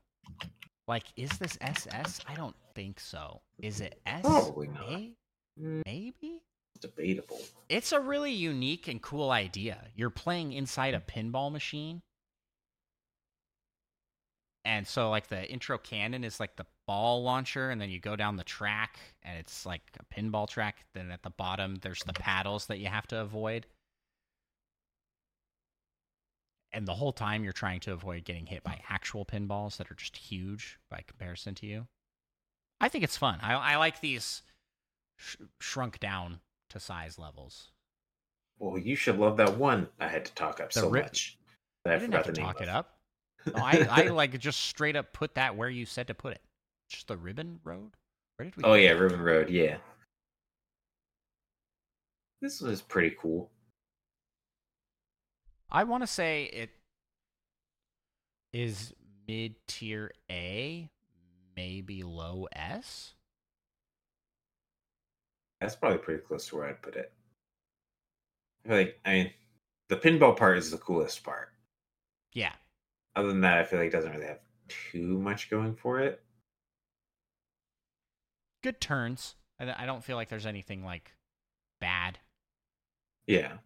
Like 0.87 1.05
is 1.15 1.31
this 1.37 1.57
SS? 1.61 2.19
I 2.27 2.35
don't 2.35 2.55
think 2.75 2.99
so. 2.99 3.41
Is 3.59 3.81
it 3.81 3.99
S? 4.05 4.21
Probably 4.21 4.67
not. 4.67 4.89
A? 4.89 5.11
Mm, 5.59 5.81
Maybe? 5.85 6.41
debatable. 6.83 7.39
It's 7.69 7.91
a 7.93 7.99
really 7.99 8.33
unique 8.33 8.87
and 8.87 9.01
cool 9.01 9.31
idea. 9.31 9.85
You're 9.95 10.09
playing 10.09 10.51
inside 10.53 10.93
a 10.93 10.99
pinball 10.99 11.51
machine. 11.51 12.01
And 14.65 14.87
so 14.87 15.09
like 15.09 15.27
the 15.27 15.49
intro 15.49 15.77
cannon 15.77 16.23
is 16.23 16.39
like 16.39 16.55
the 16.55 16.65
ball 16.85 17.23
launcher 17.23 17.69
and 17.69 17.79
then 17.81 17.89
you 17.89 17.99
go 17.99 18.15
down 18.15 18.37
the 18.37 18.43
track 18.43 18.99
and 19.23 19.37
it's 19.37 19.65
like 19.65 19.81
a 19.99 20.13
pinball 20.13 20.47
track. 20.47 20.85
Then 20.93 21.11
at 21.11 21.23
the 21.23 21.29
bottom 21.29 21.77
there's 21.81 22.03
the 22.03 22.13
paddles 22.13 22.67
that 22.67 22.79
you 22.79 22.87
have 22.87 23.07
to 23.07 23.21
avoid. 23.21 23.65
And 26.73 26.87
the 26.87 26.95
whole 26.95 27.13
time 27.13 27.43
you're 27.43 27.53
trying 27.53 27.79
to 27.81 27.93
avoid 27.93 28.25
getting 28.25 28.47
hit 28.47 28.63
by 28.63 28.81
actual 28.89 29.25
pinballs 29.25 29.77
that 29.77 29.91
are 29.91 29.95
just 29.95 30.17
huge 30.17 30.79
by 30.89 31.03
comparison 31.05 31.53
to 31.55 31.67
you. 31.67 31.87
I 32.81 32.89
think 32.89 33.03
it's 33.03 33.17
fun. 33.17 33.39
I, 33.41 33.53
I 33.53 33.75
like 33.77 34.01
these 34.01 34.41
sh- 35.17 35.35
shrunk 35.59 35.99
down 35.99 36.39
to 36.69 36.79
size 36.79 37.19
levels. 37.19 37.69
Well, 38.59 38.77
you 38.77 38.95
should 38.95 39.19
love 39.19 39.37
that 39.37 39.57
one 39.57 39.87
I 39.99 40.07
had 40.07 40.25
to 40.25 40.33
talk 40.33 40.59
up 40.59 40.71
The 40.71 40.81
so 40.81 40.89
rip- 40.89 41.05
much 41.05 41.37
that 41.85 41.91
I 41.91 41.95
I 41.95 41.99
didn't 41.99 42.11
forgot 42.11 42.25
have 42.25 42.35
to 42.35 42.41
name 42.41 42.47
talk 42.51 42.61
it 42.61 42.69
up. 42.69 42.97
No, 43.45 43.63
I, 43.63 43.87
I 43.89 44.01
like 44.09 44.37
just 44.39 44.59
straight 44.61 44.95
up 44.95 45.13
put 45.13 45.35
that 45.35 45.55
where 45.55 45.69
you 45.69 45.85
said 45.85 46.07
to 46.07 46.13
put 46.13 46.33
it. 46.33 46.41
Just 46.89 47.07
the 47.07 47.17
ribbon 47.17 47.59
road. 47.63 47.91
Where 48.37 48.45
did 48.45 48.57
we? 48.57 48.63
Oh 48.63 48.73
yeah? 48.73 48.91
Ribbon 48.91 49.21
Road. 49.21 49.49
Yeah, 49.49 49.77
this 52.41 52.61
was 52.61 52.81
pretty 52.81 53.15
cool. 53.19 53.49
I 55.73 55.83
want 55.83 56.03
to 56.03 56.07
say 56.07 56.45
it 56.45 56.69
is 58.53 58.93
mid 59.27 59.55
tier 59.67 60.11
A, 60.29 60.89
maybe 61.55 62.03
low 62.03 62.47
S. 62.53 63.15
That's 65.59 65.75
probably 65.75 65.97
pretty 65.97 66.21
close 66.21 66.45
to 66.49 66.57
where 66.57 66.67
I'd 66.67 66.83
put 66.83 66.95
it. 66.95 67.11
I 68.65 68.67
feel 68.67 68.77
like 68.77 68.99
I 69.05 69.13
mean, 69.13 69.33
the 69.87 69.95
pinball 69.95 70.35
part 70.35 70.57
is 70.57 70.69
the 70.71 70.77
coolest 70.77 71.23
part. 71.23 71.53
Yeah, 72.33 72.53
Other 73.15 73.29
than 73.29 73.41
that, 73.41 73.57
I 73.57 73.63
feel 73.63 73.79
like 73.79 73.87
it 73.87 73.91
doesn't 73.91 74.11
really 74.11 74.27
have 74.27 74.41
too 74.67 75.19
much 75.19 75.49
going 75.49 75.75
for 75.75 75.99
it. 75.99 76.23
good 78.63 78.81
turns. 78.81 79.35
I, 79.59 79.83
I 79.83 79.85
don't 79.85 80.03
feel 80.03 80.15
like 80.15 80.29
there's 80.29 80.45
anything 80.47 80.83
like 80.83 81.11
bad. 81.79 82.19
Yeah, 83.27 83.57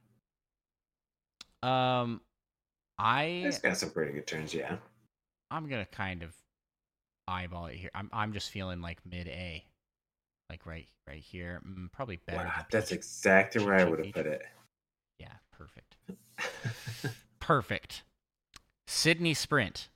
Um, 1.64 2.22
I 2.98 3.24
it's 3.46 3.60
got 3.60 3.78
some 3.78 3.90
pretty 3.90 4.14
good 4.14 4.28
turns. 4.28 4.54
Yeah, 4.54 4.78
I'm 5.52 5.68
gonna 5.68 5.86
kind 5.86 6.24
of 6.24 6.36
eyeball 7.28 7.68
it 7.68 7.76
here. 7.76 7.90
I'm 7.96 8.10
I'm 8.14 8.34
just 8.34 8.50
feeling 8.52 8.82
like 8.82 9.00
mid 9.10 9.28
A, 9.28 9.64
like 10.50 10.66
right 10.66 10.88
right 11.08 11.22
here. 11.22 11.62
Mm, 11.68 11.92
probably 11.92 12.20
better. 12.26 12.46
wow, 12.46 12.66
that's 12.72 12.90
Peach. 12.90 12.98
exactly 12.98 13.64
where 13.66 13.76
I 13.76 13.84
would 13.86 14.04
have 14.06 14.14
put 14.14 14.26
it. 14.26 14.44
Yeah, 15.20 15.34
perfect. 15.52 15.96
Perfect. 17.40 18.04
Sydney 18.88 19.34
Sprint. 19.34 19.88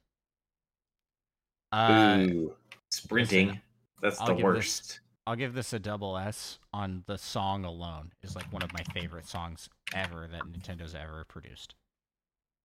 Uh, 1.73 2.17
Ooh, 2.29 2.53
sprinting. 2.89 3.47
listen, 3.47 3.61
That's 4.01 4.19
I'll 4.21 4.27
the 4.27 4.33
give 4.35 4.45
this- 4.45 4.55
worst. 4.55 4.99
I'll 5.27 5.35
give 5.35 5.53
this 5.53 5.71
a 5.73 5.79
double 5.79 6.17
S 6.17 6.59
on 6.73 7.03
the 7.07 7.17
song 7.17 7.63
alone. 7.63 8.11
Is 8.23 8.35
like 8.35 8.51
one 8.51 8.63
of 8.63 8.73
my 8.73 8.83
favorite 8.93 9.27
songs 9.27 9.69
ever 9.93 10.27
that 10.31 10.41
Nintendo's 10.43 10.95
ever 10.95 11.25
produced. 11.27 11.75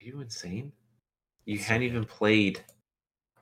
Are 0.03 0.07
you 0.07 0.21
insane? 0.21 0.73
You 1.45 1.59
So 1.59 1.65
hadn't 1.65 1.83
good. 1.83 1.87
even 1.93 2.05
played 2.05 2.61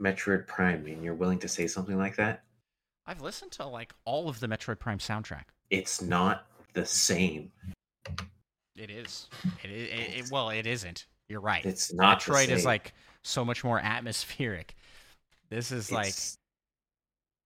Metroid 0.00 0.46
Prime, 0.46 0.86
and 0.86 1.02
you're 1.02 1.14
willing 1.14 1.38
to 1.40 1.48
say 1.48 1.66
something 1.66 1.96
like 1.96 2.16
that? 2.16 2.42
I've 3.06 3.20
listened 3.20 3.52
to 3.52 3.66
like 3.66 3.92
all 4.04 4.28
of 4.28 4.40
the 4.40 4.48
Metroid 4.48 4.78
Prime 4.78 4.98
soundtrack. 4.98 5.44
It's 5.70 6.02
not 6.02 6.46
the 6.72 6.84
same. 6.84 7.52
It 8.76 8.90
is. 8.90 9.28
It, 9.62 9.70
it, 9.70 9.90
it, 9.90 10.18
it- 10.18 10.30
well, 10.32 10.50
it 10.50 10.66
isn't. 10.66 11.06
You're 11.28 11.40
right. 11.40 11.64
It's 11.64 11.92
not. 11.94 12.22
the 12.24 12.32
Metroid 12.32 12.48
is 12.48 12.64
like 12.64 12.92
so 13.22 13.44
much 13.44 13.62
more 13.64 13.78
atmospheric. 13.78 14.74
This 15.50 15.70
is 15.70 15.92
like 15.92 16.08
It's- 16.08 16.36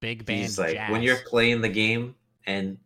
big 0.01 0.25
band 0.25 0.41
he's 0.41 0.59
like 0.59 0.75
jazz. 0.75 0.91
when 0.93 1.03
you're 1.03 1.17
playing 1.27 1.61
the 1.61 1.69
game 1.69 2.15
and 2.47 2.79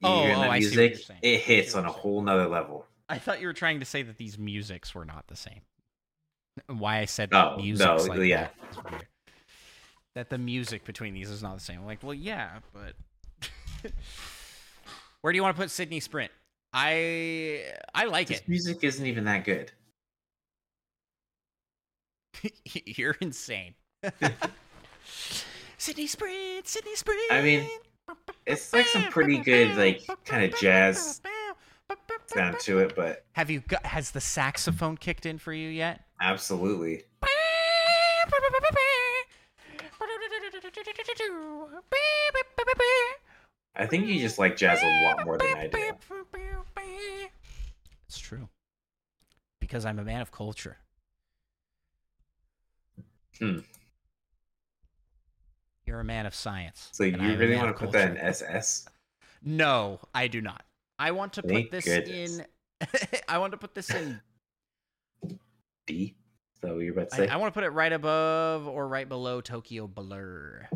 you 0.00 0.08
Oh, 0.08 0.22
hear 0.22 0.34
oh, 0.36 0.40
the 0.40 0.48
I 0.48 0.60
see 0.60 0.66
what 0.76 0.76
music, 0.90 1.16
it 1.22 1.40
hits 1.40 1.74
on 1.74 1.84
a 1.84 1.90
whole 1.92 2.22
nother 2.22 2.48
level. 2.48 2.86
I 3.08 3.18
thought 3.18 3.40
you 3.40 3.46
were 3.48 3.52
trying 3.52 3.80
to 3.80 3.86
say 3.86 4.02
that 4.02 4.16
these 4.16 4.38
musics 4.38 4.94
were 4.94 5.04
not 5.04 5.26
the 5.26 5.36
same. 5.36 5.60
Why 6.68 6.98
I 7.00 7.04
said 7.04 7.30
Oh, 7.32 7.56
music 7.56 7.86
no, 7.86 7.96
like 7.96 8.18
yeah. 8.20 8.48
that. 8.90 9.04
That 10.14 10.30
the 10.30 10.38
music 10.38 10.84
between 10.84 11.14
these 11.14 11.28
is 11.30 11.42
not 11.42 11.54
the 11.56 11.62
same. 11.62 11.80
I'm 11.80 11.86
like, 11.86 12.02
well, 12.02 12.14
yeah, 12.14 12.58
but 12.72 12.94
where 15.20 15.32
do 15.32 15.36
you 15.36 15.42
want 15.42 15.56
to 15.56 15.60
put 15.62 15.70
Sydney 15.70 16.00
Sprint? 16.00 16.32
I 16.72 17.64
I 17.94 18.04
like 18.06 18.28
This 18.28 18.38
it. 18.40 18.48
music 18.48 18.78
isn't 18.82 19.04
even 19.04 19.24
that 19.24 19.44
good. 19.44 19.72
You're 22.64 23.16
insane. 23.20 23.74
Sydney 25.80 26.06
Sprint, 26.06 26.68
Sydney 26.68 26.94
Sprint. 26.94 27.32
I 27.32 27.40
mean, 27.40 27.66
It's 28.44 28.70
like 28.70 28.86
some 28.88 29.04
pretty 29.04 29.38
good, 29.38 29.78
like 29.78 30.02
kind 30.26 30.44
of 30.44 30.60
jazz 30.60 31.22
sound 32.26 32.60
to 32.60 32.80
it, 32.80 32.94
but 32.94 33.24
Have 33.32 33.48
you 33.48 33.60
got? 33.60 33.86
Has 33.86 34.10
the 34.10 34.20
saxophone 34.20 34.98
kicked 34.98 35.24
in 35.24 35.38
for 35.38 35.54
you 35.54 35.70
yet? 35.70 36.04
absolutely. 36.20 37.04
I 43.74 43.86
think 43.86 44.06
you 44.06 44.20
just 44.20 44.38
like 44.38 44.56
jazz 44.58 44.82
a 44.82 45.04
lot 45.04 45.24
more 45.24 45.38
than 45.38 45.56
I 45.56 45.68
do. 45.68 45.92
It's 48.06 48.18
true. 48.18 48.50
Because 49.60 49.86
I'm 49.86 49.98
a 49.98 50.04
man 50.04 50.20
of 50.20 50.30
culture. 50.30 50.76
Hmm. 53.38 53.60
You're 55.90 55.98
a 55.98 56.04
man 56.04 56.24
of 56.24 56.36
science. 56.36 56.88
So 56.92 57.02
you 57.02 57.14
and 57.14 57.22
I'm 57.22 57.30
a 57.32 57.36
really 57.36 57.56
want 57.56 57.76
to 57.76 57.84
put 57.84 57.90
that 57.90 58.12
in. 58.12 58.16
SS? 58.16 58.86
No, 59.42 59.98
I 60.14 60.28
do 60.28 60.40
not. 60.40 60.62
I 61.00 61.10
want 61.10 61.32
to 61.32 61.42
put 61.42 61.72
this 61.72 61.84
goodness. 61.84 62.38
in. 62.38 62.46
I 63.28 63.38
want 63.38 63.50
to 63.50 63.56
put 63.56 63.74
this 63.74 63.90
in. 63.90 64.20
D? 65.88 66.14
So 66.60 66.78
you're 66.78 66.92
about 66.92 67.10
to 67.10 67.14
I, 67.16 67.18
say? 67.18 67.26
I 67.26 67.36
want 67.38 67.52
to 67.52 67.58
put 67.58 67.64
it 67.64 67.70
right 67.70 67.92
above 67.92 68.68
or 68.68 68.86
right 68.86 69.08
below 69.08 69.40
Tokyo 69.40 69.88
Blur. 69.88 70.68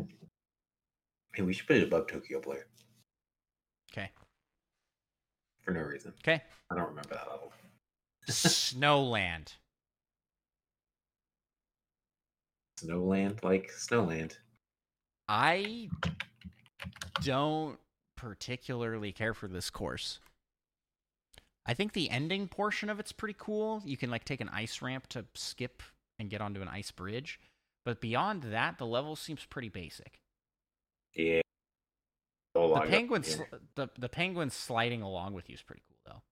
hey, 1.32 1.43
we 1.43 1.53
should 1.53 1.69
put 1.69 1.77
it 1.77 1.85
above 1.85 2.09
Tokyo 2.09 2.41
Blur 2.41 2.65
Okay. 3.93 4.11
for 5.61 5.70
no 5.70 5.82
reason. 5.82 6.12
Okay. 6.24 6.43
I 6.73 6.74
don't 6.74 6.89
remember 6.89 7.11
that 7.15 7.31
level. 7.31 7.53
Snowland. 8.28 9.55
Snowland, 12.81 13.45
like 13.45 13.70
Snowland. 13.78 14.39
I 15.29 15.89
don't 17.23 17.79
particularly 18.17 19.13
care 19.13 19.35
for 19.35 19.49
this 19.49 19.71
course. 19.71 20.21
I 21.67 21.73
think 21.75 21.93
the 21.95 22.11
ending 22.11 22.47
portion 22.49 22.91
of 22.91 23.01
it's 23.01 23.13
pretty 23.13 23.37
cool. 23.39 23.83
You 23.87 23.97
can 23.97 24.11
like 24.11 24.25
take 24.25 24.41
an 24.41 24.51
ice 24.51 24.83
ramp 24.83 25.07
to 25.09 25.25
skip 25.35 25.83
and 26.19 26.29
get 26.29 26.41
onto 26.43 26.61
an 26.61 26.69
ice 26.69 26.91
bridge. 26.91 27.41
But 27.85 28.01
beyond 28.01 28.43
that, 28.45 28.79
the 28.79 28.87
level 28.87 29.17
seems 29.17 29.45
pretty 29.47 29.69
basic. 29.71 30.21
Yeah. 31.15 31.41
The 32.55 32.61
lot 32.61 32.85
of- 32.85 32.91
penguin, 32.91 33.23
sl- 33.25 33.43
the 33.75 33.89
the 33.99 34.09
penguin 34.09 34.51
sliding 34.51 35.03
along 35.03 35.33
with 35.33 35.49
you 35.49 35.55
is 35.55 35.63
pretty 35.63 35.83
cool 35.89 35.99
though. 36.05 36.23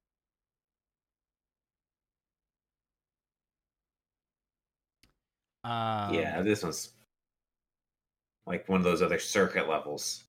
Um, 5.64 6.14
yeah, 6.14 6.42
this 6.42 6.62
one's 6.62 6.90
like 8.46 8.68
one 8.68 8.80
of 8.80 8.84
those 8.84 9.02
other 9.02 9.18
circuit 9.18 9.68
levels. 9.68 10.24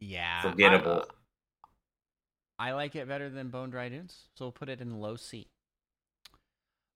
yeah, 0.00 0.40
I- 0.44 0.50
Forgettable. 0.50 1.04
I 2.58 2.72
like 2.72 2.94
it 2.94 3.08
better 3.08 3.28
than 3.30 3.48
Bone 3.48 3.70
Dry 3.70 3.88
Dunes, 3.88 4.28
so 4.36 4.44
we'll 4.44 4.52
put 4.52 4.68
it 4.68 4.80
in 4.80 5.00
low 5.00 5.16
C. 5.16 5.48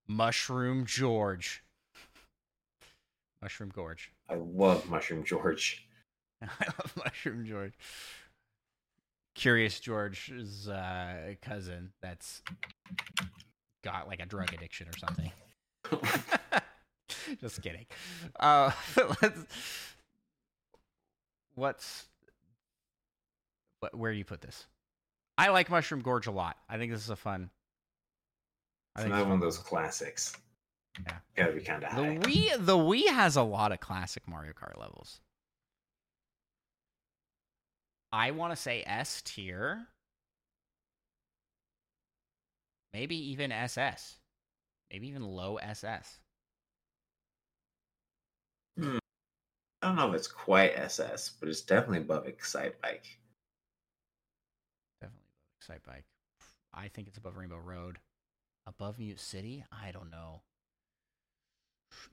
Mushroom 0.06 0.86
George. 0.86 1.62
Mushroom 3.42 3.70
Gorge. 3.74 4.12
I 4.28 4.34
love 4.36 4.88
Mushroom 4.88 5.24
George. 5.24 5.86
I 6.42 6.64
love 6.66 6.94
Mushroom 6.96 7.44
George. 7.44 7.72
Curious 9.34 9.80
George's 9.80 10.68
uh, 10.68 11.34
cousin 11.42 11.90
that's 12.02 12.42
got 13.84 14.06
like 14.08 14.20
a 14.20 14.26
drug 14.26 14.52
addiction 14.54 14.88
or 14.88 14.96
something. 14.98 15.30
Just 17.40 17.62
kidding. 17.62 17.86
Uh, 18.40 18.70
let's, 19.22 19.44
what's 21.58 22.06
what? 23.80 23.94
Where 23.96 24.12
do 24.12 24.18
you 24.18 24.24
put 24.24 24.40
this? 24.40 24.66
I 25.36 25.48
like 25.50 25.70
Mushroom 25.70 26.00
Gorge 26.00 26.26
a 26.26 26.32
lot. 26.32 26.56
I 26.68 26.78
think 26.78 26.92
this 26.92 27.02
is 27.02 27.10
a 27.10 27.16
fun. 27.16 27.50
I 28.96 29.00
It's 29.00 29.04
think 29.04 29.14
another 29.14 29.28
one 29.28 29.34
of 29.36 29.40
those 29.40 29.58
classics. 29.58 30.34
Yeah. 31.06 31.14
Gotta 31.36 31.52
be 31.52 31.60
kind 31.60 31.84
of 31.84 31.90
The 31.90 32.04
high. 32.04 32.18
Wii, 32.18 32.66
the 32.66 32.76
Wii 32.76 33.08
has 33.08 33.36
a 33.36 33.42
lot 33.42 33.70
of 33.72 33.80
classic 33.80 34.26
Mario 34.26 34.52
Kart 34.52 34.78
levels. 34.80 35.20
I 38.10 38.30
want 38.30 38.52
to 38.52 38.56
say 38.56 38.82
S 38.86 39.22
tier, 39.22 39.86
maybe 42.92 43.16
even 43.30 43.52
SS, 43.52 44.16
maybe 44.90 45.08
even 45.08 45.22
low 45.22 45.56
SS. 45.56 46.18
Hmm. 48.78 48.98
I 49.77 49.77
don't 49.88 49.96
know 49.96 50.08
if 50.10 50.14
it's 50.14 50.28
quite 50.28 50.72
SS, 50.76 51.30
but 51.40 51.48
it's 51.48 51.62
definitely 51.62 51.98
above 51.98 52.26
Excite 52.26 52.80
Bike. 52.80 53.18
Definitely 55.00 55.22
above 55.66 55.80
Excitebike. 55.82 56.04
I 56.74 56.88
think 56.88 57.08
it's 57.08 57.18
above 57.18 57.36
Rainbow 57.36 57.58
Road. 57.58 57.98
Above 58.66 58.98
Mute 58.98 59.18
City? 59.18 59.64
I 59.72 59.90
don't 59.92 60.10
know. 60.10 60.42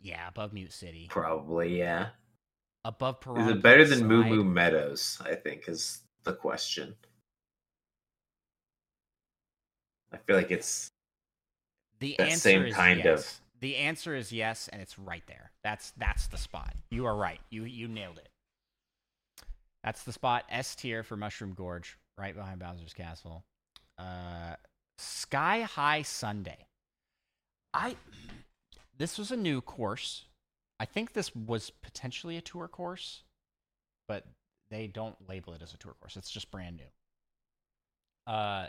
Yeah, 0.02 0.28
above 0.28 0.54
Mute 0.54 0.72
City. 0.72 1.08
Probably, 1.10 1.78
yeah. 1.78 2.10
Above 2.86 3.18
Is 3.36 3.48
it 3.48 3.62
better 3.62 3.84
than 3.84 4.06
Moo 4.06 4.24
Moo 4.24 4.44
Meadows? 4.44 5.20
I 5.26 5.36
think 5.36 5.68
is 5.68 6.02
the 6.24 6.34
question. 6.34 6.96
I 10.14 10.18
feel 10.18 10.38
like 10.38 10.52
it's 10.52 10.88
The 12.00 12.16
That 12.20 12.32
same 12.34 12.72
kind 12.72 13.00
of- 13.02 13.06
yes. 13.22 13.42
The 13.62 13.78
answer 13.78 14.16
is 14.16 14.32
yes, 14.32 14.68
and 14.72 14.82
it's 14.82 15.00
right 15.00 15.24
there. 15.28 15.52
That's 15.64 15.92
that's 15.98 16.28
the 16.28 16.38
spot. 16.38 16.74
You 16.92 17.06
are 17.06 17.16
right. 17.16 17.40
You 17.50 17.64
you 17.64 17.88
nailed 17.88 18.18
it. 18.18 18.30
That's 19.84 20.04
the 20.04 20.12
spot. 20.12 20.46
S 20.50 20.76
tier 20.76 21.04
for 21.04 21.16
Mushroom 21.16 21.54
Gorge, 21.54 21.98
right 22.18 22.36
behind 22.36 22.60
Bowser's 22.60 22.94
Castle. 22.94 23.44
Uh, 23.98 24.56
Sky 24.98 25.62
High 25.62 26.02
Sundae. 26.02 26.66
I 27.74 27.96
this 28.98 29.18
was 29.18 29.32
a 29.32 29.38
new 29.38 29.62
course. 29.62 30.26
I 30.80 30.86
think 30.86 31.14
this 31.14 31.34
was 31.36 31.70
potentially 31.70 32.38
a 32.38 32.42
tour 32.42 32.68
course, 32.68 33.24
but 34.08 34.26
they 34.70 34.88
don't 34.88 35.16
label 35.28 35.54
it 35.54 35.62
as 35.62 35.74
a 35.74 35.78
tour 35.78 35.96
course. 36.00 36.18
It's 36.18 36.30
just 36.30 36.52
brand 36.52 36.78
new. 36.78 38.34
Uh, 38.34 38.68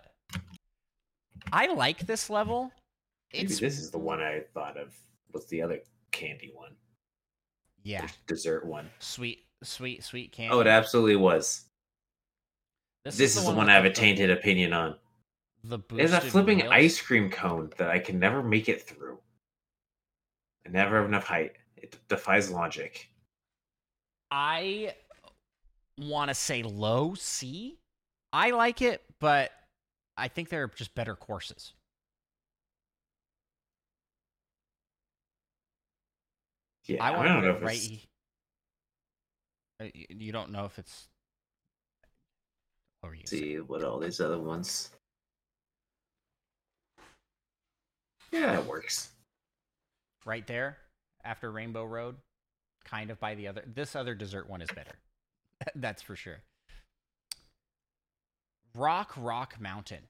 I 1.53 1.73
like 1.73 2.07
this 2.07 2.31
level. 2.31 2.73
Maybe 3.33 3.45
It's 3.47 3.59
this 3.61 3.79
is 3.79 3.91
the 3.91 3.99
one 3.99 4.21
I 4.21 4.43
thought 4.55 4.77
of. 4.77 4.95
What's 5.31 5.47
the 5.47 5.63
other 5.63 5.81
candy 6.13 6.51
one? 6.55 6.73
yeah, 7.83 8.07
The 8.07 8.13
dessert 8.35 8.67
one. 8.67 8.91
sweet, 8.99 9.45
sweet, 9.63 10.03
sweet 10.03 10.33
candy. 10.33 10.53
Oh, 10.55 10.61
it 10.61 10.67
absolutely 10.67 11.17
was. 11.17 11.67
This, 13.05 13.21
is, 13.21 13.45
the 13.45 13.53
one 13.53 13.69
I 13.71 13.75
have 13.75 13.85
a 13.85 13.89
the- 13.89 13.95
tainted 13.95 14.31
opinion 14.31 14.73
on. 14.73 14.97
The 15.63 15.79
It's 15.95 16.13
a 16.13 16.21
flipping 16.21 16.59
wheels. 16.59 16.71
ice 16.73 17.01
cream 17.01 17.31
cone 17.31 17.71
that 17.79 17.89
I 17.91 17.99
can 18.01 18.19
never 18.19 18.43
make 18.43 18.69
it 18.69 18.83
through. 18.83 19.19
I 20.67 20.71
never 20.71 20.97
have 20.97 21.07
enough 21.07 21.25
height. 21.27 21.53
It 21.77 21.97
defies 22.09 22.51
logic. 22.51 23.09
I 24.33 24.95
want 25.99 26.29
to 26.31 26.35
say 26.35 26.63
low 26.65 27.15
C. 27.15 27.79
I 28.33 28.51
like 28.51 28.83
it, 28.83 29.03
but 29.21 29.53
I 30.17 30.27
think 30.29 30.49
there 30.49 30.65
are 30.65 30.69
just 30.69 30.95
better 30.95 31.15
courses. 31.15 31.73
Yeah, 36.87 37.03
I 37.05 37.09
I, 37.19 37.25
don't 37.27 37.43
know 37.43 37.51
if 37.51 37.63
right. 37.63 37.75
it's, 37.77 37.87
he- 37.87 38.03
Uh, 39.81 39.89
You 40.11 40.33
don't 40.33 40.51
know 40.53 40.65
if 40.67 40.79
it's. 40.79 41.09
What 43.01 43.11
you 43.13 43.23
saying? 43.27 43.43
see 43.43 43.57
what 43.61 43.85
all 43.85 43.99
these 44.01 44.21
other 44.21 44.39
ones. 44.39 44.91
Yeah, 48.33 48.59
it 48.59 48.67
works. 48.67 49.11
right 50.25 50.47
there 50.47 50.79
after 51.25 51.51
Rainbow 51.53 51.85
Road, 51.85 52.17
kind 52.85 53.11
of 53.11 53.21
by 53.21 53.35
the 53.35 53.49
other. 53.49 53.63
This 53.73 53.95
other 53.95 54.15
dessert 54.15 54.49
one 54.51 54.61
is 54.63 54.69
better. 54.75 54.97
That's 55.77 56.03
for 56.03 56.17
sure. 56.17 56.39
Rock 58.75 59.13
Rock 59.17 59.57
Mountain. 59.61 60.03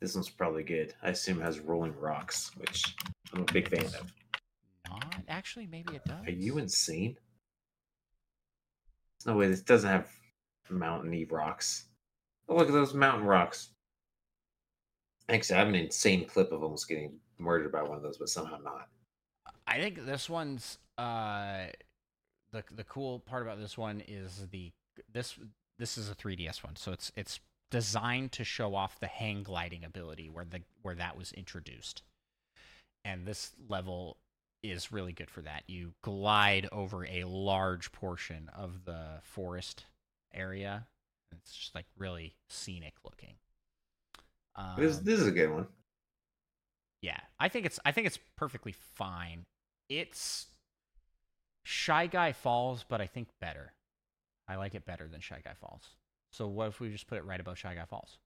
This 0.00 0.14
one's 0.14 0.30
probably 0.30 0.62
good. 0.62 0.94
I 1.02 1.10
assume 1.10 1.40
it 1.40 1.44
has 1.44 1.58
rolling 1.60 1.94
rocks, 1.98 2.50
which 2.56 2.94
I'm 3.32 3.42
a 3.42 3.52
big 3.52 3.68
fan 3.68 3.84
of. 3.86 4.12
Not 4.90 5.22
actually, 5.28 5.66
maybe 5.66 5.94
it 5.94 6.04
does. 6.04 6.26
Are 6.26 6.30
you 6.30 6.58
insane? 6.58 7.16
There's 9.18 9.26
no 9.26 9.38
way 9.38 9.48
this 9.48 9.62
doesn't 9.62 9.90
have 9.90 10.08
mountainy 10.70 11.24
rocks. 11.24 11.86
Oh, 12.48 12.56
look 12.56 12.68
at 12.68 12.72
those 12.72 12.94
mountain 12.94 13.26
rocks. 13.26 13.70
Actually, 15.28 15.56
I 15.56 15.58
have 15.58 15.68
an 15.68 15.74
insane 15.74 16.26
clip 16.26 16.52
of 16.52 16.62
almost 16.62 16.88
getting 16.88 17.18
murdered 17.38 17.72
by 17.72 17.82
one 17.82 17.96
of 17.96 18.02
those, 18.02 18.16
but 18.18 18.28
somehow 18.28 18.58
not. 18.58 18.88
I 19.66 19.78
think 19.78 20.06
this 20.06 20.30
one's 20.30 20.78
uh 20.96 21.66
the 22.52 22.64
the 22.74 22.84
cool 22.84 23.20
part 23.20 23.42
about 23.42 23.60
this 23.60 23.76
one 23.76 24.02
is 24.08 24.46
the 24.50 24.72
this 25.12 25.38
this 25.78 25.98
is 25.98 26.10
a 26.10 26.14
3DS 26.14 26.64
one, 26.64 26.76
so 26.76 26.92
it's 26.92 27.12
it's 27.16 27.40
designed 27.70 28.32
to 28.32 28.44
show 28.44 28.74
off 28.74 28.98
the 28.98 29.06
hang 29.06 29.42
gliding 29.42 29.84
ability 29.84 30.28
where 30.28 30.44
the 30.44 30.62
where 30.82 30.94
that 30.94 31.16
was 31.16 31.32
introduced. 31.32 32.02
And 33.04 33.26
this 33.26 33.52
level 33.68 34.16
is 34.62 34.92
really 34.92 35.12
good 35.12 35.30
for 35.30 35.42
that. 35.42 35.62
You 35.66 35.94
glide 36.02 36.68
over 36.72 37.06
a 37.06 37.24
large 37.24 37.92
portion 37.92 38.50
of 38.56 38.84
the 38.84 39.20
forest 39.22 39.84
area. 40.34 40.86
It's 41.32 41.54
just 41.54 41.74
like 41.74 41.86
really 41.96 42.34
scenic 42.48 42.94
looking. 43.04 43.34
this, 44.76 44.98
Um, 44.98 45.04
this 45.04 45.20
is 45.20 45.26
a 45.26 45.30
good 45.32 45.50
one. 45.50 45.68
yeah, 47.02 47.20
I 47.38 47.48
think 47.48 47.66
it's 47.66 47.78
I 47.84 47.92
think 47.92 48.06
it's 48.06 48.18
perfectly 48.36 48.72
fine. 48.72 49.46
It's 49.88 50.46
Shy 51.64 52.06
Guy 52.06 52.32
Falls, 52.32 52.84
but 52.88 53.00
I 53.00 53.06
think 53.06 53.28
better. 53.40 53.72
I 54.48 54.56
like 54.56 54.74
it 54.74 54.84
better 54.86 55.06
than 55.08 55.20
Shy 55.20 55.40
Guy 55.44 55.54
Falls. 55.54 55.90
So 56.32 56.46
what 56.48 56.68
if 56.68 56.80
we 56.80 56.90
just 56.90 57.06
put 57.06 57.18
it 57.18 57.24
right 57.24 57.40
above 57.40 57.58
Shy 57.58 57.74
Guy 57.74 57.84
Falls? 57.84 58.18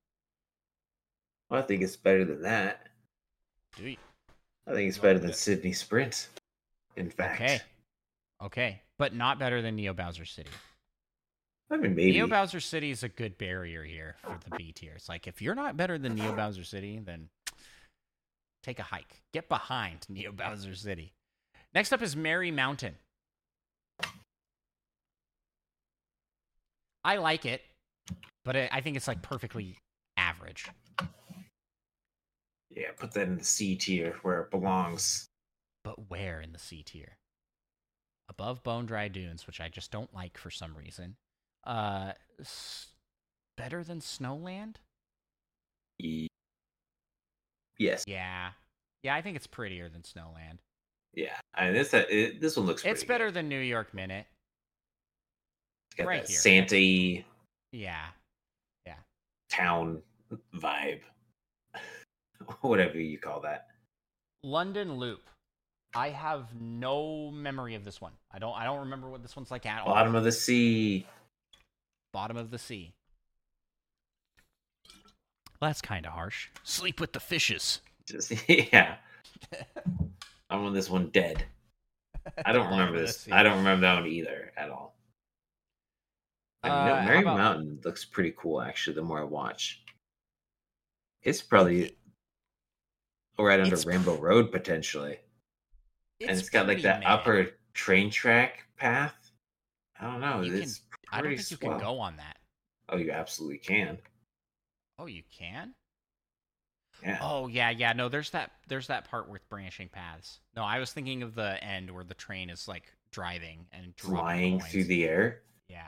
Well, 1.49 1.61
I 1.63 1.65
think 1.67 1.83
it's 1.83 1.97
better 1.97 2.25
than 2.25 2.43
that. 2.43 2.89
Do 3.77 3.89
you? 3.89 3.97
I 4.67 4.73
think 4.73 4.89
it's 4.89 4.99
better 4.99 5.19
than 5.19 5.33
Sydney 5.33 5.73
Sprint. 5.73 6.29
In 6.97 7.11
fact, 7.11 7.41
Okay. 7.41 7.61
Okay, 8.43 8.83
but 8.99 9.15
not 9.15 9.39
better 9.39 9.63
than 9.63 9.77
Neo 9.77 9.93
Bowser 9.93 10.25
City. 10.25 10.51
I 11.71 11.77
mean 11.77 11.95
maybe. 11.95 12.13
Neo 12.13 12.27
Bowser 12.27 12.61
City 12.61 12.91
is 12.91 13.03
a 13.03 13.09
good 13.09 13.39
barrier 13.39 13.85
here 13.85 14.17
for 14.23 14.37
the 14.45 14.57
B 14.57 14.73
tier. 14.73 14.93
It's 14.97 15.09
like 15.09 15.27
if 15.27 15.41
you're 15.41 15.55
not 15.55 15.77
better 15.77 15.97
than 15.97 16.15
Neo 16.15 16.35
Bowser 16.35 16.65
City, 16.65 16.99
then 16.99 17.29
take 18.63 18.79
a 18.79 18.83
hike. 18.83 19.23
Get 19.33 19.49
behind 19.49 20.01
Neo 20.09 20.33
Bowser 20.33 20.75
City. 20.75 21.13
Next 21.75 21.93
up 21.93 22.03
is 22.03 22.15
Merry 22.17 22.51
Mountain. 22.51 22.97
I 27.05 27.17
like 27.17 27.47
it, 27.47 27.63
but 28.45 28.55
I 28.57 28.81
think 28.81 28.97
it's 28.97 29.09
like 29.09 29.23
perfectly 29.23 29.79
average. 30.17 30.69
Yeah, 32.75 32.89
put 32.97 33.13
that 33.13 33.29
in 33.29 33.39
the 33.39 33.45
C 33.45 33.77
tier 33.77 34.17
where 34.23 34.41
it 34.43 34.51
belongs. 34.51 35.27
But 35.85 36.11
where 36.11 36.41
in 36.41 36.53
the 36.53 36.59
C 36.59 36.83
tier? 36.83 37.17
Above 38.29 38.63
Bone 38.63 38.87
Dry 38.87 39.09
Dunes, 39.09 39.47
which 39.47 39.61
I 39.61 39.69
just 39.69 39.91
don't 39.91 40.13
like 40.15 40.39
for 40.39 40.51
some 40.51 40.77
reason. 40.77 41.17
Uh, 41.65 42.13
s- 42.41 42.89
better 43.57 43.85
than 43.85 44.01
Snowland? 44.01 44.77
E- 45.99 46.29
Yes. 47.79 48.05
Yeah. 48.07 48.51
Yeah, 49.03 49.15
I 49.17 49.23
think 49.23 49.37
it's 49.37 49.47
prettier 49.47 49.89
than 49.89 50.03
Snowland. 50.03 50.59
Yeah. 51.15 51.35
I 51.55 51.65
mean, 51.67 51.75
this 51.75 51.93
it, 51.93 52.41
this 52.41 52.57
one 52.57 52.67
looks. 52.67 52.85
It's 52.85 53.03
better 53.05 53.27
Good. 53.27 53.35
than 53.35 53.49
New 53.49 53.59
York 53.61 53.93
Minute. 53.93 54.27
It's 55.91 55.97
got 55.97 56.07
right 56.07 56.27
here. 56.27 56.39
Santa 56.39 56.79
Yeah. 57.73 58.07
Yeah. 58.87 58.95
town 59.51 60.01
vibe, 60.55 61.01
whatever 62.61 62.99
you 63.01 63.19
call 63.19 63.41
that. 63.41 63.67
London 64.43 64.95
Loop. 64.97 65.21
I 65.95 66.09
have 66.09 66.47
no 66.59 67.31
memory 67.31 67.75
of 67.75 67.85
this 67.85 68.01
one. 68.01 68.13
I 68.33 68.39
don't 68.39 68.55
I 68.57 68.65
don't 68.65 68.81
remember 68.81 69.11
what 69.11 69.23
this 69.23 69.37
one's 69.37 69.51
like 69.51 69.67
at 69.67 69.83
all. 69.83 69.93
Bottom 69.93 70.15
of 70.15 70.25
the 70.25 70.33
sea. 70.33 71.07
Bottom 72.13 72.37
of 72.37 72.51
the 72.51 72.59
sea. 72.59 72.95
Well, 75.61 75.69
that's 75.69 75.81
kind 75.83 76.07
of 76.07 76.13
harsh. 76.13 76.49
Sleep 76.65 76.99
with 77.01 77.13
the 77.13 77.21
fishes. 77.21 77.81
Just 78.07 78.33
yeah. 78.49 78.97
I 80.51 80.57
want 80.57 80.75
this 80.75 80.91
one 80.91 81.09
dead. 81.09 81.45
I 82.45 82.53
don't 82.53 82.69
remember 82.71 82.99
this. 82.99 83.29
I 83.31 83.43
don't 83.43 83.59
remember 83.59 83.83
that 83.87 84.01
one 84.01 84.07
either 84.09 84.53
at 84.57 84.71
all. 84.71 84.95
I 86.63 86.69
no, 86.69 86.95
Uh, 86.95 87.03
Merry 87.05 87.21
about- 87.21 87.37
Mountain 87.37 87.81
looks 87.85 88.05
pretty 88.05 88.35
cool 88.37 88.61
actually. 88.63 88.95
The 88.95 89.03
more 89.03 89.21
I 89.21 89.25
watch, 89.25 89.83
it's 91.23 91.43
probably 91.43 91.97
right 93.39 93.61
under 93.61 93.75
It's 93.75 93.87
Rainbow 93.87 94.17
Road 94.17 94.53
potentially, 94.53 95.19
and 96.21 96.31
it's 96.31 96.51
got 96.51 96.67
like 96.69 96.83
that 96.83 97.01
meh. 97.01 97.07
upper 97.09 97.51
train 97.75 98.11
track 98.11 98.65
path. 98.77 99.15
I 99.99 100.05
don't 100.07 100.21
know. 100.21 100.41
You 100.43 100.53
can- 100.53 100.63
it's 100.63 100.83
I 101.11 101.21
don't 101.23 101.37
think 101.37 101.51
you 101.51 101.57
can 101.57 101.79
go 101.79 101.99
on 101.99 102.17
that. 102.17 102.39
Oh, 102.89 102.97
you 102.97 103.11
absolutely 103.13 103.59
can. 103.59 103.99
Oh, 104.99 105.07
you 105.07 105.23
can? 105.37 105.75
Yeah. 107.03 107.19
Oh 107.21 107.47
yeah, 107.49 107.71
yeah. 107.71 107.93
No, 107.95 108.09
there's 108.09 108.31
that 108.31 108.53
there's 108.69 108.87
that 108.89 109.09
part 109.09 109.29
with 109.29 109.49
branching 109.49 109.89
paths. 109.89 110.41
No, 110.55 110.63
I 110.63 110.79
was 110.79 110.93
thinking 110.93 111.23
of 111.23 111.35
the 111.35 111.63
end 111.63 111.91
where 111.91 112.05
the 112.05 112.15
train 112.15 112.49
is 112.51 112.69
like 112.69 112.93
driving 113.11 113.67
and 113.73 113.95
Flying 113.97 114.61
through 114.61 114.85
the 114.85 115.05
air. 115.05 115.43
Yeah. 115.69 115.87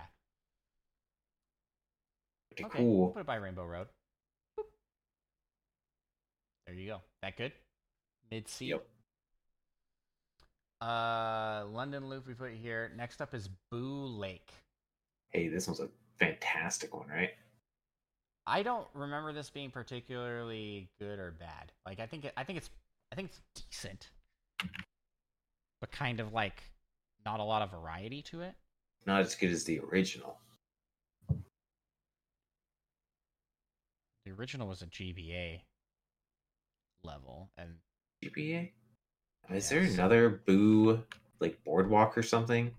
Pretty 2.50 2.64
Okay. 2.64 2.78
cool. 2.78 3.10
Put 3.12 3.20
it 3.20 3.26
by 3.26 3.36
Rainbow 3.36 3.64
Road. 3.64 3.88
There 6.66 6.74
you 6.74 6.88
go. 6.88 7.00
That 7.22 7.36
good? 7.36 7.52
Mid 8.30 8.48
C. 8.48 8.66
Yep. 8.66 8.86
Uh, 10.80 11.64
London 11.70 12.08
Loop 12.08 12.26
we 12.26 12.34
put 12.34 12.52
here. 12.52 12.92
Next 12.96 13.20
up 13.20 13.34
is 13.34 13.48
Boo 13.70 14.06
Lake. 14.06 14.50
Hey, 15.30 15.48
this 15.48 15.66
one's 15.66 15.80
a 15.80 15.88
fantastic 16.18 16.94
one, 16.94 17.08
right? 17.08 17.30
I 18.46 18.62
don't 18.62 18.86
remember 18.94 19.32
this 19.32 19.48
being 19.50 19.70
particularly 19.70 20.90
good 20.98 21.18
or 21.18 21.32
bad. 21.38 21.72
Like 21.86 22.00
I 22.00 22.06
think 22.06 22.26
it, 22.26 22.32
I 22.36 22.44
think 22.44 22.58
it's 22.58 22.70
I 23.10 23.14
think 23.14 23.30
it's 23.30 23.40
decent, 23.70 24.10
but 25.80 25.90
kind 25.90 26.20
of 26.20 26.32
like 26.32 26.62
not 27.24 27.40
a 27.40 27.44
lot 27.44 27.62
of 27.62 27.70
variety 27.70 28.20
to 28.22 28.42
it. 28.42 28.54
Not 29.06 29.22
as 29.22 29.34
good 29.34 29.50
as 29.50 29.64
the 29.64 29.80
original. 29.80 30.38
The 34.26 34.32
original 34.32 34.68
was 34.68 34.82
a 34.82 34.86
GBA 34.86 35.60
level, 37.04 37.50
and 37.56 37.76
GBA. 38.22 38.72
Is 39.50 39.68
there 39.68 39.82
Yes. 39.82 39.94
another 39.94 40.30
Boo 40.30 41.02
like 41.40 41.62
boardwalk 41.64 42.16
or 42.16 42.22
something? 42.22 42.74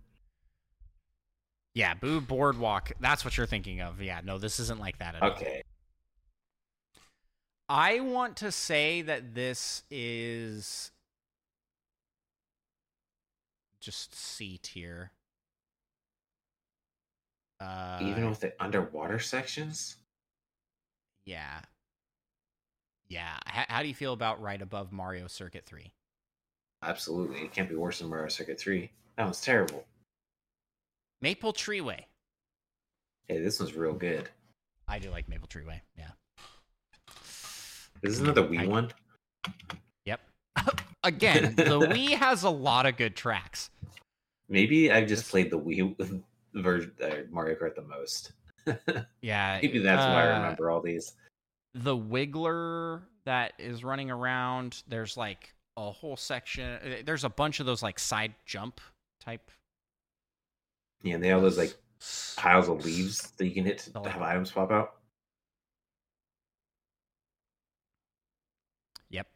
yeah, 1.74 1.94
Boo 1.94 2.22
Boardwalk. 2.22 2.92
That's 3.00 3.24
what 3.26 3.38
you're 3.38 3.46
thinking 3.46 3.82
of. 3.82 4.02
Yeah, 4.02 4.22
no, 4.24 4.38
this 4.38 4.60
isn't 4.60 4.80
like 4.80 4.98
that 5.00 5.16
at 5.16 5.22
all. 5.22 5.30
Okay. 5.32 5.62
I 7.68 8.00
want 8.00 8.38
to 8.38 8.52
say 8.52 9.02
that 9.02 9.34
this 9.36 9.84
is 9.90 10.92
just 13.80 14.16
C 14.16 14.58
tier. 14.62 15.12
Uh, 17.60 18.00
Even 18.02 18.30
with 18.30 18.40
the 18.40 18.54
underwater 18.60 19.20
sections? 19.20 19.98
yeah, 21.26 21.62
yeah. 23.10 23.38
H- 23.48 23.66
how 23.70 23.82
do 23.82 23.88
you 23.88 23.96
feel 23.96 24.14
about 24.14 24.42
right 24.42 24.62
above 24.62 24.92
Mario 24.92 25.28
Circuit 25.28 25.66
Three? 25.66 25.92
Absolutely. 26.84 27.40
It 27.42 27.52
can't 27.52 27.70
be 27.70 27.76
worse 27.76 28.00
than 28.00 28.10
Mario 28.10 28.28
Circuit 28.28 28.60
3. 28.60 28.92
That 29.18 29.28
was 29.28 29.42
terrible. 29.42 29.86
Maple 31.22 31.52
Treeway. 31.52 32.02
Hey, 33.28 33.40
this 33.42 33.60
one's 33.60 33.74
real 33.74 33.94
good. 33.94 34.30
I 34.88 35.00
do 35.00 35.10
like 35.10 35.28
Maple 35.28 35.48
Treeway. 35.48 35.82
Yeah. 35.98 36.10
This 38.02 38.14
is 38.14 38.20
another 38.20 38.44
Wii 38.44 38.60
I- 38.60 38.68
one. 38.68 38.92
Yep. 40.06 40.22
Again, 41.04 41.56
the 41.56 41.64
Wii 41.80 42.10
has 42.12 42.44
a 42.44 42.50
lot 42.52 42.86
of 42.86 42.98
good 42.98 43.16
tracks. 43.16 43.72
Maybe 44.48 44.92
I've 44.92 45.08
just 45.08 45.28
played 45.30 45.50
the 45.50 45.60
Wii 45.60 45.96
version 46.54 46.92
uh, 47.04 47.10
Mario 47.32 47.56
Kart 47.56 47.74
the 47.76 47.82
most. 47.82 48.34
Yeah. 49.22 49.60
Maybe 49.62 49.80
that's 49.80 50.06
why 50.06 50.28
I 50.28 50.32
uh, 50.34 50.38
remember 50.42 50.70
all 50.70 50.82
these. 50.82 51.14
The 51.76 51.96
Wiggler 51.98 53.04
that 53.26 53.54
is 53.60 53.84
running 53.84 54.10
around. 54.10 54.84
There's 54.88 55.18
like 55.18 55.54
a 55.78 55.92
whole 55.92 56.18
section. 56.18 56.80
uh, 56.84 57.04
There's 57.06 57.26
a 57.26 57.30
bunch 57.30 57.60
of 57.60 57.66
those 57.68 57.84
like 57.84 58.00
side 58.00 58.34
jump 58.46 58.82
type. 59.20 59.52
Yeah, 61.04 61.16
and 61.16 61.24
they 61.24 61.28
have 61.30 61.42
those 61.42 61.58
like 61.58 61.76
piles 62.38 62.70
of 62.70 62.86
leaves 62.86 63.32
that 63.38 63.46
you 63.46 63.54
can 63.54 63.66
hit 63.66 63.80
to 64.04 64.10
have 64.10 64.22
items 64.22 64.52
pop 64.52 64.72
out. 64.72 64.96
Yep. 69.10 69.28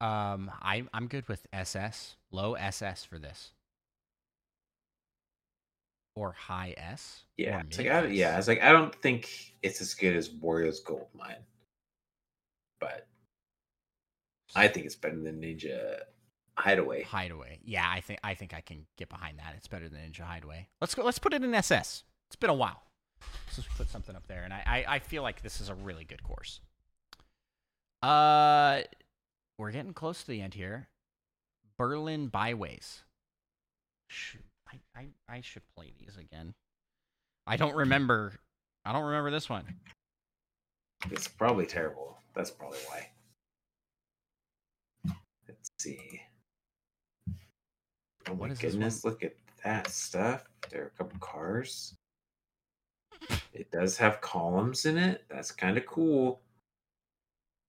Um, 0.00 0.50
I 0.60 0.84
I'm 0.92 1.06
good 1.08 1.28
with 1.28 1.46
SS, 1.52 2.16
low 2.32 2.54
SS 2.54 3.04
for 3.04 3.18
this, 3.18 3.52
or 6.14 6.32
high 6.32 6.74
S. 6.76 7.24
Yeah, 7.36 7.58
or 7.58 7.60
it's 7.60 7.78
like 7.78 7.86
mid 7.86 7.94
I, 7.94 8.06
S. 8.06 8.12
yeah, 8.12 8.38
it's 8.38 8.48
like 8.48 8.62
I 8.62 8.72
don't 8.72 8.94
think 8.94 9.54
it's 9.62 9.80
as 9.80 9.94
good 9.94 10.16
as 10.16 10.28
Wario's 10.28 10.80
Gold 10.80 11.08
Mine, 11.14 11.44
but 12.80 13.06
I 14.54 14.68
think 14.68 14.86
it's 14.86 14.96
better 14.96 15.18
than 15.18 15.40
Ninja 15.40 16.00
Hideaway. 16.58 17.02
Hideaway. 17.02 17.58
Yeah, 17.64 17.88
I 17.88 18.00
think 18.00 18.20
I 18.22 18.34
think 18.34 18.54
I 18.54 18.60
can 18.60 18.86
get 18.98 19.08
behind 19.08 19.38
that. 19.38 19.54
It's 19.56 19.68
better 19.68 19.88
than 19.88 20.00
Ninja 20.00 20.20
Hideaway. 20.20 20.68
Let's 20.80 20.94
go. 20.94 21.04
Let's 21.04 21.18
put 21.18 21.32
it 21.34 21.42
in 21.42 21.54
SS. 21.54 22.04
It's 22.28 22.36
been 22.36 22.50
a 22.50 22.54
while. 22.54 22.82
since 23.50 23.68
we 23.68 23.74
put 23.76 23.90
something 23.90 24.16
up 24.16 24.26
there, 24.26 24.42
and 24.42 24.52
I 24.52 24.62
I, 24.66 24.84
I 24.94 24.98
feel 24.98 25.22
like 25.22 25.42
this 25.42 25.60
is 25.60 25.68
a 25.68 25.74
really 25.74 26.04
good 26.04 26.22
course. 26.22 26.60
Uh, 28.02 28.82
we're 29.58 29.70
getting 29.70 29.92
close 29.94 30.22
to 30.22 30.26
the 30.28 30.40
end 30.40 30.54
here. 30.54 30.88
Berlin 31.78 32.26
Byways. 32.28 33.02
Shoot, 34.08 34.44
I 34.72 35.00
I, 35.00 35.06
I 35.28 35.40
should 35.40 35.62
play 35.76 35.92
these 35.98 36.16
again. 36.16 36.54
I 37.46 37.56
don't 37.56 37.74
remember. 37.74 38.34
I 38.84 38.92
don't 38.92 39.04
remember 39.04 39.30
this 39.30 39.48
one. 39.48 39.64
It's 41.10 41.28
probably 41.28 41.66
terrible. 41.66 42.18
That's 42.34 42.50
probably 42.50 42.78
why. 42.88 43.08
Let's 45.48 45.70
see. 45.78 46.20
Oh 48.28 48.34
my 48.34 48.48
goodness, 48.50 49.04
look 49.04 49.22
at 49.22 49.34
that 49.64 49.88
stuff. 49.88 50.44
There 50.70 50.82
are 50.84 50.86
a 50.86 50.90
couple 50.90 51.18
cars. 51.18 51.94
It 53.52 53.70
does 53.70 53.96
have 53.98 54.20
columns 54.20 54.86
in 54.86 54.96
it. 54.96 55.24
That's 55.28 55.50
kind 55.50 55.76
of 55.76 55.86
cool. 55.86 56.40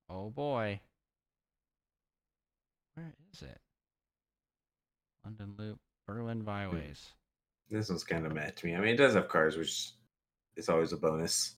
Oh 0.10 0.30
boy. 0.30 0.80
Where 2.96 3.14
is 3.34 3.42
it? 3.42 3.60
London 5.26 5.56
Loop, 5.58 5.80
Berlin 6.08 6.40
hmm. 6.40 6.46
Byways. 6.46 7.12
This 7.70 7.90
one's 7.90 8.04
kind 8.04 8.26
of 8.26 8.34
meh 8.34 8.52
to 8.52 8.66
me. 8.66 8.76
I 8.76 8.80
mean, 8.80 8.90
it 8.90 8.98
does 8.98 9.14
have 9.16 9.30
cars, 9.30 9.58
which 9.58 9.92
is 10.56 10.70
always 10.70 10.94
a 10.94 10.98
bonus. 10.98 11.56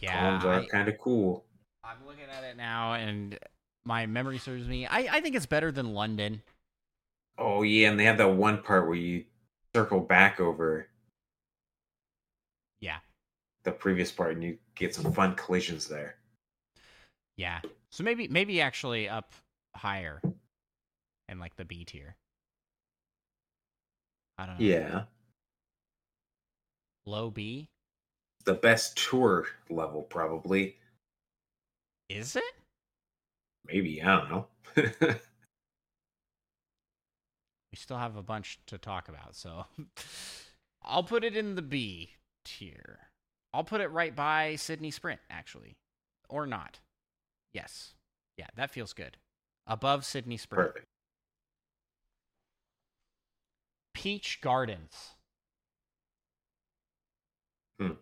Yeah, 0.00 0.38
columns 0.38 0.44
are 0.44 0.64
kind 0.66 0.88
of 0.88 0.98
cool. 0.98 1.44
I'm 1.82 2.06
looking 2.06 2.24
at 2.36 2.44
it 2.44 2.56
now, 2.56 2.94
and 2.94 3.38
my 3.84 4.06
memory 4.06 4.38
serves 4.38 4.66
me. 4.68 4.86
I, 4.86 4.98
I 5.16 5.20
think 5.20 5.34
it's 5.36 5.46
better 5.46 5.72
than 5.72 5.94
London. 5.94 6.42
Oh 7.38 7.62
yeah, 7.62 7.90
and 7.90 7.98
they 7.98 8.04
have 8.04 8.18
that 8.18 8.28
one 8.30 8.62
part 8.62 8.86
where 8.86 8.96
you 8.96 9.24
circle 9.74 10.00
back 10.00 10.40
over 10.40 10.88
Yeah, 12.80 12.98
the 13.64 13.72
previous 13.72 14.12
part, 14.12 14.34
and 14.34 14.44
you 14.44 14.58
get 14.74 14.94
some 14.94 15.12
fun 15.12 15.34
collisions 15.34 15.88
there. 15.88 16.16
yeah. 17.36 17.60
So 17.90 18.04
maybe 18.04 18.28
maybe 18.28 18.60
actually 18.60 19.08
up 19.08 19.32
higher, 19.76 20.20
and 21.34 21.40
like 21.40 21.56
the 21.56 21.64
B 21.64 21.84
tier. 21.84 22.14
I 24.38 24.46
don't 24.46 24.58
know. 24.58 24.64
Yeah, 24.64 25.02
Low 27.04 27.30
B 27.30 27.68
the 28.44 28.54
best 28.54 28.96
tour 28.96 29.46
level 29.68 30.02
probably. 30.02 30.76
is 32.08 32.36
it? 32.36 32.54
Maybe 33.66 34.00
I 34.02 34.16
don't 34.16 34.30
know. 34.30 34.46
We 37.72 37.76
still 37.76 37.98
have 37.98 38.14
a 38.14 38.22
bunch 38.22 38.60
to 38.66 38.78
talk 38.78 39.08
about, 39.08 39.34
so 39.34 39.64
I'll 40.84 41.02
put 41.02 41.24
it 41.24 41.36
in 41.36 41.56
the 41.56 41.62
B 41.62 42.10
tier. 42.44 43.00
I'll 43.52 43.64
put 43.64 43.80
it 43.80 43.88
right 43.88 44.14
by 44.14 44.54
Sydney 44.54 44.92
Sprint, 44.92 45.18
actually, 45.28 45.74
or 46.28 46.46
not. 46.46 46.78
Yes, 47.52 47.94
yeah, 48.36 48.46
that 48.54 48.70
feels 48.70 48.92
good. 48.92 49.16
Above 49.66 50.04
Sydney 50.04 50.36
Sprint. 50.36 50.68
Perfect. 50.68 50.86
Peach 53.94 54.40
Gardens. 54.42 55.14
Hmm. 57.80 57.92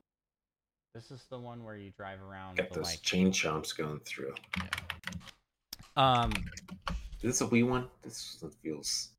This 0.94 1.10
is 1.10 1.22
the 1.30 1.38
one 1.38 1.64
where 1.64 1.76
you 1.76 1.90
drive 1.96 2.20
around 2.20 2.56
Got 2.56 2.70
the 2.70 2.76
those 2.80 2.84
like. 2.86 3.02
chain 3.02 3.30
chomps 3.30 3.76
going 3.76 4.00
through. 4.00 4.34
Um, 5.96 6.32
Is 7.22 7.22
this 7.22 7.40
a 7.42 7.46
Wii 7.46 7.66
one? 7.68 7.86
This 8.02 8.42
feels 8.62 9.10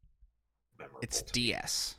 memorable. 0.77 0.99
it's. 1.01 1.21
DS, 1.21 1.95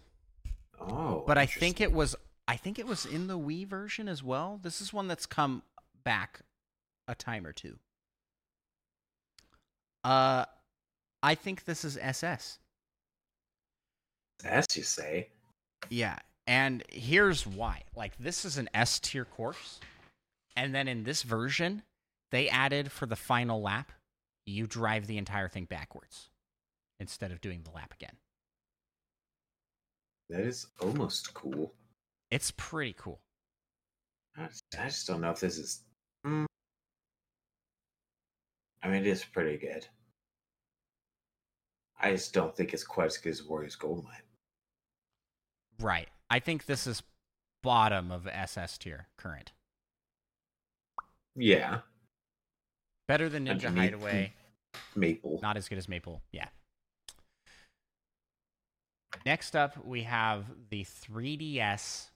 Oh, 0.81 1.25
but 1.27 1.39
I 1.39 1.47
think 1.47 1.81
it 1.81 1.93
was. 1.93 2.15
I 2.47 2.57
think 2.57 2.79
it 2.79 2.87
was 2.87 3.07
in 3.07 3.27
the 3.27 3.39
Wii 3.39 3.67
version 3.67 4.07
as 4.09 4.23
well. 4.23 4.61
This 4.63 4.81
is 4.81 4.93
one 4.93 5.09
that's 5.09 5.25
come 5.27 5.63
back 6.05 6.41
a 7.09 7.15
time 7.15 7.47
or 7.47 7.53
two. 7.53 7.79
Uh, 10.03 10.45
I 11.23 11.35
think 11.35 11.65
this 11.65 11.85
is 11.85 11.97
SS. 11.97 12.59
As 14.45 14.67
you 14.77 14.83
say. 14.83 15.29
Yeah, 15.91 16.19
and 16.47 16.83
here's 16.91 17.47
why. 17.47 17.83
Like 17.97 18.17
this 18.19 18.45
is 18.45 18.59
an 18.59 18.69
S 18.75 19.01
tier 19.01 19.25
course, 19.25 19.81
and 20.57 20.75
then 20.75 20.89
in 20.89 21.05
this 21.05 21.23
version, 21.23 21.83
they 22.31 22.49
added 22.49 22.91
for 22.91 23.07
the 23.07 23.17
final 23.17 23.61
lap, 23.63 23.93
you 24.47 24.67
drive 24.67 25.07
the 25.07 25.19
entire 25.19 25.49
thing 25.49 25.65
backwards 25.65 26.29
instead 27.01 27.33
of 27.33 27.41
doing 27.41 27.63
the 27.63 27.71
lap 27.71 27.95
again. 27.95 28.17
That 30.31 30.41
is 30.41 30.67
almost 30.81 31.35
cool. 31.35 31.73
It's 32.31 32.51
pretty 32.53 32.95
cool. 32.99 33.21
I 34.37 34.47
just, 34.47 34.65
I 34.79 34.85
just 34.87 35.07
don't 35.07 35.21
know 35.21 35.31
if 35.31 35.41
this 35.41 35.59
is. 35.59 35.83
Hmm. 36.25 36.47
I 38.83 38.89
mean, 38.89 39.03
it 39.03 39.07
is 39.07 39.25
pretty 39.25 39.57
good. 39.57 39.87
I 42.01 42.11
just 42.13 42.35
don't 42.35 42.55
think 42.55 42.75
it's 42.75 42.85
quite 42.85 43.07
as 43.07 43.17
good 43.17 43.31
as 43.31 43.43
Wario's 43.43 43.77
Gold 43.77 44.05
Mine. 44.05 44.17
Right. 45.81 46.09
I 46.31 46.39
think 46.39 46.67
this 46.67 46.87
is 46.87 47.03
bottom 47.63 48.11
of 48.11 48.27
SS 48.27 48.79
tier 48.79 49.09
current. 49.17 49.53
Yeah, 51.37 51.81
Better 53.07 53.29
than 53.29 53.45
Ninja 53.45 53.67
Underneath. 53.67 53.77
Hideaway. 53.77 54.33
Maple. 54.97 55.39
Not 55.43 55.57
as 55.57 55.69
good 55.69 55.79
as 55.79 55.89
Maple. 55.89 56.23
Yeah. 56.33 56.49
Next 59.27 59.55
up, 59.55 59.85
we 59.85 60.03
have 60.05 60.45
the 60.71 60.85
3DS 60.85 62.11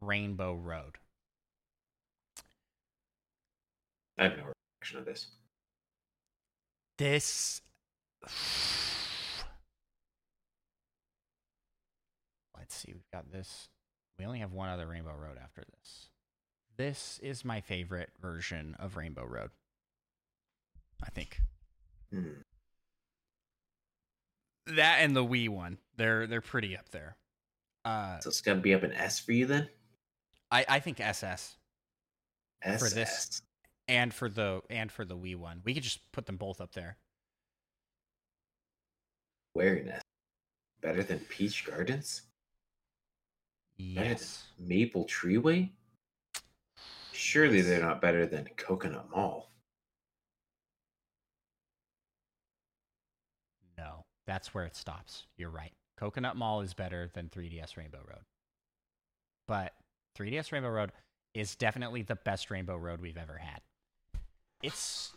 Rainbow 0.00 0.54
Road. 0.54 0.98
I 4.18 4.24
have 4.24 4.36
no 4.36 4.44
reaction 4.80 4.98
to 4.98 5.04
this. 5.04 5.26
This. 6.98 7.60
Let's 12.66 12.74
see. 12.74 12.92
We've 12.94 13.10
got 13.12 13.30
this. 13.30 13.68
We 14.18 14.24
only 14.26 14.40
have 14.40 14.52
one 14.52 14.68
other 14.68 14.88
Rainbow 14.88 15.14
Road 15.14 15.38
after 15.40 15.62
this. 15.78 16.08
This 16.76 17.20
is 17.22 17.44
my 17.44 17.60
favorite 17.60 18.10
version 18.20 18.74
of 18.80 18.96
Rainbow 18.96 19.24
Road. 19.24 19.50
I 21.00 21.10
think 21.10 21.40
Hmm. 22.10 22.40
that 24.66 24.96
and 24.98 25.14
the 25.14 25.24
Wii 25.24 25.48
one. 25.48 25.78
They're 25.96 26.26
they're 26.26 26.40
pretty 26.40 26.76
up 26.76 26.88
there. 26.88 27.16
Uh, 27.84 28.18
So 28.18 28.30
it's 28.30 28.40
gonna 28.40 28.60
be 28.60 28.74
up 28.74 28.82
an 28.82 28.90
S 28.94 29.20
for 29.20 29.30
you 29.30 29.46
then. 29.46 29.70
I 30.50 30.64
I 30.68 30.80
think 30.80 30.98
SS 30.98 31.56
S 32.62 32.82
For 32.82 32.92
this. 32.92 33.42
and 33.86 34.12
for 34.12 34.28
the 34.28 34.60
and 34.70 34.90
for 34.90 35.04
the 35.04 35.16
Wii 35.16 35.36
one. 35.36 35.62
We 35.64 35.72
could 35.72 35.84
just 35.84 36.10
put 36.10 36.26
them 36.26 36.36
both 36.36 36.60
up 36.60 36.72
there. 36.72 36.96
Wariness. 39.54 40.02
Better 40.82 41.02
than 41.02 41.20
Peach 41.20 41.64
Gardens. 41.64 42.25
Yes. 43.76 44.44
Maple 44.58 45.04
Treeway. 45.04 45.70
Surely 47.12 47.60
they're 47.60 47.80
not 47.80 48.00
better 48.00 48.26
than 48.26 48.48
Coconut 48.56 49.10
Mall. 49.10 49.50
No. 53.76 54.04
That's 54.26 54.54
where 54.54 54.64
it 54.64 54.76
stops. 54.76 55.24
You're 55.36 55.50
right. 55.50 55.72
Coconut 55.98 56.36
Mall 56.36 56.60
is 56.60 56.74
better 56.74 57.10
than 57.14 57.28
3DS 57.28 57.76
Rainbow 57.76 58.00
Road. 58.06 58.24
But 59.46 59.72
3DS 60.18 60.52
Rainbow 60.52 60.70
Road 60.70 60.92
is 61.34 61.54
definitely 61.54 62.02
the 62.02 62.16
best 62.16 62.50
Rainbow 62.50 62.76
Road 62.76 63.00
we've 63.00 63.16
ever 63.16 63.38
had. 63.38 63.60
It's 64.62 65.12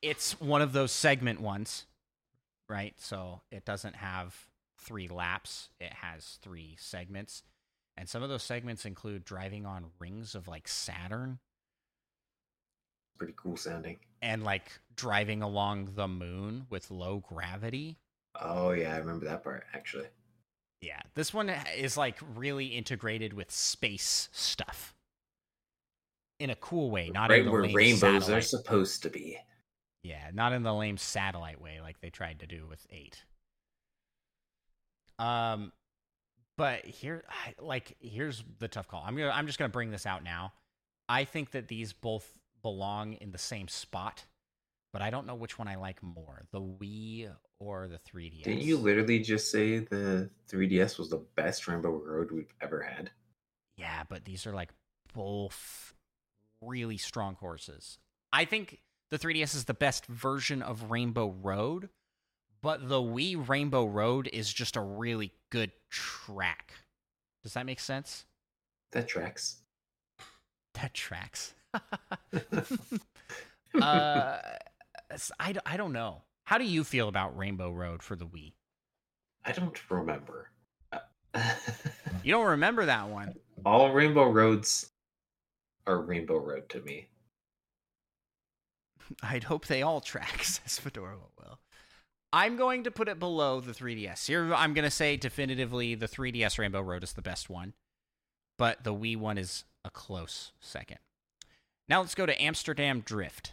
it's 0.00 0.40
one 0.40 0.62
of 0.62 0.72
those 0.72 0.92
segment 0.92 1.40
ones, 1.40 1.86
right? 2.68 2.94
So 2.98 3.42
it 3.50 3.64
doesn't 3.64 3.96
have 3.96 4.34
three 4.78 5.08
laps. 5.08 5.68
It 5.80 5.92
has 5.92 6.38
three 6.40 6.76
segments. 6.78 7.42
And 8.00 8.08
some 8.08 8.22
of 8.22 8.30
those 8.30 8.42
segments 8.42 8.86
include 8.86 9.26
driving 9.26 9.66
on 9.66 9.84
rings 9.98 10.34
of 10.34 10.48
like 10.48 10.66
Saturn 10.66 11.38
Pretty 13.18 13.34
cool 13.36 13.58
sounding. 13.58 13.98
and 14.22 14.42
like 14.42 14.72
driving 14.96 15.42
along 15.42 15.90
the 15.96 16.08
moon 16.08 16.64
with 16.70 16.90
low 16.90 17.18
gravity. 17.18 17.98
Oh 18.40 18.70
yeah, 18.70 18.94
I 18.94 18.96
remember 18.96 19.26
that 19.26 19.44
part 19.44 19.64
actually. 19.74 20.06
Yeah, 20.80 21.00
this 21.14 21.34
one 21.34 21.50
is 21.76 21.98
like 21.98 22.16
really 22.34 22.68
integrated 22.68 23.34
with 23.34 23.50
space 23.50 24.30
stuff 24.32 24.94
in 26.38 26.48
a 26.48 26.56
cool 26.56 26.90
way, 26.90 27.10
not 27.10 27.28
right 27.28 27.40
in 27.40 27.44
the 27.44 27.52
where 27.52 27.64
lame 27.64 27.74
rainbows 27.76 28.00
satellite. 28.24 28.38
are 28.38 28.40
supposed 28.40 29.02
to 29.02 29.10
be. 29.10 29.36
Yeah, 30.02 30.30
not 30.32 30.54
in 30.54 30.62
the 30.62 30.72
lame 30.72 30.96
satellite 30.96 31.60
way 31.60 31.82
like 31.82 32.00
they 32.00 32.08
tried 32.08 32.40
to 32.40 32.46
do 32.46 32.66
with 32.66 32.86
eight. 32.88 33.24
Um, 35.18 35.72
but 36.60 36.84
here, 36.84 37.24
I, 37.28 37.54
like, 37.58 37.96
here's 38.00 38.44
the 38.58 38.68
tough 38.68 38.86
call. 38.86 39.02
I'm 39.06 39.16
gonna, 39.16 39.30
I'm 39.30 39.46
just 39.46 39.58
gonna 39.58 39.70
bring 39.70 39.90
this 39.90 40.04
out 40.04 40.22
now. 40.22 40.52
I 41.08 41.24
think 41.24 41.52
that 41.52 41.68
these 41.68 41.94
both 41.94 42.30
belong 42.62 43.14
in 43.14 43.32
the 43.32 43.38
same 43.38 43.66
spot, 43.66 44.26
but 44.92 45.00
I 45.00 45.08
don't 45.08 45.26
know 45.26 45.34
which 45.34 45.58
one 45.58 45.68
I 45.68 45.76
like 45.76 46.02
more, 46.02 46.42
the 46.52 46.60
Wii 46.60 47.30
or 47.60 47.88
the 47.88 47.98
3DS. 47.98 48.42
Didn't 48.42 48.60
you 48.60 48.76
literally 48.76 49.20
just 49.20 49.50
say 49.50 49.78
the 49.78 50.28
3DS 50.50 50.98
was 50.98 51.08
the 51.08 51.24
best 51.34 51.66
Rainbow 51.66 51.92
Road 51.92 52.30
we've 52.30 52.52
ever 52.60 52.82
had? 52.82 53.10
Yeah, 53.78 54.02
but 54.06 54.26
these 54.26 54.46
are 54.46 54.52
like 54.52 54.68
both 55.14 55.94
really 56.60 56.98
strong 56.98 57.36
horses. 57.36 57.98
I 58.34 58.44
think 58.44 58.82
the 59.10 59.18
3DS 59.18 59.54
is 59.54 59.64
the 59.64 59.72
best 59.72 60.04
version 60.04 60.60
of 60.60 60.90
Rainbow 60.90 61.34
Road, 61.42 61.88
but 62.62 62.88
the 62.88 63.00
Wii 63.00 63.48
Rainbow 63.48 63.86
Road 63.86 64.28
is 64.32 64.52
just 64.52 64.76
a 64.76 64.80
really 64.80 65.32
good 65.50 65.72
track. 65.90 66.74
Does 67.42 67.54
that 67.54 67.66
make 67.66 67.80
sense? 67.80 68.24
That 68.92 69.08
tracks. 69.08 69.56
That 70.74 70.94
tracks. 70.94 71.54
uh, 73.80 74.38
I, 75.38 75.54
I 75.66 75.76
don't 75.76 75.92
know. 75.92 76.22
How 76.44 76.58
do 76.58 76.64
you 76.64 76.84
feel 76.84 77.08
about 77.08 77.36
Rainbow 77.36 77.70
Road 77.70 78.02
for 78.02 78.16
the 78.16 78.26
Wii? 78.26 78.52
I 79.44 79.52
don't 79.52 79.78
remember. 79.90 80.50
You 82.22 82.32
don't 82.32 82.48
remember 82.48 82.84
that 82.86 83.08
one. 83.08 83.34
All 83.64 83.92
Rainbow 83.92 84.28
Roads 84.30 84.90
are 85.86 86.02
Rainbow 86.02 86.36
Road 86.36 86.68
to 86.70 86.80
me. 86.80 87.08
I'd 89.22 89.44
hope 89.44 89.66
they 89.66 89.82
all 89.82 90.00
track, 90.00 90.44
says 90.44 90.78
Fedora 90.78 91.16
Will. 91.38 91.58
I'm 92.32 92.56
going 92.56 92.84
to 92.84 92.90
put 92.90 93.08
it 93.08 93.18
below 93.18 93.60
the 93.60 93.72
3DS. 93.72 94.26
Here, 94.26 94.54
I'm 94.54 94.72
going 94.72 94.84
to 94.84 94.90
say 94.90 95.16
definitively 95.16 95.94
the 95.94 96.06
3DS 96.06 96.58
Rainbow 96.58 96.80
Road 96.80 97.02
is 97.02 97.14
the 97.14 97.22
best 97.22 97.50
one, 97.50 97.74
but 98.56 98.84
the 98.84 98.94
Wii 98.94 99.16
one 99.16 99.36
is 99.38 99.64
a 99.84 99.90
close 99.90 100.52
second. 100.60 100.98
Now 101.88 102.00
let's 102.00 102.14
go 102.14 102.26
to 102.26 102.40
Amsterdam 102.40 103.00
Drift. 103.00 103.52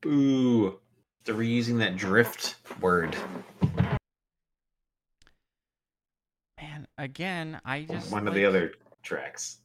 Boo. 0.00 0.78
They're 1.24 1.34
reusing 1.34 1.78
that 1.80 1.96
drift 1.96 2.56
word. 2.80 3.14
Man, 6.58 6.86
again, 6.96 7.60
I 7.66 7.82
just 7.82 8.10
One 8.10 8.26
of 8.26 8.32
the 8.32 8.46
other 8.46 8.72
tracks. 9.02 9.58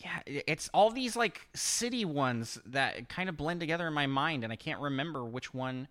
Yeah, 0.00 0.18
it's 0.26 0.68
all 0.74 0.90
these 0.90 1.14
like 1.14 1.48
city 1.54 2.04
ones 2.04 2.58
that 2.66 3.08
kind 3.08 3.28
of 3.28 3.36
blend 3.36 3.60
together 3.60 3.86
in 3.86 3.94
my 3.94 4.06
mind, 4.06 4.42
and 4.42 4.52
I 4.52 4.56
can't 4.56 4.80
remember 4.80 5.24
which 5.24 5.54
one 5.54 5.86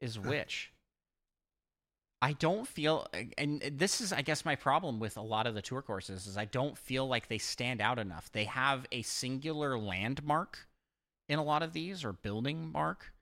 is 0.00 0.18
which. 0.18 0.72
I 2.22 2.34
don't 2.34 2.68
feel, 2.68 3.06
and 3.38 3.62
this 3.62 4.02
is, 4.02 4.12
I 4.12 4.20
guess, 4.20 4.44
my 4.44 4.54
problem 4.54 5.00
with 5.00 5.16
a 5.16 5.22
lot 5.22 5.46
of 5.46 5.54
the 5.54 5.62
tour 5.62 5.80
courses 5.80 6.26
is 6.26 6.36
I 6.36 6.44
don't 6.44 6.76
feel 6.76 7.08
like 7.08 7.28
they 7.28 7.38
stand 7.38 7.80
out 7.80 7.98
enough. 7.98 8.30
They 8.30 8.44
have 8.44 8.86
a 8.92 9.00
singular 9.02 9.78
landmark 9.78 10.66
in 11.30 11.38
a 11.38 11.44
lot 11.44 11.62
of 11.62 11.72
these 11.72 12.04
or 12.04 12.12
building 12.12 12.70
mark, 12.72 13.14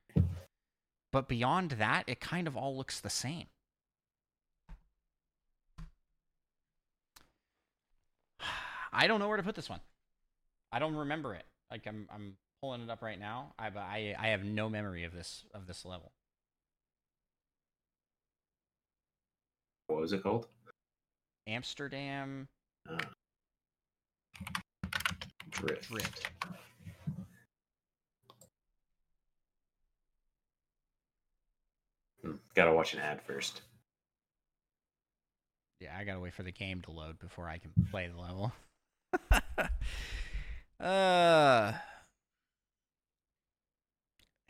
but 1.12 1.28
beyond 1.28 1.72
that, 1.72 2.04
it 2.08 2.18
kind 2.18 2.48
of 2.48 2.56
all 2.56 2.76
looks 2.76 2.98
the 2.98 3.10
same. 3.10 3.46
I 8.92 9.06
don't 9.06 9.20
know 9.20 9.28
where 9.28 9.36
to 9.36 9.44
put 9.44 9.54
this 9.54 9.70
one. 9.70 9.80
I 10.72 10.80
don't 10.80 10.96
remember 10.96 11.34
it. 11.34 11.44
Like 11.70 11.86
I'm, 11.86 12.08
I'm 12.12 12.36
pulling 12.60 12.82
it 12.82 12.90
up 12.90 13.02
right 13.02 13.20
now. 13.20 13.52
I, 13.58 13.68
I, 13.68 14.16
I 14.18 14.28
have 14.28 14.42
no 14.44 14.68
memory 14.68 15.04
of 15.04 15.12
this 15.12 15.44
of 15.54 15.68
this 15.68 15.84
level. 15.84 16.10
What 19.88 20.00
was 20.02 20.12
it 20.12 20.22
called? 20.22 20.46
Amsterdam 21.46 22.46
Uh, 22.88 22.98
drift. 25.50 25.88
Drift. 25.88 26.30
Hmm, 32.22 32.32
Gotta 32.54 32.72
watch 32.72 32.94
an 32.94 33.00
ad 33.00 33.22
first. 33.22 33.62
Yeah, 35.80 35.96
I 35.98 36.04
gotta 36.04 36.20
wait 36.20 36.34
for 36.34 36.42
the 36.42 36.52
game 36.52 36.82
to 36.82 36.90
load 36.90 37.18
before 37.18 37.48
I 37.48 37.58
can 37.58 37.72
play 37.90 38.08
the 38.08 38.20
level. 38.20 38.52
uh, 40.80 41.72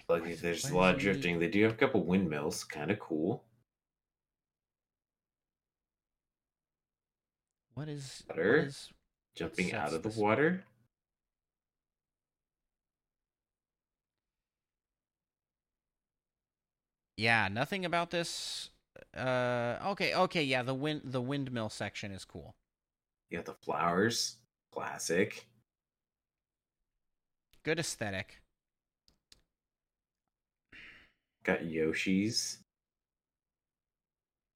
Like, 0.09 0.39
there's 0.39 0.65
a 0.70 0.74
lot 0.74 0.94
of 0.94 1.01
drifting. 1.01 1.39
They 1.39 1.48
do 1.48 1.62
have 1.65 1.73
a 1.73 1.77
couple 1.77 2.02
windmills, 2.02 2.65
kind 2.65 2.90
of 2.90 2.98
cool. 2.98 3.44
What 7.78 7.88
is 7.88 8.24
what 8.26 8.36
Butter? 8.36 8.56
is 8.56 8.88
Jumping 9.36 9.72
out 9.72 9.92
of 9.92 10.02
the 10.02 10.09
water. 10.20 10.64
Yeah, 17.16 17.46
nothing 17.46 17.84
about 17.84 18.10
this. 18.10 18.70
Uh, 19.16 19.76
okay, 19.86 20.12
okay, 20.12 20.42
yeah, 20.42 20.64
the 20.64 20.74
wind 20.74 21.02
the 21.05 21.20
windmill 21.20 21.68
section 21.68 22.10
is 22.10 22.24
cool. 22.24 22.56
Yeah, 23.30 23.42
the 23.42 23.55
flowers. 23.55 24.38
Classic. 24.72 25.46
Good 27.62 27.78
aesthetic. 27.78 28.40
Got 31.44 31.64
Yoshi's. 31.64 32.59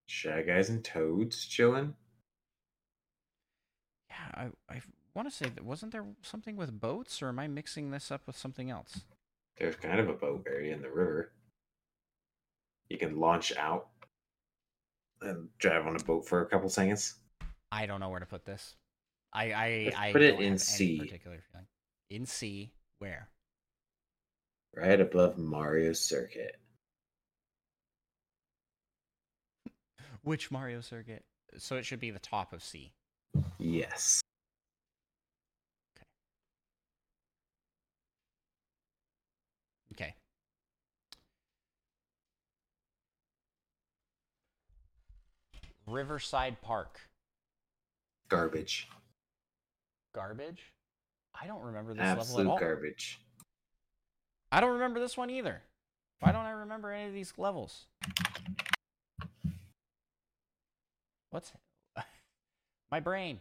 Shy 0.07 0.43
Guys 0.43 0.70
and 0.70 0.85
Toads 0.85 1.47
chilling. 1.47 1.94
I 4.35 4.49
I 4.69 4.81
want 5.15 5.28
to 5.28 5.35
say 5.35 5.49
that 5.49 5.65
wasn't 5.65 5.93
there 5.93 6.05
something 6.23 6.57
with 6.57 6.81
boats, 6.81 7.23
or 7.23 7.28
am 7.28 7.39
I 7.39 7.49
mixing 7.49 7.90
this 7.90 8.11
up 8.11 8.27
with 8.27 8.36
something 8.36 8.70
else? 8.70 9.01
There's 9.59 9.77
kind 9.77 10.01
of 10.01 10.09
a 10.09 10.15
boat 10.15 10.47
area 10.49 10.74
in 10.74 10.82
the 10.82 10.90
river. 10.90 11.32
You 12.89 12.99
can 12.99 13.19
launch 13.19 13.53
out 13.57 13.89
and 15.20 15.49
drive 15.59 15.86
on 15.86 15.97
a 15.97 16.03
boat 16.03 16.27
for 16.27 16.43
a 16.43 16.47
couple 16.47 16.69
seconds. 16.69 17.15
I 17.70 17.86
don't 17.86 18.01
know 18.01 18.09
where 18.09 18.20
to 18.20 18.27
put 18.27 18.44
this. 18.44 18.74
I 19.32 19.53
I 19.53 19.82
Let's 19.86 19.97
I 19.97 20.12
put 20.12 20.23
it 20.23 20.40
in 20.40 20.59
C. 20.59 20.99
particular 20.99 21.39
feeling. 21.51 21.66
In 22.11 22.27
C, 22.27 22.73
where? 22.99 23.28
Right 24.74 25.01
above 25.01 25.39
Mario 25.39 25.93
Circuit. 25.93 26.57
Which 30.23 30.51
Mario 30.51 30.81
circuit? 30.81 31.24
So 31.59 31.77
it 31.77 31.85
should 31.85 32.01
be 32.01 32.11
the 32.11 32.19
top 32.19 32.53
of 32.53 32.62
C. 32.62 32.93
Yes. 33.59 34.21
Okay. 35.97 36.07
Okay. 39.93 40.15
Riverside 45.87 46.61
Park. 46.63 47.01
Garbage. 48.29 48.89
Garbage? 50.15 50.73
I 51.41 51.47
don't 51.47 51.63
remember 51.63 51.95
this 51.95 52.01
level 52.01 52.13
at 52.13 52.19
Absolute 52.19 52.47
all. 52.49 52.59
garbage. 52.59 53.21
I 54.51 54.61
don't 54.61 54.73
remember 54.73 55.01
this 55.01 55.17
one 55.17 55.31
either. 55.31 55.63
Why 56.21 56.33
don't 56.33 56.45
I 56.45 56.51
remember 56.51 56.93
any 56.93 57.09
of 57.09 57.15
these 57.15 57.33
levels? 57.37 57.87
What's 61.31 61.53
my 62.93 63.01
brain? 63.01 63.40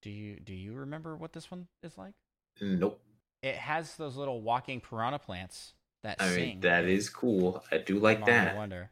Do 0.00 0.10
you 0.10 0.38
do 0.38 0.54
you 0.54 0.72
remember 0.74 1.16
what 1.16 1.32
this 1.32 1.50
one 1.50 1.66
is 1.82 1.98
like? 1.98 2.14
Nope. 2.60 3.00
It 3.42 3.56
has 3.56 3.96
those 3.96 4.16
little 4.16 4.40
walking 4.40 4.80
piranha 4.80 5.18
plants 5.18 5.74
that 6.02 6.16
I 6.20 6.28
sing. 6.28 6.36
mean, 6.36 6.60
that 6.60 6.84
is 6.84 7.10
cool. 7.10 7.62
I 7.72 7.78
do 7.78 7.98
like 7.98 8.18
oh, 8.22 8.26
Come 8.26 8.34
on, 8.34 8.40
I 8.40 8.44
that. 8.44 8.56
wonder. 8.56 8.90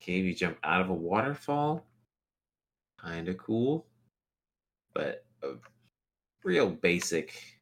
Can 0.00 0.14
you 0.14 0.34
jump 0.34 0.58
out 0.62 0.80
of 0.80 0.90
a 0.90 0.94
waterfall. 0.94 1.84
Kind 2.98 3.28
of 3.28 3.36
cool. 3.38 3.86
But 4.94 5.24
a 5.42 5.54
real 6.44 6.70
basic 6.70 7.60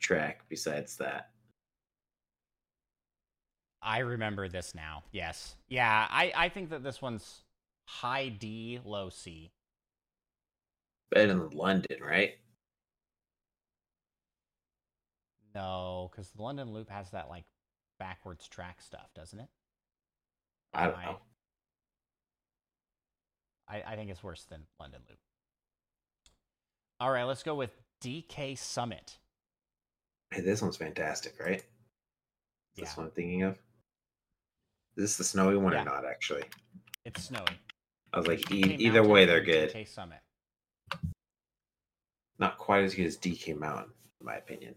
track 0.00 0.44
besides 0.48 0.96
that. 0.96 1.30
I 3.82 3.98
remember 3.98 4.48
this 4.48 4.74
now. 4.74 5.04
Yes. 5.10 5.56
Yeah, 5.68 6.06
I, 6.10 6.32
I 6.36 6.48
think 6.48 6.70
that 6.70 6.82
this 6.82 7.02
one's 7.02 7.42
high 7.90 8.28
D, 8.28 8.78
low 8.84 9.08
C. 9.10 9.50
Better 11.10 11.28
than 11.28 11.50
London, 11.50 11.98
right? 12.02 12.34
No, 15.54 16.08
because 16.10 16.30
the 16.30 16.42
London 16.42 16.72
Loop 16.72 16.88
has 16.90 17.10
that 17.10 17.28
like 17.28 17.44
backwards 17.98 18.46
track 18.46 18.80
stuff, 18.80 19.08
doesn't 19.14 19.40
it? 19.40 19.48
I 20.72 20.86
don't 20.86 20.96
I- 20.98 21.04
know. 21.04 21.16
I, 23.68 23.82
I 23.92 23.96
think 23.96 24.10
it's 24.10 24.22
worse 24.22 24.44
than 24.44 24.62
London 24.80 25.00
Loop. 25.08 25.18
All 26.98 27.10
right, 27.10 27.22
let's 27.24 27.42
go 27.44 27.54
with 27.54 27.70
DK 28.02 28.58
Summit. 28.58 29.16
Hey, 30.32 30.40
this 30.40 30.60
one's 30.60 30.76
fantastic, 30.76 31.34
right? 31.40 31.58
Is 31.58 31.64
Yeah, 32.76 32.84
This 32.84 32.96
one 32.96 33.06
I'm 33.06 33.12
thinking 33.12 33.42
of. 33.44 33.54
Is 34.96 35.04
this 35.04 35.16
the 35.16 35.24
snowy 35.24 35.56
one 35.56 35.72
Yeah. 35.72 35.82
or 35.82 35.84
not? 35.84 36.04
Actually, 36.04 36.42
it's 37.04 37.24
snowy. 37.24 37.46
I 38.12 38.18
was 38.18 38.26
like, 38.26 38.50
e- 38.50 38.76
either 38.78 39.00
Mountain 39.00 39.12
way, 39.12 39.24
they're 39.24 39.40
good. 39.40 39.72
DK 39.72 39.88
Summit. 39.88 40.18
Not 42.38 42.58
quite 42.58 42.84
as 42.84 42.94
good 42.94 43.06
as 43.06 43.16
DK 43.16 43.58
Mountain, 43.58 43.92
in 44.20 44.26
my 44.26 44.36
opinion. 44.36 44.74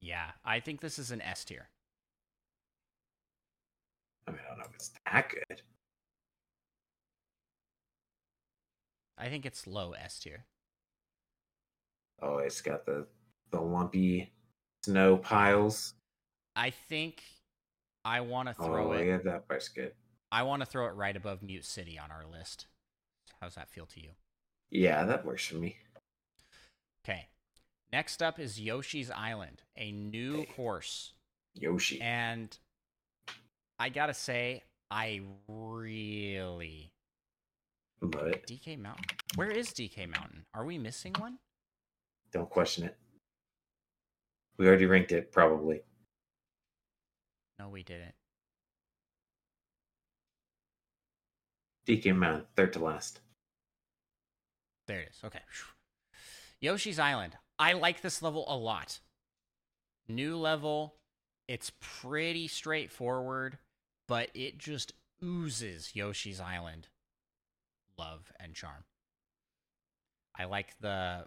Yeah, 0.00 0.30
I 0.44 0.60
think 0.60 0.80
this 0.80 0.98
is 0.98 1.10
an 1.10 1.20
S 1.22 1.44
tier. 1.44 1.68
I 4.26 4.30
mean, 4.32 4.40
I 4.44 4.48
don't 4.50 4.58
know 4.58 4.64
if 4.68 4.74
it's 4.74 4.90
that 5.10 5.28
good. 5.30 5.62
I 9.16 9.28
think 9.28 9.46
it's 9.46 9.66
low 9.66 9.92
S 9.92 10.20
tier. 10.20 10.44
Oh, 12.20 12.38
it's 12.38 12.60
got 12.60 12.84
the 12.84 13.06
the 13.50 13.60
lumpy 13.60 14.32
snow 14.84 15.16
piles. 15.16 15.94
I 16.54 16.70
think 16.70 17.22
I 18.04 18.20
want 18.20 18.48
to 18.48 18.54
oh, 18.58 18.66
throw 18.66 18.92
it. 18.92 18.96
oh, 18.96 19.00
it. 19.00 19.06
yeah, 19.06 19.18
that 19.24 19.48
part's 19.48 19.68
good. 19.68 19.92
I 20.30 20.42
want 20.42 20.60
to 20.60 20.66
throw 20.66 20.86
it 20.86 20.94
right 20.94 21.16
above 21.16 21.42
Mute 21.42 21.64
City 21.64 21.98
on 21.98 22.10
our 22.10 22.24
list. 22.26 22.66
How's 23.40 23.54
that 23.54 23.70
feel 23.70 23.86
to 23.86 24.00
you? 24.00 24.10
Yeah, 24.70 25.04
that 25.04 25.24
works 25.24 25.46
for 25.46 25.56
me. 25.56 25.76
Okay. 27.04 27.28
Next 27.92 28.22
up 28.22 28.38
is 28.38 28.60
Yoshi's 28.60 29.10
Island, 29.10 29.62
a 29.76 29.90
new 29.92 30.38
Hey. 30.40 30.46
course. 30.46 31.14
Yoshi. 31.54 32.00
And 32.00 32.56
I 33.78 33.88
gotta 33.88 34.12
say, 34.14 34.64
I 34.90 35.22
really 35.48 36.90
Love 38.00 38.26
it. 38.28 38.46
DK 38.46 38.78
Mountain. 38.78 39.04
Where 39.36 39.50
is 39.50 39.70
DK 39.72 40.06
Mountain? 40.08 40.44
Are 40.54 40.64
we 40.64 40.78
missing 40.78 41.14
one? 41.18 41.38
Don't 42.32 42.48
question 42.50 42.84
it. 42.84 42.96
We 44.56 44.66
already 44.68 44.86
ranked 44.86 45.12
it, 45.12 45.32
probably. 45.32 45.80
No, 47.58 47.68
we 47.70 47.82
didn't. 47.82 48.14
DK 51.88 52.14
Mountain, 52.14 52.44
third 52.54 52.72
to 52.74 52.78
last. 52.80 53.20
There 54.86 55.00
it 55.00 55.08
is. 55.10 55.20
Okay. 55.24 55.40
Yoshi's 56.60 56.98
Island. 56.98 57.36
I 57.58 57.72
like 57.72 58.02
this 58.02 58.22
level 58.22 58.44
a 58.46 58.56
lot. 58.56 59.00
New 60.08 60.36
level. 60.36 60.94
It's 61.48 61.72
pretty 61.80 62.46
straightforward, 62.48 63.58
but 64.06 64.28
it 64.34 64.58
just 64.58 64.92
oozes 65.24 65.94
Yoshi's 65.94 66.40
Island 66.40 66.88
love 67.98 68.32
and 68.38 68.54
charm. 68.54 68.84
I 70.38 70.44
like 70.44 70.74
the 70.80 71.24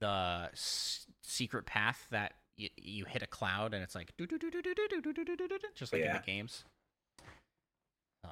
the 0.00 0.50
s- 0.52 1.06
secret 1.22 1.64
path 1.66 2.06
that 2.10 2.34
y- 2.58 2.68
you 2.76 3.04
hit 3.06 3.22
a 3.22 3.26
cloud 3.26 3.72
and 3.74 3.82
it's 3.82 3.94
like 3.94 4.12
just 5.74 5.92
like 5.92 6.02
in 6.02 6.12
the 6.12 6.22
games. 6.26 6.64
So, 8.24 8.30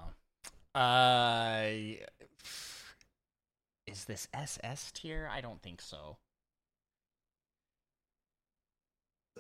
uh, 0.74 1.66
is 3.86 4.04
this 4.04 4.28
SS 4.32 4.92
tier? 4.92 5.28
I 5.32 5.40
don't 5.40 5.62
think 5.62 5.80
so. 5.80 6.16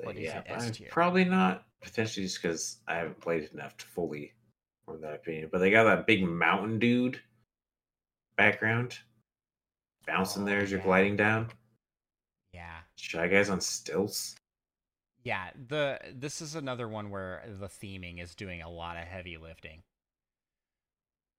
What 0.02 0.16
yeah, 0.18 0.38
it, 0.40 0.46
S 0.48 0.66
I'm 0.66 0.72
tier? 0.72 0.88
probably 0.90 1.24
not. 1.24 1.64
Potentially 1.82 2.26
just 2.26 2.40
because 2.42 2.78
I 2.88 2.96
haven't 2.96 3.20
played 3.20 3.50
enough 3.52 3.76
to 3.76 3.86
fully 3.86 4.32
form 4.86 5.00
that 5.02 5.14
opinion. 5.14 5.48
But 5.52 5.58
they 5.58 5.70
got 5.70 5.84
that 5.84 6.06
big 6.06 6.24
mountain 6.24 6.78
dude 6.78 7.20
background 8.36 8.98
bouncing 10.06 10.42
Oh, 10.42 10.46
there 10.46 10.60
as 10.60 10.70
you're 10.70 10.80
gliding 10.80 11.16
down. 11.16 11.50
Yeah. 12.52 12.78
Shy 12.96 13.28
guys 13.28 13.50
on 13.50 13.60
stilts. 13.60 14.36
Yeah, 15.22 15.50
the 15.68 15.98
this 16.14 16.42
is 16.42 16.54
another 16.54 16.86
one 16.86 17.10
where 17.10 17.42
the 17.58 17.68
theming 17.68 18.22
is 18.22 18.34
doing 18.34 18.60
a 18.62 18.70
lot 18.70 18.96
of 18.96 19.04
heavy 19.04 19.38
lifting. 19.38 19.82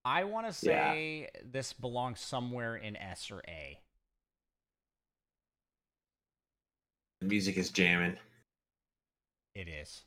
I 0.06 0.24
want 0.24 0.46
to 0.54 0.66
Yeah. 0.68 0.92
say 0.94 1.30
this 1.44 1.74
belongs 1.74 2.20
somewhere 2.20 2.76
in 2.76 2.96
S 2.96 3.32
or 3.32 3.42
A. 3.48 3.80
The 7.22 7.28
music 7.28 7.58
is 7.58 7.72
jamming. 7.72 8.18
It 9.56 9.68
is. 9.68 10.04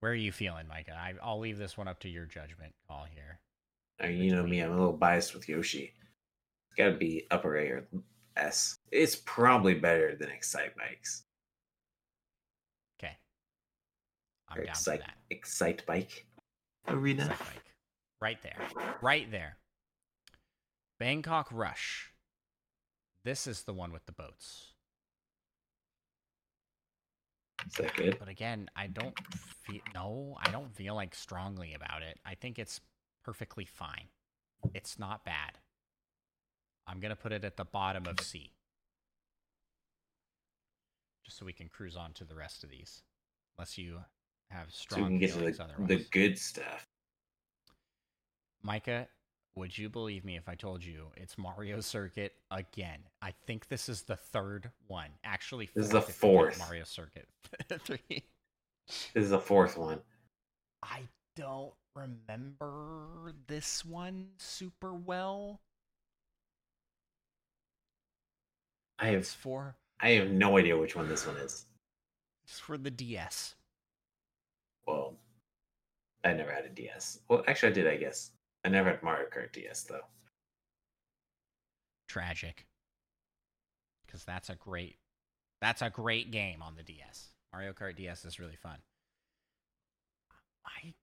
Where 0.00 0.12
are 0.12 0.16
you 0.16 0.30
feeling, 0.30 0.68
Micah? 0.68 0.92
I, 0.96 1.14
I'll 1.22 1.38
leave 1.40 1.58
this 1.58 1.76
one 1.76 1.88
up 1.88 2.00
to 2.00 2.08
your 2.08 2.26
judgment 2.26 2.74
call 2.86 3.04
here. 3.12 3.40
I 4.00 4.08
you 4.08 4.34
know 4.34 4.46
me, 4.46 4.60
I'm 4.60 4.70
a 4.72 4.76
little 4.76 4.92
biased 4.92 5.34
with 5.34 5.48
Yoshi. 5.48 5.92
It's 6.70 6.76
got 6.76 6.90
to 6.90 6.96
be 6.96 7.26
upper 7.30 7.56
A 7.56 7.68
or 7.70 7.88
S. 8.36 8.78
It's 8.92 9.16
probably 9.16 9.74
better 9.74 10.14
than 10.14 10.28
Excitebikes. 10.28 11.22
Okay. 13.00 13.16
I'm 14.48 14.58
Or 14.58 14.64
down 14.64 14.70
Excite, 14.70 15.00
for 15.02 15.06
that. 15.06 15.16
Excitebike 15.36 16.24
Arena. 16.86 17.26
Bike. 17.28 17.74
Right 18.20 18.42
there. 18.42 18.58
Right 19.00 19.30
there. 19.30 19.56
Bangkok 20.98 21.48
Rush. 21.52 22.12
This 23.24 23.46
is 23.46 23.62
the 23.62 23.72
one 23.72 23.92
with 23.92 24.06
the 24.06 24.12
boats. 24.12 24.72
Is 27.66 27.74
that 27.74 27.94
good? 27.96 28.18
But 28.18 28.28
again, 28.28 28.70
I 28.76 28.86
don't 28.86 29.14
feel 29.64 29.80
no, 29.94 30.36
I 30.40 30.50
don't 30.50 30.74
feel 30.74 30.94
like 30.94 31.14
strongly 31.14 31.74
about 31.74 32.02
it. 32.02 32.18
I 32.24 32.34
think 32.34 32.58
it's 32.58 32.80
perfectly 33.24 33.64
fine. 33.64 34.08
It's 34.74 34.98
not 34.98 35.24
bad. 35.24 35.58
I'm 36.86 37.00
gonna 37.00 37.16
put 37.16 37.32
it 37.32 37.44
at 37.44 37.56
the 37.56 37.64
bottom 37.64 38.06
of 38.06 38.20
C. 38.20 38.52
Just 41.24 41.38
so 41.38 41.44
we 41.44 41.52
can 41.52 41.68
cruise 41.68 41.96
on 41.96 42.12
to 42.14 42.24
the 42.24 42.34
rest 42.34 42.64
of 42.64 42.70
these. 42.70 43.02
Unless 43.56 43.76
you 43.76 44.00
have 44.50 44.66
So 44.70 44.96
we 44.96 45.02
strong 45.02 45.08
can 45.10 45.18
get 45.18 45.32
to 45.32 45.38
the, 45.40 45.96
the 45.96 46.04
good 46.10 46.38
stuff. 46.38 46.86
Micah, 48.62 49.08
would 49.54 49.76
you 49.76 49.88
believe 49.88 50.24
me 50.24 50.36
if 50.36 50.48
I 50.48 50.54
told 50.54 50.84
you 50.84 51.08
it's 51.16 51.36
Mario 51.38 51.80
Circuit 51.80 52.34
again? 52.50 53.00
I 53.22 53.32
think 53.46 53.68
this 53.68 53.88
is 53.88 54.02
the 54.02 54.16
third 54.16 54.70
one. 54.86 55.10
Actually, 55.24 55.68
This 55.74 55.86
is 55.86 55.90
the 55.92 56.00
fourth 56.00 56.10
if 56.10 56.22
you 56.22 56.30
count 56.30 56.54
fourth. 56.54 56.58
Mario 56.58 56.84
Circuit 56.84 57.28
3. 57.84 57.98
This 58.08 59.08
is 59.14 59.30
the 59.30 59.38
fourth 59.40 59.76
one. 59.76 60.00
I 60.82 61.02
don't 61.36 61.72
remember 61.94 63.32
this 63.46 63.84
one 63.84 64.28
super 64.38 64.94
well. 64.94 65.60
I 68.98 69.08
It's 69.08 69.34
have 69.34 69.40
for 69.40 69.76
I 70.00 70.10
have 70.10 70.30
no 70.30 70.58
idea 70.58 70.76
which 70.76 70.94
one 70.96 71.08
this 71.08 71.26
one 71.26 71.36
is. 71.36 71.66
it's 72.46 72.58
for 72.58 72.78
the 72.78 72.90
DS. 72.90 73.54
Well, 74.88 75.14
I 76.24 76.32
never 76.32 76.50
had 76.50 76.64
a 76.64 76.70
DS. 76.70 77.20
Well, 77.28 77.44
actually, 77.46 77.72
I 77.72 77.74
did. 77.74 77.86
I 77.86 77.96
guess 77.96 78.30
I 78.64 78.70
never 78.70 78.90
had 78.90 79.02
Mario 79.02 79.28
Kart 79.28 79.52
DS 79.52 79.82
though. 79.82 80.00
Tragic. 82.08 82.66
Because 84.06 84.24
that's 84.24 84.48
a 84.48 84.54
great 84.54 84.96
that's 85.60 85.82
a 85.82 85.90
great 85.90 86.30
game 86.30 86.62
on 86.62 86.74
the 86.74 86.82
DS. 86.82 87.28
Mario 87.52 87.72
Kart 87.72 87.96
DS 87.96 88.24
is 88.24 88.40
really 88.40 88.56
fun. 88.56 88.78
I 90.64 90.94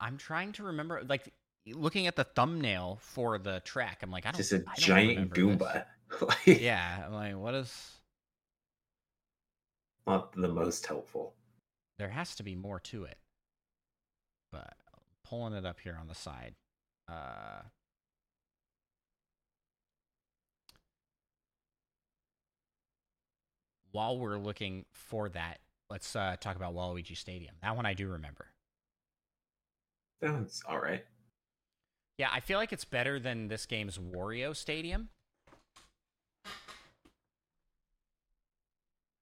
I'm 0.00 0.16
trying 0.16 0.52
to 0.52 0.64
remember 0.64 1.02
like 1.06 1.32
looking 1.66 2.06
at 2.06 2.16
the 2.16 2.24
thumbnail 2.24 2.98
for 3.02 3.38
the 3.38 3.60
track, 3.60 3.98
I'm 4.02 4.10
like, 4.10 4.24
I 4.24 4.30
don't 4.30 4.38
Just 4.38 4.52
a 4.52 4.64
I 4.66 4.74
giant 4.78 5.34
Goomba. 5.34 5.84
Yeah, 6.46 7.02
I'm 7.04 7.12
like, 7.12 7.36
what 7.36 7.54
is 7.54 7.92
not 10.06 10.32
the 10.32 10.48
most 10.48 10.86
helpful. 10.86 11.34
There 11.98 12.10
has 12.10 12.34
to 12.36 12.42
be 12.42 12.54
more 12.54 12.80
to 12.80 13.04
it. 13.04 13.18
But 14.52 14.74
pulling 15.24 15.54
it 15.54 15.66
up 15.66 15.80
here 15.80 15.96
on 16.00 16.08
the 16.08 16.14
side. 16.14 16.54
Uh 17.08 17.62
while 23.96 24.18
we're 24.18 24.36
looking 24.36 24.84
for 24.92 25.30
that, 25.30 25.58
let's 25.88 26.14
uh, 26.14 26.36
talk 26.38 26.54
about 26.54 26.74
Waluigi 26.74 27.16
Stadium. 27.16 27.54
That 27.62 27.76
one 27.76 27.86
I 27.86 27.94
do 27.94 28.08
remember. 28.08 28.46
That 30.20 30.34
one's 30.34 30.62
all 30.68 30.78
right. 30.78 31.02
Yeah, 32.18 32.28
I 32.30 32.40
feel 32.40 32.58
like 32.58 32.74
it's 32.74 32.84
better 32.84 33.18
than 33.18 33.48
this 33.48 33.64
game's 33.64 33.96
Wario 33.96 34.54
Stadium. 34.54 35.08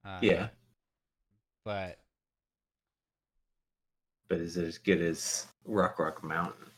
Uh, 0.05 0.18
yeah, 0.22 0.48
but 1.64 1.98
but 4.28 4.38
is 4.38 4.56
it 4.56 4.64
as 4.64 4.78
good 4.78 5.01
as 5.01 5.46
Rock 5.64 5.98
Rock 5.98 6.22
Mountain? 6.22 6.70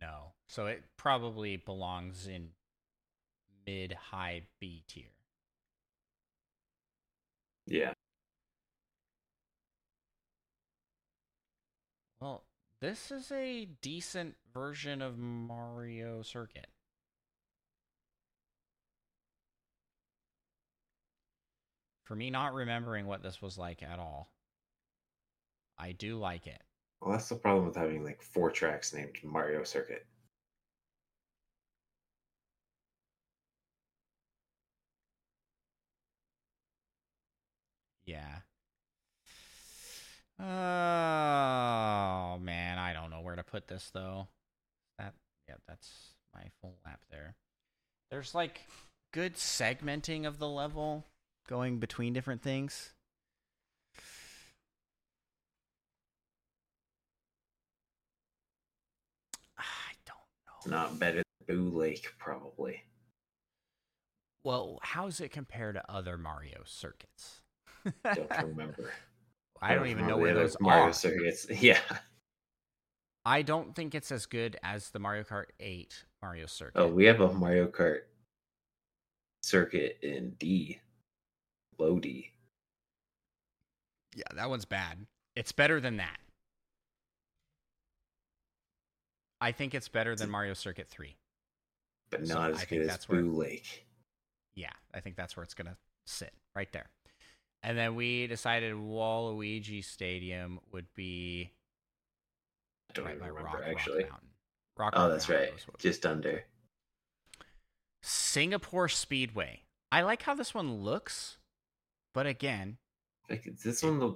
no. 0.00 0.32
So 0.46 0.66
it 0.66 0.84
probably 0.96 1.56
belongs 1.56 2.26
in 2.26 2.50
mid 3.66 3.92
high 3.92 4.42
B 4.60 4.84
tier. 4.86 5.04
Yeah, 7.66 7.94
Well, 12.24 12.44
this 12.80 13.10
is 13.10 13.30
a 13.32 13.66
decent 13.82 14.36
version 14.50 15.02
of 15.02 15.18
Mario 15.18 16.22
Circuit. 16.22 16.68
For 22.04 22.14
me, 22.14 22.30
not 22.30 22.54
remembering 22.54 23.06
what 23.06 23.22
this 23.22 23.40
was 23.42 23.58
like 23.58 23.82
at 23.82 23.98
all, 23.98 24.30
I 25.78 25.92
do 25.92 26.18
like 26.18 26.46
it. 26.46 26.62
well, 27.00 27.12
that's 27.12 27.28
the 27.28 27.36
problem 27.36 27.66
with 27.66 27.76
having 27.76 28.04
like 28.04 28.22
four 28.22 28.50
tracks 28.50 28.92
named 28.94 29.16
Mario 29.22 29.64
Circuit. 29.64 30.06
Yeah. 38.06 38.40
Oh 40.38 42.38
man, 42.40 42.78
I 42.78 42.92
don't 42.92 43.10
know 43.10 43.20
where 43.20 43.36
to 43.36 43.44
put 43.44 43.68
this 43.68 43.90
though. 43.92 44.28
That 44.98 45.14
yeah, 45.48 45.54
that's 45.68 46.14
my 46.34 46.42
full 46.60 46.76
lap 46.84 47.00
there. 47.10 47.36
There's 48.10 48.34
like 48.34 48.62
good 49.12 49.34
segmenting 49.34 50.26
of 50.26 50.38
the 50.38 50.48
level 50.48 51.06
going 51.48 51.78
between 51.78 52.12
different 52.12 52.42
things. 52.42 52.92
I 59.58 59.62
don't 60.06 60.70
know. 60.70 60.76
Not 60.76 60.98
better 60.98 61.22
than 61.46 61.56
Boo 61.56 61.70
Lake, 61.70 62.12
probably. 62.18 62.82
Well, 64.42 64.78
how's 64.82 65.20
it 65.20 65.30
compare 65.30 65.72
to 65.72 65.90
other 65.90 66.18
Mario 66.18 66.62
circuits? 66.64 67.40
Don't 68.04 68.30
remember. 68.46 68.92
I 69.62 69.74
don't 69.74 69.86
even 69.86 70.06
know 70.06 70.18
where 70.18 70.34
those 70.34 70.56
Mario 70.60 70.86
are. 70.86 70.92
Circuits. 70.92 71.46
Yeah, 71.60 71.78
I 73.24 73.42
don't 73.42 73.74
think 73.74 73.94
it's 73.94 74.12
as 74.12 74.26
good 74.26 74.58
as 74.62 74.90
the 74.90 74.98
Mario 74.98 75.22
Kart 75.22 75.46
8 75.58 76.04
Mario 76.22 76.44
oh, 76.44 76.46
Circuit. 76.46 76.78
Oh, 76.78 76.88
we 76.88 77.06
have 77.06 77.20
a 77.20 77.32
Mario 77.32 77.66
Kart 77.68 78.00
circuit 79.42 79.98
in 80.02 80.30
D, 80.38 80.80
low 81.78 81.98
D. 81.98 82.30
yeah, 84.14 84.22
that 84.34 84.48
one's 84.50 84.64
bad. 84.64 85.06
It's 85.36 85.52
better 85.52 85.80
than 85.80 85.96
that. 85.96 86.18
I 89.40 89.52
think 89.52 89.74
it's 89.74 89.88
better 89.88 90.14
than 90.16 90.30
Mario 90.30 90.54
Circuit 90.54 90.88
3. 90.88 91.16
but 92.10 92.26
So 92.26 92.34
not 92.34 92.50
I 92.50 92.50
as 92.52 92.56
think 92.58 92.68
good 92.70 92.80
as 92.82 92.86
that's 92.86 93.08
where- 93.08 93.22
Lake. 93.22 93.86
Yeah, 94.54 94.70
I 94.94 95.00
think 95.00 95.16
that's 95.16 95.36
where 95.36 95.42
it's 95.42 95.54
going 95.54 95.66
to 95.66 95.76
sit, 96.06 96.32
right 96.54 96.70
there. 96.72 96.88
And 97.62 97.76
then 97.76 97.94
we 97.96 98.26
decided 98.28 98.74
Waluigi 98.74 99.82
Stadium 99.84 100.60
would 100.70 100.86
be 100.94 101.50
I 102.90 102.92
don't 102.92 103.04
right 103.06 103.18
by 103.18 103.26
remember 103.26 103.48
Rock, 103.48 103.62
actually. 103.66 104.02
Rock 104.04 104.10
Mountain. 104.12 104.28
Rock 104.76 104.92
oh, 104.96 105.00
Rock 105.02 105.10
that's 105.12 105.28
Mountain 105.28 105.48
right, 105.68 105.78
just 105.80 106.06
under. 106.06 106.44
Singapore 108.02 108.88
Speedway. 108.88 109.62
I 109.90 110.02
like 110.02 110.22
how 110.22 110.34
this 110.34 110.54
one 110.54 110.82
looks, 110.82 111.38
but 112.14 112.26
again, 112.26 112.78
Like, 113.28 113.46
is 113.46 113.62
this 113.62 113.82
one 113.82 113.98
the 113.98 114.14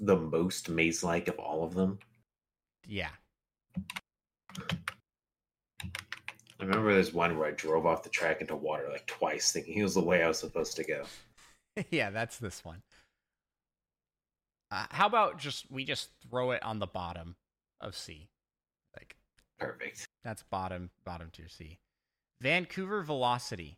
the 0.00 0.16
most 0.16 0.68
maze-like 0.68 1.28
of 1.28 1.38
all 1.38 1.62
of 1.64 1.74
them? 1.74 1.98
yeah, 2.86 3.10
I 6.60 6.64
remember 6.64 6.92
there's 6.94 7.12
one 7.12 7.38
where 7.38 7.48
I 7.48 7.52
drove 7.52 7.86
off 7.86 8.02
the 8.02 8.08
track 8.08 8.40
into 8.40 8.56
water 8.56 8.88
like 8.90 9.06
twice, 9.06 9.52
thinking 9.52 9.78
it 9.78 9.82
was 9.82 9.94
the 9.94 10.02
way 10.02 10.22
I 10.22 10.28
was 10.28 10.38
supposed 10.38 10.76
to 10.76 10.84
go. 10.84 11.04
yeah, 11.90 12.10
that's 12.10 12.38
this 12.38 12.64
one. 12.64 12.82
Uh, 14.70 14.86
how 14.90 15.06
about 15.06 15.38
just 15.38 15.70
we 15.70 15.84
just 15.84 16.10
throw 16.28 16.50
it 16.52 16.62
on 16.62 16.78
the 16.78 16.86
bottom 16.86 17.36
of 17.80 17.96
C, 17.96 18.28
like 18.96 19.14
Perfect. 19.58 20.06
that's 20.24 20.42
bottom 20.44 20.90
bottom 21.04 21.30
tier 21.32 21.48
C. 21.48 21.78
Vancouver 22.40 23.02
Velocity. 23.02 23.76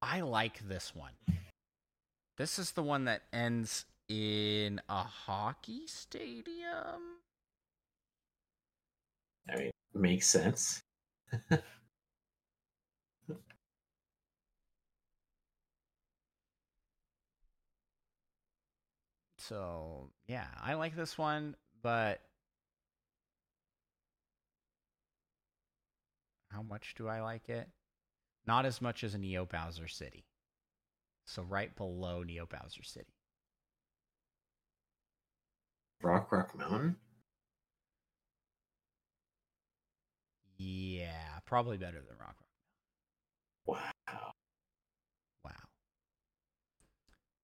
I 0.00 0.20
like 0.20 0.58
this 0.68 0.94
one. 0.94 1.12
This 2.42 2.58
is 2.58 2.72
the 2.72 2.82
one 2.82 3.04
that 3.04 3.22
ends 3.32 3.84
in 4.08 4.80
a 4.88 5.04
hockey 5.04 5.86
stadium. 5.86 7.20
I 9.48 9.56
mean, 9.56 9.70
makes 9.94 10.26
sense. 10.26 10.82
So 19.38 20.10
yeah, 20.26 20.46
I 20.60 20.74
like 20.74 20.96
this 20.96 21.16
one, 21.16 21.54
but 21.80 22.22
how 26.50 26.62
much 26.62 26.94
do 26.96 27.06
I 27.06 27.20
like 27.20 27.48
it? 27.48 27.68
Not 28.48 28.66
as 28.66 28.80
much 28.80 29.04
as 29.04 29.14
a 29.14 29.18
Neo 29.18 29.44
Bowser 29.44 29.86
City. 29.86 30.24
So 31.32 31.42
right 31.42 31.74
below 31.74 32.22
Neo 32.22 32.44
Bowser 32.44 32.82
City. 32.82 33.14
Rock 36.02 36.30
Rock 36.30 36.54
Mountain. 36.54 36.96
Yeah, 40.58 41.38
probably 41.46 41.78
better 41.78 42.02
than 42.06 42.18
Rock 42.20 42.36
Rock. 42.36 42.36
Mountain. 43.66 43.92
Wow. 44.12 44.32
Wow. 45.42 45.52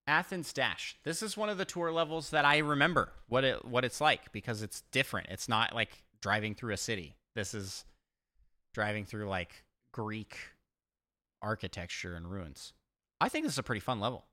Athens 0.05 0.53
Dash. 0.53 0.95
This 1.03 1.23
is 1.23 1.35
one 1.35 1.49
of 1.49 1.57
the 1.57 1.65
tour 1.65 1.91
levels 1.91 2.29
that 2.29 2.45
I 2.45 2.59
remember 2.59 3.11
what 3.27 3.43
it 3.43 3.65
what 3.65 3.83
it's 3.83 3.99
like 3.99 4.31
because 4.31 4.61
it's 4.61 4.81
different. 4.91 5.29
It's 5.31 5.49
not 5.49 5.73
like 5.73 6.03
driving 6.21 6.53
through 6.53 6.75
a 6.75 6.77
city. 6.77 7.15
This 7.33 7.55
is 7.55 7.85
driving 8.71 9.05
through 9.05 9.27
like 9.27 9.63
Greek 9.93 10.37
architecture 11.41 12.13
and 12.13 12.29
ruins. 12.29 12.73
I 13.21 13.29
think 13.29 13.45
this 13.45 13.53
is 13.53 13.59
a 13.59 13.63
pretty 13.63 13.81
fun 13.81 13.99
level. 13.99 14.25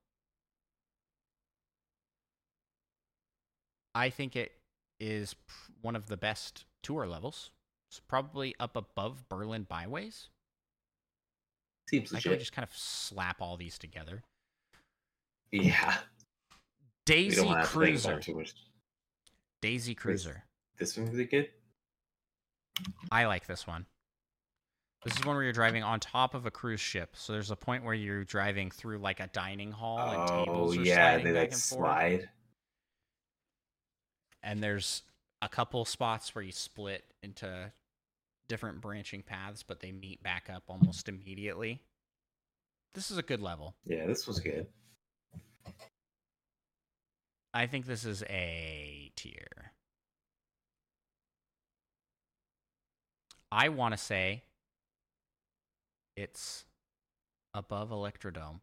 I 3.95 4.11
think 4.11 4.37
it 4.37 4.53
is 5.01 5.35
one 5.81 5.97
of 5.97 6.07
the 6.07 6.17
best 6.17 6.65
tour 6.83 7.07
levels. 7.07 7.51
It's 7.91 8.01
probably 8.01 8.55
up 8.61 8.77
above 8.77 9.29
Berlin 9.29 9.67
Byways. 9.69 10.29
Seems 11.89 12.13
I 12.13 12.21
can 12.21 12.31
legit. 12.33 12.41
just 12.41 12.53
kind 12.53 12.65
of 12.65 12.77
slap 12.77 13.41
all 13.41 13.57
these 13.57 13.79
together. 13.79 14.23
Yeah. 15.53 15.97
Daisy 17.07 17.49
Cruiser. 17.65 18.09
about 18.11 18.21
it 18.21 18.25
too 18.25 18.35
much. 18.35 18.55
Daisy 19.63 19.95
Cruiser. 19.95 20.45
This 20.79 20.97
one's 20.97 21.11
really 21.11 21.25
good. 21.25 21.49
I 23.11 23.27
like 23.27 23.47
this 23.47 23.67
one. 23.67 23.87
This 25.05 25.17
is 25.17 25.25
one 25.25 25.37
where 25.37 25.45
you're 25.45 25.53
driving 25.53 25.85
on 25.85 26.01
top 26.01 26.35
of 26.35 26.47
a 26.47 26.51
cruise 26.51 26.81
ship. 26.81 27.11
So 27.15 27.33
there's 27.33 27.51
a 27.53 27.57
point 27.57 27.85
where 27.85 27.95
you're 27.95 28.25
driving 28.25 28.71
through 28.71 28.99
like 28.99 29.21
a 29.21 29.29
dining 29.29 29.71
hall 29.71 29.99
and 29.99 30.31
Oh 30.31 30.45
tables 30.45 30.77
are 30.77 30.83
yeah, 30.83 31.19
they 31.19 31.25
back 31.25 31.35
like 31.35 31.53
and 31.53 31.63
forth. 31.63 31.87
slide. 31.87 32.29
And 34.43 34.63
there's 34.63 35.03
a 35.43 35.49
couple 35.49 35.85
spots 35.85 36.35
where 36.35 36.43
you 36.43 36.53
split 36.53 37.05
into 37.23 37.73
different 38.49 38.81
branching 38.81 39.23
paths, 39.23 39.63
but 39.63 39.81
they 39.81 39.93
meet 39.93 40.23
back 40.23 40.49
up 40.53 40.65
almost 40.69 41.09
immediately. 41.09 41.83
This 42.95 43.11
is 43.11 43.19
a 43.19 43.23
good 43.23 43.41
level. 43.41 43.75
Yeah, 43.85 44.07
this 44.07 44.27
was 44.27 44.41
good. 44.41 44.67
I 47.53 47.67
think 47.67 47.87
this 47.87 48.05
is 48.05 48.23
A 48.25 49.13
tier. 49.17 49.73
I 53.53 53.69
want 53.69 53.93
to 53.95 53.99
say 53.99 54.43
it's 56.17 56.65
above 57.55 57.91
Electrodome, 57.91 58.61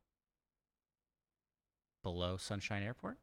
below 2.02 2.38
Sunshine 2.38 2.84
Airport. 2.84 3.18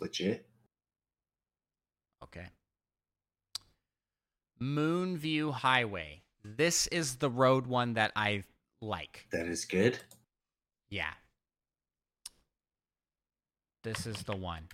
Legit. 0.00 0.46
Okay. 2.22 2.46
Moonview 4.60 5.52
Highway. 5.52 6.22
This 6.44 6.86
is 6.88 7.16
the 7.16 7.30
road 7.30 7.66
one 7.66 7.94
that 7.94 8.12
I 8.14 8.44
like. 8.80 9.26
That 9.32 9.46
is 9.46 9.64
good. 9.64 9.98
Yeah. 10.90 11.12
This 13.84 14.06
is 14.06 14.22
the 14.22 14.36
one 14.36 14.68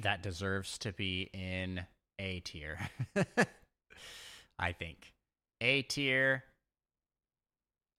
that 0.00 0.22
deserves 0.22 0.78
to 0.78 0.92
be 0.92 1.30
in 1.32 1.84
A 2.18 2.40
tier. 2.40 2.78
I 4.58 4.72
think. 4.72 5.12
A 5.60 5.82
tier 5.82 6.44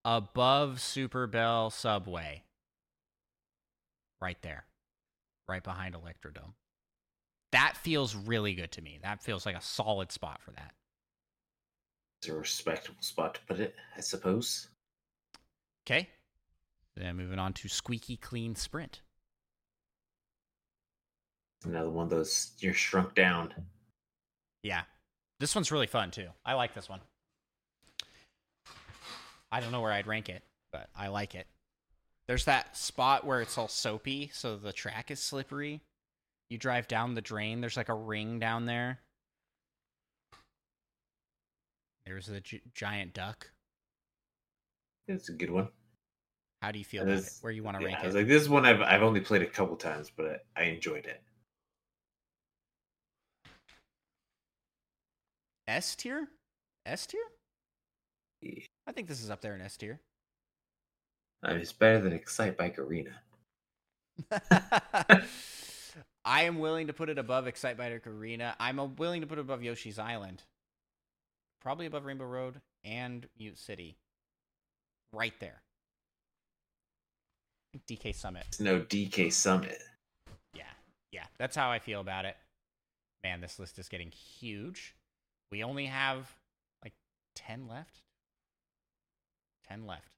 above 0.05 0.81
Super 0.81 1.27
Bell 1.27 1.69
Subway. 1.69 2.43
Right 4.21 4.41
there. 4.41 4.65
Right 5.47 5.63
behind 5.63 5.95
Electrodome. 5.95 6.53
That 7.51 7.77
feels 7.77 8.15
really 8.15 8.55
good 8.55 8.71
to 8.71 8.81
me. 8.81 8.99
That 9.03 9.21
feels 9.21 9.45
like 9.45 9.55
a 9.55 9.61
solid 9.61 10.11
spot 10.11 10.41
for 10.41 10.51
that. 10.51 10.73
It's 12.19 12.29
a 12.29 12.33
respectable 12.33 13.01
spot 13.01 13.35
to 13.35 13.41
put 13.41 13.59
it, 13.59 13.75
I 13.95 14.01
suppose. 14.01 14.69
Okay. 15.85 16.09
Then 16.95 17.15
moving 17.17 17.39
on 17.39 17.53
to 17.53 17.67
Squeaky 17.67 18.17
Clean 18.17 18.55
Sprint. 18.55 19.01
Another 21.65 21.89
one 21.89 22.03
of 22.05 22.09
those 22.09 22.51
you're 22.59 22.73
shrunk 22.73 23.15
down. 23.15 23.53
Yeah. 24.63 24.83
This 25.39 25.55
one's 25.55 25.71
really 25.71 25.87
fun 25.87 26.11
too. 26.11 26.27
I 26.45 26.53
like 26.53 26.73
this 26.73 26.89
one. 26.89 26.99
I 29.51 29.59
don't 29.59 29.71
know 29.71 29.81
where 29.81 29.91
I'd 29.91 30.07
rank 30.07 30.29
it, 30.29 30.43
but 30.71 30.89
I 30.95 31.07
like 31.09 31.35
it. 31.35 31.47
There's 32.27 32.45
that 32.45 32.75
spot 32.77 33.25
where 33.25 33.41
it's 33.41 33.57
all 33.57 33.67
soapy, 33.67 34.31
so 34.33 34.55
the 34.55 34.73
track 34.73 35.11
is 35.11 35.19
slippery. 35.19 35.81
You 36.49 36.57
drive 36.57 36.87
down 36.87 37.13
the 37.15 37.21
drain, 37.21 37.61
there's 37.61 37.77
like 37.77 37.89
a 37.89 37.93
ring 37.93 38.39
down 38.39 38.65
there. 38.65 38.99
There's 42.05 42.29
a 42.29 42.41
gi- 42.41 42.61
giant 42.73 43.13
duck. 43.13 43.49
It's 45.07 45.29
a 45.29 45.33
good 45.33 45.51
one. 45.51 45.69
How 46.61 46.71
do 46.71 46.79
you 46.79 46.85
feel 46.85 47.03
It 47.03 47.09
about 47.11 47.23
it? 47.23 47.33
Where 47.41 47.51
you 47.51 47.63
want 47.63 47.77
to 47.77 47.83
Yeah, 47.83 47.87
rank 47.89 47.99
I 48.03 48.05
was 48.07 48.15
it? 48.15 48.19
like, 48.19 48.27
this 48.27 48.47
one 48.47 48.65
I've 48.65 48.81
I've 48.81 49.03
only 49.03 49.19
played 49.19 49.41
a 49.41 49.47
couple 49.47 49.75
times, 49.75 50.09
but 50.15 50.45
I 50.55 50.63
enjoyed 50.63 51.05
it. 51.05 51.21
S 55.67 55.95
tier? 55.95 56.27
S 56.85 57.05
tier? 57.05 57.21
Yeah. 58.41 58.63
I 58.87 58.91
think 58.91 59.07
this 59.07 59.23
is 59.23 59.29
up 59.29 59.41
there 59.41 59.55
in 59.55 59.61
S 59.61 59.77
tier. 59.77 59.99
I 61.43 61.51
mean, 61.51 61.61
it's 61.61 61.73
better 61.73 61.99
than 61.99 62.17
Excitebike 62.17 62.77
Arena. 62.77 63.11
I 66.25 66.43
am 66.43 66.59
willing 66.59 66.87
to 66.87 66.93
put 66.93 67.09
it 67.09 67.17
above 67.17 67.45
Excitebike 67.45 68.07
Arena. 68.07 68.55
I'm 68.59 68.79
uh, 68.79 68.85
willing 68.85 69.21
to 69.21 69.27
put 69.27 69.37
it 69.37 69.41
above 69.41 69.61
Yoshi's 69.61 69.99
Island. 69.99 70.43
Probably 71.61 71.85
above 71.85 72.05
Rainbow 72.05 72.25
Road 72.25 72.61
and 72.83 73.27
Mute 73.37 73.57
City. 73.57 73.97
Right 75.11 75.33
there. 75.39 75.61
DK 77.89 78.15
Summit. 78.15 78.45
It's 78.47 78.59
no 78.59 78.81
DK 78.81 79.31
Summit. 79.33 79.81
Yeah. 80.55 80.63
Yeah. 81.11 81.25
That's 81.37 81.55
how 81.55 81.71
I 81.71 81.79
feel 81.79 82.01
about 82.01 82.25
it. 82.25 82.37
Man, 83.23 83.41
this 83.41 83.59
list 83.59 83.79
is 83.79 83.89
getting 83.89 84.11
huge. 84.11 84.95
We 85.53 85.63
only 85.63 85.85
have 85.85 86.35
like 86.83 86.93
10 87.35 87.67
left. 87.67 88.01
10 89.67 89.85
left. 89.85 90.09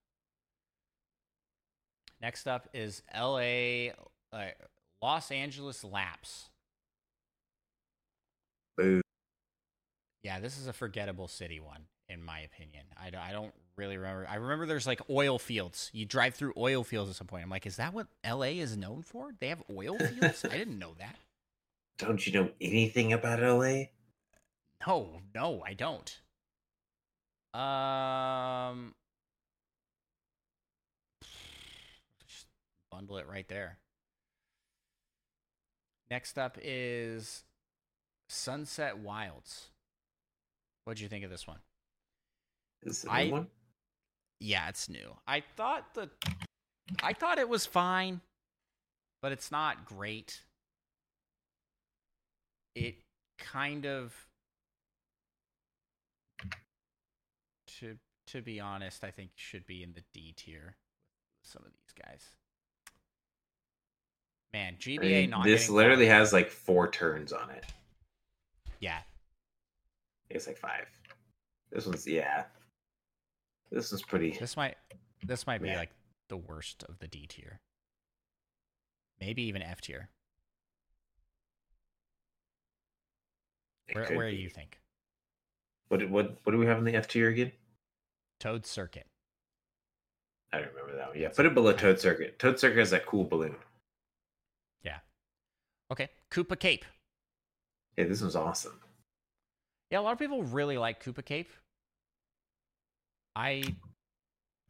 Next 2.22 2.48
up 2.48 2.70
is 2.74 3.02
LA, 3.14 3.90
uh, 4.32 4.52
Los 5.02 5.32
Angeles 5.32 5.84
Laps. 5.84 6.46
Boo. 8.78 9.02
Yeah, 10.24 10.40
this 10.40 10.58
is 10.58 10.68
a 10.68 10.74
forgettable 10.74 11.28
city 11.28 11.60
one, 11.60 11.82
in 12.08 12.24
my 12.24 12.40
opinion. 12.40 12.86
I 12.96 13.08
I 13.08 13.34
don't 13.34 13.52
really 13.76 13.98
remember. 13.98 14.26
I 14.30 14.36
remember 14.36 14.66
there's 14.66 14.88
like 14.88 15.02
oil 15.10 15.38
fields. 15.38 15.90
You 15.92 16.06
drive 16.06 16.36
through 16.36 16.54
oil 16.56 16.86
fields 16.86 17.10
at 17.10 17.18
some 17.18 17.28
point. 17.28 17.44
I'm 17.44 17.50
like, 17.50 17.66
is 17.66 17.76
that 17.76 17.94
what 17.94 18.08
LA 18.26 18.56
is 18.64 18.78
known 18.78 19.02
for? 19.02 19.32
They 19.42 19.50
have 19.50 19.62
oil 19.70 19.98
fields? 19.98 20.46
I 20.46 20.56
didn't 20.56 20.80
know 20.80 20.94
that. 21.00 21.18
Don't 21.98 22.26
you 22.26 22.32
know 22.32 22.50
anything 22.62 23.12
about 23.12 23.42
LA? 23.42 23.88
No, 24.88 25.22
no, 25.34 25.64
I 25.66 25.74
don't. 25.74 26.20
Um, 27.54 28.94
just 32.28 32.46
bundle 32.92 33.18
it 33.18 33.28
right 33.28 33.48
there. 33.48 33.78
Next 36.12 36.38
up 36.38 36.58
is 36.62 37.44
Sunset 38.30 39.00
Wilds. 39.00 39.70
What'd 40.84 41.00
you 41.02 41.08
think 41.08 41.24
of 41.24 41.32
this 41.32 41.48
one? 41.48 41.60
Is 42.84 43.04
it 43.06 43.08
a 43.08 43.14
I- 43.14 43.26
new 43.26 43.32
one? 43.32 43.48
Yeah, 44.42 44.68
it's 44.70 44.90
new. 44.90 45.16
I 45.26 45.42
thought 45.56 45.94
the 45.96 46.10
I 47.02 47.14
thought 47.14 47.40
it 47.40 47.48
was 47.48 47.66
fine, 47.66 48.20
but 49.22 49.32
it's 49.32 49.50
not 49.50 49.86
great. 49.86 50.42
It 52.76 52.98
kind 53.40 53.86
of 53.86 54.14
to 58.28 58.42
be 58.42 58.60
honest, 58.60 59.04
I 59.04 59.12
think 59.12 59.32
should 59.36 59.66
be 59.66 59.84
in 59.84 59.94
the 59.94 60.04
D 60.14 60.34
tier 60.36 60.76
with 61.42 61.50
some 61.52 61.64
of 61.66 61.72
these 61.72 62.06
guys. 62.06 62.30
Man, 64.54 64.76
GBA 64.80 65.30
not 65.30 65.44
this 65.44 65.70
literally 65.70 66.06
has 66.08 66.32
like 66.32 66.50
four 66.50 66.90
turns 66.90 67.34
on 67.34 67.50
it. 67.50 67.66
Yeah. 68.80 69.00
It's 70.30 70.48
like 70.48 70.58
five. 70.58 70.88
This 71.72 71.86
one's 71.86 72.08
yeah. 72.08 72.46
This 73.72 73.92
one's 73.92 74.02
pretty. 74.04 74.32
This 74.40 74.56
might 74.56 74.76
this 75.24 75.46
might 75.46 75.62
be 75.62 75.70
Yeah. 75.70 75.78
like 75.78 75.92
the 76.30 76.38
worst 76.38 76.84
of 76.88 77.00
the 77.00 77.08
D 77.08 77.28
tier. 77.28 77.60
Maybe 79.20 79.44
even 79.44 79.62
F 79.62 79.82
tier. 79.82 80.10
Where 83.92 84.06
where 84.16 84.32
do 84.32 84.38
you 84.38 84.50
think? 84.50 84.80
What 85.90 86.10
what 86.10 86.38
what 86.44 86.52
do 86.52 86.58
we 86.58 86.66
have 86.66 86.78
in 86.80 86.86
the 86.86 86.96
F 86.96 87.08
tier 87.08 87.30
again? 87.30 87.52
Toad 88.40 88.66
Circuit. 88.66 89.06
I 90.54 90.60
don't 90.60 90.70
remember 90.70 90.96
that 90.96 91.10
one. 91.10 91.20
Yeah, 91.20 91.30
put 91.30 91.46
it 91.46 91.54
below 91.54 91.74
Toad 91.74 92.00
Circuit. 92.00 92.40
Toad 92.40 92.60
Circuit 92.60 92.80
has 92.80 92.92
that 92.92 93.06
cool 93.06 93.24
balloon. 93.24 93.56
Yeah. 94.84 95.00
Okay. 95.92 96.10
Koopa 96.32 96.58
Cape. 96.60 96.86
Yeah, 97.98 98.06
this 98.06 98.22
one's 98.22 98.36
awesome. 98.36 98.80
Yeah, 99.92 100.00
a 100.00 100.02
lot 100.02 100.14
of 100.14 100.20
people 100.20 100.44
really 100.44 100.78
like 100.78 101.04
Koopa 101.04 101.24
Cape. 101.24 101.50
I 103.36 103.64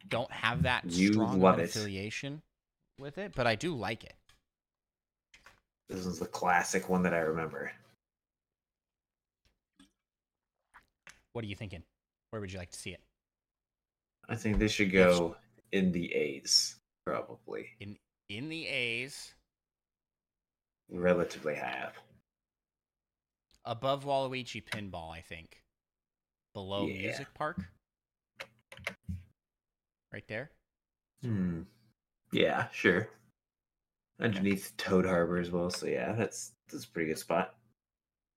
don't 0.07 0.31
have 0.31 0.63
that 0.63 0.85
You 0.85 1.13
strong 1.13 1.43
an 1.43 1.59
it. 1.59 1.63
affiliation 1.65 2.41
with 2.99 3.17
it, 3.17 3.33
but 3.35 3.47
I 3.47 3.55
do 3.55 3.75
like 3.75 4.03
it. 4.03 4.15
This 5.89 6.05
is 6.05 6.19
the 6.19 6.25
classic 6.25 6.89
one 6.89 7.03
that 7.03 7.13
I 7.13 7.19
remember. 7.19 7.71
What 11.33 11.43
are 11.43 11.47
you 11.47 11.55
thinking? 11.55 11.83
Where 12.31 12.39
would 12.41 12.51
you 12.51 12.57
like 12.57 12.71
to 12.71 12.79
see 12.79 12.91
it? 12.91 13.01
I 14.29 14.35
think 14.35 14.57
they 14.59 14.67
should 14.67 14.91
go 14.91 15.35
in 15.71 15.91
the 15.91 16.13
A's, 16.13 16.75
probably. 17.05 17.69
In 17.79 17.97
in 18.29 18.49
the 18.49 18.67
A's, 18.67 19.33
Relatively 20.89 21.55
high 21.55 21.83
up. 21.85 21.95
above 23.65 24.03
Waluigi 24.05 24.63
Pinball, 24.63 25.11
I 25.11 25.21
think. 25.21 25.61
Below 26.53 26.87
Yeah. 26.87 27.01
Music 27.07 27.27
Park. 27.33 27.59
Right 30.11 30.27
there. 30.27 30.51
Hmm. 31.21 31.63
Yeah, 32.31 32.69
sure. 32.71 33.09
Underneath 34.19 34.75
Toad 34.77 35.05
Harbor 35.05 35.37
as 35.37 35.51
well. 35.51 35.69
So 35.69 35.87
yeah, 35.87 36.13
that's 36.13 36.53
that's 36.69 36.85
a 36.85 36.89
pretty 36.89 37.09
good 37.09 37.19
spot. 37.19 37.55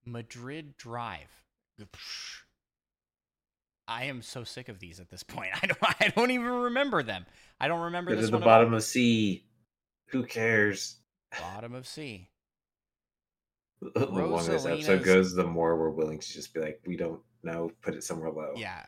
Madrid 0.05 0.77
Drive. 0.77 1.31
I 3.89 4.05
am 4.05 4.21
so 4.21 4.45
sick 4.45 4.69
of 4.69 4.79
these 4.79 5.01
at 5.01 5.09
this 5.09 5.23
point. 5.23 5.51
I 5.63 5.67
don't 5.67 5.79
I 5.83 6.13
don't 6.15 6.31
even 6.31 6.47
remember 6.47 7.03
them. 7.03 7.27
I 7.59 7.67
don't 7.67 7.81
remember 7.81 8.11
Go 8.11 8.17
this 8.17 8.27
to 8.27 8.33
the 8.33 8.45
bottom 8.45 8.75
of 8.75 8.85
C. 8.85 9.45
Who 10.11 10.25
cares? 10.25 10.97
bottom 11.41 11.75
of 11.75 11.87
C. 11.87 12.29
The 13.95 14.07
longer 14.07 14.53
this 14.53 14.67
episode 14.67 15.05
goes, 15.05 15.35
the 15.35 15.45
more 15.45 15.77
we're 15.77 15.91
willing 15.91 16.19
to 16.19 16.33
just 16.33 16.53
be 16.53 16.59
like, 16.59 16.81
we 16.85 16.97
don't 16.97 17.21
know, 17.45 17.71
put 17.81 17.95
it 17.95 18.03
somewhere 18.03 18.31
low. 18.31 18.55
Yeah. 18.57 18.85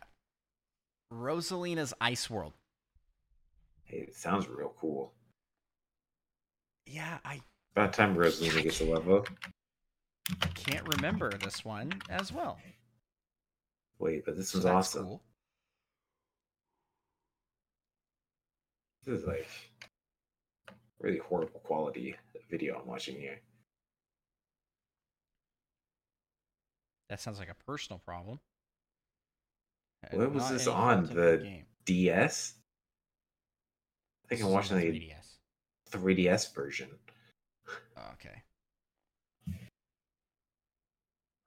Rosalina's 1.12 1.94
Ice 2.00 2.28
World. 2.28 2.54
Hey, 3.84 3.98
it 4.08 4.16
sounds 4.16 4.48
real 4.48 4.74
cool. 4.76 5.12
Yeah, 6.86 7.18
I 7.24 7.40
About 7.76 7.92
time 7.92 8.16
Rosalina 8.16 8.64
gets 8.64 8.80
a 8.80 8.84
level. 8.84 9.24
I 10.42 10.46
can't 10.48 10.86
remember 10.96 11.30
this 11.38 11.64
one 11.64 11.92
as 12.08 12.32
well. 12.32 12.58
Wait, 14.00 14.24
but 14.24 14.36
this 14.36 14.48
So 14.48 14.58
that's 14.58 14.66
awesome. 14.88 15.04
cool. 15.04 15.22
This 19.04 19.20
is 19.20 19.26
like 19.26 19.48
really 20.98 21.18
horrible 21.18 21.60
quality 21.60 22.16
video 22.50 22.80
I'm 22.80 22.86
watching 22.86 23.16
here. 23.16 23.38
That 27.10 27.20
sounds 27.20 27.38
like 27.38 27.50
a 27.50 27.64
personal 27.66 27.98
problem. 27.98 28.40
What 30.12 30.32
was 30.32 30.48
this 30.48 30.66
on? 30.66 31.04
The. 31.04 31.62
DS. 31.86 32.54
I 34.24 34.28
think 34.28 34.42
I'm 34.42 34.50
watching 34.52 34.76
the 34.76 34.84
3DS. 34.84 35.36
3DS 35.90 36.54
version. 36.54 36.88
Oh, 37.96 38.12
okay. 38.12 38.42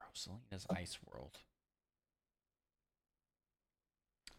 Rosalina's 0.04 0.68
Ice 0.70 1.00
World. 1.06 1.38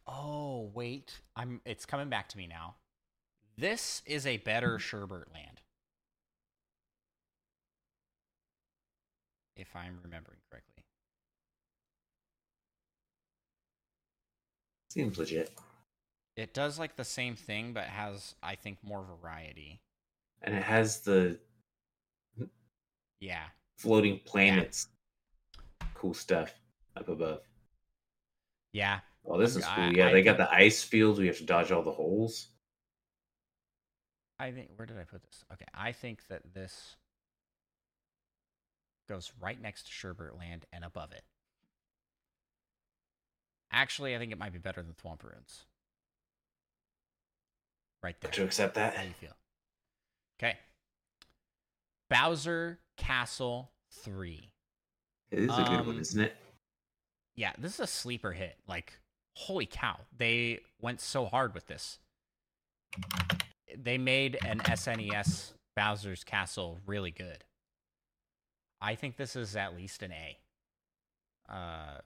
Oh 0.06 0.70
wait, 0.74 1.20
I'm. 1.36 1.60
It's 1.64 1.86
coming 1.86 2.08
back 2.08 2.28
to 2.30 2.38
me 2.38 2.46
now. 2.46 2.76
This 3.56 4.02
is 4.06 4.26
a 4.26 4.38
better 4.38 4.78
hmm. 4.78 4.80
Sherbert 4.80 5.32
Land, 5.32 5.62
if 9.56 9.74
I'm 9.74 9.98
remembering 10.02 10.38
correctly. 10.50 10.84
Seems 14.90 15.18
legit. 15.18 15.52
It 16.36 16.54
does 16.54 16.78
like 16.78 16.94
the 16.96 17.04
same 17.04 17.34
thing, 17.36 17.72
but 17.72 17.84
has 17.86 18.36
I 18.42 18.54
think 18.56 18.78
more 18.84 19.02
variety. 19.02 19.80
And 20.42 20.54
it 20.54 20.62
has 20.62 21.00
the 21.00 21.38
Yeah, 23.20 23.46
floating 23.78 24.20
planets. 24.24 24.88
Cool 25.94 26.14
stuff 26.14 26.54
up 26.96 27.08
above. 27.08 27.40
yeah. 28.72 29.00
Oh, 29.26 29.38
this 29.38 29.56
is 29.56 29.64
cool. 29.64 29.92
Yeah, 29.92 30.08
I 30.08 30.12
they 30.12 30.22
got 30.22 30.36
the 30.36 30.52
ice 30.52 30.82
fields. 30.82 31.18
We 31.18 31.26
have 31.26 31.38
to 31.38 31.44
dodge 31.44 31.72
all 31.72 31.82
the 31.82 31.92
holes. 31.92 32.48
I 34.38 34.50
think 34.50 34.70
where 34.76 34.86
did 34.86 34.98
I 34.98 35.04
put 35.04 35.22
this? 35.22 35.44
Okay, 35.52 35.64
I 35.74 35.92
think 35.92 36.26
that 36.28 36.42
this 36.54 36.96
goes 39.08 39.32
right 39.40 39.60
next 39.60 39.86
to 39.86 39.92
Sherbert 39.92 40.36
Land 40.38 40.66
and 40.72 40.84
above 40.84 41.12
it. 41.12 41.22
Actually, 43.72 44.14
I 44.14 44.18
think 44.18 44.32
it 44.32 44.38
might 44.38 44.52
be 44.52 44.58
better 44.58 44.82
than 44.82 44.92
Thwomp 44.94 45.22
Ruins. 45.22 45.64
Right 48.02 48.20
there. 48.20 48.30
To 48.30 48.44
accept 48.44 48.74
that. 48.74 48.94
How 48.94 49.02
do 49.02 49.08
you 49.08 49.14
feel? 49.14 49.36
Okay. 50.38 50.56
Bowser 52.10 52.80
Castle 52.96 53.72
3. 53.90 54.52
It 55.30 55.38
is 55.38 55.50
a 55.50 55.62
good 55.64 55.80
Um, 55.80 55.86
one, 55.86 55.98
isn't 55.98 56.20
it? 56.20 56.36
Yeah, 57.34 57.52
this 57.58 57.74
is 57.74 57.80
a 57.80 57.86
sleeper 57.86 58.32
hit. 58.32 58.58
Like, 58.68 58.92
holy 59.34 59.66
cow. 59.66 60.00
They 60.16 60.60
went 60.80 61.00
so 61.00 61.26
hard 61.26 61.54
with 61.54 61.66
this. 61.66 61.98
They 63.76 63.98
made 63.98 64.38
an 64.44 64.60
SNES 64.60 65.52
Bowser's 65.76 66.24
Castle 66.24 66.78
really 66.86 67.10
good. 67.10 67.44
I 68.80 68.94
think 68.94 69.16
this 69.16 69.34
is 69.34 69.56
at 69.56 69.76
least 69.76 70.02
an 70.02 70.12
A. 70.12 70.38
Uh, 71.52 71.98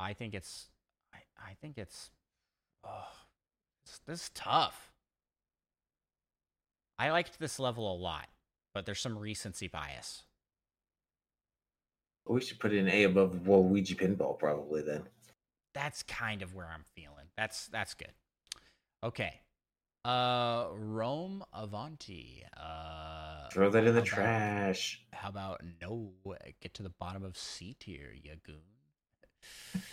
I 0.00 0.12
think 0.12 0.34
it's. 0.34 0.68
I, 1.14 1.18
I 1.50 1.54
think 1.60 1.78
it's. 1.78 2.10
Oh, 2.84 3.06
this, 3.84 4.00
this 4.06 4.22
is 4.22 4.30
tough. 4.34 4.92
I 6.98 7.10
liked 7.10 7.38
this 7.38 7.58
level 7.58 7.92
a 7.92 7.96
lot, 7.96 8.28
but 8.74 8.84
there's 8.84 9.00
some 9.00 9.18
recency 9.18 9.68
bias. 9.68 10.24
We 12.28 12.40
should 12.40 12.58
put 12.60 12.72
in 12.72 12.88
A 12.88 13.04
above 13.04 13.34
Waluigi 13.44 13.96
Pinball, 13.96 14.38
probably 14.38 14.82
then. 14.82 15.04
that's 15.74 16.02
kind 16.02 16.42
of 16.42 16.54
where 16.54 16.66
I'm 16.72 16.84
feeling. 16.94 17.26
That's 17.36 17.66
that's 17.68 17.94
good. 17.94 18.12
Okay. 19.02 19.40
Uh 20.04 20.66
Rome 20.74 21.42
Avanti. 21.52 22.44
Uh 22.56 23.48
Throw 23.52 23.70
that 23.70 23.84
in 23.84 23.94
the 23.94 24.00
about- 24.00 24.06
trash. 24.06 25.00
How 25.12 25.28
about 25.28 25.60
no 25.80 26.12
get 26.60 26.74
to 26.74 26.82
the 26.82 26.92
bottom 27.00 27.24
of 27.24 27.36
C 27.36 27.76
tier, 27.78 28.12
you 28.22 28.32
goon. 28.44 28.56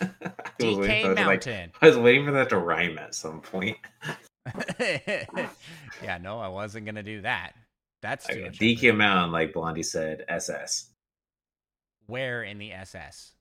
I 0.00 0.64
was 0.64 0.76
waiting 0.78 0.96
DK 0.96 1.02
for 1.02 1.14
that 1.14 1.16
to, 1.16 1.26
like- 1.26 1.26
Mountain. 1.46 1.72
I 1.80 1.86
was 1.88 1.96
waiting 1.98 2.24
for 2.24 2.32
that 2.32 2.48
to 2.50 2.58
rhyme 2.58 2.98
at 2.98 3.14
some 3.14 3.40
point. 3.40 3.76
yeah, 4.80 6.18
no, 6.20 6.38
I 6.38 6.48
wasn't 6.48 6.86
gonna 6.86 7.02
do 7.02 7.22
that. 7.22 7.52
That's 8.02 8.26
too 8.26 8.34
Okay, 8.34 8.44
much 8.44 8.58
DK. 8.58 8.96
Mountain, 8.96 9.32
like 9.32 9.52
Blondie 9.52 9.82
said, 9.82 10.24
SS. 10.28 10.90
Where 12.06 12.42
in 12.42 12.58
the 12.58 12.72
SS? 12.72 13.32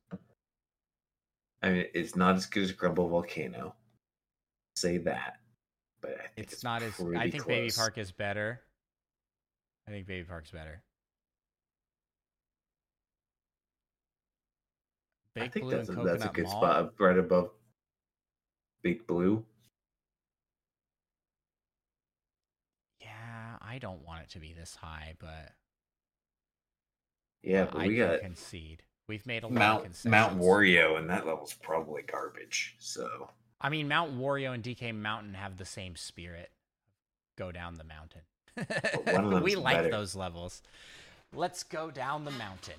I 1.62 1.70
mean, 1.70 1.86
it's 1.94 2.16
not 2.16 2.36
as 2.36 2.46
good 2.46 2.64
as 2.64 2.72
Grumble 2.72 3.10
Volcano. 3.10 3.76
Say 4.76 4.98
that, 5.00 5.40
but 6.02 6.12
I 6.12 6.28
think 6.28 6.32
It's, 6.38 6.54
it's, 6.54 6.64
not 6.64 6.84
as 6.84 6.94
I 7.16 7.30
think 7.30 7.48
Baby. 7.48 7.72
Park 7.76 7.98
is 7.98 8.12
better. 8.12 8.62
I 9.88 9.92
think 9.92 10.06
Baby 10.06 10.26
Park's 10.26 10.52
better. 10.52 10.84
I 15.38 15.48
think 15.48 15.66
Blue 15.66 15.76
that's 15.76 15.90
a, 15.90 15.94
that's 15.94 16.26
a 16.26 16.30
good 16.30 16.46
Mall? 16.46 16.62
spot, 16.62 16.94
right 17.00 17.18
above 17.18 17.50
Big 18.84 19.06
Blue. 19.06 19.44
Yeah, 23.02 23.58
I 23.62 23.80
don't 23.80 24.06
want 24.06 24.24
it 24.24 24.30
to 24.32 24.40
be 24.40 24.54
this 24.54 24.76
high, 24.76 25.16
but 25.20 25.52
Yeah, 27.46 27.64
uh, 27.64 27.68
but 27.72 27.82
I 27.82 27.88
we 27.88 27.96
can 27.96 28.08
got 28.08 28.22
concede. 28.22 28.84
We've 29.08 29.26
made 29.28 29.44
a 29.44 29.48
lot 29.48 29.86
of 29.86 30.06
Mount. 30.06 30.06
Mount 30.06 30.40
Wario, 30.40 30.98
and 30.98 31.10
that 31.10 31.28
level's 31.28 31.54
probably 31.54 32.02
garbage. 32.02 32.76
So 32.80 33.30
I 33.62 33.70
mean, 33.70 33.88
Mount 33.88 34.18
Wario 34.18 34.54
and 34.54 34.64
DK 34.64 34.94
Mountain 34.96 35.36
have 35.36 35.58
the 35.58 35.66
same 35.66 35.96
spirit. 35.96 36.52
Go 37.38 37.52
down 37.52 37.76
the 37.76 37.84
mountain. 37.84 38.22
we 39.44 39.56
like 39.56 39.78
better. 39.78 39.92
those 39.92 40.16
levels. 40.16 40.64
Let's 41.34 41.64
go 41.64 41.92
down 41.92 42.26
the 42.26 42.32
mountain. 42.32 42.76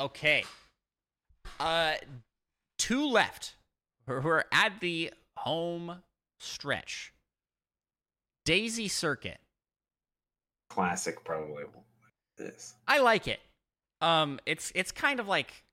Okay. 0.00 0.44
Uh, 1.58 1.94
two 2.78 3.06
left. 3.06 3.54
We're 4.06 4.20
we're 4.20 4.44
at 4.52 4.80
the 4.80 5.12
home 5.36 6.02
stretch. 6.40 7.12
Daisy 8.44 8.88
Circuit. 8.88 9.38
classic, 10.68 11.22
probably 11.24 11.64
this. 12.36 12.74
I 12.88 13.00
like 13.00 13.28
it. 13.28 13.40
Um, 14.00 14.40
it's 14.46 14.72
it's 14.74 14.92
kind 14.92 15.20
of 15.20 15.28
like 15.28 15.64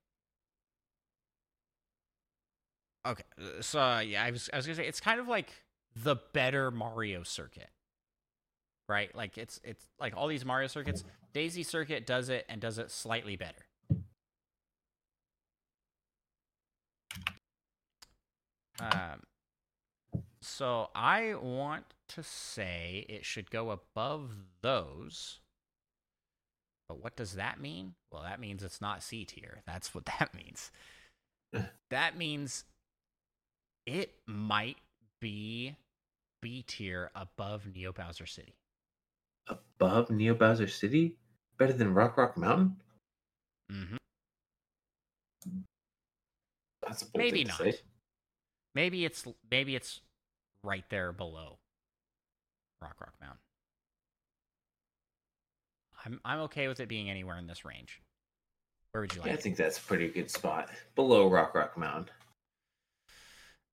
okay. 3.06 3.24
uh, 3.40 3.62
So 3.62 3.80
uh, 3.80 4.00
yeah, 4.00 4.24
I 4.24 4.32
was 4.32 4.50
I 4.54 4.58
was 4.58 4.66
gonna 4.66 4.76
say 4.76 4.88
it's 4.88 5.00
kind 5.00 5.20
of 5.20 5.28
like 5.28 5.52
the 5.96 6.16
better 6.34 6.72
Mario 6.72 7.24
circuit, 7.24 7.70
right? 8.88 9.14
Like 9.16 9.38
it's 9.38 9.60
it's 9.64 9.86
like 10.00 10.16
all 10.16 10.28
these 10.28 10.46
Mario 10.46 10.68
circuits. 10.68 11.04
Daisy 11.34 11.64
Circuit 11.64 12.08
does 12.08 12.30
it 12.30 12.46
and 12.50 12.60
does 12.60 12.80
it 12.80 12.90
slightly 12.90 13.36
better. 13.36 13.66
Um, 18.80 19.22
so 20.42 20.90
I 20.96 21.36
want 21.36 21.86
to 22.10 22.24
say 22.24 23.06
it 23.10 23.26
should 23.26 23.50
go 23.52 23.72
above 23.72 24.32
those. 24.62 25.40
But 26.88 27.04
what 27.04 27.16
does 27.16 27.34
that 27.34 27.60
mean? 27.60 27.94
Well, 28.12 28.24
that 28.24 28.40
means 28.40 28.64
it's 28.64 28.82
not 28.82 29.04
C 29.04 29.26
tier. 29.26 29.62
That's 29.66 29.94
what 29.94 30.06
that 30.20 30.34
means. 30.34 30.72
that 31.90 32.18
means 32.18 32.64
it 33.86 34.14
might 34.26 34.78
be 35.20 35.76
B 36.42 36.64
tier 36.68 37.12
above 37.16 37.68
Neo 37.74 37.92
Bowser 37.92 38.26
City. 38.26 38.56
Above 39.48 40.10
Neo 40.10 40.34
Bowser 40.34 40.68
City, 40.68 41.16
better 41.58 41.74
than 41.74 41.94
Rock 41.94 42.18
Rock 42.18 42.38
Mountain. 42.38 42.76
Mm-hmm. 43.72 43.96
That's 46.86 47.06
Maybe 47.16 47.44
not. 47.44 47.58
say. 47.58 47.76
Maybe 48.76 49.06
it's 49.06 49.26
maybe 49.50 49.76
it's 49.76 50.02
right 50.64 50.86
there 50.90 51.12
below 51.12 51.58
Rock 52.82 52.96
Rock 53.00 53.14
Mountain. 53.20 53.40
I'm 56.08 56.22
I'm 56.24 56.40
okay 56.42 56.68
with 56.70 56.80
it 56.80 56.88
being 56.88 57.10
anywhere 57.10 57.38
in 57.38 57.48
this 57.48 57.66
range. 57.66 58.02
Where 58.92 59.02
would 59.02 59.14
you 59.14 59.20
like? 59.22 59.28
Yeah, 59.28 59.34
I 59.34 59.38
think 59.38 59.58
that's 59.58 59.78
a 59.78 59.82
pretty 59.82 60.08
good 60.08 60.32
spot 60.32 60.70
below 60.96 61.30
Rock 61.30 61.54
Rock 61.54 61.78
Mountain, 61.78 62.10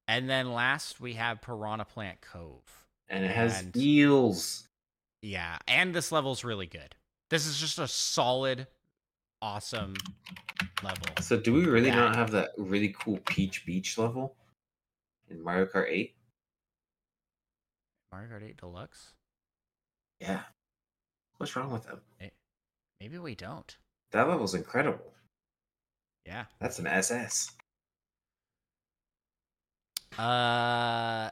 And 0.09 0.29
then 0.29 0.53
last 0.53 1.01
we 1.01 1.13
have 1.15 1.41
Piranha 1.41 1.85
Plant 1.85 2.21
Cove. 2.21 2.63
and 3.09 3.25
it 3.25 3.31
has 3.31 3.61
And- 3.61 3.77
eels. 3.77 4.69
Yeah, 5.23 5.59
and 5.69 5.95
this 5.95 6.11
level's 6.13 6.43
really 6.45 6.67
good. 6.67 6.97
This 7.31 7.47
is 7.47 7.59
just 7.59 7.79
a 7.79 7.87
solid, 7.89 8.67
awesome 9.41 9.95
level. 10.83 11.07
So, 11.23 11.39
do 11.39 11.53
we 11.55 11.65
really 11.65 11.91
not 11.91 12.15
have 12.17 12.31
that 12.33 12.51
really 12.59 12.95
cool 12.99 13.19
Peach 13.25 13.65
Beach 13.65 13.97
level 13.97 14.37
in 15.31 15.43
Mario 15.43 15.67
Kart 15.67 15.87
8? 15.89 16.15
Mario 18.13 18.29
Kart 18.29 18.43
8 18.43 18.57
Deluxe? 18.59 19.15
Yeah. 20.21 20.43
What's 21.39 21.57
wrong 21.57 21.71
with 21.71 21.85
them? 21.85 22.01
Maybe 23.01 23.19
we 23.19 23.35
don't. 23.35 23.77
That 24.13 24.29
level's 24.29 24.55
incredible. 24.55 25.13
Yeah. 26.27 26.45
That's 26.61 26.79
an 26.79 26.87
SS. 26.87 27.51
Uh, 30.19 31.31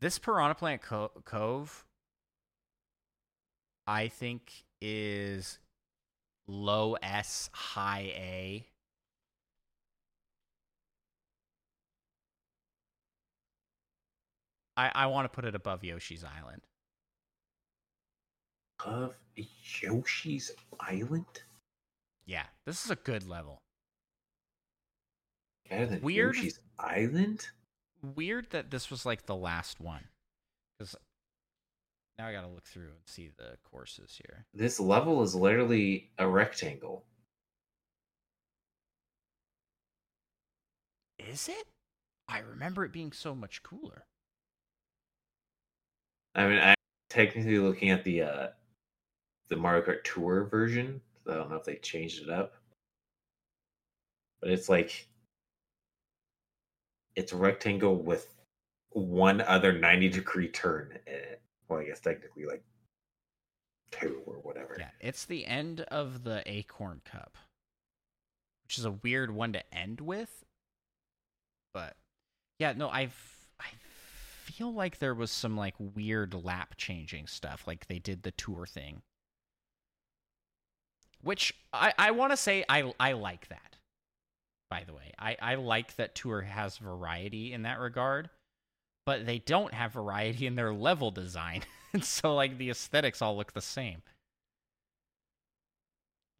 this 0.00 0.18
Piranha 0.18 0.54
Plant 0.54 0.82
Co- 0.82 1.12
Cove 1.24 1.84
I 3.86 4.08
think 4.08 4.64
is 4.80 5.58
low 6.48 6.96
S, 7.02 7.50
high 7.52 8.12
A. 8.16 8.66
I, 14.76 14.90
I 14.94 15.06
want 15.06 15.24
to 15.24 15.34
put 15.34 15.44
it 15.44 15.54
above 15.54 15.82
Yoshi's 15.82 16.24
Island. 16.24 16.62
Of 18.84 19.14
Yoshi's 19.80 20.52
Island? 20.78 21.24
Yeah, 22.26 22.44
this 22.66 22.84
is 22.84 22.90
a 22.90 22.96
good 22.96 23.26
level. 23.26 23.62
Better 25.70 25.86
than 25.86 26.00
Weird. 26.02 26.36
Yoshi's 26.36 26.60
Island? 26.78 27.48
Weird 28.14 28.50
that 28.50 28.70
this 28.70 28.90
was 28.90 29.06
like 29.06 29.26
the 29.26 29.34
last 29.34 29.80
one. 29.80 30.04
Because 30.78 30.94
now 32.18 32.28
I 32.28 32.32
got 32.32 32.42
to 32.42 32.48
look 32.48 32.66
through 32.66 32.88
and 32.88 33.06
see 33.06 33.30
the 33.36 33.56
courses 33.70 34.18
here. 34.22 34.44
This 34.52 34.78
level 34.78 35.22
is 35.22 35.34
literally 35.34 36.10
a 36.18 36.28
rectangle. 36.28 37.04
Is 41.18 41.48
it? 41.48 41.66
I 42.28 42.40
remember 42.40 42.84
it 42.84 42.92
being 42.92 43.12
so 43.12 43.34
much 43.34 43.62
cooler. 43.62 44.04
I 46.36 46.46
mean, 46.46 46.58
I'm 46.58 46.74
technically 47.08 47.58
looking 47.58 47.90
at 47.90 48.04
the 48.04 48.22
uh 48.22 48.46
the 49.48 49.56
Mario 49.56 49.82
Kart 49.82 50.04
Tour 50.04 50.44
version. 50.44 51.00
I 51.28 51.34
don't 51.34 51.50
know 51.50 51.56
if 51.56 51.64
they 51.64 51.76
changed 51.76 52.22
it 52.22 52.30
up, 52.30 52.54
but 54.40 54.50
it's 54.50 54.68
like 54.68 55.08
it's 57.16 57.32
a 57.32 57.36
rectangle 57.36 57.96
with 57.96 58.34
one 58.90 59.40
other 59.40 59.72
90 59.72 60.10
degree 60.10 60.48
turn 60.48 60.98
in 61.06 61.14
it. 61.14 61.40
Well, 61.68 61.80
I 61.80 61.84
guess 61.84 62.00
technically 62.00 62.44
like 62.44 62.62
two 63.90 64.22
or 64.26 64.34
whatever. 64.34 64.76
Yeah, 64.78 64.90
it's 65.00 65.24
the 65.24 65.46
end 65.46 65.80
of 65.82 66.22
the 66.22 66.42
Acorn 66.46 67.00
Cup, 67.04 67.36
which 68.64 68.78
is 68.78 68.84
a 68.84 68.90
weird 68.90 69.34
one 69.34 69.54
to 69.54 69.74
end 69.74 70.00
with. 70.02 70.44
But 71.72 71.96
yeah, 72.58 72.74
no, 72.76 72.90
I've 72.90 73.16
I 73.58 73.66
feel 74.46 74.72
like 74.72 74.98
there 74.98 75.14
was 75.14 75.30
some 75.30 75.56
like 75.56 75.74
weird 75.78 76.32
lap 76.34 76.74
changing 76.76 77.26
stuff, 77.26 77.64
like 77.66 77.88
they 77.88 77.98
did 77.98 78.22
the 78.22 78.30
tour 78.30 78.66
thing, 78.66 79.02
which 81.20 81.54
I 81.72 81.92
I 81.98 82.10
want 82.12 82.32
to 82.32 82.36
say 82.36 82.64
I 82.68 82.92
I 83.00 83.12
like 83.12 83.48
that. 83.48 83.76
By 84.70 84.84
the 84.86 84.94
way, 84.94 85.12
I 85.18 85.36
I 85.42 85.54
like 85.56 85.96
that 85.96 86.14
tour 86.14 86.42
has 86.42 86.78
variety 86.78 87.52
in 87.52 87.62
that 87.62 87.80
regard. 87.80 88.30
But 89.04 89.24
they 89.24 89.38
don't 89.38 89.72
have 89.72 89.92
variety 89.92 90.48
in 90.48 90.56
their 90.56 90.74
level 90.74 91.12
design. 91.12 91.62
and 91.92 92.04
so 92.04 92.34
like 92.34 92.58
the 92.58 92.70
aesthetics 92.70 93.22
all 93.22 93.36
look 93.36 93.52
the 93.52 93.60
same. 93.60 94.02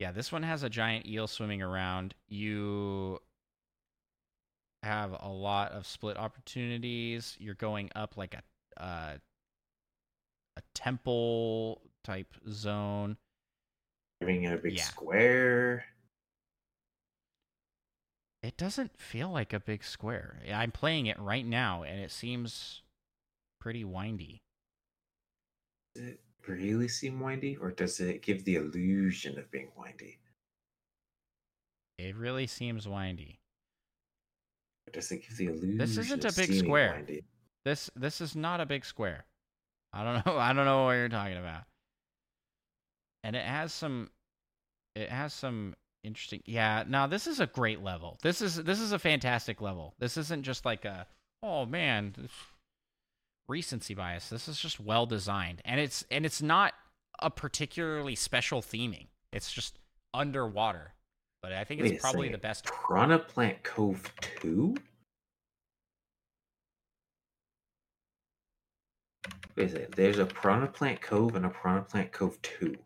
Yeah, 0.00 0.12
this 0.12 0.32
one 0.32 0.42
has 0.42 0.62
a 0.62 0.68
giant 0.68 1.06
eel 1.06 1.26
swimming 1.26 1.62
around. 1.62 2.14
You 2.28 3.20
have 4.86 5.16
a 5.20 5.28
lot 5.28 5.72
of 5.72 5.86
split 5.86 6.16
opportunities. 6.16 7.36
You're 7.38 7.54
going 7.54 7.90
up 7.94 8.16
like 8.16 8.34
a 8.34 8.82
uh, 8.82 9.16
a 10.56 10.62
temple 10.74 11.82
type 12.04 12.34
zone. 12.50 13.16
Having 14.20 14.46
a 14.46 14.56
big 14.56 14.74
Yeah. 14.74 14.84
square. 14.84 15.84
It 18.42 18.56
doesn't 18.56 19.00
feel 19.00 19.30
like 19.30 19.52
a 19.52 19.60
big 19.60 19.82
square. 19.82 20.40
I'm 20.52 20.70
playing 20.70 21.06
it 21.06 21.18
right 21.18 21.44
now 21.44 21.82
and 21.82 22.00
it 22.00 22.10
seems 22.10 22.82
pretty 23.60 23.84
windy. 23.84 24.42
Does 25.94 26.04
it 26.04 26.20
really 26.46 26.88
seem 26.88 27.20
windy, 27.20 27.56
or 27.56 27.70
does 27.72 27.98
it 28.00 28.22
give 28.22 28.44
the 28.44 28.54
illusion 28.56 29.38
of 29.38 29.50
being 29.50 29.72
windy? 29.76 30.18
It 31.98 32.14
really 32.14 32.46
seems 32.46 32.86
windy. 32.86 33.40
Or 34.86 34.92
does 34.92 35.10
it 35.10 35.22
give 35.26 35.36
the 35.36 35.46
illusion? 35.46 35.80
isn't 35.80 36.24
a 36.24 36.32
big 36.32 36.52
square. 36.54 37.04
This 37.64 37.90
this 37.96 38.20
is 38.20 38.36
not 38.36 38.60
a 38.60 38.66
big 38.66 38.84
square. 38.84 39.24
I 39.92 40.04
don't 40.04 40.26
know. 40.26 40.38
I 40.38 40.52
don't 40.52 40.64
know 40.64 40.84
what 40.84 40.92
you're 40.92 41.08
talking 41.08 41.38
about. 41.38 41.62
And 43.24 43.34
it 43.34 43.44
has 43.44 43.72
some 43.72 44.10
it 44.94 45.10
has 45.10 45.34
some 45.34 45.74
interesting 46.04 46.42
Yeah, 46.46 46.84
now 46.86 47.06
this 47.06 47.26
is 47.26 47.40
a 47.40 47.46
great 47.46 47.82
level. 47.82 48.18
This 48.22 48.40
is 48.40 48.56
this 48.56 48.80
is 48.80 48.92
a 48.92 48.98
fantastic 48.98 49.60
level. 49.60 49.94
This 49.98 50.16
isn't 50.16 50.44
just 50.44 50.64
like 50.64 50.84
a 50.84 51.06
oh 51.42 51.66
man, 51.66 52.14
recency 53.48 53.94
bias. 53.94 54.28
This 54.28 54.48
is 54.48 54.58
just 54.58 54.78
well 54.80 55.06
designed. 55.06 55.60
And 55.64 55.80
it's 55.80 56.04
and 56.10 56.24
it's 56.24 56.42
not 56.42 56.74
a 57.20 57.30
particularly 57.30 58.14
special 58.14 58.62
theming. 58.62 59.06
It's 59.32 59.52
just 59.52 59.78
underwater. 60.14 60.92
But 61.46 61.52
I 61.52 61.62
think 61.62 61.80
Wait 61.80 61.92
it's 61.92 62.02
probably 62.02 62.26
second. 62.26 62.32
the 62.32 62.38
best 62.38 62.64
Piranha 62.64 63.20
Plant 63.20 63.62
Cove 63.62 64.12
2? 64.40 64.74
Wait 69.54 69.66
a 69.66 69.68
second. 69.68 69.94
There's 69.94 70.18
a 70.18 70.26
Piranha 70.26 70.66
Plant 70.66 71.00
Cove 71.00 71.36
and 71.36 71.46
a 71.46 71.50
Piranha 71.50 71.82
Plant 71.82 72.10
Cove 72.10 72.42
2. 72.42 72.76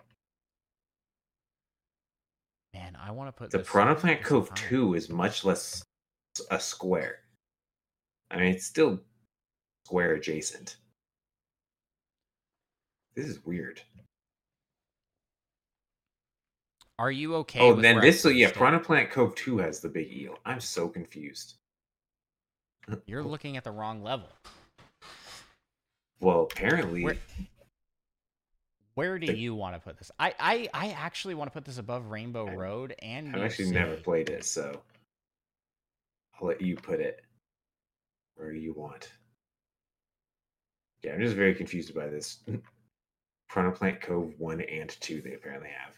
Man, 2.74 2.98
I 3.00 3.10
want 3.12 3.28
to 3.28 3.32
put 3.32 3.50
The 3.50 3.60
Piranha 3.60 3.94
Plant 3.94 4.22
Cove 4.22 4.50
on. 4.50 4.56
2 4.56 4.92
is 4.92 5.08
much 5.08 5.42
less 5.42 5.82
a 6.50 6.60
square. 6.60 7.20
I 8.30 8.36
mean, 8.36 8.52
it's 8.52 8.66
still 8.66 9.00
square 9.86 10.16
adjacent. 10.16 10.76
This 13.14 13.24
is 13.24 13.42
weird. 13.42 13.80
Are 17.00 17.10
you 17.10 17.34
okay? 17.36 17.60
oh, 17.60 17.72
with 17.72 17.82
then 17.82 17.98
this, 17.98 18.22
yeah, 18.26 18.48
placed? 18.48 18.54
Piranha 18.56 18.78
Plant 18.78 19.10
Cove 19.10 19.34
2 19.34 19.56
has 19.56 19.80
the 19.80 19.88
big 19.88 20.12
eel. 20.12 20.36
I'm 20.44 20.60
so 20.60 20.86
confused. 20.86 21.54
You're 23.06 23.22
looking 23.22 23.56
at 23.56 23.64
the 23.64 23.70
wrong 23.70 24.02
level. 24.02 24.28
Well, 26.20 26.42
apparently, 26.42 27.02
Where- 27.02 27.16
Where 28.96 29.18
do 29.18 29.28
The- 29.28 29.38
you 29.38 29.54
want 29.54 29.76
to 29.76 29.80
put 29.80 29.96
this? 29.96 30.10
I, 30.18 30.34
I, 30.38 30.68
I 30.74 30.90
actually 30.90 31.34
want 31.34 31.50
to 31.50 31.54
put 31.54 31.64
this 31.64 31.78
above 31.78 32.10
Rainbow 32.10 32.46
I- 32.46 32.54
Road 32.54 32.94
and 33.00 33.34
I've 33.34 33.44
actually 33.44 33.70
never 33.70 33.96
played 33.96 34.28
it, 34.28 34.44
so 34.44 34.82
I'll 36.38 36.48
let 36.48 36.60
you 36.60 36.76
put 36.76 37.00
it 37.00 37.24
where 38.34 38.52
you 38.52 38.74
want. 38.74 39.10
Yeah, 41.02 41.14
I'm 41.14 41.20
just 41.22 41.34
very 41.34 41.54
confused 41.54 41.94
by 41.94 42.08
this. 42.08 42.40
Piranha 43.50 43.72
Plant 43.74 44.02
Cove 44.02 44.34
1 44.36 44.60
and 44.60 44.90
2 45.00 45.22
they 45.22 45.32
apparently 45.32 45.70
have. 45.70 45.94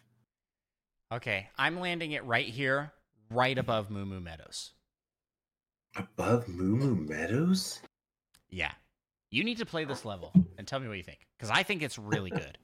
Okay, 1.12 1.46
I'm 1.58 1.78
landing 1.78 2.12
it 2.12 2.24
right 2.24 2.46
here, 2.46 2.90
right 3.28 3.58
above 3.58 3.90
Moo 3.90 4.06
Moo 4.06 4.20
Meadows. 4.20 4.70
Above 5.94 6.48
Moo 6.48 6.74
Moo 6.74 6.94
Meadows? 6.94 7.80
Yeah, 8.48 8.72
you 9.30 9.44
need 9.44 9.58
to 9.58 9.66
play 9.66 9.84
this 9.84 10.06
level 10.06 10.32
and 10.56 10.66
tell 10.66 10.80
me 10.80 10.88
what 10.88 10.96
you 10.96 11.02
think, 11.02 11.26
because 11.36 11.50
I 11.50 11.64
think 11.64 11.82
it's 11.82 11.98
really 11.98 12.30
good. 12.30 12.56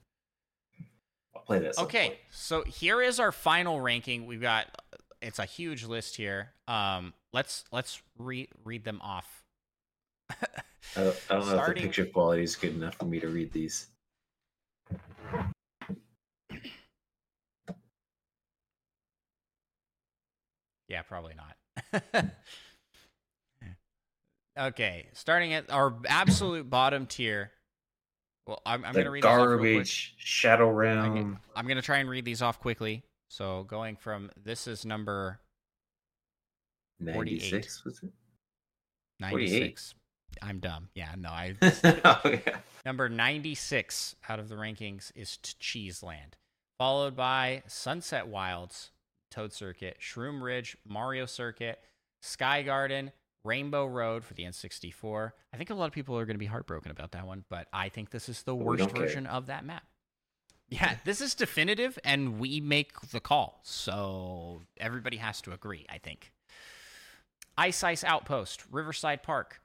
I'll 1.37 1.43
play 1.43 1.59
this. 1.59 1.79
Okay, 1.79 2.21
so 2.31 2.63
here 2.63 3.03
is 3.03 3.21
our 3.21 3.33
final 3.33 3.83
ranking. 3.83 4.25
We've 4.27 4.41
got 4.41 4.67
it's 5.21 5.39
a 5.39 5.45
huge 5.45 5.85
list 5.85 6.17
here. 6.17 6.53
Um, 6.67 7.13
let's 7.35 7.65
let's 7.71 8.01
read 8.17 8.49
read 8.65 8.83
them 8.83 9.01
off. 9.03 9.45
I 10.31 10.37
don't, 10.97 11.17
I 11.29 11.35
don't 11.35 11.49
know 11.49 11.61
if 11.61 11.67
the 11.67 11.83
picture 11.83 12.07
quality 12.07 12.45
is 12.45 12.57
good 12.57 12.75
enough 12.75 12.95
for 12.95 13.05
me 13.05 13.21
to 13.21 13.29
read 13.29 13.53
these. 13.53 13.89
Yeah, 20.89 21.03
probably 21.03 21.35
not. 21.35 22.25
okay, 24.59 25.07
starting 25.13 25.53
at 25.53 25.71
our 25.71 25.95
absolute 26.07 26.69
bottom 26.69 27.07
tier. 27.07 27.53
Well, 28.47 28.63
I'm, 28.65 28.85
I'm 28.85 28.95
going 28.95 29.05
to 29.05 29.11
read 29.11 29.23
these 29.23 29.29
off 29.31 29.39
real 29.39 29.59
quick. 29.59 29.73
garbage, 29.75 30.15
Shadow 30.17 30.71
Realm. 30.71 31.39
I'm 31.55 31.67
going 31.67 31.77
to 31.77 31.83
try 31.83 31.99
and 31.99 32.09
read 32.09 32.25
these 32.25 32.41
off 32.41 32.59
quickly. 32.59 33.05
So 33.29 33.65
going 33.65 33.97
from 33.97 34.31
this 34.43 34.67
is 34.67 34.87
number 34.87 35.39
96 37.01 37.85
was 37.85 38.01
it? 38.03 38.11
96. 39.21 39.95
I'm 40.43 40.61
dumb. 40.61 40.89
Yeah, 40.95 41.15
no, 41.17 41.31
I 41.31 41.55
oh, 41.63 42.21
yeah. 42.25 42.59
Number 42.85 43.09
96 43.09 44.17
out 44.29 44.39
of 44.39 44.49
the 44.49 44.55
rankings 44.55 45.13
is 45.15 45.37
Cheeseland, 45.37 46.37
followed 46.79 47.17
by 47.17 47.63
Sunset 47.67 48.29
Wilds, 48.29 48.91
Toad 49.31 49.53
Circuit, 49.53 49.99
Shroom 50.01 50.43
Ridge, 50.43 50.77
Mario 50.87 51.27
Circuit, 51.27 51.79
Sky 52.21 52.63
Garden, 52.63 53.13
Rainbow 53.45 53.87
Road 53.87 54.25
for 54.25 54.35
the 54.35 54.45
N64. 54.45 55.33
I 55.53 55.57
think 55.57 55.71
a 55.71 55.75
lot 55.75 55.87
of 55.87 55.93
people 55.93 56.17
are 56.19 56.27
going 56.27 56.35
to 56.35 56.39
be 56.39 56.47
heartbroken 56.47 56.91
about 56.91 57.13
that 57.13 57.27
one, 57.27 57.45
but 57.49 57.69
I 57.73 57.89
think 57.89 58.11
this 58.11 58.29
is 58.29 58.43
the 58.43 58.55
We 58.55 58.65
worst 58.65 58.79
don't 58.81 58.95
care. 58.95 59.07
version 59.07 59.27
of 59.27 59.47
that 59.47 59.65
map. 59.65 59.85
Yeah, 60.71 60.97
this 61.05 61.21
is 61.23 61.35
definitive, 61.35 61.99
and 62.05 62.39
we 62.39 62.61
make 62.61 63.01
the 63.01 63.21
call. 63.21 63.61
So 63.63 64.63
everybody 64.77 65.17
has 65.17 65.41
to 65.43 65.53
agree, 65.53 65.87
I 65.89 65.97
think. 65.99 66.31
Ice 67.57 67.83
Ice 67.83 68.05
Outpost, 68.05 68.65
Riverside 68.71 69.23
Park, 69.23 69.61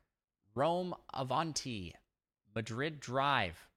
Rome 0.55 0.95
Avanti, 1.13 1.93
Madrid 2.55 2.99
Drive, 3.01 3.67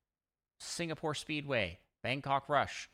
Singapore 0.58 1.14
Speedway, 1.14 1.80
Bangkok 2.02 2.48
Rush, 2.48 2.88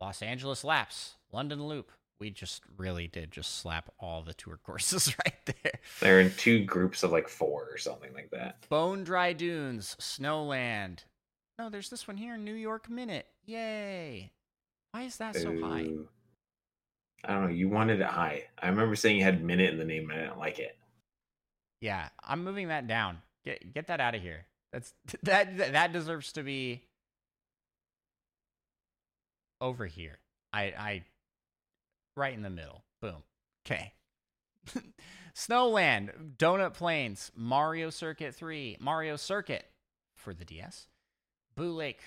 Los 0.00 0.22
Angeles 0.22 0.62
Laps, 0.62 1.14
London 1.32 1.64
Loop. 1.64 1.90
We 2.22 2.30
just 2.30 2.62
really 2.78 3.08
did 3.08 3.32
just 3.32 3.56
slap 3.56 3.90
all 3.98 4.22
the 4.22 4.32
tour 4.32 4.56
courses 4.64 5.12
right 5.24 5.34
there. 5.44 5.72
They're 5.98 6.20
in 6.20 6.32
two 6.36 6.64
groups 6.64 7.02
of 7.02 7.10
like 7.10 7.28
four 7.28 7.66
or 7.68 7.78
something 7.78 8.14
like 8.14 8.30
that. 8.30 8.64
Bone 8.68 9.02
Dry 9.02 9.32
Dunes, 9.32 9.96
Snowland. 9.98 11.00
No, 11.58 11.68
there's 11.68 11.90
this 11.90 12.06
one 12.06 12.16
here, 12.16 12.36
New 12.36 12.54
York 12.54 12.88
Minute. 12.88 13.26
Yay. 13.44 14.30
Why 14.92 15.02
is 15.02 15.16
that 15.16 15.34
so 15.34 15.60
high? 15.60 15.88
I 17.24 17.32
don't 17.32 17.42
know. 17.42 17.48
You 17.48 17.68
wanted 17.68 18.00
it 18.00 18.06
high. 18.06 18.44
I 18.56 18.68
remember 18.68 18.94
saying 18.94 19.16
you 19.16 19.24
had 19.24 19.42
minute 19.42 19.72
in 19.72 19.78
the 19.78 19.84
name 19.84 20.08
and 20.08 20.20
I 20.20 20.22
didn't 20.22 20.38
like 20.38 20.60
it. 20.60 20.76
Yeah, 21.80 22.08
I'm 22.22 22.44
moving 22.44 22.68
that 22.68 22.86
down. 22.86 23.18
Get 23.44 23.74
get 23.74 23.88
that 23.88 24.00
out 24.00 24.14
of 24.14 24.22
here. 24.22 24.46
That's 24.72 24.94
that 25.24 25.56
that 25.72 25.92
deserves 25.92 26.30
to 26.34 26.44
be 26.44 26.84
over 29.60 29.86
here. 29.86 30.18
I 30.52 30.62
I 30.62 31.04
right 32.16 32.34
in 32.34 32.42
the 32.42 32.50
middle. 32.50 32.84
Boom. 33.00 33.22
Okay. 33.66 33.92
Snowland, 35.34 36.36
Donut 36.36 36.74
Plains, 36.74 37.32
Mario 37.34 37.90
Circuit 37.90 38.34
3, 38.34 38.76
Mario 38.80 39.16
Circuit 39.16 39.64
for 40.14 40.34
the 40.34 40.44
DS, 40.44 40.88
Boo 41.56 41.72
Lake, 41.72 42.00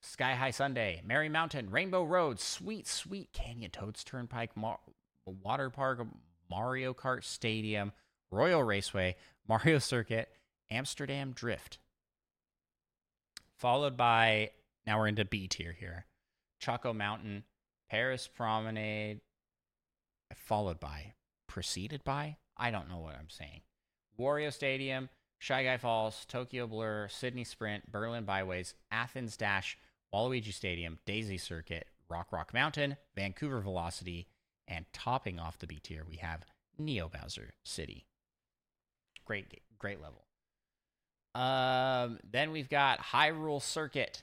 Sky 0.00 0.34
High 0.34 0.50
Sundae, 0.50 1.00
Merry 1.04 1.28
Mountain, 1.28 1.70
Rainbow 1.70 2.04
Road, 2.04 2.40
Sweet 2.40 2.86
Sweet 2.86 3.32
Canyon 3.32 3.70
Toad's 3.70 4.02
Turnpike, 4.02 4.56
Mar- 4.56 4.80
Water 5.26 5.70
Park, 5.70 6.06
Mario 6.50 6.94
Kart 6.94 7.24
Stadium, 7.24 7.92
Royal 8.30 8.62
Raceway, 8.62 9.16
Mario 9.48 9.78
Circuit, 9.78 10.28
Amsterdam 10.70 11.32
Drift. 11.32 11.78
Followed 13.58 13.96
by, 13.96 14.50
now 14.86 14.98
we're 14.98 15.08
into 15.08 15.24
B 15.24 15.48
tier 15.48 15.72
here 15.72 16.06
Choco 16.60 16.92
Mountain, 16.92 17.44
Paris 17.90 18.28
Promenade, 18.28 19.20
followed 20.36 20.80
by, 20.80 21.14
preceded 21.46 22.04
by, 22.04 22.36
I 22.56 22.70
don't 22.70 22.88
know 22.88 22.98
what 22.98 23.16
I'm 23.16 23.30
saying. 23.30 23.62
Wario 24.18 24.52
Stadium, 24.52 25.08
Shy 25.38 25.64
Guy 25.64 25.76
Falls, 25.76 26.24
Tokyo 26.26 26.66
Blur, 26.66 27.08
Sydney 27.08 27.44
Sprint, 27.44 27.90
Berlin 27.90 28.24
Byways, 28.24 28.74
Athens 28.90 29.36
Dash, 29.36 29.76
Waluigi 30.12 30.52
Stadium, 30.52 30.98
Daisy 31.04 31.38
Circuit, 31.38 31.86
Rock 32.08 32.32
Rock 32.32 32.54
Mountain, 32.54 32.96
Vancouver 33.16 33.60
Velocity, 33.60 34.28
and 34.68 34.86
topping 34.92 35.38
off 35.38 35.58
the 35.58 35.66
B 35.66 35.80
tier, 35.82 36.04
we 36.08 36.16
have 36.16 36.44
Neo 36.78 37.08
Bowser 37.08 37.54
City. 37.64 38.06
Great, 39.24 39.60
great 39.78 39.98
level. 40.00 40.24
Um, 41.34 42.18
then 42.30 42.52
we've 42.52 42.68
got 42.68 43.00
Hyrule 43.00 43.60
Circuit 43.60 44.22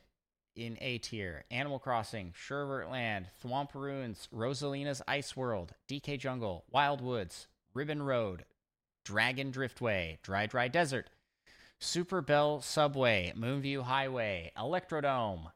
in 0.56 0.78
A 0.82 0.98
tier, 0.98 1.46
Animal 1.52 1.80
Crossing, 1.80 2.34
Sherbert 2.34 2.90
Land, 2.90 3.28
Thwomp 3.44 3.74
Ruins, 3.74 4.28
Rosalina's 4.34 5.02
Ice 5.08 5.36
World, 5.36 5.74
DK 5.90 6.20
Jungle, 6.20 6.66
Wild 6.70 7.02
Woods, 7.02 7.48
Ribbon 7.74 8.04
Road, 8.04 8.46
Dragon 9.06 9.52
Driftway, 9.52 10.22
Dry 10.22 10.46
Dry 10.46 10.68
Desert, 10.68 11.10
Super 11.80 12.22
Bell 12.22 12.62
Subway, 12.62 13.34
Moonview 13.38 13.84
Highway, 13.84 14.52
Electrodome, 14.58 15.52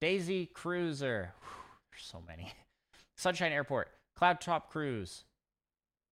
Daisy 0.00 0.46
Cruiser. 0.46 1.32
Whew, 1.40 1.62
there's 1.90 2.04
so 2.04 2.22
many. 2.26 2.52
Sunshine 3.16 3.52
Airport, 3.52 3.88
Cloud 4.16 4.40
Top 4.40 4.70
Cruise, 4.70 5.24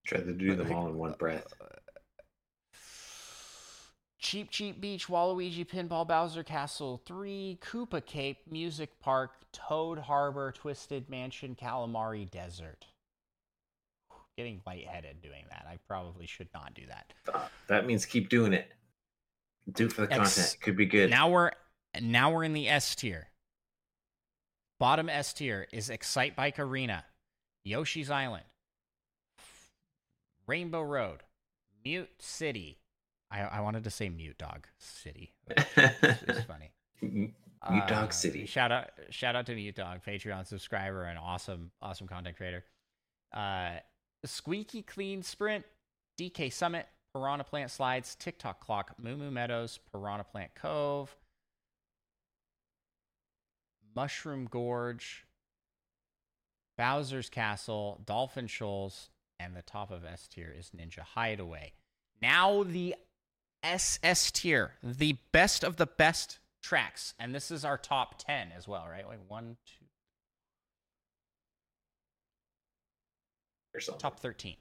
Tried 0.07 0.27
to 0.27 0.33
do 0.33 0.57
them 0.57 0.73
all 0.73 0.89
in 0.89 0.97
one 0.97 1.15
breath. 1.19 1.47
Uh, 1.61 1.67
Cheep 4.21 4.51
Cheep 4.51 4.81
Beach, 4.83 5.09
Waluigi 5.09 5.67
Pinball 5.67 6.07
Bowser 6.07 6.43
Castle 6.43 7.01
3, 7.07 7.59
Koopa 7.63 8.05
Cape, 8.05 8.39
Music 8.51 8.91
Park, 9.01 9.33
Toad 9.53 9.99
Harbor, 9.99 10.53
Twisted 10.53 11.09
Mansion, 11.09 11.57
Calamari 11.61 12.31
Desert. 12.31 12.85
Getting 14.37 14.61
lightheaded 14.67 15.23
doing 15.23 15.45
that. 15.49 15.67
I 15.67 15.79
probably 15.89 16.27
should 16.27 16.49
not 16.53 16.75
do 16.75 16.83
that. 16.89 17.15
Uh, 17.33 17.49
that 17.69 17.87
means 17.87 18.05
keep 18.05 18.29
doing 18.29 18.53
it. 18.53 18.69
Do 19.73 19.89
for 19.89 20.07
the 20.07 20.13
Ex- 20.13 20.35
content. 20.35 20.57
Could 20.63 20.77
be 20.77 20.87
good. 20.87 21.11
Now 21.11 21.31
we're 21.31 21.53
now 22.01 22.31
we're 22.31 22.45
in 22.45 22.53
the 22.53 22.69
S 22.69 22.95
tier. 22.95 23.29
Bottom 24.79 25.09
S 25.09 25.33
tier 25.33 25.67
is 25.73 25.89
Excitebike 25.89 26.59
Arena, 26.59 27.05
Yoshi's 27.65 28.11
Island, 28.11 28.45
Rainbow 30.47 30.83
Road, 30.83 31.23
Mute 31.85 32.11
City. 32.19 32.79
I, 33.31 33.43
I 33.43 33.61
wanted 33.61 33.85
to 33.85 33.91
say 33.91 34.09
Mute 34.09 34.39
Dog 34.39 34.67
City. 34.79 35.33
It's, 35.49 36.41
funny. 36.47 36.73
Mute 37.01 37.33
Uh, 37.63 37.87
Dog 37.87 38.13
City. 38.13 38.47
Shout 38.47 38.73
out, 38.73 38.91
shout 39.11 39.37
out 39.37 39.47
to 39.47 39.55
Mute 39.55 39.77
Dog, 39.77 40.01
Patreon 40.07 40.47
subscriber 40.47 41.05
and 41.05 41.19
awesome, 41.19 41.71
awesome 41.81 42.07
content 42.09 42.37
creator. 42.37 42.65
Uh, 43.33 43.75
Squeaky 44.25 44.83
Clean 44.83 45.23
Sprint, 45.23 45.65
DK 46.19 46.53
Summit, 46.53 46.87
Piranha 47.15 47.45
Plant 47.45 47.71
Slides, 47.71 48.15
Tick-Tock 48.17 48.61
Clock, 48.61 48.95
Moo 49.01 49.17
Moo 49.17 49.31
Meadows, 49.31 49.79
Piranha 49.93 50.25
Plant 50.25 50.51
Cove, 50.55 51.15
Mushroom 53.95 54.47
Gorge, 54.51 55.27
Bowser's 56.77 57.29
Castle, 57.29 58.01
Dolphin 58.05 58.47
Shoals, 58.47 59.11
and 59.39 59.55
the 59.57 59.63
top 59.63 59.91
of 59.91 60.05
S 60.05 60.29
tier 60.29 60.55
is 60.57 60.71
Ninja 60.77 61.01
Hideaway. 61.01 61.73
Now 62.23 62.63
the 62.63 62.95
SS 63.63 64.31
tier, 64.31 64.73
the 64.83 65.17
best 65.33 65.65
of 65.65 65.77
the 65.77 65.87
best 65.87 66.39
tracks, 66.63 67.15
and 67.19 67.35
this 67.35 67.51
is 67.51 67.65
our 67.65 67.79
top 67.79 68.19
ten 68.19 68.53
as 68.57 68.67
well, 68.67 68.87
right? 68.91 69.07
Like 69.07 69.21
one, 69.29 69.57
two, 69.67 69.87
or 73.75 73.81
something. 73.81 74.01
top 74.01 74.21
thirteen, 74.21 74.57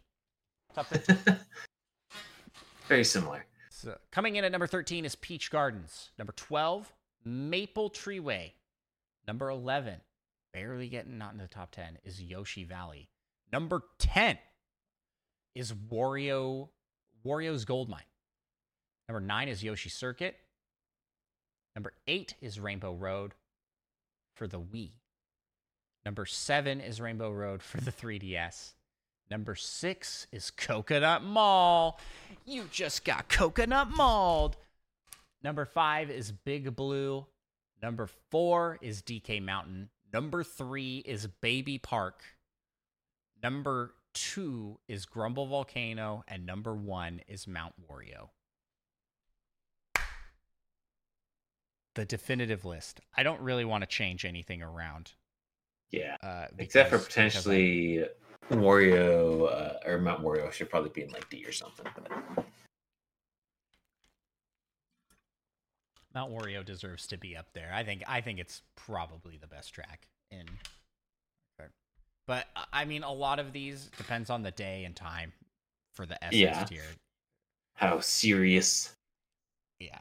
top 0.73 0.85
thirteen. 0.89 1.37
Very 2.87 3.03
similar. 3.03 3.45
So, 3.69 3.95
coming 4.11 4.35
in 4.35 4.43
at 4.43 4.51
number 4.51 4.67
13 4.67 5.05
is 5.05 5.15
Peach 5.15 5.51
Gardens. 5.51 6.09
Number 6.17 6.33
12, 6.33 6.91
Maple 7.23 7.89
Treeway. 7.91 8.51
Number 9.27 9.49
11, 9.49 10.01
barely 10.53 10.89
getting 10.89 11.17
not 11.19 11.31
in 11.33 11.37
the 11.37 11.47
top 11.47 11.71
10, 11.71 11.99
is 12.03 12.21
Yoshi 12.21 12.63
Valley. 12.63 13.09
Number 13.53 13.83
10 13.99 14.37
is 15.55 15.71
Wario 15.71 16.69
Wario's 17.25 17.63
Gold 17.63 17.89
Mine. 17.89 18.01
Number 19.09 19.21
9 19.21 19.47
is 19.47 19.63
Yoshi 19.63 19.89
Circuit. 19.89 20.37
Number 21.75 21.93
8 22.05 22.35
is 22.41 22.59
Rainbow 22.59 22.93
Road 22.93 23.33
for 24.35 24.45
the 24.45 24.59
Wii. 24.59 24.91
Number 26.05 26.27
7 26.27 26.79
is 26.79 27.01
Rainbow 27.01 27.31
Road 27.31 27.63
for 27.63 27.81
the 27.81 27.91
3DS. 27.91 28.73
Number 29.31 29.55
6 29.55 30.27
is 30.31 30.51
Coconut 30.51 31.23
Mall. 31.23 31.99
You 32.45 32.65
just 32.71 33.03
got 33.03 33.29
coconut 33.29 33.89
mauled. 33.89 34.57
Number 35.43 35.65
five 35.65 36.11
is 36.11 36.31
Big 36.31 36.75
Blue. 36.75 37.25
Number 37.81 38.07
four 38.29 38.77
is 38.79 39.01
DK 39.01 39.41
Mountain. 39.41 39.89
Number 40.13 40.43
three 40.43 40.99
is 40.99 41.25
Baby 41.41 41.79
Park. 41.79 42.21
Number 43.41 43.95
two 44.13 44.77
is 44.87 45.05
Grumble 45.07 45.47
Volcano. 45.47 46.23
And 46.27 46.45
number 46.45 46.75
one 46.75 47.21
is 47.27 47.47
Mount 47.47 47.73
Wario. 47.89 48.29
The 51.99 52.05
definitive 52.05 52.63
list. 52.63 53.01
I 53.17 53.23
don't 53.23 53.41
really 53.41 53.65
want 53.65 53.81
to 53.81 53.85
change 53.85 54.23
anything 54.23 54.61
around. 54.61 55.11
Yeah. 55.91 56.15
Uh, 56.23 56.45
Except 56.57 56.89
for 56.91 56.97
because 56.97 57.03
I- 57.05 57.09
potentially 57.09 58.05
Wario 58.49 59.51
uh, 59.51 59.85
or 59.85 59.97
Mount 59.99 60.23
Wario 60.23 60.49
should 60.49 60.69
probably 60.69 60.91
be 60.91 61.01
in 61.03 61.09
like 61.09 61.29
D 61.29 61.43
or 61.45 61.51
something. 61.51 61.85
But 61.93 62.45
Mount 66.15 66.31
Wario 66.31 66.63
deserves 66.63 67.05
to 67.07 67.17
be 67.17 67.35
up 67.35 67.47
there. 67.53 67.69
I 67.73 67.83
think 67.83 68.03
I 68.07 68.21
think 68.21 68.39
it's 68.39 68.61
probably 68.77 69.35
the 69.35 69.47
best 69.47 69.73
track 69.73 70.07
in. 70.31 70.45
But 72.27 72.45
uh, 72.55 72.63
I 72.71 72.85
mean, 72.85 73.03
a 73.03 73.11
lot 73.11 73.39
of 73.39 73.51
these 73.51 73.89
depends 73.97 74.29
on 74.29 74.41
the 74.41 74.51
day 74.51 74.85
and 74.85 74.95
time 74.95 75.33
for 75.95 76.05
the 76.05 76.23
SS 76.23 76.33
Yeah. 76.39 76.63
tier. 76.63 76.83
how 77.75 77.99
serious 77.99 78.93
Yeah, 79.81 79.99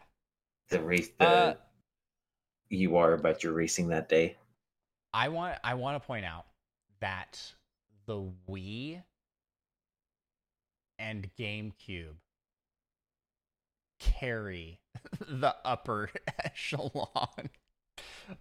the 0.69 0.81
race 0.81 1.09
the 1.19 1.27
Uh, 1.27 1.55
you 2.70 2.97
are 2.97 3.12
about 3.12 3.43
your 3.43 3.53
racing 3.53 3.89
that 3.89 4.09
day. 4.09 4.36
I 5.12 5.28
want 5.28 5.59
I 5.65 5.74
want 5.74 6.01
to 6.01 6.07
point 6.07 6.24
out 6.24 6.47
that 7.01 7.40
the 8.07 8.31
Wii 8.49 9.03
and 10.99 11.31
GameCube 11.39 12.16
carry 13.99 14.81
the 15.28 15.55
upper 15.65 16.11
echelon 16.45 17.51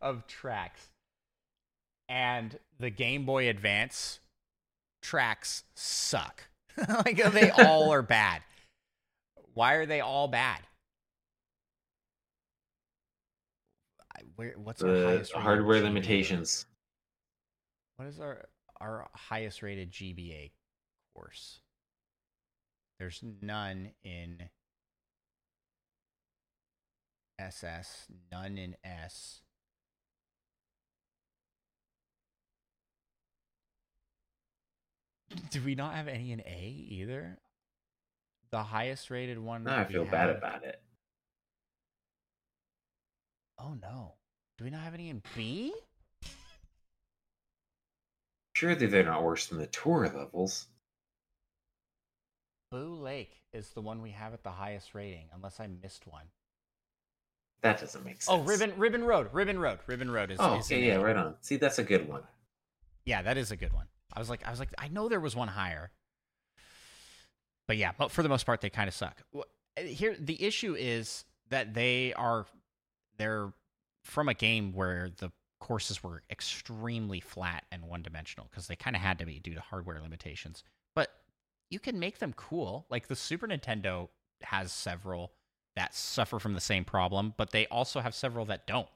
of 0.01 0.27
tracks. 0.27 0.89
And 2.09 2.57
the 2.79 2.89
Game 2.89 3.25
Boy 3.25 3.49
Advance 3.49 4.19
tracks 5.01 5.63
suck. 5.75 6.43
like 6.89 7.17
they 7.33 7.49
all 7.49 7.91
are 7.91 8.01
bad. 8.01 8.41
Why 9.53 9.73
are 9.73 9.85
they 9.85 9.99
all 9.99 10.27
bad? 10.27 10.59
Where 14.35 14.53
what's 14.57 14.81
our 14.81 14.91
The 14.91 15.05
highest 15.05 15.33
rated 15.33 15.43
hardware 15.43 15.81
limitations. 15.81 16.65
What 17.97 18.07
is 18.07 18.19
our 18.19 18.47
our 18.79 19.09
highest 19.13 19.61
rated 19.63 19.91
GBA 19.91 20.51
course? 21.15 21.59
There's 22.99 23.21
none 23.41 23.91
in 24.03 24.49
SS, 27.39 28.07
none 28.31 28.57
in 28.57 28.75
S. 28.83 29.41
Do 35.51 35.61
we 35.63 35.75
not 35.75 35.93
have 35.93 36.07
any 36.07 36.31
in 36.31 36.39
A 36.41 36.85
either? 36.89 37.37
The 38.51 38.63
highest 38.63 39.09
rated 39.11 39.37
one. 39.37 39.63
Now 39.63 39.79
I 39.79 39.85
feel 39.85 40.05
bad 40.05 40.29
about 40.29 40.63
it. 40.63 40.81
Oh 43.59 43.75
no. 43.81 44.13
Do 44.57 44.63
we 44.63 44.69
not 44.69 44.81
have 44.81 44.93
any 44.93 45.09
in 45.09 45.21
B? 45.35 45.73
Surely 48.53 48.87
they're 48.87 49.03
not 49.03 49.23
worse 49.23 49.47
than 49.47 49.59
the 49.59 49.67
tour 49.67 50.11
levels. 50.15 50.67
Boo 52.71 52.95
Lake 52.95 53.41
is 53.53 53.69
the 53.69 53.81
one 53.81 54.01
we 54.01 54.11
have 54.11 54.33
at 54.33 54.43
the 54.43 54.51
highest 54.51 54.93
rating, 54.93 55.27
unless 55.33 55.59
I 55.59 55.67
missed 55.67 56.07
one. 56.07 56.25
That 57.61 57.79
doesn't 57.79 58.03
make 58.03 58.17
oh, 58.27 58.37
sense. 58.37 58.41
Oh, 58.41 58.43
Ribbon 58.43 58.73
Ribbon 58.77 59.03
Road, 59.03 59.29
Ribbon 59.31 59.59
Road, 59.59 59.79
Ribbon 59.87 60.11
Road 60.11 60.31
is. 60.31 60.37
Oh, 60.39 60.57
is 60.57 60.65
okay, 60.65 60.81
in 60.81 60.87
yeah, 60.87 60.95
right 60.95 61.15
on. 61.15 61.35
See, 61.41 61.57
that's 61.57 61.79
a 61.79 61.83
good 61.83 62.07
one. 62.07 62.23
Yeah, 63.05 63.21
that 63.21 63.37
is 63.37 63.51
a 63.51 63.55
good 63.55 63.73
one. 63.73 63.85
I 64.13 64.19
was 64.19 64.29
like, 64.29 64.45
I 64.45 64.49
was 64.49 64.59
like, 64.59 64.69
I 64.77 64.87
know 64.87 65.07
there 65.07 65.19
was 65.19 65.35
one 65.35 65.47
higher, 65.47 65.91
but 67.67 67.77
yeah, 67.77 67.91
but 67.97 68.11
for 68.11 68.23
the 68.23 68.29
most 68.29 68.45
part, 68.45 68.61
they 68.61 68.69
kind 68.69 68.87
of 68.87 68.93
suck. 68.93 69.21
Eh, 69.77 69.83
here, 69.83 70.15
the 70.19 70.41
issue 70.43 70.75
is 70.75 71.25
that 71.49 71.73
they 71.73 72.13
are 72.13 72.45
they're 73.17 73.51
from 74.03 74.29
a 74.29 74.33
game 74.33 74.73
where 74.73 75.09
the 75.17 75.31
courses 75.59 76.03
were 76.03 76.23
extremely 76.29 77.19
flat 77.19 77.65
and 77.71 77.83
one 77.83 78.01
dimensional 78.01 78.47
because 78.49 78.67
they 78.67 78.75
kind 78.75 78.95
of 78.95 79.01
had 79.01 79.19
to 79.19 79.25
be 79.25 79.39
due 79.39 79.53
to 79.53 79.61
hardware 79.61 79.99
limitations. 80.01 80.63
But 80.95 81.09
you 81.69 81.79
can 81.79 81.99
make 81.99 82.19
them 82.19 82.33
cool. 82.33 82.85
Like 82.89 83.07
the 83.07 83.15
Super 83.15 83.47
Nintendo 83.47 84.09
has 84.41 84.71
several 84.71 85.33
that 85.75 85.93
suffer 85.93 86.39
from 86.39 86.53
the 86.53 86.61
same 86.61 86.83
problem, 86.85 87.33
but 87.37 87.51
they 87.51 87.67
also 87.67 87.99
have 87.99 88.15
several 88.15 88.45
that 88.45 88.65
don't. 88.67 88.87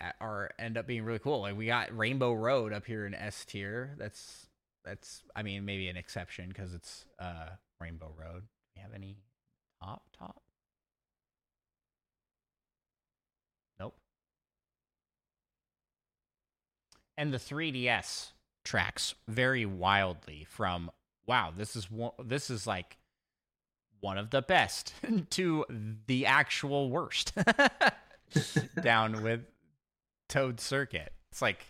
That 0.00 0.16
are 0.20 0.50
end 0.58 0.76
up 0.76 0.86
being 0.86 1.04
really 1.04 1.18
cool. 1.18 1.40
Like 1.42 1.56
we 1.56 1.66
got 1.66 1.96
Rainbow 1.96 2.32
Road 2.32 2.72
up 2.72 2.86
here 2.86 3.06
in 3.06 3.14
S 3.14 3.44
tier. 3.44 3.94
That's 3.98 4.46
that's 4.84 5.22
I 5.36 5.42
mean 5.42 5.64
maybe 5.64 5.88
an 5.88 5.96
exception 5.96 6.48
because 6.48 6.74
it's 6.74 7.04
uh 7.18 7.50
Rainbow 7.80 8.12
Road. 8.16 8.42
Do 8.42 8.80
you 8.80 8.82
have 8.82 8.94
any 8.94 9.16
top 9.82 10.02
top? 10.16 10.42
Nope. 13.80 13.94
And 17.18 17.34
the 17.34 17.38
3DS 17.38 18.30
tracks 18.64 19.16
very 19.26 19.66
wildly 19.66 20.46
from 20.48 20.88
wow, 21.26 21.52
this 21.54 21.74
is 21.74 21.90
one, 21.90 22.12
this 22.24 22.48
is 22.48 22.64
like 22.64 22.96
one 24.00 24.16
of 24.16 24.30
the 24.30 24.40
best 24.40 24.94
to 25.30 25.64
the 26.06 26.26
actual 26.26 26.90
worst. 26.90 27.32
Down 28.82 29.22
with 29.22 29.40
Toad 30.28 30.60
Circuit. 30.60 31.12
It's 31.32 31.42
like 31.42 31.66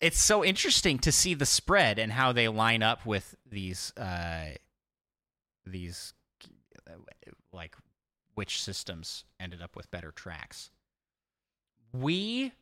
it's 0.00 0.20
so 0.20 0.44
interesting 0.44 0.98
to 1.00 1.10
see 1.10 1.34
the 1.34 1.46
spread 1.46 1.98
and 1.98 2.12
how 2.12 2.32
they 2.32 2.46
line 2.48 2.82
up 2.82 3.04
with 3.04 3.34
these 3.50 3.92
uh 3.96 4.50
these 5.66 6.14
like 7.52 7.74
which 8.34 8.62
systems 8.62 9.24
ended 9.40 9.60
up 9.60 9.74
with 9.74 9.90
better 9.90 10.12
tracks. 10.12 10.70
We 11.92 12.52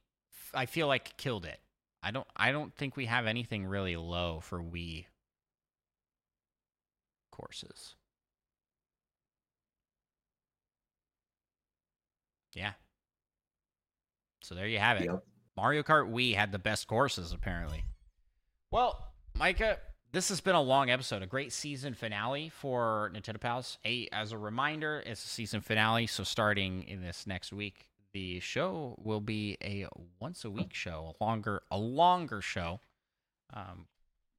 I 0.55 0.67
feel 0.67 0.87
like 0.87 1.17
killed 1.19 1.45
it. 1.45 1.61
I 2.05 2.11
don't 2.11 2.27
I 2.37 2.53
don't 2.53 2.75
think 2.75 2.97
we 2.97 3.07
have 3.07 3.27
anything 3.27 3.65
really 3.65 3.97
low 3.97 4.41
for 4.41 4.61
Wii 4.61 5.07
courses. 7.33 7.95
Yeah. 12.53 12.73
So 14.43 14.55
there 14.55 14.69
you 14.69 14.79
have 14.79 14.99
it. 14.99 15.07
Yep. 15.07 15.25
Mario 15.57 15.83
Kart 15.83 16.13
Wii 16.13 16.35
had 16.35 16.53
the 16.53 16.59
best 16.59 16.87
courses, 16.87 17.33
apparently. 17.33 17.85
Well, 18.71 19.13
Micah, 19.35 19.79
this 20.13 20.29
has 20.29 20.41
been 20.41 20.55
a 20.55 20.61
long 20.61 20.91
episode, 20.91 21.23
a 21.23 21.27
great 21.27 21.53
season 21.53 21.95
finale 21.95 22.51
for 22.51 23.11
Nintendo 23.15 23.41
Pals. 23.41 23.79
Hey, 23.83 24.09
as 24.13 24.33
a 24.33 24.39
reminder, 24.39 25.03
it's 25.07 25.25
a 25.25 25.29
season 25.29 25.63
finale, 25.63 26.07
so 26.07 26.23
starting 26.23 26.83
in 26.83 27.03
this 27.03 27.27
next 27.27 27.53
week, 27.53 27.89
the 28.15 28.41
show 28.41 28.95
will 29.03 29.21
be 29.21 29.59
a 29.63 29.87
once 30.21 30.45
a 30.45 30.51
week 30.51 30.73
show, 30.73 31.15
a 31.21 31.25
longer, 31.25 31.63
a 31.71 31.77
longer 31.77 32.41
show. 32.41 32.81
Um, 33.53 33.87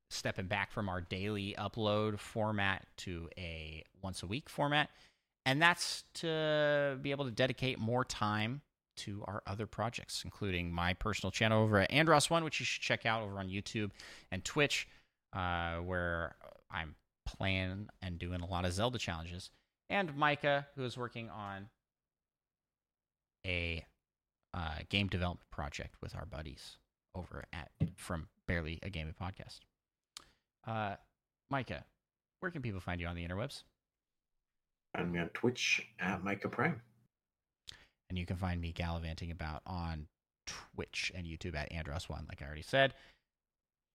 stepping 0.10 0.48
back 0.48 0.72
from 0.72 0.88
our 0.88 1.02
daily 1.02 1.56
upload 1.58 2.20
format 2.20 2.86
to 2.98 3.30
a 3.38 3.84
once 4.02 4.24
a 4.24 4.28
week 4.28 4.50
format, 4.50 4.90
and 5.46 5.62
that's 5.62 6.04
to 6.16 6.98
be 7.02 7.12
able 7.12 7.26
to 7.26 7.32
dedicate 7.32 7.80
more 7.80 8.04
time 8.04 8.62
to 8.98 9.24
our 9.28 9.44
other 9.46 9.68
projects, 9.68 10.24
including 10.24 10.72
my 10.72 10.94
personal 10.94 11.32
channel 11.32 11.62
over 11.62 11.80
at 11.80 11.92
Andros 11.92 12.30
One, 12.30 12.44
which 12.44 12.60
you 12.60 12.66
should 12.66 12.82
check 12.82 13.06
out 13.06 13.24
over 13.24 13.40
on 13.40 13.50
YouTube 13.50 13.92
and 14.32 14.44
Twitch, 14.44 14.88
uh, 15.34 15.76
where 15.78 16.36
I'm 16.72 16.96
playing 17.26 17.90
and 18.02 18.18
doing 18.18 18.42
a 18.42 18.46
lot 18.46 18.66
of 18.66 18.74
Zelda 18.74 18.98
challenges, 18.98 19.50
and 19.90 20.16
Micah, 20.16 20.68
who 20.76 20.84
is 20.86 20.98
working 20.98 21.30
on 21.30 21.68
a 23.46 23.86
uh, 24.54 24.78
game 24.90 25.08
development 25.08 25.50
project 25.52 25.96
with 26.02 26.16
our 26.16 26.26
buddies 26.26 26.78
over 27.14 27.46
at 27.54 27.70
from 27.96 28.28
Barely 28.48 28.80
a 28.84 28.90
Gaming 28.90 29.16
Podcast. 29.20 29.60
Uh, 30.68 30.96
Micah, 31.50 31.86
where 32.40 32.52
can 32.52 32.62
people 32.62 32.80
find 32.80 33.00
you 33.00 33.08
on 33.08 33.16
the 33.16 33.26
interwebs? 33.28 33.64
Find 34.96 35.12
me 35.12 35.20
on 35.20 35.30
Twitch 35.30 35.86
at 36.00 36.24
Micah 36.24 36.50
Prime. 36.50 36.82
and 38.10 38.18
you 38.18 38.26
can 38.26 38.38
find 38.38 38.62
me 38.62 38.72
gallivanting 38.72 39.32
about 39.32 39.62
on 39.66 40.08
Twitch 40.46 41.12
and 41.16 41.26
YouTube 41.26 41.56
at 41.56 41.72
Andros1, 41.72 42.28
like 42.28 42.42
I 42.42 42.46
already 42.46 42.62
said. 42.62 42.94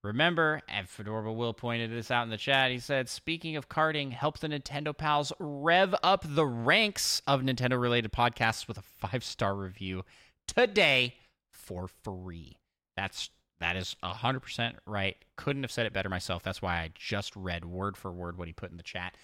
Remember, 0.03 0.63
and 0.67 0.87
Fedorable 0.87 1.37
Will 1.37 1.53
pointed 1.53 1.91
this 1.91 2.11
out 2.11 2.25
in 2.25 2.31
the 2.31 2.39
chat. 2.39 2.71
He 2.71 2.79
said, 2.79 3.09
speaking 3.09 3.57
of 3.57 3.69
karting, 3.69 4.13
help 4.13 4.39
the 4.39 4.49
Nintendo 4.49 4.97
pals 4.97 5.31
rev 5.39 5.95
up 6.03 6.25
the 6.27 6.47
ranks 6.47 7.21
of 7.27 7.43
Nintendo 7.43 7.79
related 7.79 8.11
podcasts 8.11 8.67
with 8.67 8.79
a 8.79 8.83
five 8.83 9.23
star 9.23 9.55
review 9.55 10.05
today 10.49 11.17
for 11.51 11.87
free. 11.87 12.57
That's 12.97 13.29
that 13.61 13.77
is 13.77 13.95
100% 14.03 14.77
right. 14.87 15.17
Couldn't 15.37 15.65
have 15.65 15.71
said 15.71 15.85
it 15.85 15.93
better 15.93 16.09
myself. 16.09 16.43
That's 16.43 16.63
why 16.63 16.77
I 16.77 16.91
just 16.95 17.37
read 17.37 17.67
word 17.67 17.95
for 17.95 18.11
word 18.11 18.39
what 18.39 18.49
he 18.49 18.55
put 18.55 18.71
in 18.71 18.77
the 18.77 18.83
chat. 18.83 19.17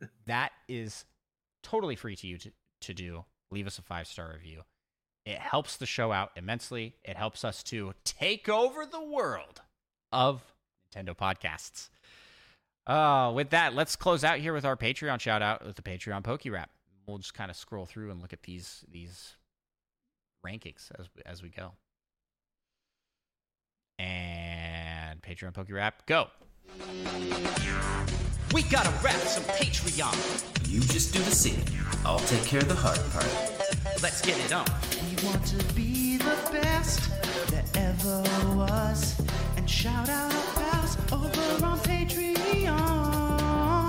That 0.26 0.50
is 0.68 1.04
totally 1.62 1.94
free 1.94 2.16
to 2.16 2.26
you 2.26 2.36
to, 2.38 2.50
to 2.80 2.94
do. 2.94 3.24
Leave 3.52 3.68
us 3.68 3.78
a 3.78 3.82
five 3.82 4.08
star 4.08 4.32
review. 4.32 4.62
It 5.24 5.38
helps 5.38 5.76
the 5.76 5.86
show 5.86 6.10
out 6.10 6.32
immensely. 6.34 6.96
It 7.04 7.16
helps 7.16 7.44
us 7.44 7.62
to 7.64 7.92
take 8.04 8.48
over 8.48 8.84
the 8.84 9.02
world 9.02 9.62
of 10.12 10.42
Nintendo 10.94 11.16
podcasts. 11.16 11.88
Uh, 12.86 13.32
with 13.32 13.50
that, 13.50 13.74
let's 13.74 13.96
close 13.96 14.24
out 14.24 14.38
here 14.38 14.52
with 14.52 14.64
our 14.64 14.76
Patreon 14.76 15.20
shout 15.20 15.42
out 15.42 15.64
with 15.64 15.76
the 15.76 15.82
Patreon 15.82 16.24
Poke 16.24 16.42
Rap. 16.46 16.70
We'll 17.06 17.18
just 17.18 17.34
kind 17.34 17.50
of 17.50 17.56
scroll 17.56 17.86
through 17.86 18.10
and 18.10 18.20
look 18.20 18.32
at 18.32 18.42
these 18.42 18.84
these 18.90 19.36
rankings 20.44 20.90
as 20.98 21.06
as 21.24 21.42
we 21.42 21.48
go. 21.48 21.72
And 23.98 25.22
Patreon 25.22 25.54
Poke 25.54 25.70
Rap, 25.70 26.06
go. 26.06 26.28
We 28.52 28.62
gotta 28.64 28.90
rap 29.02 29.14
some 29.14 29.44
Patreon. 29.44 30.70
You 30.70 30.80
just 30.80 31.12
do 31.12 31.20
the 31.20 31.30
singing. 31.30 31.66
I'll 32.04 32.18
take 32.20 32.44
care 32.44 32.60
of 32.60 32.68
the 32.68 32.74
hard 32.74 32.98
part. 33.12 34.02
Let's 34.02 34.20
get 34.20 34.38
it 34.44 34.52
on. 34.52 34.66
We 35.06 35.26
want 35.26 35.46
to 35.46 35.74
be 35.74 36.16
the 36.18 36.36
best 36.50 37.10
that 37.50 37.76
ever 37.76 38.22
was. 38.56 39.20
Shout 39.82 40.08
out 40.10 40.32
our 40.32 41.18
over 41.18 41.66
on 41.66 41.76
Patreon. 41.80 42.68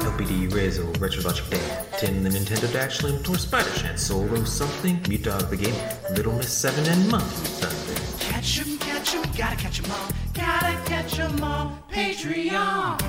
LPD 0.02 0.52
Rizzo, 0.52 0.92
Retro 0.94 1.22
Logic 1.22 1.48
Band, 1.52 1.88
Tim 2.00 2.24
the 2.24 2.30
Nintendo 2.32 2.74
Dash 2.74 2.98
Slim, 2.98 3.22
Tor 3.22 3.38
Spider 3.38 3.70
Chan, 3.76 4.00
Solo 4.00 4.44
something, 4.44 5.00
Mute 5.08 5.22
Dog 5.22 5.52
the 5.52 5.56
Game, 5.56 5.76
Little 6.16 6.34
Miss 6.34 6.52
7 6.52 6.84
and 6.88 7.12
Monkey 7.12 7.28
Thunder. 7.28 8.02
Catch 8.20 8.62
'em, 8.62 8.78
catch 8.80 9.14
'em, 9.14 9.22
gotta 9.38 9.56
catch 9.56 9.84
'em 9.84 9.92
all. 9.92 10.08
Gotta 10.34 10.76
catch 10.90 11.20
'em 11.20 11.44
all. 11.44 11.78
Patreon. 11.92 13.00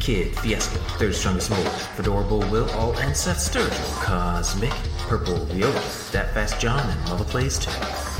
Kid, 0.00 0.34
Fiasco, 0.38 0.78
Third 0.98 1.14
Strongest 1.14 1.50
Mole, 1.50 1.62
Fedorable 1.98 2.50
Will, 2.50 2.70
All 2.70 2.96
and 3.00 3.14
Seth 3.14 3.36
Sturgill, 3.36 4.02
Cosmic, 4.02 4.72
Purple 5.00 5.44
Viola, 5.44 5.82
That 6.12 6.32
Fast 6.32 6.58
John, 6.58 6.88
and 6.88 7.04
Mother 7.04 7.24
Plays 7.24 7.58
too. 7.58 7.70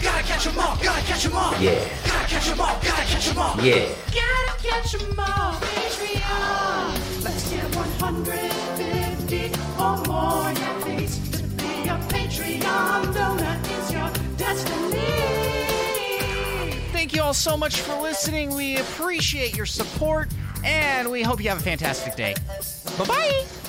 Gotta 0.03 0.23
catch 0.23 0.45
them 0.45 0.59
all, 0.59 0.77
gotta 0.83 1.03
catch 1.03 1.25
them 1.25 1.37
all. 1.37 1.53
Yeah. 1.61 1.89
Gotta 2.07 2.29
catch 2.29 2.47
them 2.49 2.61
all, 2.61 2.79
gotta 2.83 3.05
catch 3.05 3.27
them 3.27 3.39
all. 3.39 3.57
Yeah. 3.61 3.89
Gotta 4.13 4.63
catch 4.63 4.93
them 4.93 5.19
all. 5.21 5.53
Patreon. 5.61 7.25
Let's 7.25 7.51
get 7.51 7.77
150 7.77 9.53
or 9.79 9.97
more 10.07 10.49
at 10.49 10.85
least 10.87 11.35
to 11.35 11.43
be 11.43 11.89
a 11.89 11.99
Patreon 12.09 13.15
donor 13.15 13.61
is 13.79 13.93
your 13.93 14.11
destiny. 14.37 15.01
Thank 16.93 17.15
you 17.15 17.23
all 17.23 17.35
so 17.35 17.57
much 17.57 17.81
for 17.81 18.01
listening. 18.01 18.55
We 18.55 18.77
appreciate 18.79 19.57
your 19.57 19.67
support 19.67 20.29
and 20.65 21.11
we 21.11 21.23
hope 21.23 21.43
you 21.43 21.49
have 21.49 21.59
a 21.59 21.63
fantastic 21.63 22.17
day. 22.17 22.35
Bye 22.99 23.05
bye. 23.07 23.60